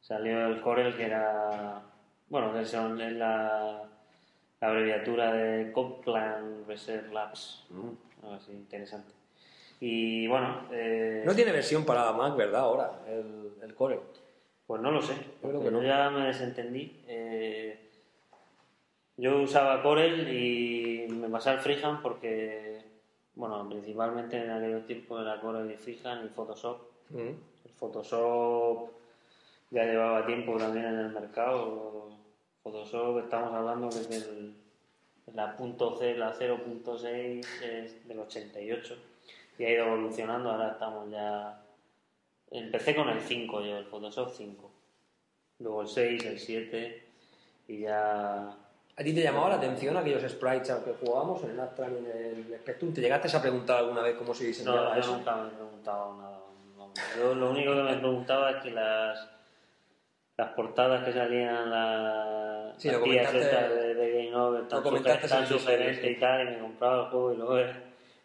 salió 0.00 0.46
el 0.46 0.60
Corel 0.62 0.96
que 0.96 1.04
era 1.04 1.82
bueno 2.30 2.54
que 2.54 2.64
son 2.64 2.98
es 3.00 3.12
la, 3.12 3.82
la 4.60 4.68
abreviatura 4.68 5.32
de 5.34 5.70
Copland 5.72 6.66
Research 6.66 7.12
Labs 7.12 7.66
Mm. 7.68 7.90
algo 8.22 8.34
así 8.36 8.52
interesante 8.52 9.12
y 9.84 10.28
bueno 10.28 10.68
eh, 10.70 11.24
No 11.26 11.34
tiene 11.34 11.50
versión 11.50 11.84
para 11.84 12.12
Mac, 12.12 12.36
¿verdad? 12.36 12.60
Ahora, 12.60 13.00
el, 13.08 13.52
el 13.62 13.74
Corel. 13.74 13.98
pues 14.66 14.80
no 14.80 14.90
lo 14.92 15.02
sé 15.02 15.14
creo 15.40 15.54
porque 15.54 15.64
que 15.66 15.70
no. 15.72 15.82
yo 15.82 15.88
ya 15.88 16.08
me 16.10 16.26
desentendí 16.26 17.02
Eh, 17.08 17.90
yo 19.16 19.40
usaba 19.42 19.82
Corel 19.82 20.32
y 20.34 21.06
me 21.10 21.28
pasé 21.28 21.50
al 21.50 21.58
Freehand 21.60 22.00
porque 22.00 22.80
bueno 23.34 23.68
principalmente 23.68 24.36
en 24.42 24.50
aquellos 24.50 24.86
tiempos 24.86 25.20
era 25.22 25.40
Corel 25.40 25.70
y 25.70 25.76
Freehand 25.76 26.26
y 26.26 26.28
Photoshop 26.28 26.78
Mm. 27.10 27.34
El 27.66 27.72
Photoshop 27.76 28.88
ya 29.70 29.84
llevaba 29.84 30.24
tiempo 30.24 30.56
también 30.56 30.86
en 30.86 30.98
el 30.98 31.08
mercado. 31.12 32.08
Photoshop, 32.62 33.18
estamos 33.18 33.52
hablando 33.52 33.90
que 33.90 33.96
desde 33.96 34.16
el, 34.30 34.54
la 35.34 35.54
punto 35.56 35.94
C, 35.98 36.14
la 36.16 36.32
0.6 36.32 37.44
es 37.62 38.08
del 38.08 38.18
88 38.20 38.96
y 39.58 39.64
ha 39.64 39.70
ido 39.70 39.86
evolucionando. 39.86 40.50
Ahora 40.50 40.72
estamos 40.72 41.10
ya. 41.10 41.58
Empecé 42.50 42.94
con 42.94 43.08
el 43.08 43.20
5 43.20 43.60
yo, 43.62 43.78
el 43.78 43.86
Photoshop 43.86 44.30
5. 44.30 44.70
Luego 45.60 45.82
el 45.82 45.88
6, 45.88 46.24
el 46.26 46.38
7 46.38 47.06
y 47.68 47.80
ya. 47.80 48.48
¿A 48.94 49.02
ti 49.02 49.14
te 49.14 49.22
llamaba 49.22 49.48
la 49.48 49.54
atención 49.54 49.96
aquellos 49.96 50.22
sprites 50.30 50.68
a 50.70 50.74
los 50.74 50.84
que 50.84 50.92
jugábamos 51.00 51.42
en 51.44 51.50
el 51.52 51.60
Astran 51.60 51.94
y 51.94 51.98
en 51.98 52.06
el 52.50 52.58
Spectrum? 52.60 52.92
¿Te 52.92 53.00
llegaste 53.00 53.34
a 53.34 53.40
preguntar 53.40 53.78
alguna 53.78 54.02
vez 54.02 54.16
cómo 54.16 54.34
se 54.34 54.44
diseñaba 54.44 54.90
No, 54.90 54.94
yo 54.94 55.00
eso? 55.00 55.16
nunca 55.16 55.36
me 55.36 55.48
he 55.48 55.50
preguntado 55.52 56.16
nada. 56.20 56.38
no. 56.76 56.92
Yo 57.18 57.34
lo 57.34 57.50
único 57.52 57.72
que 57.74 57.82
me 57.82 57.94
preguntaba 57.96 58.50
es 58.50 58.56
que 58.62 58.70
las, 58.70 59.28
las 60.36 60.48
portadas 60.50 61.04
que 61.04 61.12
salían 61.14 61.70
las, 61.70 62.76
Sí, 62.82 62.90
lo 62.90 63.00
tías 63.02 63.32
de, 63.32 63.94
de 63.94 64.24
Game 64.26 64.36
Over 64.36 64.68
tan, 64.68 64.82
suger- 64.82 65.02
tan 65.28 65.44
episodio, 65.44 66.10
y 66.10 66.16
tal, 66.18 66.48
y 66.48 66.50
me 66.50 66.58
compraba 66.58 67.04
el 67.04 67.10
juego 67.10 67.32
y 67.32 67.36
luego 67.36 67.58
era, 67.58 67.82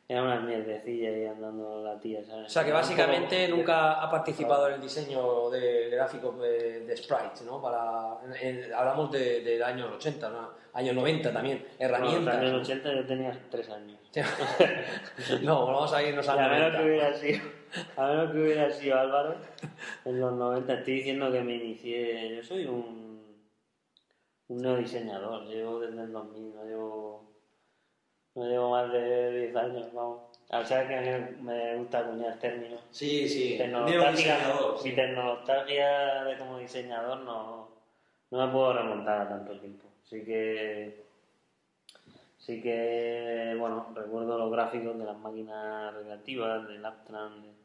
era 0.09 0.23
una 0.23 0.39
mierdecilla 0.39 1.09
ahí 1.09 1.25
andando 1.25 1.83
la 1.83 1.99
tía, 1.99 2.23
¿sabes? 2.23 2.45
O 2.45 2.49
sea, 2.49 2.63
que 2.63 2.71
básicamente 2.71 3.45
poco- 3.47 3.57
nunca 3.57 4.01
ha 4.01 4.09
participado 4.09 4.67
en 4.69 4.75
el 4.75 4.81
diseño 4.81 5.49
de 5.49 5.89
gráficos 5.89 6.39
de, 6.39 6.85
de 6.85 6.95
sprites, 6.97 7.41
¿no? 7.43 7.61
Para, 7.61 8.17
en- 8.41 8.73
hablamos 8.73 9.11
de, 9.11 9.41
de 9.41 9.61
años 9.63 9.91
80, 9.95 10.29
¿no? 10.29 10.49
años 10.73 10.93
90 10.95 11.33
también, 11.33 11.65
herramientas. 11.79 12.35
en 12.35 12.41
los 12.41 12.51
¿no? 12.51 12.57
años 12.57 12.69
80 12.69 12.93
yo 12.95 13.05
tenía 13.07 13.39
3 13.49 13.69
años. 13.71 13.99
no, 15.41 15.65
vamos 15.65 15.91
a 15.93 16.03
irnos 16.03 16.27
al 16.29 16.39
a 16.39 16.47
menos 16.49 16.73
90. 16.73 16.77
que 16.77 16.85
hubiera 16.85 17.13
sido, 17.13 17.39
a 17.97 18.07
menos 18.07 18.31
que 18.31 18.37
hubiera 18.41 18.71
sido 18.71 18.99
Álvaro, 18.99 19.35
en 20.05 20.19
los 20.19 20.33
90 20.33 20.73
estoy 20.73 20.93
diciendo 20.93 21.31
que 21.31 21.41
me 21.41 21.55
inicié, 21.55 22.35
yo 22.37 22.43
soy 22.43 22.65
un, 22.65 23.43
un 24.47 24.57
neodiseñador, 24.57 25.45
llevo 25.47 25.79
desde 25.79 26.01
el 26.03 26.11
2000, 26.13 26.55
no 26.55 26.63
llevo, 26.63 27.31
no 28.37 28.45
llevo 28.47 28.69
más 28.71 28.91
de 28.91 29.39
10 29.41 29.55
años, 29.55 29.87
vamos. 29.93 30.21
O 30.49 30.63
sea 30.63 30.87
que 30.87 30.95
a 30.95 31.01
mí 31.01 31.35
me 31.41 31.75
gusta 31.75 31.99
acuñar 31.99 32.37
términos. 32.39 32.79
Sí, 32.91 33.27
sí, 33.27 33.55
Tecnología, 33.57 34.39
sí. 34.81 34.89
mi 34.89 34.95
tecnología 34.95 36.23
de 36.23 36.37
como 36.37 36.57
diseñador 36.59 37.19
no, 37.19 37.67
no 38.31 38.45
me 38.45 38.51
puedo 38.53 38.73
remontar 38.73 39.21
a 39.21 39.27
tanto 39.29 39.59
tiempo. 39.59 39.87
Así 40.05 40.23
que 40.23 41.03
sí 42.37 42.61
que, 42.61 43.55
bueno, 43.59 43.87
recuerdo 43.93 44.37
los 44.37 44.51
gráficos 44.51 44.97
de 44.97 45.03
las 45.05 45.17
máquinas 45.17 45.93
recreativas, 45.93 46.65
del 46.67 46.85
Aptran, 46.85 47.41
de- 47.41 47.57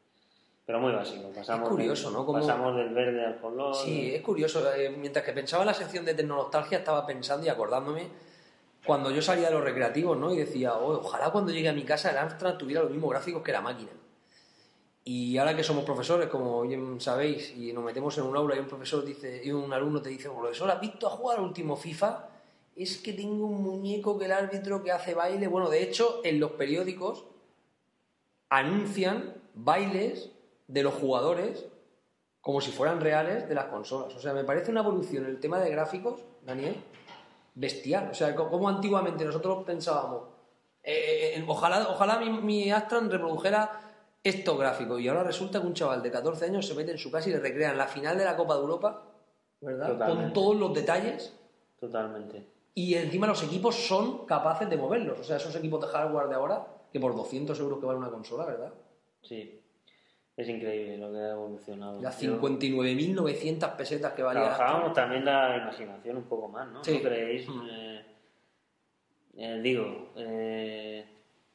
pero 0.66 0.80
muy 0.80 0.92
básico. 0.92 1.28
Pasamos 1.34 1.64
Es 1.64 1.68
curioso, 1.68 2.08
del, 2.10 2.18
¿no? 2.26 2.32
Pasamos 2.32 2.76
del 2.76 2.88
verde 2.90 3.26
al 3.26 3.36
color. 3.40 3.74
Sí, 3.74 4.12
es 4.14 4.22
curioso. 4.22 4.72
eh, 4.74 4.90
Mientras 4.90 5.24
que 5.24 5.32
pensaba 5.32 5.62
en 5.62 5.66
la 5.68 5.74
sección 5.74 6.04
de 6.04 6.14
tecnología, 6.14 6.78
estaba 6.78 7.04
pensando 7.06 7.46
y 7.46 7.48
acordándome 7.48 8.08
cuando 8.84 9.10
yo 9.10 9.22
salía 9.22 9.48
de 9.48 9.54
los 9.54 9.64
recreativos, 9.64 10.18
¿no? 10.18 10.32
Y 10.32 10.38
decía, 10.38 10.74
"Oh, 10.74 10.98
ojalá 10.98 11.30
cuando 11.30 11.52
llegue 11.52 11.68
a 11.68 11.72
mi 11.72 11.84
casa 11.84 12.10
el 12.10 12.18
Amstrad 12.18 12.56
tuviera 12.56 12.82
los 12.82 12.90
mismos 12.90 13.10
gráficos 13.10 13.42
que 13.42 13.52
la 13.52 13.60
máquina. 13.60 13.90
Y 15.04 15.36
ahora 15.38 15.56
que 15.56 15.64
somos 15.64 15.84
profesores, 15.84 16.28
como 16.28 16.62
bien 16.62 17.00
sabéis, 17.00 17.54
y 17.56 17.72
nos 17.72 17.84
metemos 17.84 18.16
en 18.18 18.24
un 18.24 18.36
aula 18.36 18.54
y 18.54 18.60
un 18.60 18.68
profesor 18.68 19.04
dice, 19.04 19.40
y 19.44 19.50
un 19.50 19.72
alumno 19.72 20.00
te 20.00 20.10
dice, 20.10 20.30
profesor, 20.30 20.70
¿has 20.70 20.80
visto 20.80 21.08
a 21.08 21.10
jugar 21.10 21.38
al 21.38 21.44
último 21.44 21.76
FIFA? 21.76 22.28
Es 22.76 22.98
que 22.98 23.12
tengo 23.12 23.46
un 23.46 23.62
muñeco 23.62 24.18
que 24.18 24.26
el 24.26 24.32
árbitro 24.32 24.82
que 24.82 24.92
hace 24.92 25.14
baile. 25.14 25.48
Bueno, 25.48 25.68
de 25.68 25.82
hecho, 25.82 26.20
en 26.24 26.38
los 26.38 26.52
periódicos 26.52 27.24
anuncian 28.48 29.34
bailes 29.54 30.30
de 30.68 30.82
los 30.82 30.94
jugadores 30.94 31.66
como 32.40 32.60
si 32.60 32.70
fueran 32.70 33.00
reales 33.00 33.48
de 33.48 33.54
las 33.54 33.66
consolas. 33.66 34.14
O 34.14 34.20
sea, 34.20 34.32
me 34.32 34.44
parece 34.44 34.70
una 34.70 34.80
evolución 34.80 35.26
el 35.26 35.40
tema 35.40 35.58
de 35.60 35.70
gráficos, 35.70 36.20
Daniel, 36.44 36.76
bestial. 37.54 38.08
O 38.10 38.14
sea, 38.14 38.34
co- 38.34 38.48
como 38.50 38.68
antiguamente 38.68 39.24
nosotros 39.24 39.64
pensábamos, 39.64 40.22
eh, 40.82 41.34
eh, 41.36 41.44
ojalá, 41.46 41.88
ojalá 41.88 42.18
mi, 42.18 42.30
mi 42.30 42.70
Astran 42.70 43.10
reprodujera 43.10 43.80
estos 44.24 44.58
gráficos. 44.58 45.00
Y 45.00 45.08
ahora 45.08 45.22
resulta 45.24 45.60
que 45.60 45.66
un 45.66 45.74
chaval 45.74 46.02
de 46.02 46.10
14 46.10 46.44
años 46.46 46.66
se 46.66 46.74
mete 46.74 46.92
en 46.92 46.98
su 46.98 47.10
casa 47.10 47.28
y 47.28 47.32
le 47.32 47.40
recrean 47.40 47.76
la 47.78 47.86
final 47.86 48.16
de 48.18 48.24
la 48.24 48.36
Copa 48.36 48.54
de 48.54 48.60
Europa, 48.60 49.02
¿verdad? 49.60 49.88
Con 50.14 50.32
todos 50.32 50.56
los 50.56 50.74
detalles. 50.74 51.32
Totalmente. 51.80 52.46
y 52.74 52.94
encima 52.94 53.26
los 53.26 53.42
equipos 53.42 53.74
son 53.74 54.24
capaces 54.24 54.70
de 54.70 54.76
moverlos. 54.76 55.18
O 55.20 55.24
sea, 55.24 55.36
esos 55.36 55.54
equipos 55.56 55.80
de 55.80 55.88
hardware 55.88 56.28
de 56.28 56.36
ahora, 56.36 56.66
que 56.92 56.98
por 57.00 57.14
200 57.14 57.58
euros 57.60 57.78
que 57.80 57.86
vale 57.86 57.98
una 57.98 58.10
consola, 58.10 58.46
¿verdad? 58.46 58.72
Sí. 59.20 59.61
Es 60.36 60.48
increíble 60.48 60.96
lo 60.96 61.12
que 61.12 61.18
ha 61.18 61.32
evolucionado. 61.32 62.00
Las 62.00 62.18
Yo- 62.20 62.40
59.900 62.40 63.76
pesetas 63.76 64.12
que 64.12 64.22
valía. 64.22 64.42
Trabajábamos 64.44 64.92
también 64.94 65.24
la 65.24 65.56
imaginación 65.58 66.16
un 66.16 66.24
poco 66.24 66.48
más, 66.48 66.68
¿no? 66.68 66.82
Sí. 66.82 66.94
¿No 66.94 67.02
creéis? 67.02 67.48
Mm. 67.48 67.62
Eh, 67.70 68.04
eh, 69.36 69.60
digo, 69.62 70.12
eh, 70.16 71.04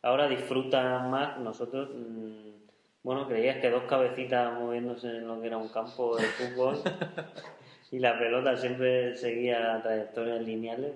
ahora 0.03 0.27
disfrutan 0.27 1.09
más 1.09 1.39
nosotros. 1.39 1.89
mm, 1.93 2.47
bueno, 3.03 3.27
creías 3.27 3.57
que 3.57 3.69
dos 3.69 3.83
cabecitas 3.83 4.59
moviéndose 4.59 5.07
en 5.07 5.27
lo 5.27 5.39
que 5.39 5.47
era 5.47 5.57
un 5.57 5.69
campo 5.69 6.17
de 6.17 6.23
fútbol 6.25 6.77
y 7.91 7.99
la 7.99 8.19
pelota 8.19 8.57
siempre 8.57 9.15
seguía 9.15 9.81
trayectorias 9.81 10.41
lineales. 10.41 10.93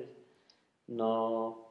No. 0.87 1.70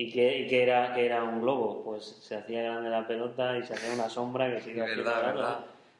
¿Y 0.00 0.10
qué, 0.10 0.46
qué 0.48 0.62
era, 0.62 0.94
qué 0.94 1.04
era 1.04 1.22
un 1.24 1.42
globo? 1.42 1.82
Pues 1.84 2.04
se 2.22 2.34
hacía 2.36 2.62
grande 2.62 2.88
la 2.88 3.06
pelota 3.06 3.58
y 3.58 3.62
se 3.64 3.74
hacía 3.74 3.92
una 3.92 4.08
sombra 4.08 4.50
que 4.50 4.60
sigue 4.62 4.80
haciendo 4.82 5.04
Verdad. 5.10 5.58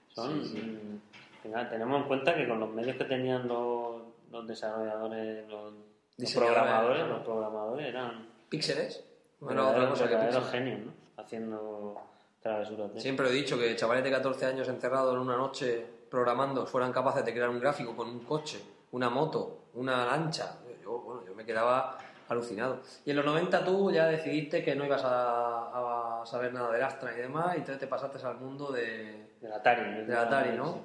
Son, 0.09 0.43
Sí, 0.43 0.49
sí. 0.55 0.59
mm, 0.63 1.43
tenga- 1.43 1.69
tenemos 1.69 2.01
en 2.01 2.09
cuenta 2.09 2.35
que 2.35 2.49
con 2.49 2.59
los 2.61 2.71
medios 2.71 2.97
que 2.97 3.05
tenían 3.05 3.47
los, 3.47 4.03
los 4.31 4.47
desarrolladores, 4.47 5.47
los, 5.49 5.75
los 6.17 6.33
programadores, 6.35 7.07
los 7.09 7.21
programadores 7.23 7.87
eran 7.89 8.27
¿Píxeles? 8.49 9.05
No 9.41 9.51
era 9.53 9.67
otra 9.69 9.89
cosa 9.91 10.09
que 10.09 10.17
píxeles. 10.17 10.51
genios, 10.51 10.81
¿no? 10.87 10.93
Haciendo 11.23 12.01
travesuras. 12.41 12.95
de- 12.95 13.01
Siempre 13.03 13.29
he 13.29 13.33
dicho 13.33 13.59
que 13.59 13.77
chavales 13.77 14.03
de 14.03 14.11
14 14.11 14.47
años 14.47 14.67
encerrados 14.69 15.15
en 15.15 15.21
una 15.21 15.37
noche 15.37 15.85
programando 16.11 16.65
fueran 16.67 16.91
capaces 16.91 17.23
de 17.25 17.33
crear 17.35 17.51
un 17.51 17.61
gráfico 17.61 17.95
con 17.95 18.09
un 18.09 18.21
coche, 18.21 18.61
una 18.93 19.11
moto, 19.11 19.65
una 19.75 20.07
lancha. 20.07 20.57
Yo, 20.83 20.99
bueno, 21.01 21.23
yo 21.27 21.35
me 21.35 21.45
quedaba 21.45 21.99
alucinado. 22.31 22.81
Y 23.05 23.11
en 23.11 23.17
los 23.17 23.25
90 23.25 23.65
tú 23.65 23.91
ya 23.91 24.07
decidiste 24.07 24.63
que 24.63 24.75
no 24.75 24.85
ibas 24.85 25.03
a, 25.05 26.21
a 26.23 26.27
saber 26.27 26.53
nada 26.53 26.73
del 26.73 26.83
Astra 26.83 27.13
y 27.13 27.21
demás, 27.21 27.55
y 27.55 27.59
entonces 27.59 27.79
te 27.79 27.87
pasaste 27.87 28.25
al 28.27 28.37
mundo 28.39 28.71
de, 28.71 29.35
Del 29.41 29.53
Atari. 29.53 30.05
del 30.05 30.17
Atari, 30.17 30.57
¿no? 30.57 30.81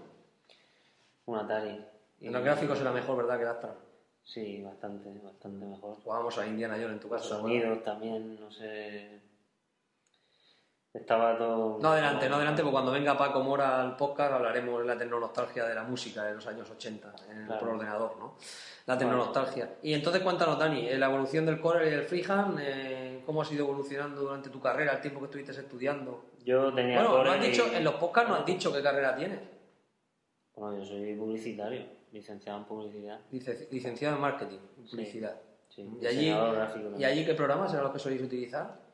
Un 1.26 1.38
Atari. 1.38 1.86
En 2.22 2.34
los 2.34 2.44
gráficos 2.44 2.80
era 2.80 2.92
mejor, 2.92 3.18
¿verdad? 3.18 3.38
Que 3.38 3.44
el 3.44 3.50
Astra. 3.50 3.76
Sí, 4.24 4.62
bastante, 4.64 5.10
bastante 5.24 5.66
mejor. 5.66 5.96
Jugábamos 6.04 6.38
a 6.40 6.48
Indiana 6.48 6.76
Jones 6.76 6.94
en 6.94 7.00
tu 7.00 7.10
casa. 7.10 7.24
¿te 7.24 7.30
sonidos 7.30 7.84
también, 7.84 8.40
no 8.40 8.50
sé. 8.50 9.22
Estaba 10.96 11.38
todo. 11.38 11.78
No 11.82 11.90
adelante, 11.90 12.30
no 12.30 12.36
adelante, 12.38 12.62
porque 12.62 12.72
cuando 12.74 12.92
venga 12.92 13.18
Paco 13.18 13.42
Mora 13.44 13.82
al 13.82 13.98
podcast 13.98 14.32
hablaremos 14.32 14.80
de 14.80 14.86
la 14.88 14.98
tecnonostalgia 14.98 15.66
de 15.66 15.76
la 15.76 15.84
música 15.84 16.24
de 16.24 16.36
los 16.36 16.48
años 16.48 16.70
80 16.70 17.14
en- 17.30 17.46
Claro. 17.46 17.60
por 17.60 17.70
ordenador, 17.76 18.18
¿no? 18.18 18.36
La 18.86 18.98
tecnonostalgia. 18.98 19.76
Y 19.84 19.94
entonces 19.94 20.22
cuéntanos, 20.22 20.58
Dani, 20.58 20.88
eh, 20.88 20.98
la 20.98 21.08
evolución 21.08 21.46
del 21.46 21.60
core 21.60 21.88
y 21.88 21.90
del 21.92 22.04
freehand, 22.04 22.60
eh, 22.62 23.22
¿cómo 23.26 23.42
ha 23.42 23.46
sido 23.46 23.66
evolucionando 23.66 24.22
durante 24.22 24.50
tu 24.50 24.62
carrera, 24.62 24.94
el 24.94 25.02
tiempo 25.02 25.20
que 25.20 25.26
estuviste 25.26 25.52
estudiando? 25.52 26.26
Yo 26.46 26.74
tenía. 26.74 27.00
Bueno, 27.02 27.16
Core 27.18 27.30
no 27.30 27.36
has 27.36 27.42
dicho, 27.42 27.66
en 27.74 27.84
los 27.84 27.96
podcasts 27.96 28.30
no 28.30 28.36
has 28.38 28.46
dicho 28.46 28.72
qué 28.72 28.82
carrera 28.82 29.16
tienes. 29.16 29.40
Bueno, 30.56 30.78
yo 30.78 30.86
soy 30.86 31.14
publicitario, 31.16 31.84
licenciado 32.14 32.60
en 32.60 32.66
publicidad. 32.66 33.20
Lic- 33.34 33.70
Licenciado 33.72 34.16
en 34.16 34.22
marketing, 34.22 34.60
publicidad. 34.90 35.36
Sí, 35.68 35.90
¿Y 36.02 36.06
allí, 36.06 36.30
gráfico 36.32 36.92
¿Y 36.98 37.04
allí 37.04 37.26
qué 37.26 37.34
programas 37.34 37.74
eran 37.74 37.84
los 37.84 37.92
que 37.92 38.00
soléis 38.00 38.22
utilizar? 38.22 38.85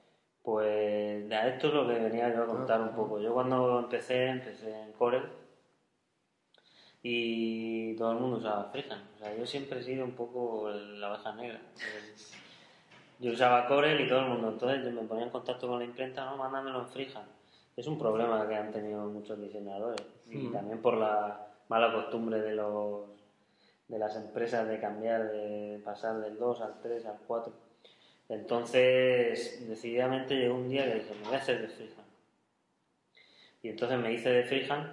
Pues 0.44 1.32
a 1.32 1.48
esto 1.48 1.68
es 1.68 1.74
lo 1.74 1.88
que 1.88 2.00
venía 2.00 2.34
yo 2.34 2.44
a 2.44 2.48
contar 2.48 2.80
Ah, 2.82 2.84
un 2.84 2.96
poco. 2.96 3.20
Yo 3.20 3.34
cuando 3.34 3.80
empecé, 3.80 4.28
empecé 4.28 4.82
en 4.84 4.92
Corel 4.94 5.24
y 7.04 7.96
todo 7.96 8.12
el 8.14 8.20
mundo 8.20 8.38
usaba 8.38 8.66
Freehand. 8.66 9.04
O 9.16 9.20
sea, 9.20 9.36
yo 9.36 9.46
siempre 9.46 9.80
he 9.80 9.84
sido 9.84 10.04
un 10.06 10.12
poco 10.12 10.70
la 10.70 11.12
oveja 11.12 11.34
negra. 11.34 11.60
Yo 13.20 13.32
usaba 13.32 13.68
Corel 13.68 14.02
y 14.02 14.08
todo 14.08 14.20
el 14.20 14.30
mundo. 14.30 14.50
Entonces 14.50 14.84
yo 14.84 14.92
me 14.92 15.08
ponía 15.08 15.26
en 15.26 15.30
contacto 15.32 15.68
con 15.68 15.80
la 15.80 15.86
imprenta, 15.86 16.26
no, 16.26 16.38
mándamelo 16.38 16.80
en 16.82 16.88
Freehand. 16.88 17.28
Es 17.78 17.88
un 17.88 17.98
problema 17.98 18.48
que 18.48 18.56
han 18.56 18.72
tenido 18.72 19.06
muchos 19.08 19.40
diseñadores. 19.40 20.02
Y 20.30 20.38
Mm. 20.38 20.52
también 20.54 20.82
por 20.82 20.98
la 20.98 21.48
mala 21.70 21.94
costumbre 21.94 22.42
de 22.42 22.56
los 22.56 23.10
de 23.88 24.00
las 24.00 24.16
empresas 24.16 24.66
de 24.70 24.80
cambiar, 24.80 25.30
de 25.32 25.82
pasar 25.84 26.20
del 26.22 26.38
2 26.38 26.62
al 26.62 26.80
3 26.82 27.06
al 27.06 27.18
4. 27.28 27.52
Entonces, 28.32 29.68
decididamente 29.68 30.36
llegó 30.36 30.56
un 30.56 30.70
día 30.70 30.86
que 30.86 31.00
dije, 31.00 31.14
me 31.20 31.28
voy 31.28 31.36
a 31.36 31.40
hacer 31.40 31.62
de 31.62 31.68
freehand. 31.68 32.08
Y 33.62 33.70
entonces 33.70 34.00
me 34.00 34.14
hice 34.14 34.30
de 34.30 34.44
freehand 34.46 34.90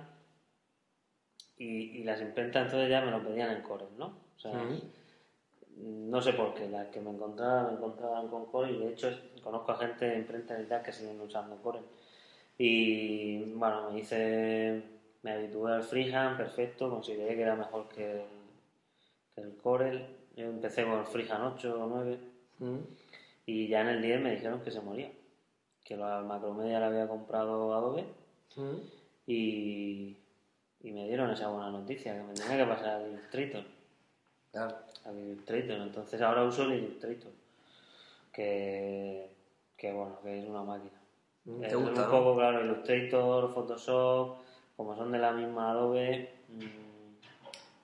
y, 1.56 2.00
y 2.00 2.04
las 2.04 2.20
imprentas 2.20 2.64
entonces 2.64 2.90
ya 2.90 3.00
me 3.00 3.12
lo 3.12 3.22
pedían 3.22 3.56
en 3.56 3.62
Corel, 3.62 3.88
¿no? 3.96 4.06
O 4.36 4.40
sea, 4.40 4.52
Ujú. 4.52 4.80
no 5.76 6.20
sé 6.20 6.32
por 6.32 6.52
qué, 6.54 6.68
las 6.68 6.88
que 6.88 7.00
me 7.00 7.10
encontraban, 7.10 7.66
me 7.66 7.72
encontraban 7.74 8.26
con 8.26 8.46
Corel 8.46 8.74
y 8.74 8.78
de 8.78 8.92
hecho 8.92 9.08
conozco 9.40 9.70
a 9.70 9.78
gente 9.78 10.04
de 10.04 10.18
imprentas 10.18 10.68
ya 10.68 10.82
que 10.82 10.92
siguen 10.92 11.20
usando 11.20 11.56
Corel. 11.62 11.84
Y 12.58 13.44
bueno, 13.54 13.90
me 13.92 14.00
hice, 14.00 14.82
me 15.22 15.30
habitué 15.30 15.74
al 15.74 15.84
freehand, 15.84 16.36
perfecto, 16.36 16.90
consideré 16.90 17.36
que 17.36 17.42
era 17.42 17.54
mejor 17.54 17.88
que 17.88 18.10
el, 18.10 18.22
que 19.34 19.40
el 19.42 19.56
Corel. 19.58 20.04
Yo 20.36 20.46
empecé 20.46 20.84
con 20.84 20.98
el 20.98 21.06
freehand 21.06 21.54
8 21.54 21.84
o 21.84 21.86
9 21.86 22.18
Mm. 22.60 22.78
Y 23.50 23.66
ya 23.68 23.80
en 23.80 23.88
el 23.88 24.02
10 24.02 24.20
me 24.20 24.30
dijeron 24.32 24.60
que 24.60 24.70
se 24.70 24.80
moría. 24.80 25.10
Que 25.84 25.96
la 25.96 26.20
Macromedia 26.20 26.80
la 26.80 26.88
había 26.88 27.08
comprado 27.08 27.72
Adobe 27.74 28.04
Mm. 28.56 28.76
y, 29.26 30.16
y 30.82 30.92
me 30.92 31.06
dieron 31.06 31.30
esa 31.30 31.48
buena 31.48 31.70
noticia, 31.70 32.14
que 32.14 32.22
me 32.22 32.34
tenía 32.34 32.56
que 32.58 32.70
pasar 32.70 32.96
al 33.02 33.08
Illustrator. 33.10 33.64
Claro. 34.52 34.76
Al 35.04 35.18
Illustrator. 35.18 35.76
Entonces 35.80 36.20
ahora 36.20 36.44
uso 36.44 36.62
el 36.64 36.72
Illustrator. 36.74 37.32
Que, 38.32 39.30
que 39.76 39.92
bueno, 39.92 40.18
que 40.22 40.40
es 40.42 40.48
una 40.48 40.62
máquina. 40.62 41.00
Mm, 41.44 41.62
Es 41.64 41.70
¿Te 41.70 41.76
gusta, 41.76 41.90
un 42.02 42.06
no? 42.06 42.10
poco, 42.10 42.36
claro, 42.36 42.64
Illustrator, 42.64 43.52
Photoshop, 43.54 44.38
como 44.76 44.94
son 44.96 45.10
de 45.12 45.18
la 45.18 45.32
misma 45.32 45.70
Adobe, 45.70 46.30
mm, 46.48 46.87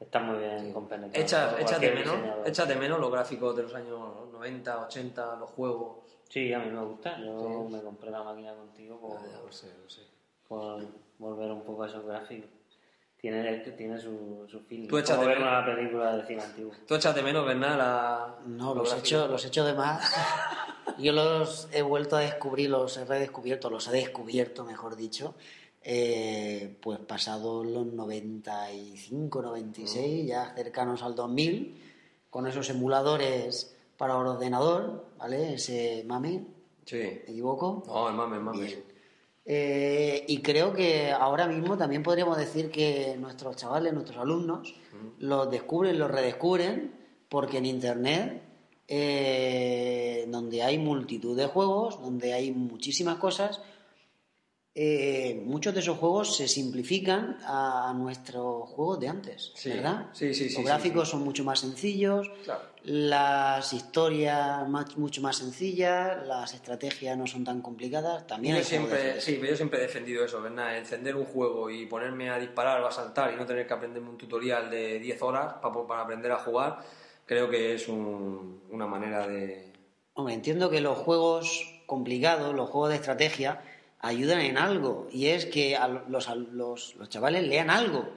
están 0.04 0.26
muy 0.26 0.38
bien 0.38 0.72
compenetrados. 0.72 1.56
Echas, 1.58 1.80
de 1.80 1.90
menos, 1.92 2.16
echas 2.46 2.68
de 2.68 2.76
menos 2.76 3.00
los 3.00 3.10
gráficos 3.10 3.56
de 3.56 3.62
los 3.64 3.74
años 3.74 3.98
90, 4.32 4.78
80, 4.86 5.36
los 5.36 5.50
juegos. 5.50 5.98
Sí, 6.28 6.52
a 6.52 6.58
mí 6.58 6.70
me 6.70 6.82
gusta. 6.84 7.18
Yo 7.20 7.66
Sí. 7.68 7.72
me 7.74 7.82
compré 7.82 8.10
la 8.10 8.22
máquina 8.22 8.54
contigo 8.54 8.98
por, 9.00 9.20
ya, 9.30 9.38
lo 9.44 9.52
sé, 9.52 9.68
lo 9.82 9.88
sé. 9.90 10.02
por 10.48 10.82
volver 11.18 11.50
un 11.50 11.62
poco 11.62 11.82
a 11.84 11.86
esos 11.88 12.04
gráficos. 12.04 12.50
Tiene, 13.20 13.56
tiene 13.58 13.98
su, 13.98 14.46
su 14.50 14.60
feeling. 14.60 14.86
Tú 14.88 14.98
echas 14.98 15.16
Como 15.16 15.22
de 15.22 15.34
ver 15.34 15.38
menos- 15.42 15.52
una 15.64 15.64
película 15.74 16.16
de 16.16 16.26
cine 16.26 16.42
antiguo. 16.42 16.72
¿Tú 16.86 16.94
echas 16.94 17.14
de 17.14 17.22
menos, 17.22 17.46
Bernal, 17.46 17.78
la... 17.78 18.34
No, 18.44 18.74
los 18.74 18.90
los 18.90 18.98
hecho, 18.98 19.26
los 19.28 19.44
hecho 19.46 19.64
de 19.64 19.72
más. 19.72 20.14
Yo 20.98 21.12
los 21.12 21.68
he 21.72 21.80
vuelto 21.82 22.16
a 22.16 22.20
descubrir, 22.20 22.68
los 22.70 22.96
he 22.98 23.04
redescubierto, 23.06 23.70
los 23.70 23.88
he 23.88 23.92
descubierto, 23.92 24.64
mejor 24.64 24.96
dicho, 24.96 25.34
eh, 25.84 26.76
pues 26.80 26.98
pasados 27.00 27.66
los 27.66 27.86
95, 27.86 29.42
96, 29.42 30.26
ya 30.26 30.52
cercanos 30.54 31.02
al 31.02 31.14
2000, 31.14 31.80
con 32.30 32.46
esos 32.46 32.68
emuladores 32.70 33.76
para 33.96 34.16
ordenador, 34.16 35.04
¿vale? 35.18 35.54
Ese 35.54 36.02
mame, 36.06 36.44
Sí. 36.86 36.96
¿me 36.96 37.22
equivoco? 37.32 37.82
No, 37.86 38.08
el 38.08 38.14
mame, 38.14 38.36
el 38.36 38.42
mame. 38.42 38.82
Eh, 39.46 40.24
y 40.26 40.40
creo 40.40 40.72
que 40.72 41.10
ahora 41.12 41.46
mismo 41.46 41.76
también 41.76 42.02
podríamos 42.02 42.36
decir 42.38 42.70
que 42.70 43.16
nuestros 43.18 43.56
chavales, 43.56 43.92
nuestros 43.92 44.18
alumnos, 44.18 44.74
los 45.18 45.50
descubren, 45.50 45.98
los 45.98 46.10
redescubren, 46.10 46.92
porque 47.28 47.58
en 47.58 47.66
Internet, 47.66 48.42
eh, 48.88 50.26
donde 50.28 50.62
hay 50.62 50.78
multitud 50.78 51.36
de 51.36 51.46
juegos, 51.46 52.00
donde 52.00 52.32
hay 52.32 52.50
muchísimas 52.52 53.16
cosas, 53.18 53.60
eh, 54.76 55.40
muchos 55.46 55.72
de 55.72 55.78
esos 55.80 55.98
juegos 55.98 56.36
se 56.36 56.48
simplifican 56.48 57.38
a 57.44 57.94
nuestros 57.96 58.68
juegos 58.70 58.98
de 58.98 59.08
antes, 59.08 59.52
Sí. 59.54 59.70
¿verdad? 59.70 60.06
Sí, 60.12 60.34
sí, 60.34 60.48
sí, 60.48 60.54
Los 60.54 60.62
sí, 60.62 60.64
gráficos 60.64 61.08
sí. 61.08 61.12
son 61.12 61.22
mucho 61.22 61.44
más 61.44 61.60
sencillos, 61.60 62.28
Claro. 62.42 62.62
las 62.82 63.72
historias 63.72 64.68
más- 64.68 64.96
mucho 64.96 65.20
más 65.22 65.36
sencillas, 65.36 66.26
las 66.26 66.54
estrategias 66.54 67.16
no 67.16 67.26
son 67.28 67.44
tan 67.44 67.62
complicadas. 67.62 68.26
También 68.26 68.56
Yo 68.56 68.64
siempre, 68.64 69.20
sí, 69.20 69.40
yo 69.40 69.56
siempre 69.56 69.78
he 69.78 69.82
defendido 69.82 70.24
eso, 70.24 70.42
¿verdad? 70.42 70.76
Encender 70.76 71.14
un 71.14 71.24
juego 71.24 71.70
y 71.70 71.86
ponerme 71.86 72.30
a 72.30 72.38
disparar 72.40 72.80
o 72.82 72.86
a 72.88 72.90
saltar 72.90 73.32
y 73.32 73.36
no 73.36 73.46
tener 73.46 73.68
que 73.68 73.74
aprenderme 73.74 74.10
un 74.10 74.18
tutorial 74.18 74.70
de 74.70 74.98
10 74.98 75.22
horas 75.22 75.54
para, 75.62 75.86
para 75.86 76.00
aprender 76.02 76.32
a 76.32 76.38
jugar, 76.38 76.80
creo 77.26 77.48
que 77.48 77.74
es 77.74 77.86
un- 77.88 78.60
una 78.70 78.88
manera 78.88 79.26
de... 79.28 79.72
Hombre, 80.14 80.34
entiendo 80.34 80.68
que 80.68 80.80
los 80.80 80.98
juegos 80.98 81.82
complicados, 81.86 82.54
los 82.54 82.68
juegos 82.70 82.90
de 82.90 82.96
estrategia, 82.96 83.60
ayudan 84.06 84.40
en 84.40 84.58
algo. 84.58 85.08
Y 85.12 85.26
es 85.26 85.46
que 85.46 85.76
a 85.76 85.88
los, 85.88 86.28
a 86.28 86.34
los, 86.34 86.94
los 86.96 87.08
chavales 87.08 87.46
lean 87.46 87.70
algo. 87.70 88.08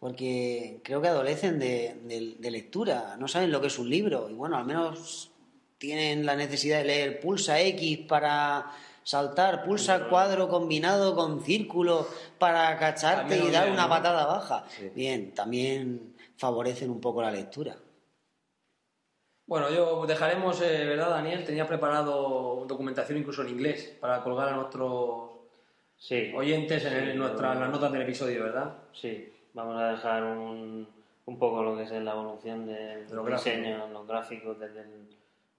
Porque 0.00 0.80
creo 0.84 1.00
que 1.00 1.08
adolecen 1.08 1.58
de, 1.58 1.96
de- 2.04 2.34
de 2.38 2.50
lectura. 2.50 3.16
No 3.18 3.28
saben 3.28 3.50
lo 3.50 3.60
que 3.60 3.68
es 3.68 3.78
un 3.78 3.88
libro. 3.88 4.28
Y 4.30 4.34
bueno, 4.34 4.56
al 4.56 4.64
menos 4.64 5.30
tienen 5.78 6.24
la 6.26 6.36
necesidad 6.36 6.78
de 6.78 6.84
leer 6.84 7.20
pulsa 7.20 7.60
X 7.60 7.98
para 8.08 8.66
saltar, 9.02 9.64
pulsa 9.64 10.08
cuadro 10.08 10.48
combinado 10.48 11.14
con 11.14 11.42
círculo 11.44 12.06
para 12.38 12.76
cacharte 12.78 13.38
y 13.38 13.50
dar 13.50 13.70
una 13.70 13.88
patada 13.88 14.26
baja. 14.26 14.64
Sí. 14.68 14.90
Bien, 14.94 15.32
también 15.34 16.14
favorecen 16.36 16.90
un 16.90 17.00
poco 17.00 17.22
la 17.22 17.30
lectura. 17.30 17.76
Bueno, 19.46 19.70
yo 19.70 20.04
dejaremos, 20.06 20.60
eh, 20.60 20.84
¿verdad, 20.86 21.10
Daniel? 21.10 21.44
Tenía 21.44 21.66
preparado 21.68 22.64
documentación 22.66 23.18
incluso 23.18 23.42
en 23.42 23.50
inglés 23.50 23.96
para 24.00 24.22
colgar 24.22 24.48
a 24.48 24.56
nuestros 24.56 25.30
Sí. 26.06 26.32
oyentes 26.36 26.84
en, 26.84 26.92
el- 26.92 27.08
en 27.10 27.18
nuestra- 27.18 27.52
en 27.54 27.60
las 27.60 27.70
notas 27.70 27.90
del 27.90 28.02
episodio, 28.02 28.44
¿verdad? 28.44 28.74
Sí, 28.92 29.32
vamos 29.54 29.76
a 29.76 29.88
dejar 29.90 30.22
un, 30.22 30.86
un 31.24 31.38
poco 31.38 31.62
lo 31.64 31.76
que 31.76 31.82
es 31.82 31.90
la 31.90 32.12
evolución 32.12 32.64
del 32.66 33.08
De 33.08 33.14
los 33.14 33.26
diseño, 33.26 33.88
los 33.92 34.06
gráficos 34.06 34.56
desde 34.60 34.82
el- 34.82 35.08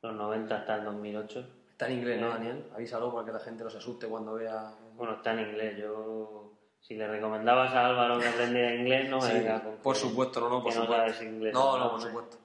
los 0.04 0.14
90 0.16 0.56
hasta 0.56 0.76
el 0.76 0.86
2008. 0.86 1.46
Está 1.72 1.88
en 1.88 1.98
inglés, 1.98 2.22
¿no, 2.22 2.30
Daniel? 2.30 2.64
Avísalo 2.74 3.12
para 3.14 3.26
que 3.26 3.32
la 3.34 3.40
gente 3.40 3.64
no 3.66 3.70
se 3.70 3.78
asuste 3.80 4.08
cuando 4.08 4.36
vea... 4.36 4.72
Bueno, 4.96 5.16
está 5.16 5.34
en 5.34 5.50
inglés. 5.50 5.78
Yo, 5.78 6.54
si 6.80 6.96
le 6.96 7.08
recomendabas 7.10 7.74
a 7.74 7.88
Álvaro 7.88 8.18
que 8.18 8.28
aprendiera 8.28 8.74
inglés, 8.74 9.10
no 9.10 9.18
me 9.20 9.24
Sí, 9.28 9.46
con 9.64 9.76
por 9.84 9.96
supuesto, 9.98 10.40
no, 10.40 10.50
no, 10.50 10.64
por 10.64 10.72
que 10.72 10.78
no 10.80 10.86
supuesto. 10.86 11.08
sabes 11.14 11.22
inglés. 11.24 11.54
No, 11.54 11.78
no, 11.78 11.84
por 11.84 11.94
hombre. 11.96 12.08
supuesto. 12.10 12.38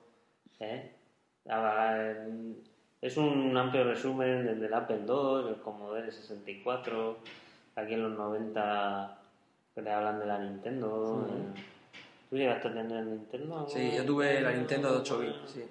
¿Eh? 0.59 0.93
Eh, 1.47 2.55
Es 3.01 3.17
un 3.17 3.57
amplio 3.57 3.85
resumen 3.85 4.45
desde 4.47 4.67
el 4.67 4.75
Apple 4.75 5.01
II, 5.07 5.49
el 5.51 5.61
Commodore 5.63 6.11
64, 6.13 7.17
aquí 7.77 7.95
en 7.95 8.03
los 8.03 8.19
90 8.19 9.19
que 9.75 9.83
te 9.83 9.91
hablan 9.91 10.19
de 10.21 10.27
la 10.27 10.39
Nintendo. 10.39 11.27
eh. 11.29 11.61
¿Tú 12.31 12.37
llegaste 12.37 12.69
a 12.69 12.73
tener 12.75 13.05
Nintendo? 13.05 13.67
Sí, 13.69 13.93
yo 13.95 14.05
tuve 14.07 14.41
la 14.41 14.53
Nintendo 14.53 14.93
de 14.93 14.99
8 14.99 15.19
bits, 15.19 15.37
sí. 15.47 15.65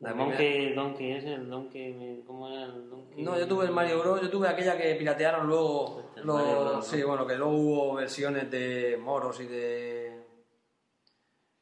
La 0.00 0.12
Donkey, 0.14 0.72
Donkey 0.74 1.12
ese, 1.12 1.34
el 1.34 1.50
Donkey, 1.50 2.22
¿cómo 2.26 2.48
era 2.48 2.64
el 2.64 2.88
Donkey? 2.88 3.22
No, 3.22 3.38
yo 3.38 3.46
tuve 3.46 3.66
el 3.66 3.70
Mario 3.70 3.98
Bros. 4.00 4.22
Yo 4.22 4.30
tuve 4.30 4.48
aquella 4.48 4.76
que 4.78 4.94
piratearon 4.94 5.46
luego. 5.46 6.02
Los- 6.16 6.24
¿no? 6.24 6.80
Sí, 6.82 7.02
bueno, 7.02 7.26
que 7.26 7.36
luego 7.36 7.52
hubo 7.52 7.94
versiones 7.96 8.50
de 8.50 8.98
moros 9.02 9.38
y 9.40 9.46
de. 9.46 10.24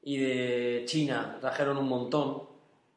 y 0.03 0.19
de 0.19 0.83
China. 0.87 1.37
Trajeron 1.41 1.79
un 1.79 1.89
montón. 1.89 2.43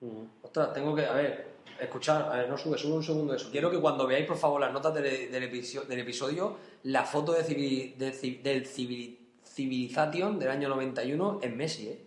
Mm. 0.01 0.25
Ostras, 0.43 0.73
tengo 0.73 0.93
que. 0.93 1.05
A 1.07 1.13
ver, 1.13 1.50
escuchar. 1.83 2.23
A 2.31 2.37
ver, 2.37 2.49
no 2.49 2.57
sube, 2.57 2.77
sube 2.77 2.93
un 2.93 3.03
segundo 3.03 3.33
eso. 3.33 3.49
Quiero 3.51 3.69
que 3.71 3.79
cuando 3.79 4.05
veáis, 4.07 4.25
por 4.25 4.37
favor, 4.37 4.59
las 4.61 4.71
notas 4.73 4.93
del, 4.93 5.05
episodio, 5.43 6.57
la 6.83 7.03
foto 7.03 7.33
del 7.33 7.45
ci- 7.45 7.95
del 7.95 8.65
civili- 8.67 9.17
Civilization 9.43 10.39
del 10.39 10.49
año 10.49 10.69
91 10.69 11.39
es 11.41 11.53
Messi, 11.53 11.89
¿eh? 11.89 12.05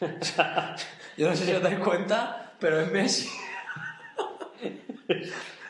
Yo 1.16 1.30
no 1.30 1.34
sé 1.36 1.46
si 1.46 1.52
os 1.52 1.62
dais 1.62 1.78
cuenta, 1.78 2.54
pero 2.60 2.78
es 2.80 2.92
Messi. 2.92 3.28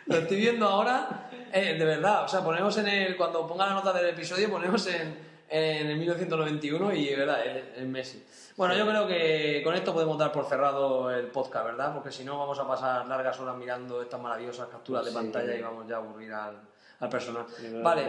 Lo 0.06 0.18
estoy 0.18 0.36
viendo 0.36 0.66
ahora, 0.68 1.30
eh, 1.52 1.74
de 1.78 1.84
verdad. 1.84 2.24
O 2.24 2.28
sea, 2.28 2.42
ponemos 2.42 2.76
en 2.78 2.88
el. 2.88 3.16
Cuando 3.16 3.46
ponga 3.46 3.66
la 3.66 3.74
nota 3.74 3.92
del 3.92 4.08
episodio, 4.10 4.50
ponemos 4.50 4.86
en, 4.88 5.16
en 5.55 5.86
el 5.89 5.97
1991 5.97 6.94
y, 6.94 7.14
verdad, 7.14 7.47
es 7.76 7.86
Messi. 7.86 8.24
Bueno, 8.56 8.76
yo 8.76 8.86
creo 8.86 9.06
que 9.06 9.62
con 9.64 9.74
esto 9.74 9.93
podemos 9.93 10.16
dar 10.18 10.31
por 10.32 10.44
cerrado 10.47 11.10
el 11.10 11.26
podcast, 11.28 11.64
¿verdad? 11.66 11.93
Porque 11.94 12.10
si 12.12 12.24
no, 12.24 12.39
vamos 12.39 12.59
a 12.59 12.66
pasar 12.68 13.06
largas 13.06 13.39
horas 13.40 13.56
mirando 13.56 14.02
estas 14.02 14.20
maravillosas 14.20 14.68
capturas 14.68 15.05
de 15.05 15.10
Sí. 15.10 15.16
pantalla 15.16 15.55
y 15.56 15.62
vamos 15.62 15.86
ya 15.89 15.97
a 15.97 15.98
aburrir 15.98 16.32
al, 16.32 16.56
al 17.01 17.09
personal. 17.09 17.44
Vale. 17.82 18.05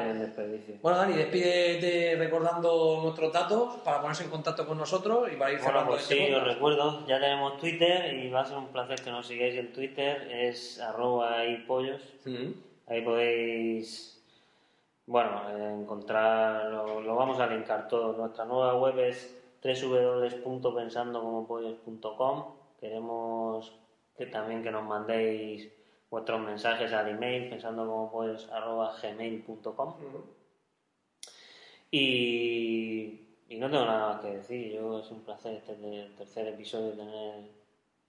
Bueno, 0.82 0.98
Dani, 1.00 1.14
despídete 1.14 2.16
recordando 2.18 3.00
nuestros 3.04 3.34
datos 3.34 3.76
para 3.84 4.02
ponerse 4.02 4.24
en 4.24 4.30
contacto 4.30 4.66
con 4.68 4.78
nosotros 4.78 5.28
y 5.32 5.36
para 5.36 5.52
ir 5.52 5.58
Bueno, 5.58 5.72
cerrando 5.72 5.92
pues 5.92 6.04
este 6.04 6.16
sí, 6.16 6.22
os 6.24 6.30
podcast. 6.40 6.54
recuerdo, 6.56 7.08
ya 7.08 7.20
tenemos 7.20 7.58
Twitter 7.60 8.14
y 8.14 8.30
va 8.30 8.42
a 8.42 8.46
ser 8.46 8.58
un 8.58 8.68
placer 8.68 9.02
que 9.02 9.10
nos 9.12 9.26
sigáis 9.28 9.56
en 9.56 9.74
Twitter, 9.74 10.28
es 10.32 10.80
arroba 10.80 11.44
y 11.46 11.58
pollos. 11.58 12.02
Mm. 12.26 12.52
Ahí 12.88 13.02
podéis, 13.02 14.15
bueno, 15.08 15.50
encontrar, 15.58 16.72
lo, 16.72 17.02
lo 17.02 17.16
vamos 17.16 17.40
a 17.40 17.48
linkar 17.48 17.88
todo. 17.88 18.14
Nuestra 18.14 18.46
nueva 18.46 18.76
web 18.76 19.00
es 19.00 19.42
www.pensandocomopollos.com. 19.64 22.46
Queremos 22.80 23.74
que 24.16 24.28
también 24.28 24.62
que 24.64 24.72
nos 24.72 24.84
mandéis 24.84 25.72
vuestros 26.10 26.40
mensajes 26.42 26.92
al 26.94 27.10
email 27.10 27.50
pensandocomopollos.gmail.com 27.50 29.96
y, 31.92 33.38
y 33.48 33.58
no 33.58 33.70
tengo 33.70 33.86
nada 33.86 34.14
más 34.14 34.22
que 34.22 34.32
decir. 34.32 34.74
Yo 34.74 35.00
es 35.00 35.12
un 35.12 35.22
placer 35.22 35.54
este 35.56 35.74
es 35.74 35.80
el 35.80 36.16
tercer 36.16 36.48
episodio 36.48 36.94
tener 36.94 37.52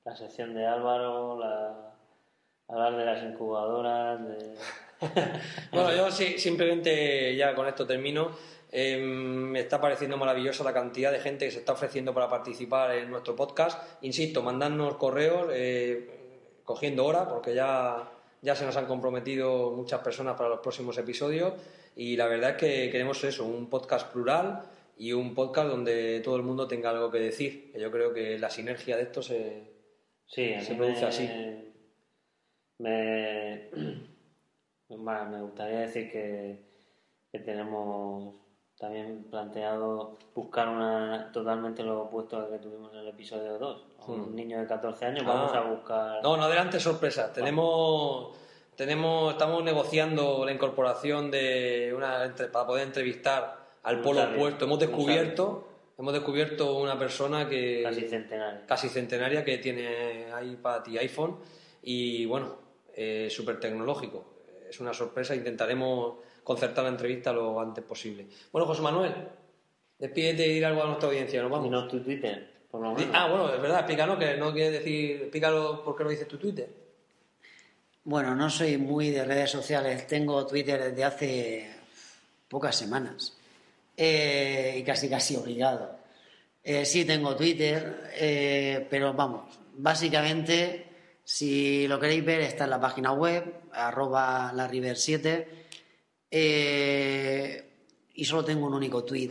la 0.04 0.16
sección 0.16 0.54
de 0.54 0.66
Álvaro, 0.66 1.38
la, 1.38 1.94
hablar 2.68 2.96
de 2.96 3.04
las 3.04 3.22
incubadoras, 3.22 4.26
de... 4.26 4.56
Bueno, 5.72 5.94
yo 5.94 6.10
sí, 6.10 6.38
simplemente 6.38 7.34
ya 7.36 7.54
con 7.54 7.66
esto 7.66 7.86
termino. 7.86 8.30
Eh, 8.72 8.98
me 8.98 9.60
está 9.60 9.80
pareciendo 9.80 10.16
maravillosa 10.16 10.64
la 10.64 10.72
cantidad 10.72 11.12
de 11.12 11.20
gente 11.20 11.44
que 11.44 11.50
se 11.50 11.58
está 11.60 11.72
ofreciendo 11.72 12.12
para 12.12 12.28
participar 12.28 12.96
en 12.96 13.10
nuestro 13.10 13.36
podcast. 13.36 13.80
Insisto, 14.02 14.42
mandadnos 14.42 14.96
correos 14.96 15.48
eh, 15.52 16.60
cogiendo 16.64 17.04
hora, 17.04 17.28
porque 17.28 17.54
ya, 17.54 18.10
ya 18.42 18.54
se 18.56 18.64
nos 18.64 18.76
han 18.76 18.86
comprometido 18.86 19.70
muchas 19.70 20.00
personas 20.00 20.36
para 20.36 20.48
los 20.48 20.60
próximos 20.60 20.98
episodios. 20.98 21.54
Y 21.94 22.16
la 22.16 22.26
verdad 22.26 22.50
es 22.50 22.56
que 22.56 22.90
queremos 22.90 23.22
eso, 23.24 23.44
un 23.44 23.70
podcast 23.70 24.12
plural 24.12 24.62
y 24.98 25.12
un 25.12 25.34
podcast 25.34 25.68
donde 25.68 26.20
todo 26.20 26.36
el 26.36 26.42
mundo 26.42 26.66
tenga 26.66 26.90
algo 26.90 27.10
que 27.10 27.18
decir. 27.18 27.72
Yo 27.78 27.90
creo 27.90 28.12
que 28.12 28.38
la 28.38 28.50
sinergia 28.50 28.96
de 28.96 29.04
esto 29.04 29.22
se, 29.22 29.76
Sí, 30.26 30.54
se 30.60 30.74
produce 30.74 31.00
me, 31.02 31.06
así. 31.06 31.28
Me, 32.78 33.70
bueno, 34.88 35.26
me 35.30 35.42
gustaría 35.42 35.80
decir 35.80 36.10
que, 36.10 36.60
que 37.32 37.38
tenemos 37.40 38.34
también 38.78 39.24
planteado 39.30 40.18
buscar 40.34 40.68
una 40.68 41.30
totalmente 41.32 41.82
lo 41.82 42.02
opuesto 42.02 42.36
al 42.36 42.50
que 42.50 42.58
tuvimos 42.58 42.92
en 42.92 43.00
el 43.00 43.08
episodio 43.08 43.58
2. 43.58 43.86
A 44.00 44.04
un 44.10 44.32
Hmm. 44.32 44.34
niño 44.34 44.60
de 44.60 44.66
14 44.66 45.06
años 45.06 45.22
Ah. 45.26 45.32
vamos 45.32 45.52
a 45.54 45.60
buscar... 45.62 46.22
No, 46.22 46.36
no 46.36 46.44
adelante 46.44 46.78
sorpresa. 46.78 47.32
Tenemos, 47.32 48.36
tenemos, 48.76 49.32
estamos 49.32 49.64
negociando 49.64 50.44
la 50.44 50.52
incorporación 50.52 51.30
de 51.30 51.92
una 51.96 52.24
entre- 52.24 52.48
para 52.48 52.66
poder 52.66 52.86
entrevistar 52.86 53.56
al 53.82 54.00
polo 54.02 54.20
sabio, 54.20 54.36
opuesto. 54.36 54.64
Hemos 54.66 54.78
descubierto, 54.78 55.68
hemos 55.98 56.12
descubierto 56.12 56.76
una 56.78 56.98
persona 56.98 57.48
que 57.48 57.82
Casi 57.82 58.02
centenario. 58.02 58.60
casi 58.66 58.88
centenaria 58.90 59.42
que 59.42 59.56
tiene 59.58 60.26
iPad 60.44 60.86
y 60.88 60.98
iPhone 60.98 61.38
y 61.82 62.26
bueno, 62.26 62.56
eh, 62.94 63.28
súper 63.30 63.58
tecnológico. 63.58 64.35
Es 64.68 64.80
una 64.80 64.92
sorpresa. 64.92 65.34
Intentaremos 65.34 66.16
concertar 66.42 66.84
la 66.84 66.90
entrevista 66.90 67.32
lo 67.32 67.60
antes 67.60 67.84
posible. 67.84 68.26
Bueno, 68.52 68.66
José 68.66 68.82
Manuel, 68.82 69.14
despídete 69.98 70.46
y 70.46 70.54
dir 70.54 70.66
algo 70.66 70.82
a 70.82 70.86
nuestra 70.86 71.08
audiencia. 71.08 71.42
Nos 71.42 71.50
vamos. 71.50 71.64
Dinos 71.64 71.88
tu 71.88 72.00
Twitter, 72.00 72.66
por 72.70 72.80
lo 72.80 72.92
menos. 72.94 73.10
Ah, 73.14 73.28
bueno, 73.28 73.52
es 73.52 73.60
verdad, 73.60 73.80
explícanos 73.80 74.18
que 74.18 74.36
no 74.36 74.52
quiere 74.52 74.70
decir, 74.70 75.22
explícalo 75.22 75.84
por 75.84 75.96
qué 75.96 76.04
lo 76.04 76.10
dices 76.10 76.28
tu 76.28 76.38
Twitter. 76.38 76.68
Bueno, 78.04 78.34
no 78.34 78.48
soy 78.48 78.76
muy 78.76 79.10
de 79.10 79.24
redes 79.24 79.50
sociales. 79.50 80.06
Tengo 80.06 80.46
Twitter 80.46 80.82
desde 80.82 81.04
hace 81.04 81.70
pocas 82.48 82.76
semanas. 82.76 83.36
Eh, 83.96 84.76
y 84.78 84.82
casi 84.82 85.08
casi 85.08 85.36
obligado. 85.36 85.98
Eh, 86.62 86.84
sí 86.84 87.04
tengo 87.04 87.34
Twitter, 87.34 88.10
eh, 88.14 88.86
pero 88.90 89.12
vamos, 89.14 89.56
básicamente, 89.76 90.85
si 91.26 91.88
lo 91.88 91.98
queréis 91.98 92.24
ver, 92.24 92.40
está 92.42 92.64
en 92.64 92.70
la 92.70 92.80
página 92.80 93.10
web, 93.12 93.62
arroba 93.72 94.52
la 94.54 94.68
River 94.68 94.96
7. 94.96 95.48
eh, 96.30 97.62
y 98.14 98.24
solo 98.24 98.44
tengo 98.44 98.68
un 98.68 98.74
único 98.74 99.02
tweet. 99.02 99.30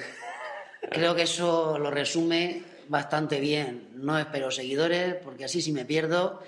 Creo 0.91 1.15
que 1.15 1.21
eso 1.21 1.79
lo 1.79 1.89
resume 1.89 2.63
bastante 2.89 3.39
bien. 3.39 3.91
No 3.95 4.19
espero 4.19 4.51
seguidores, 4.51 5.15
porque 5.15 5.45
así 5.45 5.61
si 5.61 5.71
me 5.71 5.85
pierdo 5.85 6.41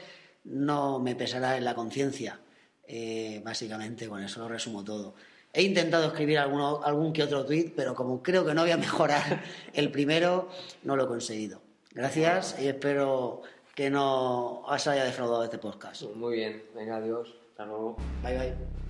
no 0.44 1.00
me 1.00 1.16
pesará 1.16 1.56
en 1.56 1.64
la 1.64 1.76
conciencia. 1.76 2.42
Eh, 2.86 3.42
básicamente 3.44 4.10
con 4.10 4.22
eso 4.22 4.42
lo 4.42 4.50
resumo 4.50 4.84
todo. 4.84 5.16
He 5.54 5.64
intentado 5.64 6.08
escribir 6.08 6.40
algún 6.40 7.14
que 7.14 7.24
otro 7.24 7.46
tweet, 7.46 7.72
pero 7.74 7.96
como 7.96 8.22
creo 8.22 8.46
que 8.46 8.54
no 8.54 8.64
voy 8.64 8.72
a 8.72 8.78
mejorar 8.78 9.44
el 9.74 9.92
primero, 9.92 10.50
no 10.84 10.98
lo 10.98 11.06
he 11.06 11.08
conseguido. 11.08 11.62
Gracias 11.94 12.58
y 12.60 12.68
espero 12.68 13.44
que 13.78 13.92
no 13.92 14.62
os 14.62 14.88
haya 14.88 15.04
defraudado 15.06 15.44
este 15.44 15.60
podcast. 15.60 16.02
Muy 16.16 16.38
bien, 16.38 16.64
venga, 16.74 16.98
adiós. 16.98 17.30
Hasta 17.52 17.68
luego. 17.68 17.96
Bye 18.24 18.36
bye. 18.36 18.87